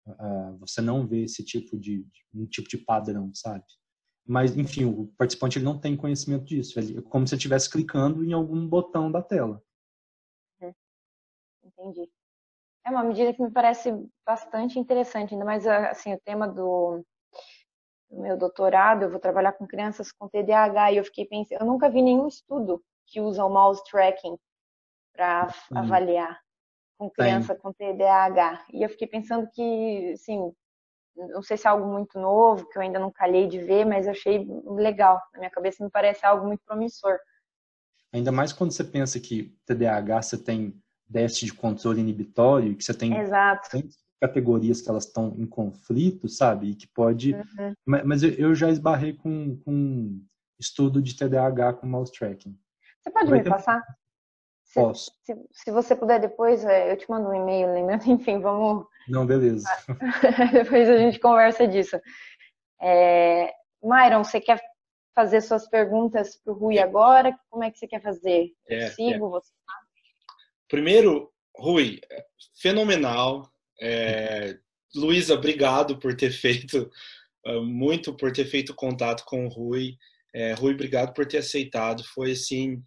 uh, 0.07 0.57
você 0.61 0.81
não 0.81 1.07
ver 1.07 1.25
esse 1.25 1.45
tipo 1.45 1.77
de, 1.77 2.07
um 2.33 2.47
tipo 2.47 2.69
de 2.69 2.79
padrão, 2.79 3.33
sabe? 3.35 3.65
Mas, 4.25 4.57
enfim, 4.57 4.85
o 4.85 5.07
participante 5.19 5.59
ele 5.59 5.65
não 5.65 5.81
tem 5.81 5.97
conhecimento 5.97 6.45
disso. 6.45 6.79
Ele, 6.79 6.99
é 6.99 7.03
como 7.03 7.27
se 7.27 7.35
estivesse 7.35 7.69
clicando 7.69 8.25
em 8.25 8.33
algum 8.33 8.69
botão 8.69 9.11
da 9.11 9.23
tela. 9.23 9.61
Entendi. 11.79 12.11
É 12.85 12.91
uma 12.91 13.05
medida 13.05 13.33
que 13.33 13.43
me 13.43 13.51
parece 13.51 13.93
bastante 14.27 14.79
interessante, 14.79 15.35
ainda 15.35 15.45
mais 15.45 15.67
assim, 15.67 16.15
o 16.15 16.21
tema 16.21 16.49
do, 16.49 17.05
do 18.11 18.21
meu 18.21 18.37
doutorado, 18.37 19.03
eu 19.03 19.11
vou 19.11 19.21
trabalhar 19.21 19.53
com 19.53 19.67
crianças 19.67 20.11
com 20.11 20.29
TDAH 20.29 20.93
e 20.93 20.97
eu 20.97 21.05
fiquei 21.05 21.27
pensando, 21.27 21.61
eu 21.61 21.67
nunca 21.67 21.89
vi 21.89 22.03
nenhum 22.03 22.27
estudo 22.27 22.83
que 23.07 23.21
usa 23.21 23.45
o 23.45 23.51
mouse 23.51 23.83
tracking 23.85 24.37
para 25.15 25.49
avaliar 25.75 26.41
com 26.99 27.09
criança 27.09 27.55
com 27.55 27.73
TDAH. 27.73 28.67
E 28.73 28.83
eu 28.83 28.89
fiquei 28.89 29.07
pensando 29.07 29.49
que, 29.53 30.13
assim, 30.13 30.53
não 31.17 31.43
sei 31.43 31.57
se 31.57 31.67
é 31.67 31.71
algo 31.71 31.87
muito 31.87 32.19
novo, 32.19 32.69
que 32.69 32.77
eu 32.77 32.83
ainda 32.83 32.99
não 32.99 33.11
calhei 33.11 33.47
de 33.47 33.59
ver, 33.59 33.85
mas 33.85 34.09
achei 34.09 34.47
legal. 34.65 35.21
Na 35.33 35.41
minha 35.41 35.51
cabeça 35.51 35.85
me 35.85 35.91
parece 35.91 36.27
algo 36.27 36.47
muito 36.47 36.63
promissor. 36.65 37.19
Ainda 38.13 38.33
mais 38.33 38.53
quando 38.53 38.73
você 38.73 38.85
pensa 38.85 39.21
que 39.21 39.57
TDAH 39.67 40.23
você 40.23 40.43
tem 40.43 40.81
déficit 41.09 41.47
de 41.47 41.55
controle 41.55 42.01
inibitório, 42.01 42.77
que 42.77 42.85
você 42.85 42.95
tem 42.95 43.17
Exato. 43.17 43.69
categorias 44.21 44.81
que 44.81 44.91
elas 44.91 45.07
estão 45.07 45.35
em 45.39 45.47
conflito, 45.47 46.29
sabe? 46.29 46.71
E 46.71 46.75
que 46.75 46.87
pode. 46.87 47.35
Uhum. 47.35 47.75
Mas 48.05 48.23
eu 48.23 48.55
já 48.55 48.71
esbarrei 48.71 49.15
com, 49.15 49.57
com 49.65 50.21
estudo 50.59 51.01
de 51.01 51.17
TDAH 51.17 51.75
com 51.75 51.87
mouse 51.87 52.13
tracking. 52.13 52.59
Você 53.01 53.11
pode 53.11 53.31
Vai 53.31 53.39
me 53.39 53.45
ter... 53.45 53.51
passar? 53.51 53.83
Se, 54.65 54.75
Posso. 54.75 55.11
Se, 55.23 55.35
se, 55.51 55.71
você 55.71 55.97
puder 55.97 56.21
depois, 56.21 56.63
é, 56.63 56.93
eu 56.93 56.97
te 56.97 57.09
mando 57.09 57.31
um 57.31 57.35
e-mail 57.35 57.73
lembrando, 57.73 58.07
enfim, 58.07 58.39
vamos. 58.39 58.87
Não, 59.09 59.25
beleza. 59.25 59.67
depois 60.53 60.89
a 60.89 60.99
gente 60.99 61.19
conversa 61.19 61.67
disso. 61.67 61.99
É... 62.81 63.51
Myron, 63.83 64.25
você 64.25 64.41
quer 64.41 64.61
fazer 65.15 65.41
suas 65.41 65.67
perguntas 65.69 66.37
para 66.37 66.53
o 66.53 66.57
Rui 66.57 66.79
agora? 66.79 67.37
Como 67.49 67.65
é 67.65 67.71
que 67.71 67.79
você 67.79 67.87
quer 67.87 68.03
fazer? 68.03 68.53
Eu 68.67 68.79
é, 68.79 68.91
sigo 68.91 69.27
é. 69.27 69.31
você? 69.31 69.51
Primeiro, 70.69 71.31
Rui, 71.57 72.01
fenomenal. 72.61 73.51
É, 73.81 74.57
Luísa, 74.95 75.35
obrigado 75.35 75.99
por 75.99 76.15
ter 76.15 76.31
feito, 76.33 76.91
ah, 77.47 77.61
muito 77.61 78.15
por 78.15 78.33
ter 78.33 78.45
feito 78.45 78.75
contato 78.75 79.25
com 79.25 79.47
o 79.47 79.49
Rui. 79.49 79.97
É, 80.35 80.53
Rui, 80.53 80.75
obrigado 80.75 81.13
por 81.15 81.27
ter 81.27 81.39
aceitado. 81.39 82.05
Foi 82.15 82.33
assim, 82.33 82.83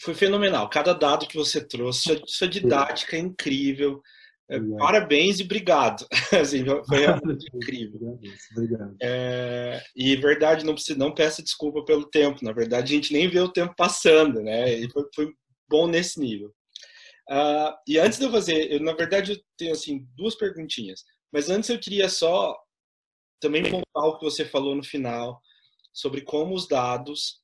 foi 0.00 0.14
fenomenal. 0.14 0.68
Cada 0.68 0.92
dado 0.92 1.26
que 1.26 1.36
você 1.36 1.60
trouxe, 1.60 2.02
sua, 2.02 2.22
sua 2.26 2.48
didática 2.48 3.16
é 3.16 3.20
incrível. 3.20 4.02
É, 4.50 4.58
parabéns 4.78 5.38
e 5.38 5.44
obrigado. 5.44 6.04
assim, 6.40 6.64
foi 6.64 6.98
realmente 7.06 7.46
incrível. 7.54 8.18
Obrigado. 8.52 8.96
É, 9.00 9.80
e 9.94 10.16
verdade, 10.16 10.66
não 10.66 10.74
precisa, 10.74 10.98
não 10.98 11.14
peça 11.14 11.42
desculpa 11.42 11.84
pelo 11.84 12.04
tempo. 12.10 12.44
Na 12.44 12.52
verdade, 12.52 12.92
a 12.92 12.96
gente 12.96 13.12
nem 13.12 13.28
vê 13.28 13.40
o 13.40 13.52
tempo 13.52 13.74
passando, 13.76 14.42
né? 14.42 14.74
E 14.74 14.90
foi, 14.90 15.04
foi 15.14 15.32
bom 15.68 15.86
nesse 15.86 16.18
nível. 16.18 16.52
Uh, 17.30 17.76
e 17.86 17.98
antes 17.98 18.18
de 18.18 18.24
eu 18.24 18.30
fazer, 18.32 18.72
eu, 18.72 18.80
na 18.80 18.92
verdade, 18.92 19.32
eu 19.32 19.40
tenho 19.56 19.72
assim 19.72 20.06
duas 20.16 20.34
perguntinhas. 20.34 21.04
Mas 21.32 21.48
antes 21.48 21.70
eu 21.70 21.78
queria 21.78 22.08
só 22.08 22.56
também 23.40 23.62
contar 23.62 24.06
o 24.06 24.18
que 24.18 24.24
você 24.24 24.44
falou 24.44 24.74
no 24.74 24.82
final 24.82 25.40
sobre 25.92 26.22
como 26.22 26.54
os 26.54 26.66
dados 26.66 27.40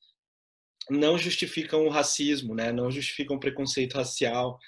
não 0.91 1.17
justificam 1.17 1.87
o 1.87 1.91
racismo, 1.91 2.55
né? 2.55 2.73
Não 2.73 2.91
justificam 2.91 3.37
o 3.37 3.41
preconceito 3.41 3.95
racial. 3.95 4.59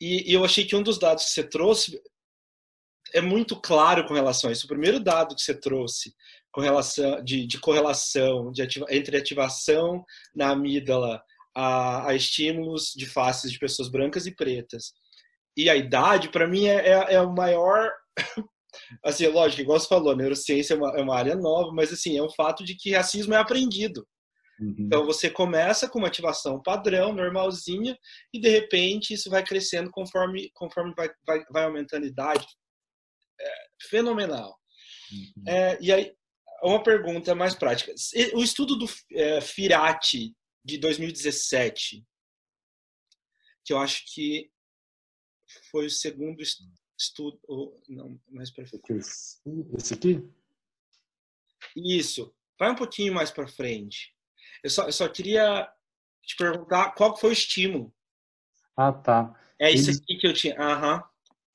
E, 0.00 0.30
e 0.30 0.34
eu 0.34 0.44
achei 0.44 0.64
que 0.64 0.76
um 0.76 0.82
dos 0.82 0.98
dados 0.98 1.24
que 1.24 1.30
você 1.30 1.44
trouxe 1.44 2.00
é 3.14 3.20
muito 3.20 3.60
claro 3.60 4.06
com 4.06 4.14
relação 4.14 4.50
a 4.50 4.52
isso. 4.52 4.66
O 4.66 4.68
primeiro 4.68 5.00
dado 5.00 5.34
que 5.34 5.42
você 5.42 5.58
trouxe 5.58 6.14
com 6.50 6.60
relação 6.60 7.22
de, 7.22 7.46
de 7.46 7.60
correlação 7.60 8.50
de 8.50 8.62
ativa, 8.62 8.86
entre 8.90 9.16
ativação 9.16 10.04
na 10.34 10.50
amígdala 10.50 11.22
a, 11.56 12.10
a, 12.10 12.14
estímulos 12.14 12.92
de 12.94 13.06
faces 13.06 13.50
de 13.50 13.58
pessoas 13.58 13.88
brancas 13.88 14.26
e 14.26 14.34
pretas. 14.34 14.92
E 15.56 15.70
a 15.70 15.74
idade, 15.74 16.28
para 16.28 16.46
mim, 16.46 16.66
é, 16.66 16.86
é, 16.86 17.14
é, 17.14 17.20
o 17.22 17.34
maior. 17.34 17.90
assim, 19.02 19.26
lógico, 19.28 19.62
igual 19.62 19.80
você 19.80 19.88
falou, 19.88 20.14
neurociência 20.14 20.74
é 20.74 20.76
uma, 20.76 20.98
é 20.98 21.02
uma 21.02 21.16
área 21.16 21.34
nova, 21.34 21.72
mas 21.72 21.90
assim, 21.90 22.16
é 22.18 22.22
o 22.22 22.30
fato 22.30 22.62
de 22.62 22.76
que 22.76 22.94
racismo 22.94 23.32
é 23.32 23.38
aprendido. 23.38 24.06
Uhum. 24.60 24.76
Então 24.80 25.06
você 25.06 25.30
começa 25.30 25.88
com 25.88 25.98
uma 25.98 26.08
ativação 26.08 26.60
padrão, 26.62 27.14
normalzinha, 27.14 27.96
e 28.34 28.38
de 28.38 28.50
repente 28.50 29.14
isso 29.14 29.30
vai 29.30 29.42
crescendo 29.42 29.90
conforme, 29.90 30.50
conforme 30.52 30.92
vai, 30.94 31.08
vai, 31.26 31.42
vai 31.50 31.64
aumentando 31.64 32.04
a 32.04 32.08
idade. 32.08 32.46
É, 33.40 33.50
fenomenal. 33.88 34.54
Uhum. 35.10 35.44
É, 35.48 35.78
e 35.80 35.90
aí, 35.90 36.12
uma 36.62 36.82
pergunta 36.82 37.34
mais 37.34 37.54
prática. 37.54 37.94
O 38.34 38.42
estudo 38.42 38.76
do 38.76 38.86
é, 39.12 39.40
Firati 39.40 40.34
de 40.66 40.78
2017, 40.78 42.04
que 43.64 43.72
eu 43.72 43.78
acho 43.78 44.02
que 44.12 44.50
foi 45.70 45.86
o 45.86 45.90
segundo 45.90 46.42
estudo. 46.98 47.40
Não, 47.88 48.20
mais 48.28 48.50
para 48.50 48.66
frente. 48.66 48.84
Esse 49.78 49.94
aqui? 49.94 50.28
Isso. 51.76 52.34
Vai 52.58 52.72
um 52.72 52.74
pouquinho 52.74 53.14
mais 53.14 53.30
para 53.30 53.46
frente. 53.46 54.12
Eu 54.60 54.70
só, 54.70 54.86
eu 54.86 54.92
só 54.92 55.08
queria 55.08 55.70
te 56.24 56.34
perguntar 56.34 56.92
qual 56.96 57.16
foi 57.16 57.30
o 57.30 57.32
estímulo. 57.32 57.94
Ah, 58.76 58.92
tá. 58.92 59.38
É 59.60 59.70
isso 59.70 59.90
eles, 59.90 60.00
aqui 60.02 60.16
que 60.16 60.26
eu 60.26 60.34
tinha. 60.34 60.60
Aham. 60.60 61.04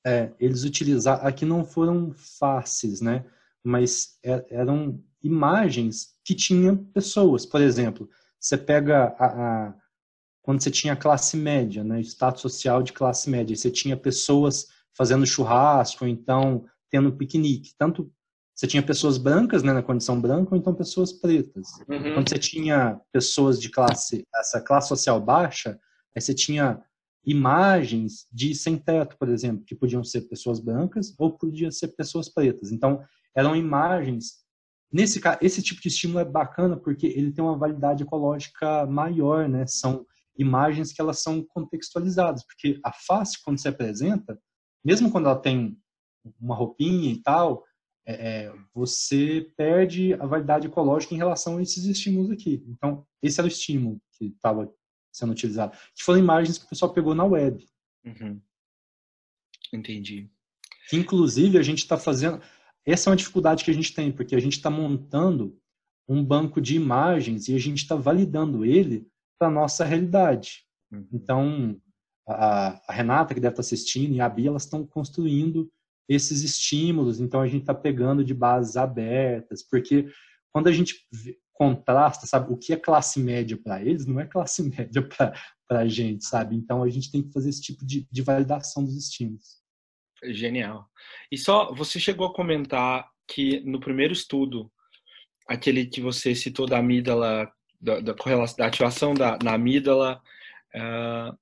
É, 0.06 0.32
eles 0.40 0.64
utilizaram. 0.64 1.26
Aqui 1.26 1.44
não 1.44 1.66
foram 1.66 2.14
faces, 2.14 3.02
né? 3.02 3.30
Mas 3.62 4.18
é, 4.24 4.46
eram 4.48 5.04
imagens 5.22 6.16
que 6.24 6.34
tinham 6.34 6.82
pessoas. 6.82 7.44
Por 7.44 7.60
exemplo, 7.60 8.08
você 8.42 8.58
pega 8.58 9.14
a, 9.18 9.26
a, 9.26 9.74
quando 10.42 10.60
você 10.60 10.70
tinha 10.70 10.96
classe 10.96 11.36
média, 11.36 11.84
né, 11.84 12.00
status 12.00 12.42
social 12.42 12.82
de 12.82 12.92
classe 12.92 13.30
média, 13.30 13.54
você 13.54 13.70
tinha 13.70 13.96
pessoas 13.96 14.66
fazendo 14.92 15.24
churrasco, 15.24 16.06
então 16.06 16.66
tendo 16.90 17.12
piquenique. 17.12 17.72
Tanto 17.78 18.12
você 18.54 18.66
tinha 18.66 18.82
pessoas 18.82 19.16
brancas, 19.16 19.62
né, 19.62 19.72
na 19.72 19.82
condição 19.82 20.20
branca, 20.20 20.54
ou 20.54 20.56
então 20.58 20.74
pessoas 20.74 21.12
pretas. 21.12 21.68
Uhum. 21.88 22.14
Quando 22.14 22.28
você 22.28 22.38
tinha 22.38 23.00
pessoas 23.10 23.60
de 23.60 23.70
classe, 23.70 24.26
essa 24.34 24.60
classe 24.60 24.88
social 24.88 25.20
baixa, 25.20 25.78
aí 26.14 26.20
você 26.20 26.34
tinha 26.34 26.82
imagens 27.24 28.26
de 28.32 28.54
sem 28.54 28.76
teto, 28.76 29.16
por 29.16 29.28
exemplo, 29.28 29.64
que 29.64 29.74
podiam 29.74 30.02
ser 30.02 30.22
pessoas 30.22 30.58
brancas 30.58 31.14
ou 31.16 31.30
podiam 31.30 31.70
ser 31.70 31.88
pessoas 31.88 32.28
pretas. 32.28 32.72
Então, 32.72 33.02
eram 33.34 33.56
imagens 33.56 34.41
Nesse 34.92 35.20
esse 35.40 35.62
tipo 35.62 35.80
de 35.80 35.88
estímulo 35.88 36.20
é 36.20 36.24
bacana 36.24 36.76
porque 36.76 37.06
ele 37.06 37.32
tem 37.32 37.42
uma 37.42 37.56
validade 37.56 38.02
ecológica 38.02 38.86
maior, 38.86 39.48
né? 39.48 39.66
São 39.66 40.06
imagens 40.36 40.92
que 40.92 41.00
elas 41.00 41.22
são 41.22 41.42
contextualizadas, 41.42 42.44
porque 42.44 42.78
a 42.84 42.92
face 42.92 43.42
quando 43.42 43.58
se 43.58 43.68
apresenta, 43.68 44.38
mesmo 44.84 45.10
quando 45.10 45.26
ela 45.26 45.38
tem 45.38 45.78
uma 46.40 46.54
roupinha 46.54 47.10
e 47.12 47.22
tal, 47.22 47.64
é, 48.04 48.12
é, 48.46 48.54
você 48.74 49.52
perde 49.56 50.14
a 50.14 50.26
validade 50.26 50.66
ecológica 50.66 51.14
em 51.14 51.18
relação 51.18 51.56
a 51.56 51.62
esses 51.62 51.84
estímulos 51.84 52.30
aqui. 52.30 52.64
Então, 52.68 53.06
esse 53.22 53.40
era 53.40 53.46
o 53.46 53.48
estímulo 53.48 54.00
que 54.12 54.26
estava 54.26 54.72
sendo 55.12 55.32
utilizado. 55.32 55.76
Que 55.94 56.02
foram 56.02 56.18
imagens 56.18 56.58
que 56.58 56.64
o 56.64 56.68
pessoal 56.68 56.92
pegou 56.92 57.14
na 57.14 57.24
web. 57.24 57.64
Uhum. 58.04 58.40
Entendi. 59.72 60.30
Que, 60.88 60.96
inclusive, 60.96 61.58
a 61.58 61.62
gente 61.62 61.78
está 61.78 61.96
fazendo 61.96 62.42
essa 62.86 63.08
é 63.08 63.10
uma 63.10 63.16
dificuldade 63.16 63.64
que 63.64 63.70
a 63.70 63.74
gente 63.74 63.94
tem, 63.94 64.10
porque 64.10 64.34
a 64.34 64.40
gente 64.40 64.54
está 64.54 64.70
montando 64.70 65.56
um 66.08 66.24
banco 66.24 66.60
de 66.60 66.76
imagens 66.76 67.48
e 67.48 67.54
a 67.54 67.58
gente 67.58 67.78
está 67.78 67.94
validando 67.94 68.64
ele 68.64 69.06
para 69.38 69.48
a 69.48 69.50
nossa 69.50 69.84
realidade. 69.84 70.64
Uhum. 70.90 71.06
Então, 71.12 71.80
a, 72.26 72.80
a, 72.88 72.92
Renata, 72.92 73.34
que 73.34 73.40
deve 73.40 73.52
estar 73.52 73.62
tá 73.62 73.66
assistindo, 73.66 74.14
e 74.14 74.20
a 74.20 74.28
Bia, 74.28 74.48
elas 74.48 74.64
estão 74.64 74.86
construindo 74.86 75.70
esses 76.08 76.42
estímulos, 76.42 77.20
então 77.20 77.40
a 77.40 77.46
gente 77.46 77.62
está 77.62 77.74
pegando 77.74 78.24
de 78.24 78.34
bases 78.34 78.76
abertas, 78.76 79.62
porque 79.62 80.08
quando 80.52 80.68
a 80.68 80.72
gente 80.72 81.06
contrasta, 81.54 82.26
sabe, 82.26 82.52
o 82.52 82.56
que 82.56 82.72
é 82.72 82.76
classe 82.76 83.20
média 83.20 83.56
para 83.56 83.80
eles, 83.80 84.04
não 84.04 84.18
é 84.18 84.26
classe 84.26 84.62
média 84.68 85.00
para 85.08 85.78
a 85.80 85.86
gente, 85.86 86.24
sabe? 86.24 86.56
Então 86.56 86.82
a 86.82 86.88
gente 86.88 87.10
tem 87.10 87.22
que 87.22 87.32
fazer 87.32 87.48
esse 87.48 87.62
tipo 87.62 87.86
de, 87.86 88.06
de 88.10 88.22
validação 88.22 88.84
dos 88.84 88.96
estímulos. 88.96 89.61
Genial. 90.24 90.88
E 91.30 91.38
só, 91.38 91.72
você 91.74 91.98
chegou 91.98 92.26
a 92.26 92.34
comentar 92.34 93.08
que 93.26 93.60
no 93.60 93.80
primeiro 93.80 94.12
estudo, 94.12 94.70
aquele 95.48 95.86
que 95.86 96.00
você 96.00 96.34
citou 96.34 96.66
da 96.66 96.78
amígdala, 96.78 97.50
da, 97.80 98.00
da, 98.00 98.12
da 98.12 98.66
ativação 98.66 99.14
da, 99.14 99.38
na 99.42 99.54
amígdala, 99.54 100.20
uh, 100.74 101.36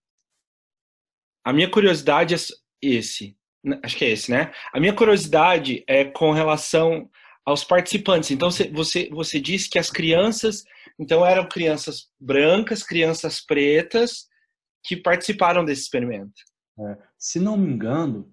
a 1.44 1.52
minha 1.52 1.70
curiosidade 1.70 2.34
é 2.34 2.38
esse, 2.80 3.36
acho 3.82 3.96
que 3.96 4.04
é 4.04 4.10
esse, 4.10 4.30
né? 4.30 4.52
A 4.72 4.80
minha 4.80 4.94
curiosidade 4.94 5.84
é 5.86 6.04
com 6.04 6.32
relação 6.32 7.10
aos 7.44 7.64
participantes. 7.64 8.30
Então, 8.30 8.50
você, 8.72 9.08
você 9.10 9.40
disse 9.40 9.68
que 9.68 9.78
as 9.78 9.90
crianças, 9.90 10.64
então 10.98 11.24
eram 11.24 11.48
crianças 11.48 12.10
brancas, 12.18 12.82
crianças 12.82 13.40
pretas, 13.40 14.28
que 14.84 14.96
participaram 14.96 15.64
desse 15.64 15.82
experimento. 15.82 16.42
É, 16.78 16.96
se 17.18 17.38
não 17.38 17.56
me 17.56 17.70
engano, 17.72 18.32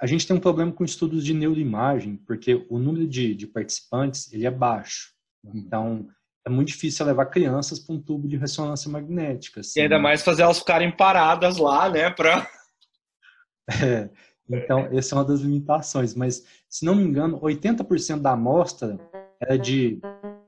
a 0.00 0.06
gente 0.06 0.26
tem 0.26 0.36
um 0.36 0.40
problema 0.40 0.72
com 0.72 0.84
estudos 0.84 1.24
de 1.24 1.34
neuroimagem, 1.34 2.16
porque 2.26 2.66
o 2.68 2.78
número 2.78 3.06
de, 3.06 3.34
de 3.34 3.46
participantes 3.46 4.32
ele 4.32 4.46
é 4.46 4.50
baixo. 4.50 5.12
Uhum. 5.44 5.52
Então, 5.54 6.08
é 6.46 6.50
muito 6.50 6.68
difícil 6.68 7.04
levar 7.04 7.26
crianças 7.26 7.78
para 7.78 7.94
um 7.94 8.00
tubo 8.00 8.26
de 8.26 8.36
ressonância 8.36 8.90
magnética. 8.90 9.60
Assim, 9.60 9.78
e 9.78 9.82
ainda 9.82 9.98
mais 9.98 10.22
fazer 10.22 10.42
elas 10.42 10.58
ficarem 10.58 10.90
paradas 10.94 11.58
lá, 11.58 11.88
né? 11.88 12.10
Pra... 12.10 12.48
É, 13.84 14.10
então, 14.48 14.88
essa 14.90 15.14
é 15.14 15.18
uma 15.18 15.24
das 15.24 15.42
limitações. 15.42 16.12
Mas, 16.12 16.44
se 16.68 16.84
não 16.84 16.96
me 16.96 17.04
engano, 17.04 17.38
80% 17.40 18.20
da 18.20 18.32
amostra 18.32 18.98
era 19.40 19.56
de 19.56 20.00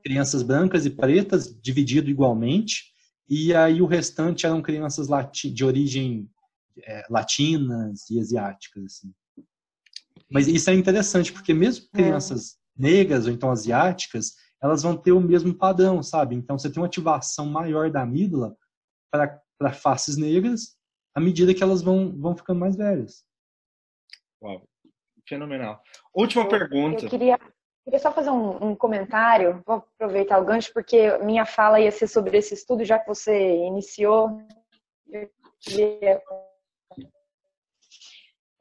crianças 0.03 0.43
brancas 0.43 0.85
e 0.85 0.89
pretas, 0.89 1.57
dividido 1.61 2.09
igualmente, 2.09 2.91
e 3.29 3.55
aí 3.55 3.81
o 3.81 3.85
restante 3.85 4.45
eram 4.45 4.61
crianças 4.61 5.07
de 5.53 5.63
origem 5.63 6.29
é, 6.81 7.03
latinas 7.09 8.09
e 8.09 8.19
asiáticas. 8.19 8.83
Assim. 8.83 9.13
Mas 10.31 10.47
isso 10.47 10.69
é 10.69 10.73
interessante, 10.73 11.31
porque 11.31 11.53
mesmo 11.53 11.85
é. 11.93 11.97
crianças 11.97 12.57
negras 12.75 13.27
ou 13.27 13.31
então 13.31 13.51
asiáticas, 13.51 14.33
elas 14.61 14.81
vão 14.81 14.97
ter 14.97 15.11
o 15.11 15.19
mesmo 15.19 15.53
padrão, 15.53 16.01
sabe? 16.01 16.35
Então 16.35 16.57
você 16.57 16.71
tem 16.71 16.81
uma 16.81 16.87
ativação 16.87 17.45
maior 17.45 17.91
da 17.91 18.01
amígdala 18.01 18.55
para 19.11 19.73
faces 19.73 20.17
negras 20.17 20.77
à 21.13 21.19
medida 21.19 21.53
que 21.53 21.61
elas 21.61 21.81
vão, 21.81 22.11
vão 22.19 22.35
ficando 22.35 22.59
mais 22.59 22.75
velhas. 22.75 23.23
Uau, 24.41 24.67
fenomenal. 25.27 25.81
Última 26.13 26.43
eu, 26.43 26.49
pergunta. 26.49 27.05
Eu 27.05 27.09
queria, 27.09 27.39
queria 27.83 27.99
só 27.99 28.11
fazer 28.11 28.31
um, 28.31 28.71
um, 28.71 28.75
comentário, 28.75 29.61
vou 29.65 29.75
aproveitar 29.75 30.39
o 30.39 30.45
gancho, 30.45 30.71
porque 30.73 31.17
minha 31.19 31.45
fala 31.45 31.79
ia 31.79 31.91
ser 31.91 32.07
sobre 32.07 32.37
esse 32.37 32.53
estudo, 32.53 32.83
já 32.83 32.97
que 32.97 33.07
você 33.07 33.55
iniciou. 33.57 34.41
Eu 35.07 35.29
queria 35.59 36.21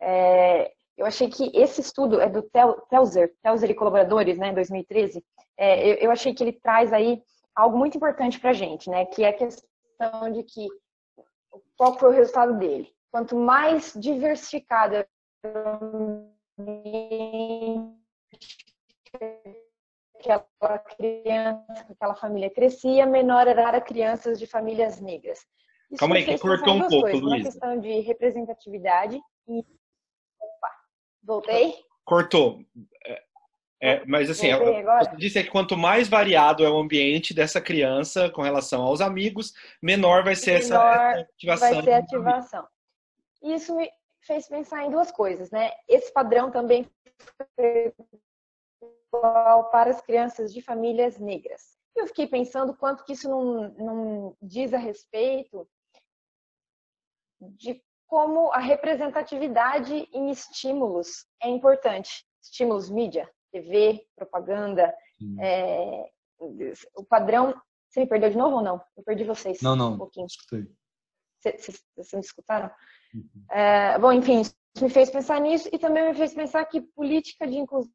é, 0.01 0.73
eu 0.97 1.07
achei 1.07 1.29
que 1.29 1.51
esse 1.55 1.81
estudo 1.81 2.21
é 2.21 2.29
do 2.29 2.43
Telzer, 2.91 3.35
Telzer 3.43 3.71
e 3.71 3.75
colaboradores, 3.75 4.39
né, 4.39 4.49
em 4.49 4.55
2013. 4.55 5.25
É, 5.57 5.89
eu, 5.89 5.95
eu, 5.95 6.11
achei 6.11 6.35
que 6.35 6.43
ele 6.43 6.53
traz 6.53 6.93
aí 6.93 7.23
algo 7.55 7.77
muito 7.79 7.97
importante 7.97 8.39
para 8.41 8.51
a 8.51 8.55
gente, 8.55 8.91
né, 8.91 9.07
que 9.07 9.25
é 9.25 9.29
a 9.29 9.33
questão 9.33 10.33
de 10.33 10.43
que 10.43 10.67
qual 11.77 11.99
foi 11.99 12.11
o 12.11 12.13
resultado 12.13 12.59
dele. 12.59 12.93
Quanto 13.11 13.37
mais 13.37 13.93
diversificada 13.95 15.07
aquela 20.19 20.79
criança, 20.79 21.87
aquela 21.91 22.15
família 22.15 22.51
crescia, 22.51 23.07
menor 23.07 23.47
era 23.47 23.81
crianças 23.81 24.39
de 24.39 24.47
famílias 24.47 25.01
negras. 25.01 25.45
Isso 25.93 25.99
Calma 25.99 26.17
aí, 26.17 26.25
que 26.25 26.39
cortou 26.39 26.75
um 26.75 26.89
pouco, 26.89 27.17
Luísa. 27.17 27.27
Uma 27.27 27.43
questão 27.45 27.81
de 27.81 28.01
representatividade 28.01 29.21
e 29.47 29.63
Voltei? 31.23 31.75
Cortou. 32.05 32.65
É, 33.07 33.23
é, 33.81 34.05
mas 34.07 34.29
assim, 34.29 34.49
você 34.53 35.17
disse 35.17 35.43
que 35.43 35.51
quanto 35.51 35.77
mais 35.77 36.09
variado 36.09 36.65
é 36.65 36.71
o 36.71 36.79
ambiente 36.79 37.33
dessa 37.33 37.61
criança 37.61 38.29
com 38.31 38.43
relação 38.43 38.83
aos 38.83 39.01
amigos, 39.01 39.53
menor 39.81 40.25
vai 40.25 40.35
ser 40.35 40.63
menor 40.63 40.97
essa, 40.97 41.21
ativação. 41.21 41.75
Vai 41.75 41.85
ser 41.85 41.93
ativação. 41.93 42.69
Isso 43.43 43.77
me 43.77 43.91
fez 44.21 44.49
pensar 44.49 44.85
em 44.85 44.91
duas 44.91 45.11
coisas, 45.11 45.51
né? 45.51 45.71
Esse 45.89 46.13
padrão 46.13 46.51
também 46.51 46.89
foi 47.57 47.93
igual 49.13 49.71
para 49.71 49.91
as 49.91 50.01
crianças 50.01 50.53
de 50.53 50.61
famílias 50.61 51.19
negras. 51.19 51.77
Eu 51.95 52.07
fiquei 52.07 52.27
pensando 52.27 52.75
quanto 52.75 53.05
que 53.05 53.13
isso 53.13 53.29
não, 53.29 53.69
não 53.75 54.37
diz 54.41 54.73
a 54.73 54.79
respeito 54.79 55.69
de 57.51 57.83
como 58.07 58.53
a 58.53 58.59
representatividade 58.59 60.09
em 60.13 60.31
estímulos 60.31 61.27
é 61.43 61.49
importante. 61.49 62.27
Estímulos 62.43 62.91
mídia, 62.91 63.31
TV, 63.51 64.07
propaganda, 64.15 64.95
é, 65.41 66.11
o 66.39 67.05
padrão. 67.05 67.55
Você 67.89 68.01
me 68.01 68.07
perdeu 68.07 68.31
de 68.31 68.37
novo 68.37 68.57
ou 68.57 68.63
não? 68.63 68.83
Eu 68.97 69.03
perdi 69.03 69.25
vocês. 69.25 69.61
Não, 69.63 69.77
não. 69.77 69.95
Um 69.95 69.99
pouquinho. 69.99 70.27
Escutei. 70.27 70.67
Vocês 71.43 72.13
me 72.13 72.21
escutaram? 72.21 72.71
Uhum. 73.15 73.45
É, 73.51 73.99
bom, 73.99 74.13
enfim, 74.13 74.41
isso 74.41 74.55
me 74.81 74.89
fez 74.89 75.11
pensar 75.11 75.41
nisso 75.41 75.69
e 75.73 75.79
também 75.79 76.05
me 76.05 76.15
fez 76.15 76.35
pensar 76.35 76.65
que 76.67 76.81
política 76.81 77.47
de 77.47 77.59
inclusão 77.59 77.91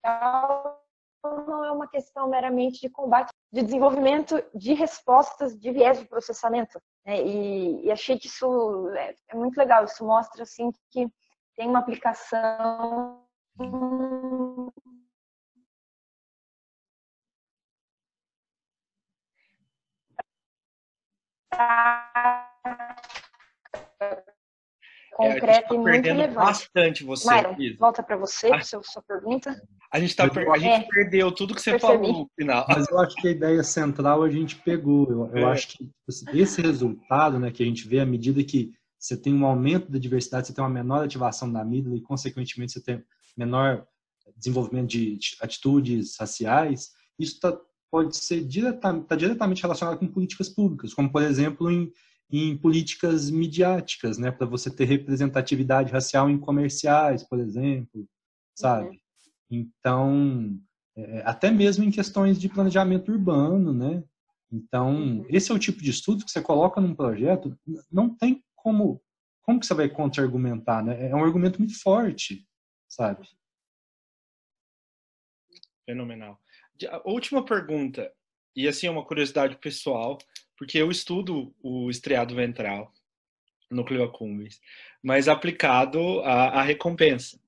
social 0.00 0.87
não 1.24 1.64
é 1.64 1.72
uma 1.72 1.88
questão 1.88 2.28
meramente 2.28 2.80
de 2.80 2.88
combate, 2.88 3.30
de 3.52 3.62
desenvolvimento 3.62 4.42
de 4.54 4.72
respostas 4.74 5.58
de 5.58 5.70
viés 5.72 5.98
de 5.98 6.06
processamento. 6.06 6.80
Né? 7.04 7.22
E, 7.22 7.86
e, 7.86 7.90
achei 7.90 8.18
que 8.18 8.26
isso 8.26 8.88
é, 8.90 9.14
é, 9.28 9.36
muito 9.36 9.56
legal. 9.56 9.84
Isso 9.84 10.04
mostra 10.04 10.42
assim 10.42 10.70
que 10.90 11.08
tem 11.56 11.68
uma 11.68 11.80
aplicação 11.80 13.26
concreta 25.18 25.50
é, 25.50 25.62
tá 25.62 25.74
e 25.74 25.78
muito 25.78 26.04
relevante. 26.04 26.34
bastante 26.34 27.04
você. 27.04 27.28
Myron, 27.28 27.56
volta 27.78 28.02
para 28.02 28.16
você, 28.16 28.52
ah. 28.52 28.62
sua 28.62 29.02
pergunta. 29.06 29.60
A 29.92 29.98
gente, 29.98 30.14
tá, 30.14 30.28
per... 30.28 30.48
a 30.48 30.58
gente 30.58 30.84
é, 30.84 30.88
perdeu 30.88 31.32
tudo 31.32 31.54
que 31.54 31.60
você 31.60 31.72
percebi. 31.72 31.92
falou 31.92 32.12
no 32.20 32.30
final. 32.38 32.64
Mas 32.68 32.88
eu 32.88 32.98
acho 33.00 33.16
que 33.16 33.28
a 33.28 33.30
ideia 33.30 33.62
central 33.64 34.22
a 34.22 34.30
gente 34.30 34.56
pegou. 34.56 35.10
Eu, 35.10 35.30
eu 35.34 35.48
é. 35.48 35.52
acho 35.52 35.68
que 35.68 35.90
esse 36.34 36.62
resultado 36.62 37.38
né, 37.38 37.50
que 37.50 37.62
a 37.62 37.66
gente 37.66 37.88
vê 37.88 37.98
à 37.98 38.06
medida 38.06 38.44
que 38.44 38.72
você 38.98 39.16
tem 39.16 39.34
um 39.34 39.46
aumento 39.46 39.90
da 39.90 39.98
diversidade, 39.98 40.46
você 40.46 40.52
tem 40.52 40.62
uma 40.62 40.70
menor 40.70 41.04
ativação 41.04 41.50
da 41.52 41.60
amígdala 41.60 41.96
e, 41.96 42.00
consequentemente, 42.00 42.72
você 42.72 42.82
tem 42.82 43.02
menor 43.36 43.86
desenvolvimento 44.36 44.88
de 44.88 45.18
atitudes 45.40 46.16
raciais, 46.18 46.90
isso 47.18 47.40
tá, 47.40 47.58
pode 47.90 48.16
ser 48.16 48.44
direta, 48.44 49.00
tá 49.00 49.16
diretamente 49.16 49.62
relacionado 49.62 49.98
com 49.98 50.06
políticas 50.06 50.48
públicas, 50.48 50.94
como, 50.94 51.10
por 51.10 51.22
exemplo, 51.22 51.70
em, 51.70 51.90
em 52.30 52.56
políticas 52.56 53.30
midiáticas, 53.30 54.18
né, 54.18 54.30
para 54.30 54.46
você 54.46 54.70
ter 54.70 54.84
representatividade 54.84 55.92
racial 55.92 56.28
em 56.28 56.38
comerciais, 56.38 57.22
por 57.22 57.38
exemplo, 57.38 58.06
sabe? 58.54 58.90
Uhum. 58.90 58.98
Então, 59.50 60.60
é, 60.96 61.22
até 61.24 61.50
mesmo 61.50 61.84
em 61.84 61.90
questões 61.90 62.38
de 62.38 62.48
planejamento 62.48 63.10
urbano, 63.10 63.72
né? 63.72 64.04
Então, 64.52 64.94
uhum. 64.94 65.26
esse 65.28 65.50
é 65.50 65.54
o 65.54 65.58
tipo 65.58 65.82
de 65.82 65.90
estudo 65.90 66.24
que 66.24 66.30
você 66.30 66.42
coloca 66.42 66.80
num 66.80 66.94
projeto, 66.94 67.58
não 67.90 68.14
tem 68.14 68.42
como, 68.54 69.02
como 69.42 69.60
que 69.60 69.66
você 69.66 69.74
vai 69.74 69.88
contra-argumentar, 69.88 70.84
né? 70.84 71.08
É 71.08 71.14
um 71.14 71.24
argumento 71.24 71.58
muito 71.58 71.80
forte, 71.80 72.46
sabe? 72.88 73.26
Fenomenal. 75.86 76.38
A 76.90 77.10
última 77.10 77.42
pergunta, 77.42 78.12
e 78.54 78.68
assim 78.68 78.86
é 78.86 78.90
uma 78.90 79.04
curiosidade 79.04 79.56
pessoal, 79.56 80.18
porque 80.58 80.76
eu 80.76 80.90
estudo 80.90 81.54
o 81.62 81.88
estriado 81.88 82.34
ventral, 82.34 82.92
núcleo 83.70 84.02
accumbens, 84.02 84.60
mas 85.02 85.28
aplicado 85.28 86.20
à, 86.20 86.60
à 86.60 86.62
recompensa 86.62 87.38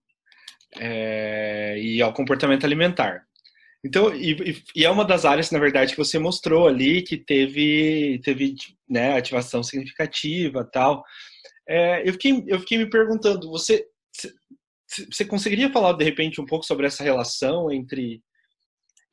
é, 0.77 1.77
e 1.78 2.01
ao 2.01 2.12
comportamento 2.12 2.65
alimentar. 2.65 3.27
Então, 3.82 4.15
e, 4.15 4.62
e, 4.77 4.85
é 4.85 4.91
uma 4.91 5.05
das 5.05 5.24
áreas, 5.24 5.51
na 5.51 5.59
verdade, 5.59 5.93
que 5.93 5.99
você 5.99 6.19
mostrou 6.19 6.69
ali 6.69 7.03
que 7.03 7.16
teve, 7.16 8.20
teve 8.23 8.55
né, 8.89 9.16
ativação 9.16 9.62
significativa 9.62 10.65
tal. 10.70 11.03
É, 11.66 12.07
eu, 12.07 12.12
fiquei, 12.12 12.45
eu 12.47 12.61
fiquei 12.61 12.78
me 12.78 12.89
perguntando, 12.89 13.51
você, 13.51 13.87
você 15.11 15.24
conseguiria 15.24 15.73
falar, 15.73 15.95
de 15.95 16.05
repente, 16.05 16.41
um 16.41 16.47
pouco 16.47 16.65
sobre 16.65 16.87
essa 16.87 17.03
relação 17.03 17.73
entre 17.73 18.23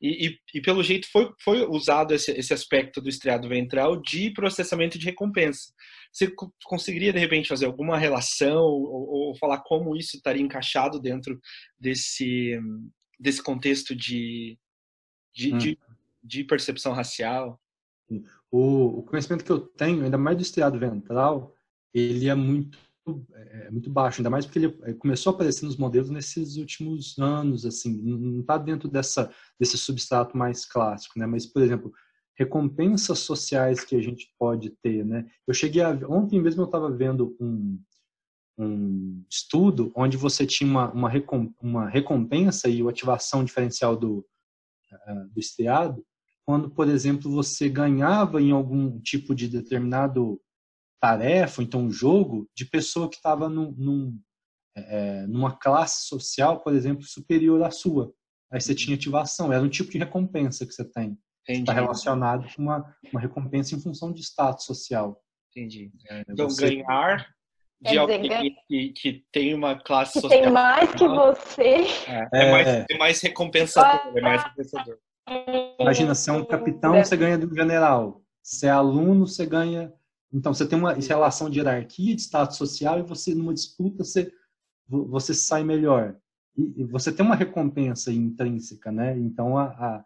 e, 0.00 0.28
e, 0.28 0.38
e, 0.54 0.60
pelo 0.60 0.82
jeito 0.82 1.10
foi, 1.10 1.32
foi 1.40 1.66
usado 1.66 2.14
esse, 2.14 2.30
esse 2.30 2.54
aspecto 2.54 3.00
do 3.00 3.08
estriado 3.08 3.48
ventral 3.48 4.00
de 4.00 4.30
processamento 4.30 4.96
de 4.98 5.06
recompensa. 5.06 5.72
Você 6.12 6.32
conseguiria, 6.64 7.12
de 7.12 7.18
repente, 7.18 7.48
fazer 7.48 7.66
alguma 7.66 7.98
relação 7.98 8.62
ou, 8.62 9.28
ou 9.28 9.36
falar 9.36 9.58
como 9.62 9.96
isso 9.96 10.16
estaria 10.16 10.42
encaixado 10.42 11.00
dentro 11.00 11.38
desse, 11.78 12.58
desse 13.18 13.42
contexto 13.42 13.94
de, 13.94 14.56
de, 15.34 15.54
hum. 15.54 15.58
de, 15.58 15.78
de, 16.22 16.44
percepção 16.44 16.92
racial? 16.92 17.60
O, 18.50 19.00
o 19.00 19.02
conhecimento 19.02 19.44
que 19.44 19.52
eu 19.52 19.60
tenho, 19.60 20.04
ainda 20.04 20.16
mais 20.16 20.36
do 20.36 20.42
estriado 20.42 20.78
ventral, 20.78 21.54
ele 21.92 22.28
é 22.28 22.34
muito 22.34 22.78
é, 23.34 23.66
é 23.66 23.70
muito 23.70 23.90
baixo, 23.90 24.20
ainda 24.20 24.30
mais 24.30 24.44
porque 24.44 24.58
ele 24.58 24.78
é, 24.82 24.92
começou 24.94 25.32
a 25.32 25.34
aparecer 25.34 25.64
nos 25.64 25.76
modelos 25.76 26.10
nesses 26.10 26.56
últimos 26.56 27.18
anos, 27.18 27.64
assim, 27.64 28.00
não 28.02 28.40
está 28.40 28.58
dentro 28.58 28.88
dessa, 28.88 29.30
desse 29.58 29.76
substrato 29.78 30.36
mais 30.36 30.64
clássico, 30.64 31.18
né? 31.18 31.26
Mas, 31.26 31.46
por 31.46 31.62
exemplo, 31.62 31.92
recompensas 32.36 33.18
sociais 33.20 33.84
que 33.84 33.96
a 33.96 34.02
gente 34.02 34.32
pode 34.38 34.70
ter, 34.82 35.04
né? 35.04 35.26
Eu 35.46 35.54
cheguei 35.54 35.82
a, 35.82 35.90
ontem 36.08 36.40
mesmo 36.40 36.62
eu 36.62 36.66
estava 36.66 36.90
vendo 36.90 37.36
um, 37.40 37.80
um 38.58 39.24
estudo 39.30 39.92
onde 39.94 40.16
você 40.16 40.46
tinha 40.46 40.68
uma, 40.68 40.92
uma, 41.60 41.88
recompensa 41.88 42.68
e 42.68 42.86
ativação 42.86 43.44
diferencial 43.44 43.96
do, 43.96 44.18
uh, 44.92 45.28
do 45.32 45.38
estriado 45.38 46.04
quando, 46.48 46.70
por 46.70 46.88
exemplo, 46.88 47.30
você 47.30 47.68
ganhava 47.68 48.40
em 48.40 48.52
algum 48.52 48.98
tipo 49.00 49.34
de 49.34 49.48
determinado 49.48 50.40
tarefa, 51.00 51.62
então 51.62 51.82
um 51.82 51.90
jogo, 51.90 52.48
de 52.54 52.64
pessoa 52.64 53.08
que 53.08 53.16
estava 53.16 53.48
num, 53.48 53.72
num, 53.76 54.20
é, 54.76 55.26
numa 55.26 55.56
classe 55.56 56.06
social, 56.06 56.60
por 56.60 56.74
exemplo, 56.74 57.04
superior 57.04 57.62
à 57.62 57.70
sua. 57.70 58.12
Aí 58.50 58.60
você 58.60 58.74
tinha 58.74 58.96
ativação, 58.96 59.52
era 59.52 59.62
um 59.62 59.68
tipo 59.68 59.90
de 59.90 59.98
recompensa 59.98 60.66
que 60.66 60.72
você 60.72 60.84
tem. 60.84 61.18
Está 61.48 61.72
relacionado 61.72 62.46
com 62.54 62.62
uma, 62.62 62.94
uma 63.10 63.20
recompensa 63.20 63.74
em 63.74 63.80
função 63.80 64.12
de 64.12 64.22
status 64.22 64.64
social. 64.64 65.22
Entendi. 65.50 65.90
É, 66.10 66.22
então, 66.28 66.48
você... 66.48 66.76
ganhar 66.76 67.26
de 67.80 67.90
Quer 67.90 67.98
alguém 67.98 68.22
dizer, 68.22 68.50
que, 68.66 68.88
que 68.90 69.24
tem 69.32 69.54
uma 69.54 69.78
classe 69.78 70.14
Que 70.14 70.20
social. 70.20 70.42
tem 70.42 70.50
mais 70.50 70.92
que 70.92 71.06
você. 71.06 71.86
É, 72.08 72.28
é 72.32 72.50
mais, 72.50 72.66
É. 72.68 72.86
é 72.90 72.98
mais 72.98 73.20
recompensador, 73.20 74.18
é 74.18 74.20
mais 74.20 74.42
recompensador. 74.42 74.98
Imagina, 75.78 76.14
você 76.14 76.30
é 76.30 76.32
um 76.32 76.44
capitão, 76.44 76.94
você 76.96 77.16
ganha 77.16 77.38
de 77.38 77.46
um 77.46 77.54
general. 77.54 78.22
Você 78.42 78.66
é 78.66 78.70
aluno, 78.70 79.26
você 79.26 79.46
ganha. 79.46 79.92
Então, 80.32 80.52
você 80.52 80.66
tem 80.66 80.78
uma 80.78 80.92
relação 80.94 81.48
de 81.48 81.58
hierarquia, 81.58 82.14
de 82.14 82.20
status 82.22 82.56
social, 82.56 82.98
e 82.98 83.02
você, 83.02 83.34
numa 83.34 83.54
disputa, 83.54 84.04
você, 84.04 84.30
você 84.88 85.32
sai 85.32 85.64
melhor. 85.64 86.16
E, 86.56 86.84
você 86.84 87.12
tem 87.12 87.24
uma 87.24 87.34
recompensa 87.36 88.12
intrínseca, 88.12 88.90
né? 88.92 89.16
Então, 89.16 89.56
a, 89.56 89.64
a- 89.66 90.04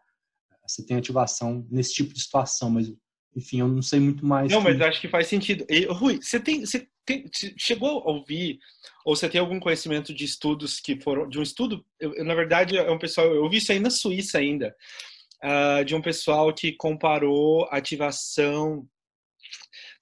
você 0.66 0.84
tem 0.86 0.96
ativação 0.96 1.66
nesse 1.70 1.92
tipo 1.94 2.14
de 2.14 2.20
situação, 2.20 2.70
mas, 2.70 2.92
enfim, 3.34 3.60
eu 3.60 3.68
não 3.68 3.82
sei 3.82 3.98
muito 3.98 4.24
mais. 4.24 4.50
Não, 4.52 4.58
que- 4.58 4.64
mas 4.68 4.78
eu 4.80 4.86
acho 4.86 5.00
que 5.00 5.08
faz 5.08 5.26
sentido. 5.26 5.64
E, 5.68 5.86
Rui, 5.86 6.20
você 6.22 6.38
tem, 6.38 6.64
você 6.64 6.86
tem, 7.04 7.24
chegou 7.58 8.00
a 8.00 8.10
ouvir 8.12 8.58
ou 9.04 9.16
você 9.16 9.28
tem 9.28 9.40
algum 9.40 9.58
conhecimento 9.58 10.14
de 10.14 10.24
estudos 10.24 10.78
que 10.78 11.00
foram 11.00 11.28
de 11.28 11.38
um 11.38 11.42
estudo? 11.42 11.84
Eu, 11.98 12.14
eu, 12.14 12.24
na 12.24 12.34
verdade, 12.34 12.76
é 12.76 12.90
um 12.90 12.98
pessoal. 12.98 13.26
Eu 13.34 13.48
vi 13.50 13.56
isso 13.56 13.72
aí 13.72 13.80
na 13.80 13.90
Suíça 13.90 14.38
ainda, 14.38 14.72
ah, 15.42 15.82
de 15.82 15.94
um 15.96 16.02
pessoal 16.02 16.52
que 16.54 16.72
comparou 16.72 17.66
ativação. 17.72 18.86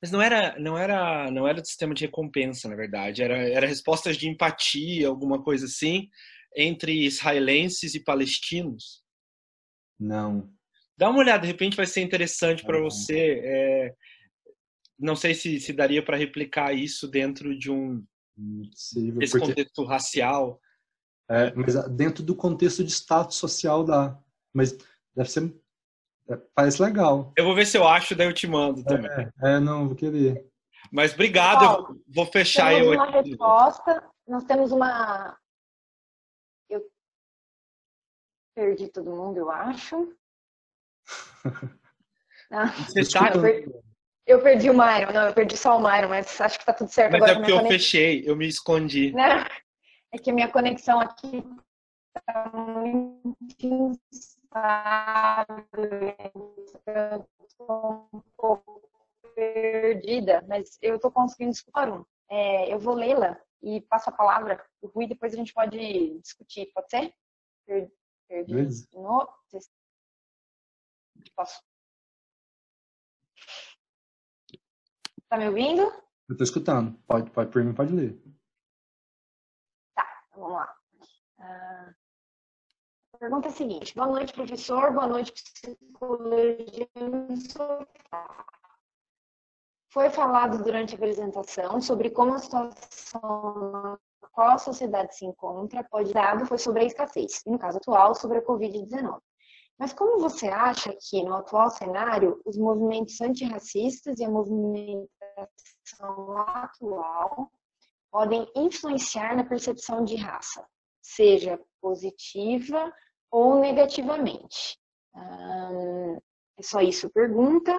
Mas 0.01 0.11
não 0.11 0.23
era, 0.23 0.59
não 0.59 0.79
era, 0.79 1.31
não 1.31 1.47
era 1.47 1.61
do 1.61 1.67
sistema 1.67 1.95
de 1.95 2.07
recompensa, 2.07 2.69
na 2.69 2.75
verdade. 2.75 3.23
Era, 3.23 3.37
era 3.37 3.67
respostas 3.67 4.17
de 4.17 4.29
empatia, 4.29 5.09
alguma 5.09 5.43
coisa 5.43 5.67
assim, 5.67 6.09
entre 6.57 7.05
israelenses 7.05 7.95
e 7.95 8.03
palestinos. 8.03 9.05
Não. 9.99 10.51
Dá 10.97 11.11
uma 11.11 11.19
olhada, 11.19 11.43
de 11.43 11.49
repente 11.49 11.77
vai 11.77 11.87
ser 11.87 12.01
interessante 12.01 12.65
para 12.65 12.81
você. 12.81 13.41
é, 13.45 13.95
não 14.99 15.17
sei 15.17 15.35
se, 15.35 15.59
se 15.59 15.73
daria 15.73 16.05
para 16.05 16.17
replicar 16.17 16.75
isso 16.75 17.09
dentro 17.09 17.59
de 17.59 17.71
um 17.71 18.05
desse 18.37 19.33
porque, 19.33 19.39
contexto 19.39 19.85
racial. 19.85 20.61
é, 21.29 21.55
mas 21.55 21.75
dentro 21.91 22.23
do 22.23 22.35
contexto 22.35 22.85
de 22.85 22.91
status 22.91 23.37
social 23.37 23.85
dá. 23.85 24.19
Mas 24.53 24.77
deve 25.15 25.31
ser. 25.31 25.55
É, 26.31 26.37
parece 26.55 26.81
legal. 26.83 27.33
Eu 27.37 27.45
vou 27.45 27.55
ver 27.55 27.67
se 27.67 27.77
eu 27.77 27.87
acho, 27.87 28.15
daí 28.15 28.27
eu 28.27 28.33
te 28.35 28.47
mando 28.47 28.83
também. 28.85 29.11
É, 29.43 29.59
não, 29.59 29.87
vou 29.89 29.97
querer. 29.97 30.47
Mas 30.93 31.13
obrigado, 31.15 31.65
eu 31.65 32.03
vou- 32.09 32.27
fechar 32.27 32.71
Temos 32.71 32.87
eu 32.89 32.93
uma 32.95 33.05
aqui. 33.09 33.29
resposta. 33.31 34.11
Nós 34.27 34.45
temos 34.45 34.73
uma. 34.73 35.37
Eu 36.69 36.83
perdi 38.55 38.89
todo 38.89 39.11
mundo, 39.11 39.39
eu 39.39 39.51
acho. 39.51 40.15
Ah, 42.53 42.67
Você 42.67 43.09
tá, 43.09 43.31
eu, 43.33 43.41
perdi, 43.41 43.73
eu 44.27 44.43
perdi 44.43 44.71
o 44.71 44.75
Myron, 44.75 45.13
não, 45.13 45.29
eu 45.29 45.33
perdi 45.33 45.57
só 45.57 45.79
o 45.79 45.81
Myron, 45.81 46.09
mas 46.09 46.41
acho 46.41 46.59
que 46.59 46.67
tá 46.67 46.73
tudo 46.73 46.91
certo 46.91 47.13
mas 47.13 47.23
agora. 47.23 47.31
é 47.31 47.35
com 47.37 47.39
a 47.39 47.43
porque 47.43 47.53
eu 47.53 47.57
conexão. 47.59 47.79
fechei, 47.79 48.25
eu 48.27 48.35
me 48.35 48.49
escondi. 48.49 49.13
Né? 49.13 49.47
É 50.13 50.19
que 50.19 50.31
a 50.33 50.35
minha 50.35 50.49
conexão 50.49 50.99
aqui 50.99 51.45
tá 52.27 52.51
muito 52.53 53.93
então 54.53 56.47
Eu 56.87 57.29
tô 57.57 58.09
um 58.13 58.23
pouco 58.37 58.83
perdida, 59.35 60.43
mas 60.49 60.79
eu 60.83 60.99
tô 60.99 61.11
conseguindo 61.11 61.53
escutar 61.53 61.89
um. 61.91 62.05
É, 62.29 62.73
eu 62.73 62.79
vou 62.79 62.95
lê-la 62.95 63.41
e 63.63 63.81
passo 63.83 64.11
a 64.11 64.13
palavra 64.13 64.65
pro 64.81 64.91
Rui, 64.91 65.07
depois 65.07 65.33
a 65.33 65.37
gente 65.37 65.53
pode 65.53 66.19
discutir, 66.21 66.71
pode 66.75 66.91
ser? 66.91 67.15
Per- 67.67 67.91
Perdi 68.29 68.67
de 68.67 68.97
novo. 68.99 69.29
Posso? 71.35 71.61
Tá 75.29 75.37
me 75.37 75.49
ouvindo? 75.49 75.83
Eu 76.29 76.37
tô 76.37 76.45
escutando. 76.45 76.97
Pode, 77.07 77.31
pode, 77.31 77.51
por 77.51 77.65
mim, 77.65 77.75
pode 77.75 77.93
ler. 77.93 78.21
Vamos 80.35 80.53
lá. 80.53 80.77
Ah, 81.39 81.95
pergunta 83.21 83.49
é 83.49 83.51
a 83.51 83.55
seguinte: 83.55 83.95
boa 83.95 84.09
noite, 84.09 84.33
professor. 84.33 84.93
Boa 84.93 85.07
noite, 85.07 85.33
psicologia. 85.33 86.89
Foi 89.93 90.09
falado 90.09 90.65
durante 90.65 90.95
a 90.95 90.97
apresentação 90.97 91.81
sobre 91.83 92.11
como 92.11 92.33
a 92.33 92.39
situação 92.39 93.99
na 94.23 94.29
qual 94.33 94.51
a 94.51 94.59
sociedade 94.59 95.15
se 95.15 95.27
encontra 95.27 95.85
pode 95.85 96.15
dado 96.15 96.47
foi 96.47 96.57
sobre 96.57 96.83
a 96.83 96.87
escassez, 96.87 97.43
e 97.45 97.51
no 97.51 97.59
caso 97.59 97.77
atual, 97.77 98.15
sobre 98.15 98.39
a 98.39 98.43
Covid-19. 98.43 99.21
Mas 99.79 99.93
como 99.93 100.21
você 100.21 100.49
acha 100.49 100.97
que, 100.99 101.23
no 101.23 101.35
atual 101.35 101.69
cenário, 101.71 102.41
os 102.47 102.57
movimentos 102.57 103.21
antirracistas 103.21 104.19
e 104.19 104.25
a 104.25 104.31
movimentação 104.31 105.09
atual 106.39 107.51
podem 108.11 108.51
influenciar 108.55 109.37
na 109.37 109.45
percepção 109.45 110.05
de 110.05 110.17
raça, 110.17 110.65
seja 111.03 111.61
positiva 111.81 112.93
ou 113.31 113.61
negativamente. 113.61 114.79
Hum, 115.15 116.19
é 116.59 116.63
só 116.63 116.81
isso 116.81 117.07
a 117.07 117.11
pergunta. 117.11 117.73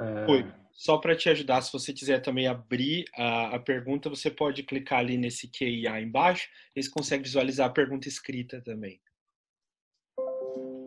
É, 0.00 0.26
Rui, 0.26 0.52
só 0.72 0.98
para 0.98 1.16
te 1.16 1.28
ajudar, 1.28 1.60
se 1.60 1.72
você 1.72 1.92
quiser 1.92 2.20
também 2.22 2.46
abrir 2.46 3.04
a, 3.14 3.56
a 3.56 3.60
pergunta, 3.60 4.08
você 4.08 4.30
pode 4.30 4.62
clicar 4.62 5.00
ali 5.00 5.18
nesse 5.18 5.48
QIA 5.48 6.00
embaixo, 6.00 6.48
e 6.74 6.82
você 6.82 6.90
consegue 6.90 7.24
visualizar 7.24 7.68
a 7.68 7.72
pergunta 7.72 8.08
escrita 8.08 8.62
também. 8.62 9.00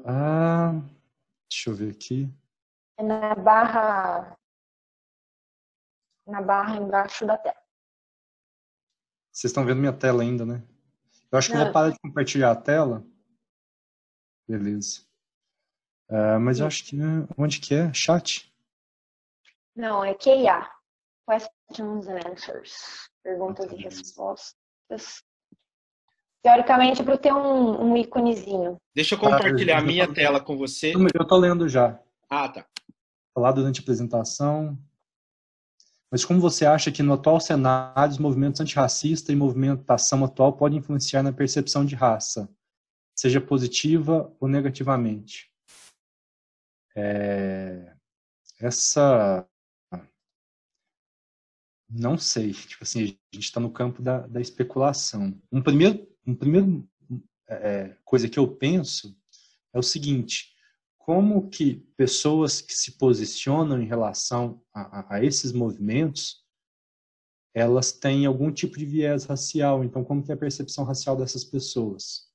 Ah, 0.06 0.82
deixa 1.50 1.70
eu 1.70 1.76
ver 1.76 1.92
aqui. 1.92 2.28
É 2.98 3.04
na 3.04 3.36
barra 3.36 4.38
na 6.26 6.42
barra 6.42 6.78
embaixo 6.78 7.26
da 7.26 7.38
tela. 7.38 7.62
Vocês 9.32 9.50
estão 9.50 9.66
vendo 9.66 9.80
minha 9.80 9.94
tela 9.94 10.24
ainda, 10.24 10.46
né? 10.46 10.64
Eu 11.34 11.40
acho 11.40 11.50
que 11.50 11.58
eu 11.58 11.64
vou 11.64 11.74
parar 11.74 11.90
de 11.90 12.00
compartilhar 12.00 12.52
a 12.52 12.56
tela. 12.56 13.04
Beleza. 14.48 15.02
Ah, 16.08 16.38
mas 16.38 16.60
eu 16.60 16.68
acho 16.68 16.84
que. 16.86 16.96
né, 16.96 17.28
Onde 17.36 17.60
que 17.60 17.74
é? 17.74 17.92
Chat? 17.92 18.54
Não, 19.76 20.04
é 20.06 20.14
QIA. 20.14 20.70
Questions 21.28 22.08
and 22.08 22.20
Answers. 22.30 23.10
Perguntas 23.24 23.72
e 23.72 23.76
respostas. 23.78 25.24
Teoricamente 26.44 27.02
é 27.02 27.04
para 27.06 27.18
ter 27.18 27.34
um, 27.34 27.82
um 27.94 27.98
íconezinho. 27.98 28.78
Deixa 28.94 29.16
eu 29.16 29.20
compartilhar 29.20 29.78
Ah, 29.78 29.80
a 29.80 29.84
minha 29.84 30.14
tela 30.14 30.40
com 30.40 30.56
você. 30.56 30.94
Eu 30.94 31.26
tô 31.26 31.38
lendo 31.38 31.68
já. 31.68 32.00
Ah, 32.30 32.48
tá. 32.48 32.64
Falar 33.34 33.54
durante 33.54 33.80
a 33.80 33.82
apresentação. 33.82 34.78
Mas 36.14 36.24
como 36.24 36.40
você 36.40 36.64
acha 36.64 36.92
que 36.92 37.02
no 37.02 37.14
atual 37.14 37.40
cenário 37.40 38.12
os 38.12 38.20
movimentos 38.20 38.62
antirracistas 38.62 39.30
e 39.30 39.36
movimentação 39.36 40.24
atual 40.24 40.56
podem 40.56 40.78
influenciar 40.78 41.24
na 41.24 41.34
percepção 41.34 41.84
de 41.84 41.96
raça, 41.96 42.48
seja 43.18 43.42
positiva 43.42 44.32
ou 44.40 44.48
negativamente? 44.48 45.52
É, 46.96 47.96
Essa. 48.60 49.50
Não 51.90 52.16
sei. 52.16 52.54
Tipo 52.54 52.84
assim, 52.84 53.02
a 53.02 53.06
gente 53.36 53.46
está 53.46 53.60
no 53.60 53.72
campo 53.72 54.00
da, 54.00 54.28
da 54.28 54.40
especulação. 54.40 55.36
Um 55.52 55.64
primeiro, 55.64 56.08
um 56.28 56.36
primeiro 56.36 56.88
é, 57.50 57.98
coisa 58.06 58.30
que 58.30 58.38
eu 58.38 58.48
penso 58.56 59.18
é 59.74 59.80
o 59.80 59.84
seguinte: 59.84 60.53
como 61.06 61.50
que 61.50 61.86
pessoas 61.98 62.62
que 62.62 62.74
se 62.74 62.98
posicionam 62.98 63.82
em 63.82 63.86
relação 63.86 64.62
a, 64.74 65.16
a, 65.16 65.24
esses 65.24 65.52
movimentos 65.52 66.42
elas 67.54 67.92
têm 67.92 68.26
algum 68.26 68.52
tipo 68.52 68.78
de 68.78 68.86
viés 68.86 69.26
racial. 69.26 69.84
Então, 69.84 70.04
como 70.04 70.24
que 70.24 70.32
é 70.32 70.34
a 70.34 70.38
percepção 70.38 70.86
racial 70.86 71.16
dessas 71.16 71.44
pessoas? 71.44 72.32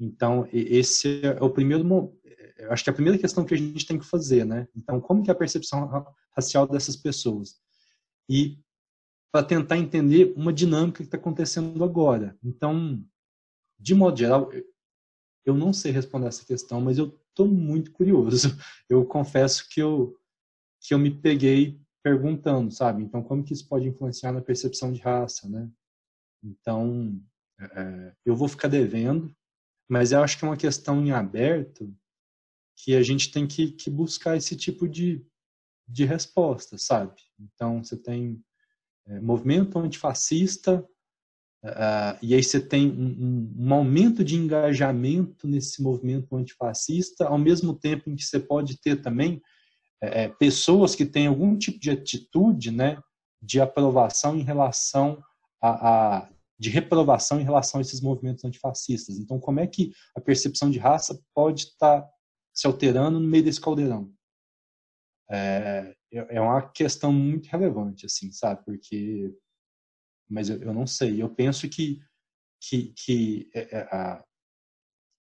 Então, 0.00 0.48
esse 0.52 1.20
é 1.22 1.42
o 1.42 1.50
primeiro, 1.50 1.84
eu 2.56 2.72
acho 2.72 2.82
que 2.82 2.88
é 2.88 2.92
a 2.92 2.94
primeira 2.94 3.18
questão 3.18 3.44
que 3.44 3.52
a 3.52 3.56
gente 3.58 3.84
tem 3.86 3.98
que 3.98 4.06
fazer, 4.06 4.46
né? 4.46 4.66
Então, 4.74 5.00
como 5.00 5.22
que 5.22 5.30
é 5.30 5.32
a 5.32 5.36
percepção 5.36 5.86
ra- 5.86 6.06
racial 6.34 6.66
dessas 6.66 6.96
pessoas? 6.96 7.60
E 8.28 8.58
para 9.30 9.44
tentar 9.44 9.76
entender 9.76 10.32
uma 10.36 10.52
dinâmica 10.52 10.98
que 10.98 11.04
está 11.04 11.16
acontecendo 11.16 11.82
agora. 11.82 12.38
Então, 12.42 13.04
de 13.78 13.94
modo 13.94 14.16
geral, 14.18 14.50
eu 15.44 15.54
não 15.54 15.72
sei 15.72 15.90
responder 15.92 16.28
essa 16.28 16.44
questão, 16.44 16.80
mas 16.80 16.96
eu 16.96 17.18
estou 17.32 17.48
muito 17.48 17.92
curioso. 17.92 18.48
Eu 18.88 19.04
confesso 19.06 19.68
que 19.68 19.80
eu 19.82 20.16
que 20.84 20.94
eu 20.94 20.98
me 20.98 21.10
peguei 21.10 21.80
perguntando, 22.02 22.72
sabe? 22.72 23.04
Então, 23.04 23.22
como 23.22 23.44
que 23.44 23.52
isso 23.52 23.68
pode 23.68 23.86
influenciar 23.88 24.32
na 24.32 24.42
percepção 24.42 24.92
de 24.92 25.00
raça, 25.00 25.48
né? 25.48 25.70
Então, 26.42 27.22
é, 27.60 28.14
eu 28.24 28.34
vou 28.34 28.48
ficar 28.48 28.68
devendo 28.68 29.32
Mas 29.88 30.12
eu 30.12 30.22
acho 30.22 30.38
que 30.38 30.44
é 30.44 30.48
uma 30.48 30.56
questão 30.56 31.04
em 31.04 31.12
aberto 31.12 31.94
que 32.76 32.96
a 32.96 33.02
gente 33.02 33.30
tem 33.30 33.46
que, 33.46 33.72
que 33.72 33.90
buscar 33.90 34.36
esse 34.36 34.56
tipo 34.56 34.88
de, 34.88 35.24
de 35.86 36.04
resposta, 36.04 36.78
sabe? 36.78 37.20
Então, 37.38 37.84
você 37.84 37.96
tem 37.96 38.42
é, 39.06 39.20
movimento 39.20 39.78
antifascista, 39.78 40.86
uh, 41.64 42.18
e 42.22 42.34
aí 42.34 42.42
você 42.42 42.60
tem 42.60 42.90
um, 42.90 43.52
um, 43.58 43.66
um, 43.66 43.74
aumento 43.74 44.24
de 44.24 44.36
engajamento 44.36 45.46
nesse 45.46 45.82
movimento 45.82 46.36
antifascista, 46.36 47.26
ao 47.26 47.38
mesmo 47.38 47.74
tempo 47.74 48.10
em 48.10 48.16
que 48.16 48.24
você 48.24 48.40
pode 48.40 48.80
ter 48.80 49.02
também 49.02 49.40
é, 50.02 50.28
pessoas 50.28 50.94
que 50.94 51.06
têm 51.06 51.28
algum 51.28 51.56
tipo 51.56 51.78
de 51.78 51.90
atitude 51.90 52.70
né, 52.72 52.98
de 53.40 53.60
aprovação 53.60 54.36
em 54.36 54.42
relação 54.42 55.22
a, 55.62 56.18
a 56.18 56.28
de 56.58 56.70
reprovação 56.70 57.40
em 57.40 57.44
relação 57.44 57.78
a 57.78 57.82
esses 57.82 58.00
movimentos 58.00 58.44
antifascistas. 58.44 59.18
Então, 59.18 59.40
como 59.40 59.58
é 59.58 59.66
que 59.66 59.90
a 60.16 60.20
percepção 60.20 60.70
de 60.70 60.78
raça 60.78 61.20
pode 61.34 61.62
estar 61.62 62.08
se 62.54 62.68
alterando 62.68 63.18
no 63.18 63.26
meio 63.26 63.42
desse 63.42 63.60
caldeirão? 63.60 64.12
É, 65.28 65.92
é 66.12 66.40
uma 66.40 66.62
questão 66.70 67.12
muito 67.12 67.46
relevante, 67.46 68.06
assim, 68.06 68.30
sabe? 68.30 68.64
Porque, 68.64 69.34
mas 70.32 70.48
eu, 70.48 70.60
eu 70.62 70.72
não 70.72 70.86
sei. 70.86 71.22
Eu 71.22 71.28
penso 71.28 71.68
que 71.68 72.02
que, 72.62 72.92
que 72.92 73.50
é, 73.52 73.76
é, 73.76 73.80
a, 73.92 74.24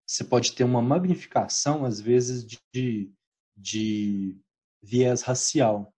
você 0.09 0.23
pode 0.24 0.52
ter 0.52 0.62
uma 0.62 0.81
magnificação 0.81 1.85
às 1.85 2.01
vezes 2.01 2.47
de, 2.73 3.12
de 3.56 4.39
viés 4.81 5.23
racial, 5.23 5.93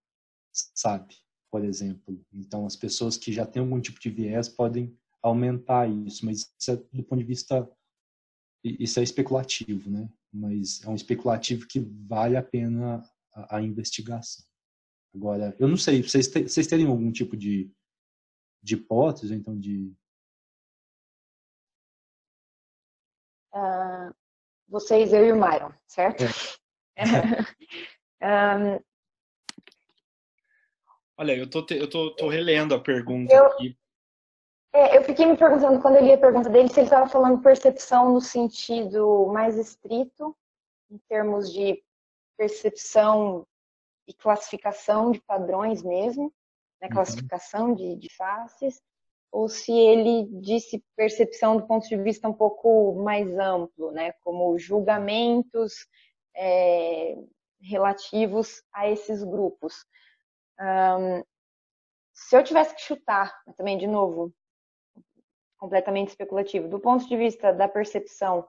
sabe? 0.51 1.15
Por 1.51 1.63
exemplo. 1.63 2.19
Então, 2.33 2.65
as 2.65 2.75
pessoas 2.75 3.17
que 3.17 3.31
já 3.31 3.45
têm 3.45 3.61
algum 3.61 3.79
tipo 3.79 3.99
de 3.99 4.09
viés 4.09 4.49
podem 4.49 4.97
aumentar 5.21 5.87
isso, 5.87 6.25
mas 6.25 6.51
isso 6.59 6.71
é, 6.71 6.75
do 6.75 7.03
ponto 7.03 7.19
de 7.19 7.25
vista 7.25 7.69
isso 8.63 8.99
é 8.99 9.03
especulativo, 9.03 9.89
né? 9.89 10.09
Mas 10.33 10.83
é 10.83 10.89
um 10.89 10.95
especulativo 10.95 11.65
que 11.67 11.79
vale 11.79 12.35
a 12.35 12.43
pena 12.43 13.01
a, 13.33 13.57
a 13.57 13.61
investigação. 13.61 14.43
Agora, 15.15 15.55
eu 15.59 15.67
não 15.67 15.77
sei, 15.77 16.03
vocês, 16.03 16.27
te, 16.27 16.43
vocês 16.43 16.67
teriam 16.67 16.91
algum 16.91 17.11
tipo 17.11 17.37
de, 17.37 17.71
de 18.61 18.75
hipótese, 18.75 19.33
então, 19.33 19.57
de... 19.57 19.93
Uh, 23.53 24.13
vocês, 24.67 25.11
eu 25.11 25.25
e 25.25 25.31
o 25.31 25.35
Myron, 25.35 25.73
certo? 25.87 26.23
É. 26.95 27.03
um, 28.57 28.79
Olha, 31.19 31.35
eu 31.35 31.49
tô, 31.49 31.65
eu 31.71 31.89
tô, 31.89 32.15
tô 32.15 32.29
relendo 32.29 32.73
a 32.73 32.79
pergunta 32.79 33.33
eu, 33.33 33.45
aqui. 33.47 33.77
É, 34.71 34.95
eu 34.95 35.03
fiquei 35.03 35.25
me 35.25 35.35
perguntando, 35.35 35.81
quando 35.81 35.97
eu 35.97 36.03
li 36.05 36.13
a 36.13 36.17
pergunta 36.17 36.49
dele, 36.49 36.69
se 36.69 36.79
ele 36.79 36.85
estava 36.85 37.09
falando 37.09 37.41
percepção 37.41 38.13
no 38.13 38.21
sentido 38.21 39.27
mais 39.27 39.57
estrito, 39.57 40.33
em 40.89 40.97
termos 41.09 41.51
de 41.51 41.83
percepção 42.37 43.45
e 44.07 44.13
classificação 44.13 45.11
de 45.11 45.19
padrões 45.19 45.83
mesmo, 45.83 46.33
né, 46.81 46.89
classificação 46.89 47.73
de, 47.73 47.95
de 47.95 48.13
faces, 48.15 48.81
ou 49.31 49.47
se 49.47 49.71
ele 49.71 50.27
disse 50.41 50.83
percepção 50.95 51.57
do 51.57 51.67
ponto 51.67 51.87
de 51.87 51.97
vista 51.97 52.27
um 52.27 52.33
pouco 52.33 52.95
mais 52.95 53.37
amplo, 53.37 53.91
né, 53.91 54.13
como 54.23 54.57
julgamentos 54.57 55.87
é, 56.35 57.15
relativos 57.61 58.63
a 58.73 58.89
esses 58.89 59.23
grupos. 59.23 59.85
Um, 60.59 61.23
se 62.13 62.35
eu 62.35 62.43
tivesse 62.43 62.75
que 62.75 62.81
chutar, 62.81 63.33
também 63.55 63.77
de 63.77 63.87
novo, 63.87 64.33
completamente 65.57 66.09
especulativo, 66.09 66.67
do 66.67 66.79
ponto 66.79 67.07
de 67.07 67.15
vista 67.15 67.53
da 67.53 67.67
percepção 67.67 68.47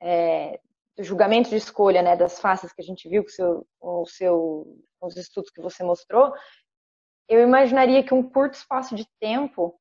é, 0.00 0.60
do 0.96 1.04
julgamento 1.04 1.50
de 1.50 1.56
escolha, 1.56 2.02
né, 2.02 2.16
das 2.16 2.40
faces 2.40 2.72
que 2.72 2.80
a 2.80 2.84
gente 2.84 3.08
viu 3.08 3.22
com, 3.22 3.28
seu, 3.28 3.66
com, 3.78 4.06
seu, 4.06 4.82
com 4.98 5.06
os 5.06 5.16
estudos 5.16 5.50
que 5.50 5.60
você 5.60 5.84
mostrou, 5.84 6.32
eu 7.28 7.42
imaginaria 7.42 8.02
que 8.02 8.14
um 8.14 8.22
curto 8.22 8.54
espaço 8.54 8.94
de 8.94 9.06
tempo 9.20 9.78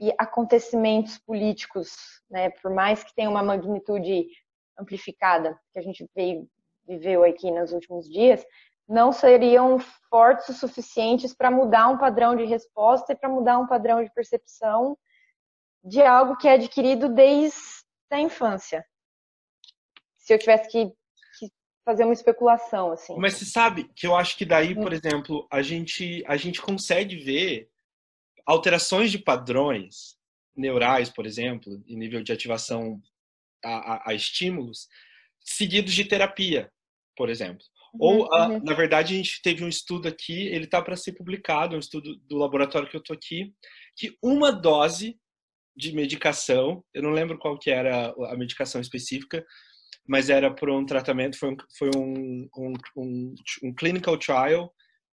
e 0.00 0.12
acontecimentos 0.18 1.18
políticos, 1.18 1.94
né, 2.30 2.50
por 2.50 2.70
mais 2.70 3.04
que 3.04 3.14
tenha 3.14 3.30
uma 3.30 3.42
magnitude 3.42 4.26
amplificada 4.78 5.58
que 5.72 5.78
a 5.78 5.82
gente 5.82 6.08
veio, 6.14 6.48
viveu 6.86 7.22
aqui 7.24 7.50
nos 7.50 7.72
últimos 7.72 8.08
dias, 8.08 8.44
não 8.88 9.12
seriam 9.12 9.78
fortes 10.10 10.48
o 10.48 10.54
suficientes 10.54 11.34
para 11.34 11.50
mudar 11.50 11.88
um 11.88 11.98
padrão 11.98 12.34
de 12.34 12.44
resposta 12.44 13.12
e 13.12 13.16
para 13.16 13.28
mudar 13.28 13.58
um 13.58 13.66
padrão 13.66 14.02
de 14.02 14.12
percepção 14.12 14.98
de 15.84 16.02
algo 16.02 16.36
que 16.36 16.48
é 16.48 16.52
adquirido 16.52 17.08
desde 17.08 17.58
a 18.10 18.20
infância. 18.20 18.84
Se 20.16 20.32
eu 20.32 20.38
tivesse 20.38 20.68
que, 20.68 20.92
fazer 21.84 22.04
uma 22.04 22.12
especulação, 22.12 22.92
assim. 22.92 23.14
Mas 23.18 23.34
você 23.34 23.44
sabe 23.44 23.90
que 23.94 24.06
eu 24.06 24.16
acho 24.16 24.36
que 24.36 24.44
daí, 24.44 24.74
por 24.74 24.92
exemplo, 24.92 25.46
a 25.50 25.62
gente, 25.62 26.22
a 26.26 26.36
gente 26.36 26.60
consegue 26.60 27.16
ver 27.16 27.68
alterações 28.46 29.10
de 29.10 29.18
padrões 29.18 30.16
neurais, 30.56 31.10
por 31.10 31.26
exemplo, 31.26 31.82
em 31.86 31.96
nível 31.96 32.22
de 32.22 32.32
ativação 32.32 33.00
a, 33.64 33.94
a, 33.94 34.10
a 34.10 34.14
estímulos, 34.14 34.88
seguidos 35.40 35.92
de 35.92 36.04
terapia, 36.04 36.70
por 37.16 37.28
exemplo. 37.28 37.64
Ou, 37.98 38.22
uhum, 38.22 38.54
uhum. 38.54 38.64
na 38.64 38.74
verdade, 38.74 39.14
a 39.14 39.16
gente 39.16 39.42
teve 39.42 39.62
um 39.62 39.68
estudo 39.68 40.08
aqui, 40.08 40.46
ele 40.48 40.64
está 40.64 40.80
para 40.80 40.96
ser 40.96 41.12
publicado, 41.12 41.76
um 41.76 41.80
estudo 41.80 42.16
do 42.28 42.36
laboratório 42.36 42.88
que 42.88 42.96
eu 42.96 43.00
estou 43.00 43.14
aqui, 43.14 43.52
que 43.96 44.16
uma 44.22 44.50
dose 44.50 45.18
de 45.76 45.92
medicação, 45.92 46.84
eu 46.94 47.02
não 47.02 47.10
lembro 47.10 47.38
qual 47.38 47.58
que 47.58 47.70
era 47.70 48.14
a 48.30 48.36
medicação 48.36 48.80
específica, 48.80 49.44
mas 50.06 50.30
era 50.30 50.52
por 50.52 50.70
um 50.70 50.84
tratamento, 50.84 51.38
foi 51.38 51.50
um, 51.50 51.56
foi 51.78 51.90
um, 51.96 52.48
um, 52.56 52.72
um, 52.96 53.34
um 53.64 53.74
clinical 53.74 54.18
trial 54.18 54.72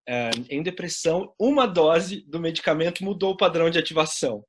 eh, 0.08 0.30
em 0.48 0.62
depressão. 0.62 1.34
Uma 1.38 1.66
dose 1.66 2.22
do 2.26 2.40
medicamento 2.40 3.04
mudou 3.04 3.32
o 3.32 3.36
padrão 3.36 3.68
de 3.68 3.78
ativação. 3.78 4.44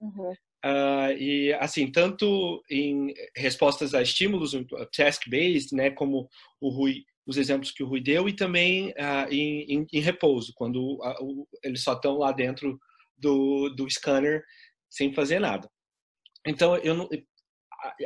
Uhum. 0.00 0.32
Uh, 0.64 1.12
e 1.18 1.52
assim, 1.54 1.90
tanto 1.90 2.62
em 2.70 3.14
respostas 3.34 3.94
a 3.94 4.02
estímulos, 4.02 4.52
task-based, 4.94 5.74
né, 5.74 5.90
como 5.90 6.28
o 6.60 6.68
Rui 6.68 7.02
os 7.26 7.36
exemplos 7.36 7.70
que 7.70 7.82
o 7.82 7.86
Rui 7.86 8.00
deu 8.00 8.28
e 8.28 8.34
também 8.34 8.92
ah, 8.98 9.26
em, 9.30 9.62
em, 9.72 9.86
em, 9.92 10.00
repouso, 10.00 10.52
quando 10.54 10.98
uh, 11.00 11.48
eles 11.62 11.82
só 11.82 11.92
estão 11.92 12.18
lá 12.18 12.32
dentro 12.32 12.78
do, 13.16 13.68
do 13.70 13.88
scanner 13.88 14.42
sem 14.88 15.14
fazer 15.14 15.38
nada. 15.38 15.70
Então, 16.44 16.76
eu 16.78 16.94
não, 16.94 17.08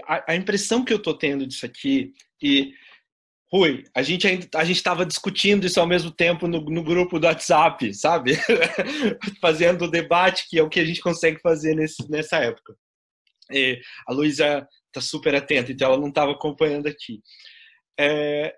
a, 0.06 0.32
a 0.32 0.36
impressão 0.36 0.84
que 0.84 0.92
eu 0.92 0.98
estou 0.98 1.16
tendo 1.16 1.46
disso 1.46 1.66
aqui, 1.66 2.12
e 2.42 2.72
Rui, 3.52 3.84
a 3.94 4.02
gente 4.02 4.26
ainda 4.26 4.48
a 4.56 4.64
gente 4.64 4.76
estava 4.76 5.06
discutindo 5.06 5.64
isso 5.64 5.78
ao 5.78 5.86
mesmo 5.86 6.10
tempo 6.10 6.48
no, 6.48 6.60
no 6.60 6.82
grupo 6.82 7.20
do 7.20 7.26
WhatsApp, 7.26 7.94
sabe? 7.94 8.32
Fazendo 9.40 9.84
o 9.84 9.90
debate, 9.90 10.48
que 10.48 10.58
é 10.58 10.62
o 10.62 10.68
que 10.68 10.80
a 10.80 10.84
gente 10.84 11.00
consegue 11.00 11.40
fazer 11.40 11.74
nesse, 11.74 12.10
nessa 12.10 12.38
época. 12.38 12.74
E 13.52 13.80
a 14.08 14.12
Luísa 14.12 14.66
está 14.88 15.00
super 15.00 15.34
atenta, 15.34 15.70
então 15.70 15.88
ela 15.88 16.00
não 16.00 16.08
estava 16.08 16.32
acompanhando 16.32 16.88
aqui. 16.88 17.20
É, 17.98 18.56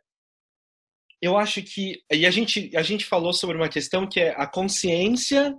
eu 1.21 1.37
acho 1.37 1.63
que 1.63 2.03
e 2.11 2.25
a 2.25 2.31
gente 2.31 2.71
a 2.77 2.83
gente 2.83 3.05
falou 3.05 3.33
sobre 3.33 3.57
uma 3.57 3.69
questão 3.69 4.09
que 4.09 4.21
é 4.21 4.35
a 4.37 4.47
consciência 4.47 5.55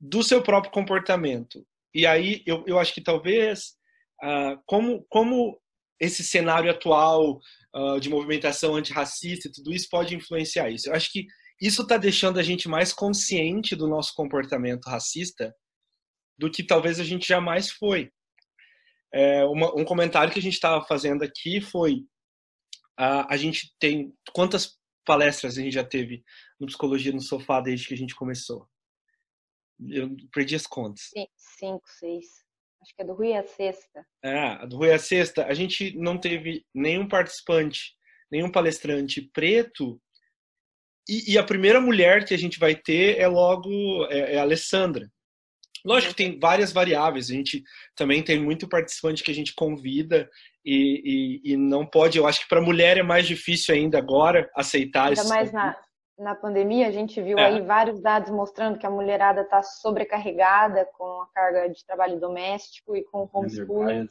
do 0.00 0.22
seu 0.22 0.42
próprio 0.42 0.72
comportamento. 0.72 1.66
E 1.94 2.06
aí 2.06 2.42
eu, 2.46 2.62
eu 2.66 2.78
acho 2.78 2.92
que 2.92 3.00
talvez 3.00 3.75
uh, 4.22 4.60
como 4.66 5.04
como 5.08 5.58
esse 6.00 6.22
cenário 6.22 6.70
atual 6.70 7.40
uh, 7.74 7.98
de 7.98 8.10
movimentação 8.10 8.74
antirracista 8.74 9.48
e 9.48 9.52
tudo 9.52 9.72
isso 9.72 9.88
pode 9.90 10.14
influenciar 10.14 10.70
isso. 10.70 10.88
Eu 10.88 10.94
acho 10.94 11.10
que 11.10 11.26
isso 11.60 11.82
está 11.82 11.96
deixando 11.96 12.38
a 12.38 12.42
gente 12.42 12.68
mais 12.68 12.92
consciente 12.92 13.74
do 13.74 13.88
nosso 13.88 14.12
comportamento 14.14 14.86
racista 14.86 15.54
do 16.38 16.50
que 16.50 16.62
talvez 16.62 17.00
a 17.00 17.04
gente 17.04 17.26
jamais 17.26 17.70
foi. 17.70 18.10
É, 19.12 19.44
uma, 19.44 19.74
um 19.74 19.84
comentário 19.84 20.32
que 20.32 20.38
a 20.38 20.42
gente 20.42 20.54
estava 20.54 20.84
fazendo 20.84 21.22
aqui 21.22 21.60
foi 21.60 22.04
a, 22.96 23.32
a 23.32 23.36
gente 23.36 23.74
tem. 23.78 24.12
Quantas 24.34 24.78
palestras 25.04 25.56
a 25.56 25.62
gente 25.62 25.72
já 25.72 25.84
teve 25.84 26.22
no 26.60 26.66
Psicologia 26.66 27.12
no 27.12 27.20
Sofá 27.20 27.60
desde 27.60 27.88
que 27.88 27.94
a 27.94 27.96
gente 27.96 28.14
começou? 28.14 28.68
Eu 29.80 30.14
perdi 30.32 30.56
as 30.56 30.66
contas. 30.66 31.10
Cinco, 31.36 31.88
seis. 31.88 32.45
Acho 32.86 32.94
que 32.94 33.02
é 33.02 33.04
do 33.04 33.14
Rui 33.14 33.32
é 33.32 33.38
a 33.38 33.42
sexta. 33.42 34.06
É, 34.22 34.38
a 34.38 34.64
do 34.64 34.76
Rui 34.76 34.90
é 34.90 34.94
a 34.94 34.98
sexta. 34.98 35.44
A 35.46 35.54
gente 35.54 35.96
não 35.98 36.16
teve 36.16 36.64
nenhum 36.72 37.08
participante, 37.08 37.96
nenhum 38.30 38.48
palestrante 38.48 39.22
preto. 39.34 40.00
E, 41.08 41.32
e 41.32 41.38
a 41.38 41.42
primeira 41.42 41.80
mulher 41.80 42.24
que 42.24 42.32
a 42.32 42.38
gente 42.38 42.60
vai 42.60 42.76
ter 42.76 43.18
é 43.18 43.26
logo 43.26 44.06
é, 44.06 44.34
é 44.34 44.38
a 44.38 44.42
Alessandra. 44.42 45.10
Lógico 45.84 46.14
que 46.14 46.22
tem 46.22 46.38
várias 46.38 46.72
variáveis. 46.72 47.28
A 47.28 47.34
gente 47.34 47.64
também 47.96 48.22
tem 48.22 48.40
muito 48.40 48.68
participante 48.68 49.24
que 49.24 49.32
a 49.32 49.34
gente 49.34 49.52
convida 49.54 50.30
e, 50.64 51.40
e, 51.44 51.52
e 51.52 51.56
não 51.56 51.84
pode. 51.84 52.18
Eu 52.18 52.26
acho 52.26 52.40
que 52.42 52.48
para 52.48 52.60
mulher 52.60 52.98
é 52.98 53.02
mais 53.02 53.26
difícil 53.26 53.74
ainda 53.74 53.98
agora 53.98 54.48
aceitar 54.54 55.08
Ainda 55.08 55.24
mais 55.24 55.52
na, 55.52 55.76
na 56.18 56.34
pandemia, 56.34 56.88
a 56.88 56.90
gente 56.90 57.20
viu 57.20 57.38
é. 57.38 57.46
aí 57.46 57.60
vários 57.60 58.00
dados 58.00 58.30
mostrando 58.30 58.78
que 58.78 58.86
a 58.86 58.90
mulherada 58.90 59.42
está 59.42 59.62
sobrecarregada 59.62 60.86
com 60.96 61.22
a 61.22 61.26
carga 61.34 61.68
de 61.68 61.84
trabalho 61.84 62.18
doméstico 62.18 62.96
e 62.96 63.04
com 63.04 63.22
o 63.24 63.30
homeschooling. 63.30 64.08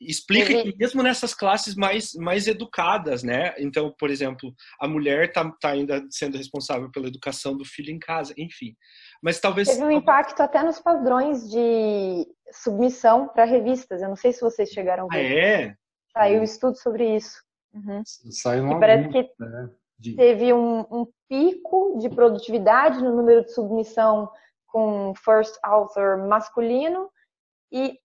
explica 0.00 0.62
que 0.62 0.76
mesmo 0.76 1.00
nessas 1.02 1.32
classes 1.32 1.76
mais, 1.76 2.12
mais 2.14 2.48
educadas, 2.48 3.22
né? 3.22 3.54
Então, 3.58 3.94
por 3.96 4.10
exemplo, 4.10 4.52
a 4.80 4.88
mulher 4.88 5.28
está 5.28 5.48
tá 5.60 5.70
ainda 5.70 6.04
sendo 6.10 6.36
responsável 6.36 6.90
pela 6.90 7.06
educação 7.06 7.56
do 7.56 7.64
filho 7.64 7.92
em 7.92 8.00
casa, 8.00 8.34
enfim. 8.36 8.74
Mas 9.22 9.38
talvez. 9.38 9.68
Teve 9.68 9.84
um 9.84 9.92
impacto 9.92 10.40
até 10.40 10.60
nos 10.62 10.80
padrões 10.80 11.48
de 11.48 12.26
submissão 12.52 13.28
para 13.28 13.44
revistas. 13.44 14.02
Eu 14.02 14.08
não 14.08 14.16
sei 14.16 14.32
se 14.32 14.40
vocês 14.40 14.70
chegaram 14.70 15.06
a 15.08 15.14
ver. 15.14 15.20
Ah, 15.20 15.62
é? 15.62 15.76
Saiu 16.12 16.40
um 16.40 16.44
estudo 16.44 16.76
sobre 16.76 17.14
isso. 17.14 17.40
Uhum. 17.72 18.02
Saiu 18.04 18.64
uma 18.64 18.80
parece 18.80 19.08
que 19.08 19.22
né? 19.38 19.70
De... 20.02 20.16
teve 20.16 20.52
um, 20.52 20.80
um 20.90 21.06
pico 21.28 21.98
de 21.98 22.10
produtividade 22.10 23.02
no 23.02 23.14
número 23.16 23.44
de 23.44 23.52
submissão 23.52 24.30
com 24.66 25.14
first 25.14 25.56
author 25.62 26.26
masculino 26.26 27.10
e 27.70 27.98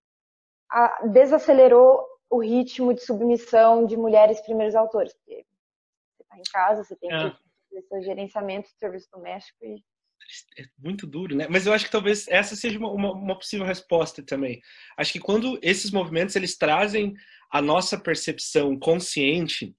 a, 0.70 1.08
desacelerou 1.08 2.06
o 2.30 2.42
ritmo 2.42 2.94
de 2.94 3.02
submissão 3.02 3.86
de 3.86 3.98
mulheres 3.98 4.42
primeiros 4.42 4.76
autores. 4.76 5.14
Porque 5.14 5.46
você 6.16 6.24
está 6.24 6.38
em 6.38 6.52
casa, 6.52 6.84
você 6.84 6.96
tem 6.96 7.12
é. 7.12 7.32
que 7.32 7.38
fazer 7.70 7.88
seu 7.88 8.02
gerenciamento 8.02 8.70
de 8.70 8.78
serviço 8.78 9.08
doméstico 9.12 9.66
e 9.66 9.84
é 10.58 10.64
muito 10.78 11.08
duro, 11.08 11.36
né? 11.36 11.48
Mas 11.50 11.66
eu 11.66 11.74
acho 11.74 11.86
que 11.86 11.92
talvez 11.92 12.28
essa 12.28 12.56
seja 12.56 12.78
uma, 12.78 12.92
uma, 12.92 13.14
uma, 13.14 13.38
possível 13.38 13.66
resposta 13.66 14.22
também. 14.22 14.62
Acho 14.98 15.14
que 15.14 15.20
quando 15.20 15.58
esses 15.62 15.90
movimentos 15.90 16.36
eles 16.36 16.58
trazem 16.58 17.14
a 17.50 17.62
nossa 17.62 17.98
percepção 17.98 18.78
consciente, 18.78 19.74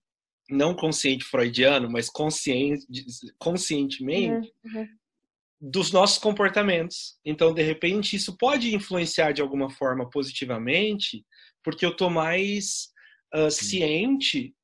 não 0.48 0.74
consciente 0.74 1.24
freudiano, 1.24 1.90
mas 1.90 2.08
consciente, 2.08 2.86
conscientemente, 3.38 4.52
uhum, 4.64 4.80
uhum 4.80 4.88
dos 5.60 5.92
nossos 5.92 6.18
comportamentos. 6.18 7.18
Então, 7.24 7.52
de 7.52 7.62
repente, 7.62 8.14
isso 8.14 8.36
pode 8.36 8.74
influenciar 8.74 9.32
de 9.32 9.42
alguma 9.42 9.68
forma 9.68 10.08
positivamente, 10.08 11.24
porque 11.64 11.84
eu 11.84 11.90
estou 11.90 12.08
mais 12.08 12.90
uh, 13.34 13.50
ciente 13.50 14.54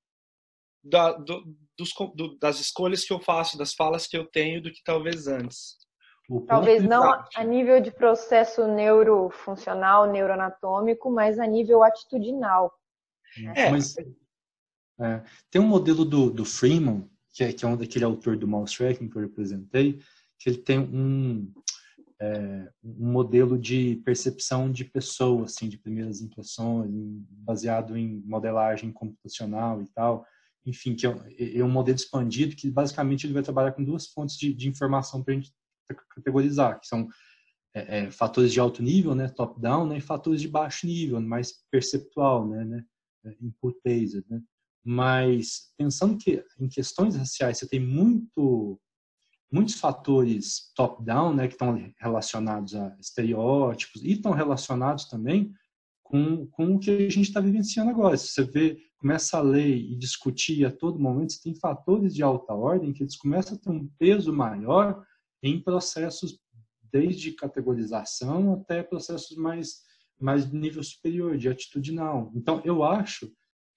da, 0.83 1.13
do, 1.13 1.45
dos, 1.77 1.93
do, 2.15 2.39
das 2.39 2.61
escolhas 2.61 3.05
que 3.05 3.13
eu 3.13 3.19
faço, 3.19 3.59
das 3.59 3.75
falas 3.75 4.07
que 4.07 4.17
eu 4.17 4.25
tenho, 4.27 4.63
do 4.63 4.71
que 4.71 4.83
talvez 4.85 5.27
antes. 5.27 5.77
Talvez 6.47 6.83
não 6.83 7.23
a 7.35 7.45
nível 7.45 7.81
de 7.83 7.91
processo 7.91 8.67
neurofuncional, 8.67 10.11
neuroanatômico, 10.11 11.11
mas 11.11 11.39
a 11.39 11.47
nível 11.47 11.83
atitudinal. 11.83 12.73
Né? 13.37 13.53
É, 13.57 13.71
mas, 13.71 13.95
é, 15.01 15.23
tem 15.51 15.61
um 15.61 15.67
modelo 15.67 16.05
do, 16.05 16.31
do 16.31 16.45
Freeman, 16.45 17.09
que 17.33 17.43
é, 17.43 17.53
que 17.53 17.65
é 17.65 17.69
um 17.69 17.77
daquele 17.77 18.05
autor 18.05 18.37
do 18.37 18.47
mouse 18.47 18.77
tracking 18.77 19.09
que 19.09 19.17
eu 19.17 19.23
representei, 19.23 20.01
que 20.39 20.49
ele 20.49 20.59
tem 20.59 20.79
um, 20.79 21.53
é, 22.21 22.71
um 22.83 23.11
modelo 23.11 23.59
de 23.59 24.01
percepção 24.05 24.71
de 24.71 24.85
pessoa, 24.85 25.45
assim, 25.45 25.69
de 25.69 25.79
primeiras 25.79 26.21
impressões, 26.21 26.91
baseado 27.31 27.97
em 27.97 28.23
modelagem 28.25 28.93
computacional 28.93 29.83
e 29.83 29.87
tal. 29.89 30.25
Enfim, 30.65 30.95
que 30.95 31.07
é, 31.07 31.13
é 31.59 31.65
um 31.65 31.71
modelo 31.71 31.97
expandido 31.97 32.57
que 32.57 32.71
basicamente 32.71 33.27
ele 33.27 33.35
vai 33.35 33.43
trabalhar 33.43 33.73
com 33.73 33.85
duas 33.85 34.07
fontes 34.07 34.37
de, 34.37 34.53
de 34.55 34.69
informação 34.69 35.23
para 35.23 35.35
a 35.35 35.37
gente 35.37 35.53
categorizar, 36.15 36.81
que 36.81 36.87
são 36.87 37.09
é, 37.75 37.99
é, 37.99 38.11
fatores 38.11 38.53
de 38.53 38.61
alto 38.61 38.83
nível, 38.83 39.15
né, 39.15 39.29
top-down, 39.29 39.87
né, 39.89 39.99
e 39.99 40.01
fatores 40.01 40.41
de 40.41 40.49
baixo 40.49 40.87
nível, 40.87 41.21
mais 41.21 41.53
perceptual, 41.71 42.49
né, 42.49 42.65
né 42.65 42.85
é, 43.25 43.37
input-based, 43.41 44.25
né. 44.29 44.41
Mas 44.85 45.73
pensando 45.79 46.19
que 46.19 46.45
em 46.61 46.69
questões 46.69 47.17
raciais 47.17 47.59
você 47.59 47.69
tem 47.69 47.81
muito 47.81 48.79
muitos 49.51 49.75
fatores 49.75 50.73
top-down, 50.75 51.33
né, 51.33 51.47
que 51.47 51.55
estão 51.55 51.79
relacionados 52.01 52.75
a 52.75 52.97
estereótipos 52.99 54.03
e 54.03 54.13
estão 54.13 54.33
relacionados 54.33 55.05
também 55.05 55.53
com, 56.03 56.47
com 56.49 56.75
o 56.75 56.79
que 56.79 56.91
a 56.91 57.09
gente 57.09 57.29
está 57.29 57.41
vivenciando 57.41 57.91
agora. 57.91 58.17
Se 58.17 58.29
você 58.29 58.43
vê, 58.43 58.79
começa 58.99 59.39
a 59.39 59.41
ler 59.41 59.77
e 59.77 59.95
discutir 59.95 60.65
a 60.65 60.73
todo 60.73 60.99
momento, 60.99 61.35
você 61.35 61.41
tem 61.41 61.55
fatores 61.55 62.13
de 62.13 62.23
alta 62.23 62.53
ordem 62.53 62.93
que 62.93 63.05
eles 63.05 63.17
começam 63.17 63.57
a 63.57 63.61
ter 63.61 63.71
um 63.71 63.89
peso 63.97 64.33
maior 64.33 65.05
em 65.41 65.63
processos 65.63 66.37
desde 66.93 67.33
categorização 67.33 68.55
até 68.55 68.83
processos 68.83 69.37
mais 69.37 69.83
mais 70.21 70.49
de 70.49 70.57
nível 70.57 70.83
superior, 70.83 71.37
de 71.37 71.49
atitudinal. 71.49 72.31
Então, 72.35 72.63
eu 72.65 72.85
acho 72.85 73.31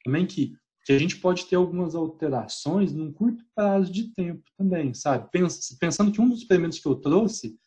também 0.03 0.25
que 0.25 0.53
que 0.87 0.93
a 0.93 0.97
gente 0.97 1.17
pode 1.17 1.45
ter 1.47 1.57
algumas 1.57 1.95
alterações 1.95 2.93
num 2.93 3.11
curto 3.11 3.43
prazo 3.53 3.91
de 3.91 4.05
tempo 4.13 4.49
também, 4.57 4.93
sabe? 4.93 5.29
Pensando 5.77 6.13
que 6.13 6.21
um 6.21 6.29
dos 6.29 6.39
experimentos 6.39 6.79
que 6.79 6.87
eu 6.87 6.95
trouxe 6.95 7.59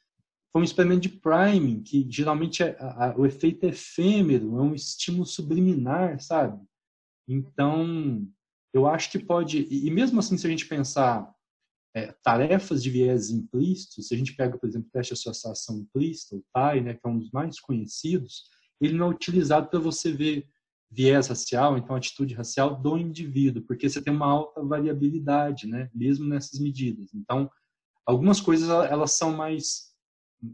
foi 0.51 0.63
um 0.63 0.65
experimento 0.65 1.03
de 1.03 1.11
priming, 1.11 1.83
que 1.83 2.07
geralmente 2.11 2.63
é, 2.63 2.79
a, 2.81 3.15
o 3.19 3.27
efeito 3.27 3.67
é 3.67 3.69
efêmero, 3.69 4.57
é 4.57 4.63
um 4.63 4.75
estímulo 4.75 5.27
subliminar, 5.27 6.19
sabe? 6.19 6.59
Então, 7.29 8.27
eu 8.73 8.87
acho 8.87 9.11
que 9.11 9.19
pode, 9.19 9.69
e 9.71 9.91
mesmo 9.91 10.19
assim, 10.19 10.39
se 10.39 10.47
a 10.47 10.51
gente 10.51 10.67
pensar 10.67 11.31
é, 11.95 12.15
tarefas 12.23 12.83
de 12.83 12.89
viés 12.89 13.29
implícitos, 13.29 14.09
se 14.09 14.15
a 14.15 14.17
gente 14.17 14.35
pega, 14.35 14.57
por 14.57 14.67
exemplo, 14.67 14.89
o 14.89 14.93
teste 14.93 15.13
de 15.13 15.21
associação 15.21 15.77
implícita, 15.77 16.37
o 16.37 16.45
TAI, 16.55 16.81
né, 16.81 16.95
que 16.95 17.01
é 17.05 17.09
um 17.11 17.19
dos 17.19 17.31
mais 17.33 17.61
conhecidos, 17.61 18.45
ele 18.81 18.95
não 18.97 19.09
é 19.09 19.11
utilizado 19.11 19.69
para 19.69 19.79
você 19.79 20.11
ver 20.11 20.49
viés 20.91 21.29
racial, 21.29 21.79
então 21.79 21.95
atitude 21.95 22.35
racial 22.35 22.75
do 22.75 22.99
indivíduo, 22.99 23.63
porque 23.63 23.89
você 23.89 24.03
tem 24.03 24.13
uma 24.13 24.27
alta 24.27 24.63
variabilidade, 24.63 25.67
né, 25.67 25.89
mesmo 25.95 26.27
nessas 26.27 26.59
medidas. 26.59 27.15
Então, 27.15 27.51
algumas 28.05 28.41
coisas 28.41 28.69
elas 28.69 29.13
são 29.13 29.33
mais 29.33 29.91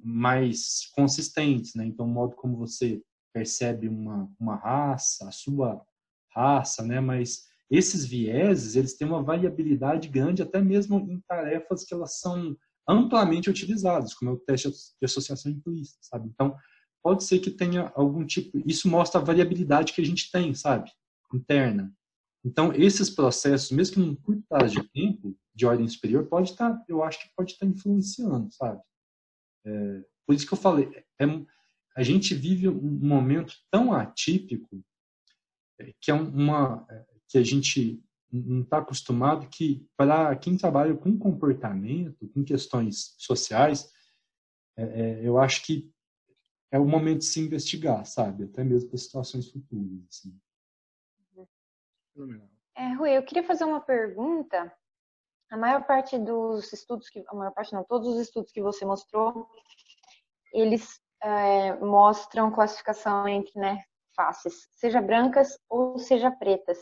mais 0.02 0.90
consistentes, 0.96 1.74
né? 1.76 1.86
Então, 1.86 2.06
o 2.06 2.08
modo 2.08 2.34
como 2.34 2.56
você 2.56 3.00
percebe 3.32 3.88
uma 3.88 4.28
uma 4.38 4.56
raça, 4.56 5.28
a 5.28 5.32
sua 5.32 5.80
raça, 6.34 6.82
né, 6.84 7.00
mas 7.00 7.44
esses 7.70 8.04
vieses, 8.04 8.76
eles 8.76 8.94
têm 8.96 9.06
uma 9.08 9.22
variabilidade 9.22 10.08
grande 10.08 10.42
até 10.42 10.60
mesmo 10.60 10.98
em 10.98 11.20
tarefas 11.26 11.84
que 11.84 11.94
elas 11.94 12.18
são 12.20 12.56
amplamente 12.88 13.50
utilizadas, 13.50 14.14
como 14.14 14.30
é 14.30 14.34
o 14.34 14.38
teste 14.38 14.70
de 14.70 15.04
associação 15.04 15.50
implícita, 15.50 15.98
sabe? 16.02 16.28
Então, 16.28 16.54
pode 17.06 17.22
ser 17.22 17.38
que 17.38 17.52
tenha 17.52 17.92
algum 17.94 18.26
tipo. 18.26 18.60
Isso 18.66 18.88
mostra 18.88 19.20
a 19.20 19.24
variabilidade 19.24 19.92
que 19.92 20.00
a 20.00 20.04
gente 20.04 20.28
tem, 20.28 20.52
sabe? 20.56 20.90
Interna. 21.32 21.94
Então, 22.44 22.72
esses 22.72 23.08
processos, 23.08 23.70
mesmo 23.70 23.94
que 23.94 24.00
num 24.00 24.16
curto 24.16 24.42
prazo 24.48 24.74
de 24.74 24.88
tempo, 24.88 25.38
de 25.54 25.64
ordem 25.64 25.86
superior, 25.86 26.26
pode 26.26 26.50
estar, 26.50 26.74
tá, 26.74 26.84
eu 26.88 27.04
acho 27.04 27.20
que 27.20 27.30
pode 27.36 27.52
estar 27.52 27.64
tá 27.64 27.70
influenciando, 27.70 28.52
sabe? 28.52 28.82
É, 29.64 30.04
por 30.26 30.34
isso 30.34 30.48
que 30.48 30.52
eu 30.52 30.58
falei, 30.58 30.90
é, 31.20 31.24
a 31.96 32.02
gente 32.02 32.34
vive 32.34 32.68
um 32.68 32.98
momento 32.98 33.54
tão 33.70 33.92
atípico 33.92 34.84
é, 35.78 35.94
que 36.00 36.10
é 36.10 36.14
uma 36.14 36.84
é, 36.90 37.04
que 37.28 37.38
a 37.38 37.44
gente 37.44 38.02
não 38.32 38.62
está 38.62 38.78
acostumado 38.78 39.48
que 39.48 39.86
para 39.96 40.34
quem 40.34 40.56
trabalha 40.56 40.96
com 40.96 41.16
comportamento, 41.16 42.28
com 42.34 42.42
questões 42.42 43.14
sociais, 43.16 43.92
é, 44.76 44.82
é 44.82 45.20
eu 45.24 45.38
acho 45.38 45.64
que 45.64 45.88
é 46.70 46.78
o 46.78 46.84
momento 46.84 47.18
de 47.18 47.26
se 47.26 47.40
investigar, 47.40 48.04
sabe? 48.04 48.44
Até 48.44 48.64
mesmo 48.64 48.88
para 48.88 48.98
situações 48.98 49.50
futuras. 49.50 49.90
Assim. 50.08 50.38
É, 52.76 52.92
Rui, 52.94 53.16
eu 53.16 53.22
queria 53.22 53.44
fazer 53.44 53.64
uma 53.64 53.80
pergunta. 53.80 54.72
A 55.50 55.56
maior 55.56 55.86
parte 55.86 56.18
dos 56.18 56.72
estudos 56.72 57.08
que, 57.08 57.24
a 57.28 57.34
maior 57.34 57.52
parte 57.52 57.72
não, 57.72 57.84
todos 57.84 58.08
os 58.08 58.20
estudos 58.20 58.50
que 58.50 58.60
você 58.60 58.84
mostrou, 58.84 59.48
eles 60.52 61.00
é, 61.22 61.74
mostram 61.76 62.50
classificação 62.50 63.28
entre, 63.28 63.58
né, 63.58 63.84
faces, 64.14 64.68
seja 64.72 65.00
brancas 65.00 65.58
ou 65.68 65.98
seja 65.98 66.30
pretas. 66.30 66.78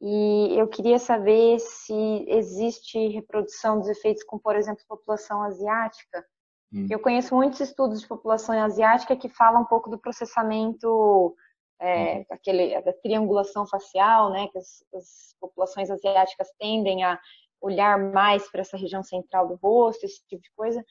E 0.00 0.56
eu 0.56 0.68
queria 0.68 0.98
saber 0.98 1.58
se 1.58 2.24
existe 2.28 3.08
reprodução 3.08 3.78
dos 3.78 3.88
efeitos 3.88 4.22
com, 4.22 4.38
por 4.38 4.54
exemplo, 4.54 4.84
população 4.86 5.42
asiática, 5.42 6.24
Hum. 6.72 6.86
Eu 6.90 7.00
conheço 7.00 7.34
muitos 7.34 7.60
estudos 7.60 8.00
de 8.00 8.08
população 8.08 8.58
asiática 8.60 9.16
que 9.16 9.28
falam 9.28 9.62
um 9.62 9.66
pouco 9.66 9.88
do 9.88 9.98
processamento, 9.98 11.34
é, 11.80 12.18
hum. 12.18 12.24
aquele, 12.30 12.80
da 12.82 12.92
triangulação 12.92 13.66
facial, 13.66 14.30
né, 14.30 14.48
que 14.48 14.58
as, 14.58 14.84
as, 14.94 15.36
populações 15.40 15.90
asiáticas 15.90 16.48
tendem 16.58 17.04
a 17.04 17.18
olhar 17.60 17.96
mais 18.12 18.50
para 18.50 18.60
essa 18.60 18.76
região 18.76 19.02
central 19.02 19.48
do 19.48 19.54
rosto, 19.54 20.04
esse 20.04 20.20
tipo 20.26 20.42
de 20.42 20.50
coisa. 20.56 20.84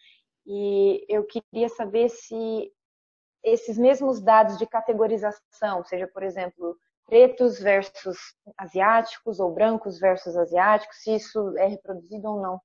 E 0.45 1.05
eu 1.09 1.25
queria 1.25 1.67
saber 1.69 2.09
se 2.09 2.71
esses 3.43 3.77
mesmos 3.77 4.21
dados 4.21 4.57
de 4.57 4.65
categorização, 4.65 5.83
seja, 5.83 6.07
por 6.07 6.23
exemplo, 6.23 6.77
pretos 7.05 7.59
versus 7.59 8.17
asiáticos 8.57 9.39
ou 9.39 9.53
brancos 9.53 9.99
versus 9.99 10.35
asiáticos, 10.35 10.97
se 11.01 11.15
isso 11.15 11.57
é 11.57 11.67
reproduzido 11.67 12.29
ou 12.29 12.41
não. 12.41 12.61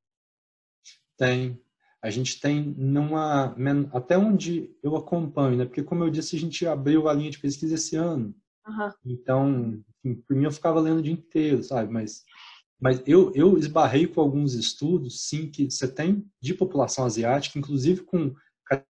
Tem, 1.16 1.60
a 2.03 2.11
gente 2.11 2.41
tem 2.41 2.74
numa 2.77 3.55
até 3.93 4.19
onde 4.19 4.74
eu 4.83 4.97
acompanho, 4.97 5.57
né? 5.57 5.65
Porque 5.65 5.83
como 5.83 6.03
eu 6.03 6.11
disse, 6.11 6.37
a 6.37 6.39
gente 6.39 6.66
abriu 6.66 7.09
a 7.09 7.15
linha 7.15 7.31
de 7.31 7.39
pesquisa 7.39 7.74
esse 7.74 7.97
ano. 7.97 8.35
Uhum. 8.66 8.91
Então, 9.07 9.85
enfim, 10.05 10.23
por 10.27 10.37
mim 10.37 10.45
eu 10.45 10.53
ficava 10.53 10.81
lendo 10.81 10.99
o 10.99 11.03
dia 11.03 11.12
inteiro, 11.12 11.62
sabe? 11.62 11.93
Mas 11.93 12.24
mas 12.81 13.01
eu, 13.07 13.31
eu 13.33 13.57
esbarrei 13.57 14.09
com 14.09 14.20
alguns 14.20 14.55
estudos, 14.55 15.29
sim, 15.29 15.49
que 15.49 15.70
você 15.70 15.87
tem 15.87 16.27
de 16.41 16.53
população 16.53 17.05
asiática, 17.05 17.57
inclusive 17.57 18.03
com 18.03 18.35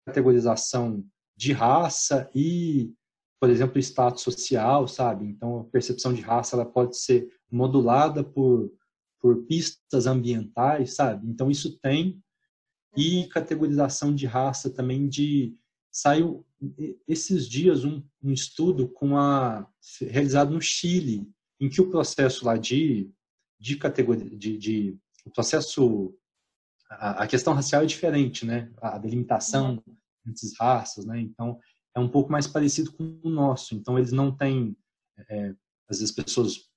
categorização 0.05 1.03
de 1.35 1.51
raça 1.51 2.29
e 2.33 2.93
por 3.41 3.49
exemplo, 3.49 3.79
status 3.79 4.21
social, 4.21 4.87
sabe? 4.87 5.25
Então, 5.25 5.61
a 5.61 5.63
percepção 5.63 6.13
de 6.13 6.21
raça 6.21 6.55
ela 6.55 6.65
pode 6.65 6.95
ser 6.95 7.27
modulada 7.51 8.23
por, 8.23 8.71
por 9.19 9.45
pistas 9.47 10.05
ambientais, 10.05 10.93
sabe? 10.93 11.27
Então, 11.27 11.49
isso 11.49 11.79
tem. 11.79 12.21
E 12.95 13.27
categorização 13.27 14.13
de 14.13 14.25
raça 14.25 14.69
também 14.69 15.07
de... 15.07 15.55
Saiu 15.93 16.45
esses 17.07 17.47
dias 17.49 17.83
um, 17.83 18.01
um 18.23 18.31
estudo 18.31 18.87
com 18.87 19.17
a, 19.17 19.67
realizado 20.01 20.51
no 20.51 20.61
Chile, 20.61 21.27
em 21.59 21.69
que 21.69 21.81
o 21.81 21.89
processo 21.89 22.45
lá 22.45 22.55
de, 22.55 23.11
de 23.59 23.75
categoria, 23.75 24.37
de, 24.37 24.57
de 24.57 24.97
o 25.25 25.29
processo, 25.31 26.15
a, 26.89 27.23
a, 27.23 27.27
questão 27.27 27.53
racial 27.53 27.83
é 27.83 27.85
diferente, 27.85 28.45
né? 28.45 28.71
A 28.81 28.97
delimitação 28.97 29.81
uhum. 29.85 29.97
entre 30.27 30.47
as 30.47 30.53
raças, 30.57 31.05
né? 31.05 31.19
Então, 31.19 31.59
é 31.95 31.99
um 31.99 32.09
pouco 32.09 32.31
mais 32.31 32.47
parecido 32.47 32.91
com 32.93 33.19
o 33.23 33.29
nosso. 33.29 33.75
Então, 33.75 33.97
eles 33.97 34.11
não 34.11 34.35
têm, 34.35 34.75
é, 35.29 35.53
às 35.89 35.99
vezes, 35.99 36.11
pessoas. 36.11 36.69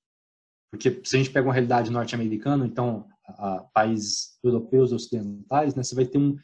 Porque 0.70 1.00
se 1.04 1.16
a 1.16 1.18
gente 1.18 1.30
pega 1.30 1.46
uma 1.46 1.54
realidade 1.54 1.90
norte-americana, 1.90 2.66
então, 2.66 3.08
a, 3.26 3.64
países 3.72 4.38
europeus 4.42 4.92
ocidentais, 4.92 5.74
né, 5.74 5.82
você 5.82 5.94
vai 5.94 6.06
ter 6.06 6.18
um 6.18 6.36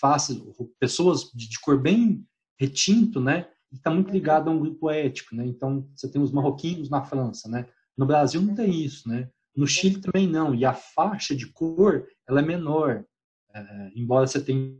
faces, 0.00 0.40
pessoas 0.78 1.30
de, 1.34 1.48
de 1.48 1.60
cor 1.60 1.80
bem 1.80 2.26
retinto, 2.58 3.20
né, 3.20 3.48
e 3.70 3.76
está 3.76 3.90
muito 3.90 4.10
ligado 4.10 4.48
a 4.48 4.52
um 4.52 4.60
grupo 4.60 4.90
ético, 4.90 5.34
né. 5.34 5.46
Então, 5.46 5.88
você 5.94 6.10
tem 6.10 6.20
os 6.20 6.32
marroquinos 6.32 6.90
na 6.90 7.04
França, 7.04 7.48
né. 7.48 7.66
No 7.96 8.06
Brasil 8.06 8.40
não 8.40 8.54
tem 8.54 8.84
isso, 8.84 9.08
né. 9.08 9.30
No 9.54 9.66
Chile 9.66 10.00
também 10.00 10.26
não. 10.26 10.54
E 10.54 10.64
a 10.64 10.72
faixa 10.72 11.36
de 11.36 11.46
cor 11.46 12.06
ela 12.26 12.40
é 12.40 12.44
menor, 12.44 13.04
é, 13.54 13.92
embora 13.94 14.26
você 14.26 14.42
tenha, 14.42 14.74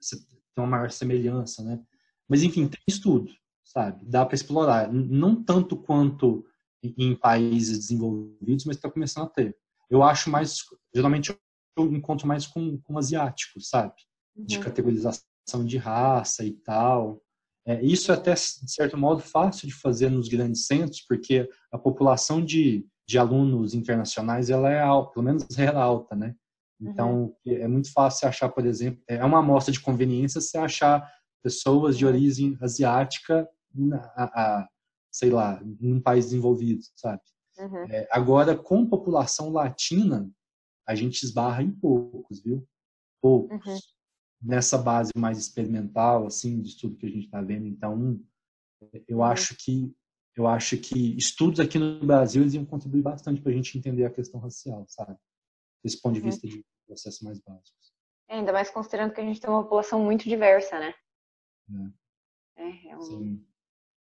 você 0.00 0.16
tenha 0.16 0.36
uma 0.56 0.66
maior 0.66 0.90
semelhança, 0.90 1.62
né. 1.62 1.80
Mas, 2.28 2.42
enfim, 2.42 2.66
tem 2.66 2.80
estudo, 2.88 3.30
sabe? 3.62 4.04
Dá 4.04 4.24
para 4.24 4.34
explorar. 4.34 4.92
Não 4.92 5.42
tanto 5.42 5.76
quanto 5.76 6.44
em 6.82 7.14
países 7.14 7.78
desenvolvidos, 7.78 8.64
mas 8.64 8.76
está 8.76 8.90
começando 8.90 9.26
a 9.26 9.30
ter. 9.30 9.56
Eu 9.90 10.02
acho 10.02 10.30
mais, 10.30 10.58
geralmente 10.94 11.36
eu 11.76 11.92
encontro 11.92 12.26
mais 12.26 12.46
com, 12.46 12.78
com 12.78 12.98
asiáticos, 12.98 13.68
sabe? 13.68 13.94
De 14.34 14.56
uhum. 14.56 14.64
categorização 14.64 15.64
de 15.64 15.76
raça 15.76 16.44
e 16.44 16.52
tal. 16.52 17.20
É, 17.66 17.82
isso 17.82 18.12
é 18.12 18.14
até, 18.14 18.32
de 18.32 18.72
certo 18.72 18.96
modo, 18.96 19.20
fácil 19.20 19.66
de 19.66 19.74
fazer 19.74 20.10
nos 20.10 20.28
grandes 20.28 20.66
centros, 20.66 21.02
porque 21.02 21.48
a 21.72 21.78
população 21.78 22.44
de, 22.44 22.86
de 23.06 23.18
alunos 23.18 23.74
internacionais, 23.74 24.50
ela 24.50 24.70
é 24.70 24.80
alta, 24.80 25.12
pelo 25.12 25.24
menos 25.24 25.58
era 25.58 25.78
alta, 25.82 26.14
né? 26.14 26.34
Então, 26.80 27.34
uhum. 27.44 27.52
é 27.52 27.66
muito 27.66 27.90
fácil 27.92 28.28
achar, 28.28 28.48
por 28.50 28.66
exemplo, 28.66 29.02
é 29.08 29.24
uma 29.24 29.38
amostra 29.38 29.72
de 29.72 29.80
conveniência 29.80 30.40
você 30.40 30.58
achar 30.58 31.10
pessoas 31.42 31.96
de 31.96 32.04
origem 32.04 32.56
asiática, 32.60 33.48
a, 34.14 34.24
a, 34.24 34.68
sei 35.10 35.30
lá, 35.30 35.60
num 35.80 36.00
país 36.00 36.26
desenvolvido, 36.26 36.82
sabe? 36.94 37.22
Uhum. 37.58 37.84
É, 37.90 38.08
agora, 38.10 38.56
com 38.56 38.88
população 38.88 39.50
latina, 39.50 40.30
a 40.86 40.94
gente 40.94 41.22
esbarra 41.22 41.62
em 41.62 41.70
poucos, 41.70 42.42
viu? 42.42 42.66
Poucos. 43.20 43.66
Uhum. 43.66 43.78
Nessa 44.42 44.76
base 44.76 45.10
mais 45.16 45.38
experimental, 45.38 46.26
assim, 46.26 46.60
de 46.60 46.68
estudo 46.68 46.96
que 46.96 47.06
a 47.06 47.10
gente 47.10 47.24
está 47.24 47.40
vendo. 47.40 47.66
Então, 47.66 48.20
eu 49.08 49.18
uhum. 49.18 49.24
acho 49.24 49.56
que 49.56 49.94
eu 50.36 50.46
acho 50.46 50.76
que 50.76 51.16
estudos 51.16 51.58
aqui 51.60 51.78
no 51.78 52.04
Brasil 52.04 52.42
eles 52.42 52.52
iam 52.52 52.66
contribuir 52.66 53.00
bastante 53.00 53.40
para 53.40 53.50
a 53.50 53.54
gente 53.54 53.78
entender 53.78 54.04
a 54.04 54.10
questão 54.10 54.38
racial, 54.38 54.84
sabe? 54.86 55.16
Desse 55.82 56.00
ponto 56.00 56.12
de 56.12 56.20
uhum. 56.20 56.26
vista 56.26 56.46
de 56.46 56.62
processos 56.86 57.22
mais 57.22 57.40
básicos. 57.40 57.94
É, 58.28 58.36
ainda 58.36 58.52
mais 58.52 58.70
considerando 58.70 59.14
que 59.14 59.20
a 59.20 59.24
gente 59.24 59.40
tem 59.40 59.48
uma 59.48 59.62
população 59.62 60.04
muito 60.04 60.24
diversa, 60.24 60.78
né? 60.78 60.94
Né? 61.68 61.92
É, 62.56 62.88
é 62.90 62.96
um... 62.96 63.00
Sim. 63.00 63.46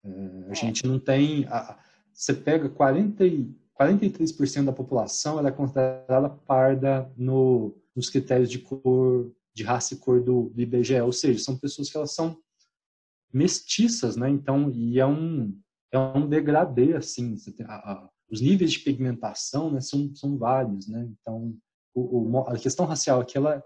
É, 0.04 0.48
a 0.48 0.50
é. 0.50 0.54
gente 0.54 0.86
não 0.86 0.98
tem. 1.00 1.46
A, 1.46 1.78
você 2.20 2.34
pega 2.34 2.68
40 2.68 3.24
e, 3.24 3.50
43% 3.80 4.66
da 4.66 4.72
população 4.74 5.38
ela 5.38 5.48
é 5.48 5.52
considerada 5.52 6.28
parda 6.28 7.10
no, 7.16 7.74
nos 7.96 8.10
critérios 8.10 8.50
de 8.50 8.58
cor, 8.58 9.32
de 9.54 9.62
raça 9.62 9.94
e 9.94 9.96
cor 9.96 10.22
do, 10.22 10.50
do 10.50 10.60
IBGE, 10.60 11.00
ou 11.00 11.12
seja, 11.12 11.42
são 11.42 11.56
pessoas 11.56 11.88
que 11.88 11.96
elas 11.96 12.14
são 12.14 12.38
mestiças, 13.32 14.16
né? 14.16 14.28
Então, 14.28 14.70
e 14.70 15.00
é 15.00 15.06
um, 15.06 15.58
é 15.90 15.98
um 15.98 16.28
degradê, 16.28 16.94
assim, 16.94 17.36
a, 17.64 17.92
a, 17.92 18.10
os 18.30 18.42
níveis 18.42 18.72
de 18.72 18.80
pigmentação 18.80 19.70
né, 19.70 19.80
são, 19.80 20.14
são 20.14 20.36
vários, 20.36 20.86
né? 20.86 21.08
Então, 21.22 21.56
o, 21.94 22.28
o, 22.28 22.38
a 22.40 22.58
questão 22.58 22.84
racial 22.84 23.20
aqui, 23.20 23.38
ela, 23.38 23.64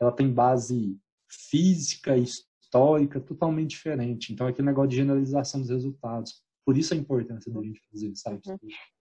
ela 0.00 0.12
tem 0.12 0.32
base 0.32 0.98
física 1.28 2.16
e 2.16 2.22
histórica 2.22 3.20
totalmente 3.20 3.70
diferente. 3.70 4.32
Então, 4.32 4.46
aquele 4.46 4.66
negócio 4.66 4.88
de 4.88 4.96
generalização 4.96 5.60
dos 5.60 5.68
resultados. 5.68 6.43
Por 6.64 6.78
isso 6.78 6.94
a 6.94 6.96
importância 6.96 7.52
da 7.52 7.62
gente 7.62 7.80
fazer, 7.90 8.16
sabe? 8.16 8.40
Uhum. 8.46 8.58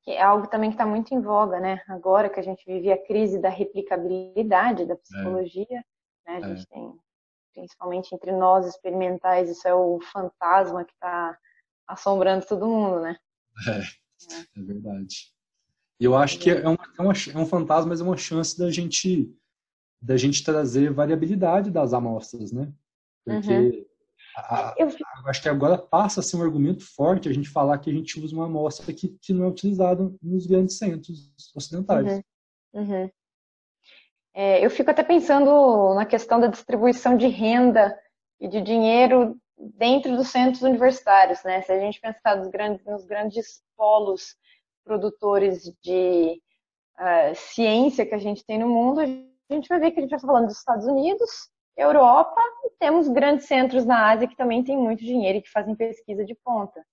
É 0.07 0.21
algo 0.21 0.47
também 0.47 0.69
que 0.69 0.75
está 0.75 0.85
muito 0.85 1.13
em 1.13 1.21
voga, 1.21 1.59
né? 1.59 1.81
Agora 1.87 2.29
que 2.29 2.39
a 2.39 2.43
gente 2.43 2.65
vive 2.65 2.91
a 2.91 3.01
crise 3.01 3.39
da 3.39 3.49
replicabilidade 3.49 4.85
da 4.85 4.97
psicologia, 4.97 5.83
é. 6.27 6.31
né? 6.31 6.37
A 6.37 6.41
gente 6.41 6.63
é. 6.63 6.73
tem, 6.73 6.93
principalmente 7.53 8.13
entre 8.13 8.31
nós 8.33 8.65
experimentais, 8.65 9.49
isso 9.49 9.65
é 9.67 9.73
o 9.73 9.99
fantasma 10.11 10.83
que 10.83 10.93
está 10.93 11.37
assombrando 11.87 12.45
todo 12.45 12.67
mundo, 12.67 12.99
né? 12.99 13.17
É, 13.67 13.79
é, 13.79 14.59
é 14.59 14.63
verdade. 14.63 15.31
E 15.99 16.05
eu 16.05 16.17
acho 16.17 16.39
que 16.39 16.49
é 16.49 16.67
um, 16.67 16.73
é, 16.73 17.01
uma, 17.01 17.13
é 17.13 17.37
um 17.37 17.45
fantasma, 17.45 17.89
mas 17.89 18.01
é 18.01 18.03
uma 18.03 18.17
chance 18.17 18.57
da 18.57 18.69
gente 18.69 19.33
da 20.01 20.17
gente 20.17 20.43
trazer 20.43 20.91
variabilidade 20.91 21.71
das 21.71 21.93
amostras, 21.93 22.51
né? 22.51 22.69
Porque 23.23 23.53
uhum. 23.53 23.85
A, 24.35 24.73
eu... 24.77 24.87
acho 25.25 25.41
que 25.41 25.49
agora 25.49 25.77
passa 25.77 26.19
a 26.19 26.23
ser 26.23 26.37
um 26.37 26.43
argumento 26.43 26.83
forte 26.95 27.29
a 27.29 27.33
gente 27.33 27.49
falar 27.49 27.77
que 27.77 27.89
a 27.89 27.93
gente 27.93 28.19
usa 28.19 28.35
uma 28.35 28.45
amostra 28.45 28.93
que, 28.93 29.09
que 29.21 29.33
não 29.33 29.45
é 29.45 29.47
utilizada 29.47 30.11
nos 30.21 30.47
grandes 30.47 30.77
centros 30.77 31.31
ocidentais. 31.55 32.23
Uhum. 32.73 32.81
Uhum. 32.81 33.09
É, 34.33 34.65
eu 34.65 34.69
fico 34.69 34.89
até 34.89 35.03
pensando 35.03 35.93
na 35.93 36.05
questão 36.05 36.39
da 36.39 36.47
distribuição 36.47 37.15
de 37.15 37.27
renda 37.27 37.95
e 38.39 38.47
de 38.47 38.61
dinheiro 38.61 39.37
dentro 39.57 40.15
dos 40.15 40.29
centros 40.29 40.63
universitários, 40.63 41.43
né? 41.43 41.61
Se 41.61 41.71
a 41.71 41.79
gente 41.79 42.01
pensar 42.01 42.35
nos 42.35 42.47
grandes, 42.47 42.83
nos 42.85 43.05
grandes 43.05 43.63
polos 43.77 44.35
produtores 44.83 45.71
de 45.81 46.41
uh, 46.99 47.35
ciência 47.35 48.05
que 48.05 48.15
a 48.15 48.19
gente 48.19 48.43
tem 48.43 48.57
no 48.57 48.67
mundo, 48.67 49.01
a 49.01 49.05
gente 49.53 49.69
vai 49.69 49.79
ver 49.79 49.91
que 49.91 49.99
a 49.99 50.01
gente 50.01 50.13
está 50.13 50.27
falando 50.27 50.47
dos 50.47 50.57
Estados 50.57 50.85
Unidos, 50.87 51.49
Europa 51.75 52.41
e 52.63 52.71
temos 52.79 53.07
grandes 53.07 53.47
centros 53.47 53.85
na 53.85 54.11
Ásia 54.11 54.27
que 54.27 54.35
também 54.35 54.63
têm 54.63 54.77
muito 54.77 55.03
dinheiro 55.03 55.39
e 55.39 55.41
que 55.41 55.49
fazem 55.49 55.75
pesquisa 55.75 56.23
de 56.23 56.35
ponta, 56.35 56.83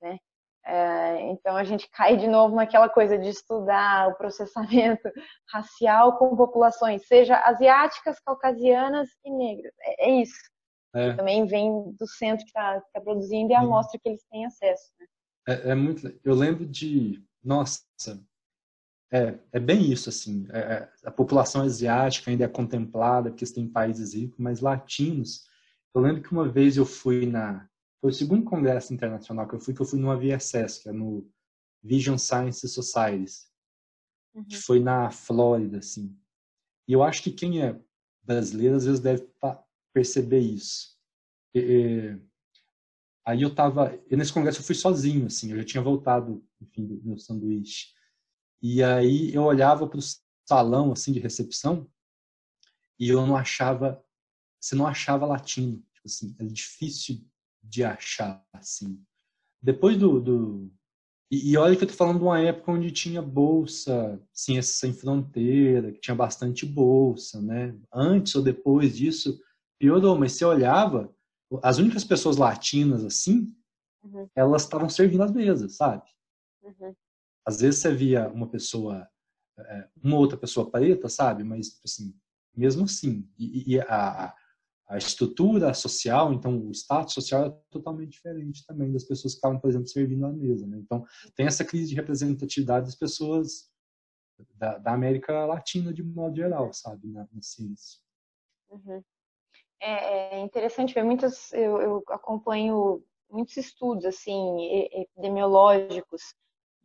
né? 0.00 0.18
É, 0.64 1.22
então 1.30 1.56
a 1.56 1.64
gente 1.64 1.88
cai 1.90 2.16
de 2.16 2.28
novo 2.28 2.54
naquela 2.54 2.88
coisa 2.88 3.18
de 3.18 3.28
estudar 3.28 4.08
o 4.08 4.14
processamento 4.14 5.10
racial 5.50 6.18
com 6.18 6.36
populações, 6.36 7.06
seja 7.06 7.36
asiáticas, 7.38 8.20
caucasianas 8.20 9.08
e 9.24 9.30
negras. 9.30 9.72
É, 9.80 10.10
é 10.10 10.20
isso. 10.20 10.50
É. 10.94 11.14
Também 11.14 11.46
vem 11.46 11.92
do 11.98 12.06
centro 12.06 12.44
que 12.44 12.50
está 12.50 12.80
tá 12.92 13.00
produzindo 13.00 13.52
e 13.52 13.54
a 13.54 13.60
amostra 13.60 13.98
que 14.02 14.08
eles 14.08 14.24
têm 14.30 14.44
acesso. 14.44 14.92
Né? 14.98 15.06
É, 15.48 15.70
é, 15.70 15.74
muito. 15.74 16.20
Eu 16.24 16.34
lembro 16.34 16.66
de. 16.66 17.22
Nossa, 17.42 17.82
é, 19.12 19.38
é 19.52 19.58
bem 19.58 19.90
isso, 19.90 20.08
assim. 20.08 20.46
É, 20.50 20.58
é, 20.58 20.92
a 21.04 21.10
população 21.10 21.62
asiática 21.62 22.30
ainda 22.30 22.44
é 22.44 22.48
contemplada, 22.48 23.30
porque 23.30 23.44
tem 23.46 23.66
países 23.68 24.14
ricos, 24.14 24.38
mas 24.38 24.60
latinos. 24.60 25.48
Eu 25.94 26.00
lembro 26.00 26.22
que 26.22 26.32
uma 26.32 26.48
vez 26.48 26.76
eu 26.76 26.86
fui 26.86 27.26
na. 27.26 27.68
Foi 28.00 28.10
o 28.10 28.14
segundo 28.14 28.44
congresso 28.44 28.94
internacional 28.94 29.46
que 29.48 29.54
eu 29.54 29.60
fui, 29.60 29.74
que 29.74 29.82
eu 29.82 29.86
fui 29.86 29.98
numa 29.98 30.16
VSS, 30.16 30.82
que 30.82 30.88
é 30.88 30.92
no 30.92 31.28
Vision 31.82 32.16
Science 32.16 32.66
Societies, 32.68 33.48
uhum. 34.34 34.44
que 34.44 34.56
foi 34.56 34.80
na 34.80 35.10
Flórida, 35.10 35.78
assim. 35.78 36.16
E 36.86 36.92
eu 36.92 37.02
acho 37.02 37.22
que 37.22 37.32
quem 37.32 37.62
é 37.62 37.78
brasileiro 38.22 38.76
às 38.76 38.84
vezes 38.84 39.00
deve 39.00 39.28
perceber 39.92 40.38
isso. 40.38 40.96
E, 41.54 41.58
e, 41.58 42.18
aí 43.26 43.42
eu 43.42 43.54
tava. 43.54 43.92
nesse 44.08 44.32
congresso 44.32 44.60
eu 44.60 44.64
fui 44.64 44.74
sozinho, 44.74 45.26
assim, 45.26 45.50
eu 45.50 45.58
já 45.58 45.64
tinha 45.64 45.82
voltado, 45.82 46.44
enfim, 46.60 46.86
do 46.86 47.02
meu 47.02 47.18
sanduíche. 47.18 47.88
E 48.62 48.82
aí 48.82 49.34
eu 49.34 49.42
olhava 49.42 49.86
para 49.86 49.98
o 49.98 50.02
salão 50.48 50.92
assim 50.92 51.12
de 51.12 51.20
recepção 51.20 51.88
e 52.98 53.08
eu 53.08 53.26
não 53.26 53.36
achava, 53.36 54.04
você 54.60 54.74
não 54.74 54.86
achava 54.86 55.24
latino, 55.24 55.82
tipo 55.94 56.06
assim, 56.06 56.36
era 56.38 56.48
difícil 56.48 57.24
de 57.62 57.82
achar 57.82 58.44
assim. 58.52 59.02
Depois 59.62 59.96
do, 59.96 60.20
do 60.20 60.72
e, 61.30 61.52
e, 61.52 61.56
olha 61.56 61.76
que 61.76 61.84
eu 61.84 61.88
tô 61.88 61.94
falando 61.94 62.18
de 62.18 62.24
uma 62.24 62.40
época 62.40 62.72
onde 62.72 62.90
tinha 62.90 63.22
bolsa, 63.22 64.20
ciência 64.32 64.74
sem 64.74 64.92
fronteira, 64.92 65.92
que 65.92 66.00
tinha 66.00 66.14
bastante 66.14 66.66
bolsa, 66.66 67.40
né? 67.40 67.74
Antes 67.92 68.34
ou 68.34 68.42
depois 68.42 68.96
disso 68.96 69.40
piorou, 69.78 70.18
mas 70.18 70.32
você 70.32 70.44
olhava, 70.44 71.14
as 71.62 71.78
únicas 71.78 72.04
pessoas 72.04 72.36
latinas 72.36 73.04
assim, 73.04 73.54
uhum. 74.02 74.28
elas 74.34 74.62
estavam 74.62 74.88
servindo 74.88 75.22
as 75.22 75.32
mesas, 75.32 75.76
sabe? 75.76 76.02
Uhum. 76.62 76.94
Às 77.44 77.60
vezes 77.60 77.80
você 77.80 77.94
via 77.94 78.28
uma 78.28 78.48
pessoa, 78.48 79.08
é, 79.58 79.88
uma 80.02 80.16
outra 80.16 80.36
pessoa 80.36 80.70
preta, 80.70 81.08
sabe? 81.08 81.42
Mas, 81.44 81.80
assim, 81.84 82.14
mesmo 82.54 82.84
assim. 82.84 83.28
E, 83.38 83.74
e 83.74 83.80
a, 83.80 84.34
a 84.90 84.98
estrutura 84.98 85.72
social, 85.72 86.32
então 86.32 86.66
o 86.66 86.72
status 86.72 87.14
social 87.14 87.46
é 87.46 87.50
totalmente 87.70 88.10
diferente 88.10 88.66
também 88.66 88.92
das 88.92 89.04
pessoas 89.04 89.34
que 89.34 89.38
estavam, 89.38 89.60
por 89.60 89.70
exemplo, 89.70 89.86
servindo 89.86 90.26
à 90.26 90.32
mesa. 90.32 90.66
Né? 90.66 90.78
Então 90.78 91.06
tem 91.36 91.46
essa 91.46 91.64
crise 91.64 91.90
de 91.90 91.94
representatividade 91.94 92.86
das 92.86 92.96
pessoas 92.96 93.70
da, 94.56 94.78
da 94.78 94.92
América 94.92 95.46
Latina 95.46 95.92
de 95.92 96.02
modo 96.02 96.34
geral, 96.34 96.72
sabe, 96.72 97.06
na, 97.06 97.28
na 97.32 97.40
ciência. 97.40 98.00
Uhum. 98.68 99.00
É, 99.80 100.38
é, 100.38 100.40
interessante 100.40 100.92
ver 100.92 101.04
muitas, 101.04 101.52
eu, 101.52 101.80
eu 101.80 102.04
acompanho 102.08 103.02
muitos 103.30 103.56
estudos 103.56 104.04
assim 104.04 104.88
epidemiológicos 104.92 106.34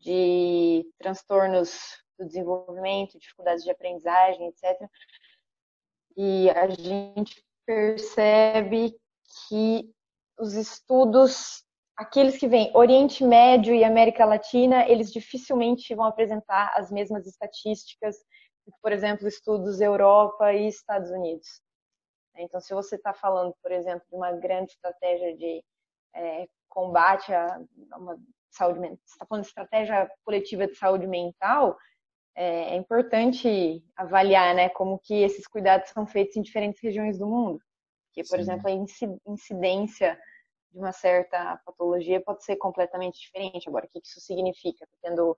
de 0.05 0.87
transtornos 0.99 1.97
do 2.17 2.27
desenvolvimento, 2.27 3.17
dificuldades 3.17 3.63
de 3.63 3.71
aprendizagem, 3.71 4.47
etc. 4.47 4.87
E 6.15 6.49
a 6.51 6.69
gente 6.69 7.43
percebe 7.65 8.95
que 9.49 9.91
os 10.39 10.53
estudos, 10.53 11.65
aqueles 11.97 12.37
que 12.37 12.47
vêm 12.47 12.71
Oriente 12.75 13.23
Médio 13.23 13.73
e 13.73 13.83
América 13.83 14.25
Latina, 14.25 14.87
eles 14.87 15.11
dificilmente 15.11 15.95
vão 15.95 16.05
apresentar 16.05 16.71
as 16.77 16.91
mesmas 16.91 17.25
estatísticas 17.25 18.15
que, 18.63 18.71
por 18.81 18.91
exemplo, 18.91 19.27
estudos 19.27 19.81
Europa 19.81 20.53
e 20.53 20.67
Estados 20.67 21.09
Unidos. 21.09 21.61
Então, 22.37 22.61
se 22.61 22.73
você 22.73 22.95
está 22.95 23.13
falando, 23.13 23.55
por 23.61 23.71
exemplo, 23.71 24.05
de 24.07 24.15
uma 24.15 24.31
grande 24.33 24.71
estratégia 24.71 25.35
de 25.35 25.63
é, 26.13 26.47
combate 26.69 27.33
a 27.33 27.59
uma 27.97 28.19
saúde 28.55 28.79
mental, 28.79 28.99
está 29.05 29.25
falando 29.25 29.43
de 29.43 29.49
estratégia 29.49 30.09
coletiva 30.23 30.67
de 30.67 30.75
saúde 30.75 31.07
mental, 31.07 31.77
é, 32.35 32.73
é, 32.73 32.75
importante 32.75 33.83
avaliar, 33.95 34.53
né, 34.53 34.69
como 34.69 34.99
que 34.99 35.13
esses 35.23 35.47
cuidados 35.47 35.89
são 35.89 36.05
feitos 36.05 36.35
em 36.35 36.41
diferentes 36.41 36.81
regiões 36.81 37.17
do 37.17 37.25
mundo. 37.25 37.59
Porque, 38.07 38.27
por 38.27 38.37
Sim. 38.37 38.41
exemplo, 38.41 38.67
a 38.67 39.31
incidência 39.31 40.19
de 40.71 40.79
uma 40.79 40.91
certa 40.91 41.57
patologia 41.65 42.21
pode 42.21 42.43
ser 42.43 42.57
completamente 42.57 43.19
diferente. 43.19 43.67
Agora, 43.67 43.85
o 43.85 43.89
que 43.89 43.99
isso 44.03 44.19
significa? 44.19 44.83
Está 44.83 44.97
tendo 45.01 45.37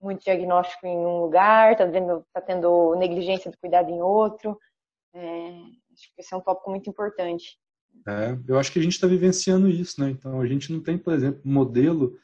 muito 0.00 0.22
diagnóstico 0.22 0.86
em 0.86 0.96
um 0.96 1.20
lugar, 1.20 1.72
está 1.72 1.86
tá 2.32 2.40
tendo 2.40 2.94
negligência 2.96 3.50
do 3.50 3.58
cuidado 3.58 3.90
em 3.90 4.00
outro. 4.00 4.58
É, 5.14 5.48
acho 5.92 6.14
que 6.14 6.20
esse 6.20 6.32
é 6.32 6.36
um 6.36 6.40
tópico 6.40 6.70
muito 6.70 6.88
importante. 6.88 7.58
É, 8.06 8.36
eu 8.48 8.58
acho 8.58 8.72
que 8.72 8.78
a 8.78 8.82
gente 8.82 8.92
está 8.92 9.06
vivenciando 9.06 9.68
isso, 9.68 10.00
né? 10.00 10.10
Então, 10.10 10.40
a 10.40 10.46
gente 10.46 10.72
não 10.72 10.82
tem, 10.82 10.98
por 10.98 11.12
exemplo, 11.12 11.40
um 11.44 11.52
modelo 11.52 12.18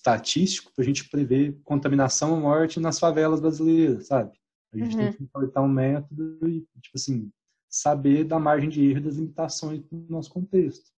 estatístico 0.00 0.72
para 0.74 0.82
a 0.82 0.86
gente 0.86 1.08
prever 1.08 1.60
contaminação 1.62 2.32
ou 2.32 2.40
morte 2.40 2.80
nas 2.80 2.98
favelas 2.98 3.40
brasileiras, 3.40 4.06
sabe? 4.06 4.32
A 4.72 4.78
gente 4.78 4.96
uhum. 4.96 5.02
tem 5.02 5.12
que 5.12 5.22
importar 5.22 5.60
um 5.60 5.68
método 5.68 6.48
e, 6.48 6.66
tipo 6.80 6.96
assim, 6.96 7.30
saber 7.68 8.24
da 8.24 8.38
margem 8.38 8.68
de 8.68 8.82
erro 8.82 9.02
das 9.02 9.16
limitações 9.16 9.82
do 9.82 10.06
nosso 10.08 10.30
contexto. 10.30 10.90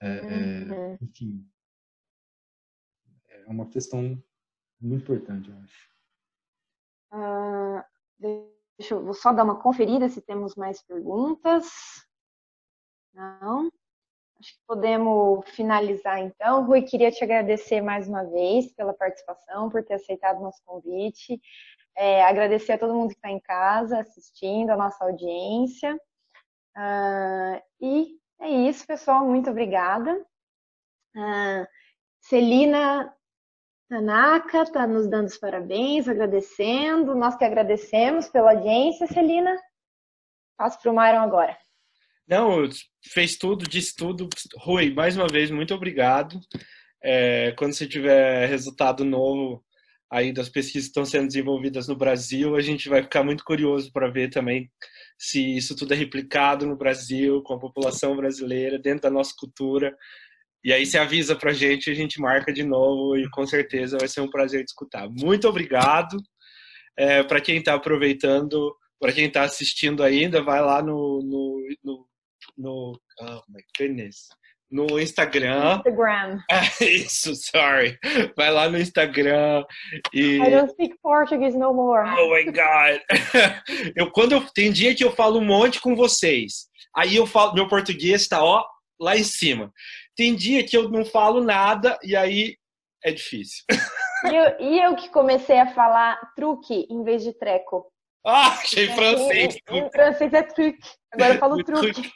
É, 0.00 0.16
é 0.16 0.22
uhum. 0.22 0.72
é, 0.72 0.98
enfim, 1.00 1.48
é 3.30 3.46
uma 3.46 3.66
questão 3.68 4.22
muito 4.80 5.02
importante, 5.02 5.48
eu 5.48 5.56
acho. 5.58 5.96
Uh, 7.12 7.84
deixa 8.78 8.94
eu 8.94 9.04
vou 9.04 9.14
só 9.14 9.32
dar 9.32 9.44
uma 9.44 9.60
conferida 9.62 10.08
se 10.08 10.20
temos 10.20 10.56
mais 10.56 10.82
perguntas. 10.82 11.66
Não? 13.14 13.70
Acho 14.38 14.52
que 14.52 14.60
podemos 14.66 15.48
finalizar 15.50 16.20
então. 16.20 16.66
Rui, 16.66 16.82
queria 16.82 17.10
te 17.10 17.24
agradecer 17.24 17.80
mais 17.80 18.06
uma 18.06 18.24
vez 18.24 18.72
pela 18.74 18.92
participação, 18.92 19.70
por 19.70 19.82
ter 19.82 19.94
aceitado 19.94 20.38
o 20.38 20.42
nosso 20.42 20.62
convite. 20.64 21.40
É, 21.96 22.22
agradecer 22.22 22.72
a 22.72 22.78
todo 22.78 22.94
mundo 22.94 23.10
que 23.10 23.16
está 23.16 23.30
em 23.30 23.40
casa 23.40 24.00
assistindo, 24.00 24.70
a 24.70 24.76
nossa 24.76 25.02
audiência. 25.02 25.94
Uh, 26.76 27.62
e 27.80 28.18
é 28.40 28.50
isso, 28.50 28.86
pessoal. 28.86 29.26
Muito 29.26 29.48
obrigada. 29.50 30.14
Uh, 31.16 31.66
Celina 32.20 33.16
Tanaka 33.88 34.62
está 34.62 34.86
nos 34.86 35.08
dando 35.08 35.28
os 35.28 35.38
parabéns, 35.38 36.06
agradecendo. 36.06 37.14
Nós 37.14 37.36
que 37.36 37.44
agradecemos 37.44 38.28
pela 38.28 38.52
audiência, 38.52 39.06
Celina. 39.06 39.58
Passo 40.58 40.80
para 40.82 40.92
o 40.92 40.94
Myron 40.94 41.20
agora. 41.20 41.56
Não, 42.28 42.68
fez 43.12 43.36
tudo, 43.36 43.68
disse 43.68 43.94
tudo. 43.94 44.28
Rui, 44.58 44.92
mais 44.92 45.16
uma 45.16 45.28
vez, 45.28 45.50
muito 45.50 45.72
obrigado. 45.74 46.40
É, 47.02 47.52
quando 47.52 47.72
você 47.72 47.86
tiver 47.86 48.48
resultado 48.48 49.04
novo 49.04 49.64
aí 50.10 50.32
das 50.32 50.48
pesquisas 50.48 50.84
que 50.84 50.90
estão 50.90 51.04
sendo 51.04 51.28
desenvolvidas 51.28 51.86
no 51.88 51.96
Brasil, 51.96 52.56
a 52.56 52.60
gente 52.60 52.88
vai 52.88 53.02
ficar 53.02 53.22
muito 53.22 53.44
curioso 53.44 53.92
para 53.92 54.10
ver 54.10 54.30
também 54.30 54.70
se 55.18 55.56
isso 55.56 55.76
tudo 55.76 55.94
é 55.94 55.96
replicado 55.96 56.66
no 56.66 56.76
Brasil, 56.76 57.42
com 57.42 57.54
a 57.54 57.60
população 57.60 58.16
brasileira, 58.16 58.78
dentro 58.78 59.02
da 59.02 59.10
nossa 59.10 59.32
cultura. 59.38 59.94
E 60.64 60.72
aí 60.72 60.84
você 60.84 60.98
avisa 60.98 61.36
para 61.36 61.52
a 61.52 61.54
gente, 61.54 61.90
a 61.90 61.94
gente 61.94 62.20
marca 62.20 62.52
de 62.52 62.64
novo 62.64 63.16
e 63.16 63.28
com 63.30 63.46
certeza 63.46 63.98
vai 63.98 64.08
ser 64.08 64.20
um 64.20 64.30
prazer 64.30 64.64
de 64.64 64.70
escutar. 64.70 65.08
Muito 65.08 65.48
obrigado. 65.48 66.16
É, 66.98 67.22
para 67.22 67.40
quem 67.40 67.58
está 67.58 67.74
aproveitando, 67.74 68.74
para 68.98 69.12
quem 69.12 69.26
está 69.26 69.42
assistindo 69.42 70.02
ainda, 70.02 70.42
vai 70.42 70.60
lá 70.60 70.82
no, 70.82 71.20
no, 71.22 71.62
no, 71.84 72.06
no 72.56 72.98
oh 73.20 73.42
my 73.48 73.62
goodness, 73.78 74.28
no 74.70 74.98
Instagram. 74.98 75.76
Instagram. 75.76 76.40
É 76.50 76.84
isso, 76.84 77.34
sorry. 77.34 77.98
Vai 78.36 78.50
lá 78.50 78.68
no 78.68 78.78
Instagram 78.78 79.64
e. 80.12 80.36
I 80.36 80.50
don't 80.50 80.70
speak 80.72 80.96
Portuguese 81.02 81.56
no 81.56 81.72
more. 81.72 82.08
Oh 82.18 82.34
my 82.34 82.44
God. 82.44 83.00
Eu 83.96 84.10
quando 84.10 84.32
eu 84.32 84.42
tem 84.52 84.72
dia 84.72 84.94
que 84.94 85.04
eu 85.04 85.12
falo 85.12 85.38
um 85.38 85.44
monte 85.44 85.80
com 85.80 85.94
vocês. 85.94 86.68
Aí 86.96 87.16
eu 87.16 87.26
falo, 87.26 87.54
meu 87.54 87.68
português 87.68 88.22
está 88.22 88.42
ó 88.42 88.64
lá 88.98 89.16
em 89.16 89.24
cima. 89.24 89.70
Tem 90.16 90.34
dia 90.34 90.64
que 90.64 90.76
eu 90.76 90.88
não 90.88 91.04
falo 91.04 91.42
nada 91.42 91.98
e 92.02 92.16
aí 92.16 92.56
é 93.04 93.12
difícil. 93.12 93.64
E 94.24 94.34
eu, 94.34 94.56
e 94.58 94.80
eu 94.80 94.96
que 94.96 95.10
comecei 95.10 95.60
a 95.60 95.72
falar 95.72 96.18
truque 96.34 96.86
em 96.90 97.04
vez 97.04 97.22
de 97.22 97.32
treco. 97.34 97.86
Ah, 98.26 98.48
achei 98.48 98.88
francês. 98.88 99.56
Em, 99.70 99.78
em 99.78 99.90
francês 99.90 100.32
é 100.32 100.42
truque. 100.42 100.88
Agora 101.12 101.34
eu 101.34 101.38
falo 101.38 101.62
truque. 101.64 102.10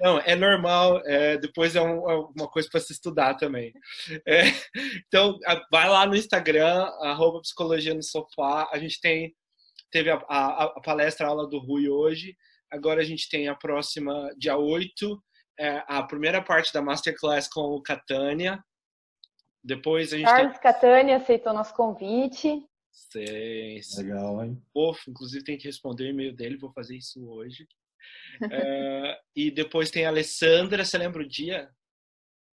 Não, 0.00 0.18
é 0.18 0.36
normal. 0.36 1.00
É, 1.06 1.38
depois 1.38 1.74
é, 1.74 1.80
um, 1.80 2.10
é, 2.10 2.16
uma 2.36 2.48
coisa 2.48 2.68
para 2.70 2.80
se 2.80 2.92
estudar 2.92 3.34
também. 3.34 3.72
É, 4.26 4.42
então, 5.06 5.38
vai 5.70 5.88
lá 5.88 6.04
no 6.04 6.14
Instagram, 6.14 6.84
arroba 7.00 7.40
Psicologia 7.40 7.94
no 7.94 8.02
Sofá. 8.02 8.68
A 8.72 8.78
gente 8.78 9.00
tem 9.00 9.34
teve 9.90 10.10
a, 10.10 10.16
a, 10.28 10.64
a, 10.64 10.80
palestra 10.82 11.26
a 11.26 11.30
aula 11.30 11.48
do 11.48 11.58
Rui 11.58 11.88
hoje. 11.88 12.36
Agora 12.70 13.00
a 13.00 13.04
gente 13.04 13.28
tem 13.30 13.48
a 13.48 13.54
próxima, 13.54 14.30
dia 14.36 14.56
8, 14.56 15.22
é, 15.58 15.82
a 15.88 16.02
primeira 16.02 16.42
parte 16.42 16.72
da 16.72 16.82
Masterclass 16.82 17.48
com 17.48 17.62
o 17.62 17.82
Catânia. 17.82 18.62
Depois 19.64 20.12
a 20.12 20.18
gente 20.18 20.26
Carlos 20.26 20.52
tem... 20.52 20.62
Catânia 20.62 21.16
aceitou 21.16 21.52
nosso 21.52 21.74
convite. 21.74 22.62
Sim, 23.10 23.80
sim. 23.82 24.02
Legal, 24.02 24.44
hein? 24.44 24.62
Pofo, 24.72 25.10
inclusive 25.10 25.44
tem 25.44 25.56
que 25.56 25.66
responder 25.66 26.04
o 26.04 26.08
e-mail 26.08 26.34
dele, 26.34 26.56
vou 26.56 26.72
fazer 26.72 26.96
isso 26.96 27.26
hoje. 27.28 27.66
É, 28.52 29.18
e 29.34 29.50
depois 29.50 29.90
tem 29.90 30.06
a 30.06 30.08
Alessandra, 30.08 30.84
você 30.84 30.96
lembra 30.96 31.22
o 31.22 31.28
dia? 31.28 31.68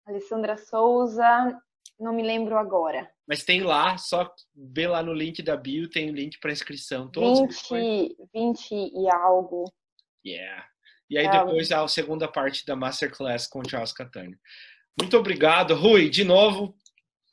Alessandra 0.06 0.56
Souza, 0.56 1.60
não 1.98 2.14
me 2.14 2.22
lembro 2.22 2.56
agora. 2.56 3.10
Mas 3.26 3.44
tem 3.44 3.62
lá, 3.62 3.98
só 3.98 4.32
vê 4.54 4.86
lá 4.86 5.02
no 5.02 5.12
link 5.12 5.42
da 5.42 5.56
bio, 5.56 5.90
tem 5.90 6.10
link 6.10 6.38
para 6.38 6.52
inscrição. 6.52 7.10
Todos 7.10 7.68
20, 7.68 8.16
20 8.32 8.72
e 8.72 9.10
algo. 9.10 9.64
Yeah. 10.24 10.66
E 11.10 11.18
aí 11.18 11.26
é, 11.26 11.30
depois 11.30 11.70
a 11.72 11.86
segunda 11.88 12.28
parte 12.28 12.64
da 12.64 12.76
Masterclass 12.76 13.46
com 13.46 13.60
o 13.60 13.68
Charles 13.68 13.92
Catania. 13.92 14.38
Muito 15.00 15.16
obrigado, 15.16 15.74
Rui, 15.74 16.08
de 16.08 16.24
novo. 16.24 16.74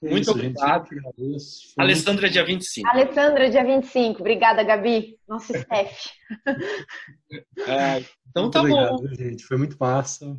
É 0.01 0.09
muito 0.09 0.21
isso, 0.21 0.31
obrigado. 0.31 0.87
Gente, 1.17 1.73
Alessandra, 1.77 2.29
dia 2.29 2.45
25. 2.45 2.87
Alessandra, 2.87 3.49
dia 3.49 3.63
25. 3.65 4.21
Obrigada, 4.21 4.63
Gabi, 4.63 5.17
nosso 5.27 5.53
chefe. 5.53 6.09
É, 7.67 7.99
então 8.29 8.43
muito 8.43 8.53
tá 8.53 8.61
obrigado, 8.61 8.97
bom. 8.97 9.07
gente. 9.13 9.43
Foi 9.43 9.57
muito 9.57 9.75
massa. 9.77 10.37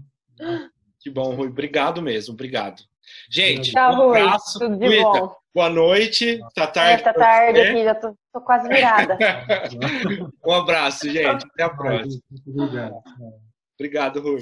Que 0.99 1.11
bom, 1.11 1.35
Rui. 1.35 1.49
Obrigado 1.49 2.01
mesmo. 2.01 2.35
Obrigado. 2.35 2.83
Gente, 3.31 3.73
Tchau, 3.73 4.09
um 4.09 4.11
abraço. 4.11 4.59
Tudo 4.59 4.79
de 4.79 4.87
Cuida. 4.87 5.03
bom. 5.03 5.35
Boa 5.55 5.69
noite. 5.69 6.39
Tá 6.55 6.67
tarde. 6.67 7.03
É, 7.03 7.05
tá 7.05 7.13
tarde 7.13 7.61
aqui, 7.61 7.85
já 7.85 7.95
tô, 7.95 8.17
tô 8.33 8.41
quase 8.41 8.69
virada. 8.69 9.19
um 10.47 10.53
abraço, 10.53 11.11
gente. 11.11 11.45
Até 11.45 11.65
a 11.65 11.71
próxima. 11.71 12.23
Obrigado, 13.75 14.21
Rui. 14.21 14.41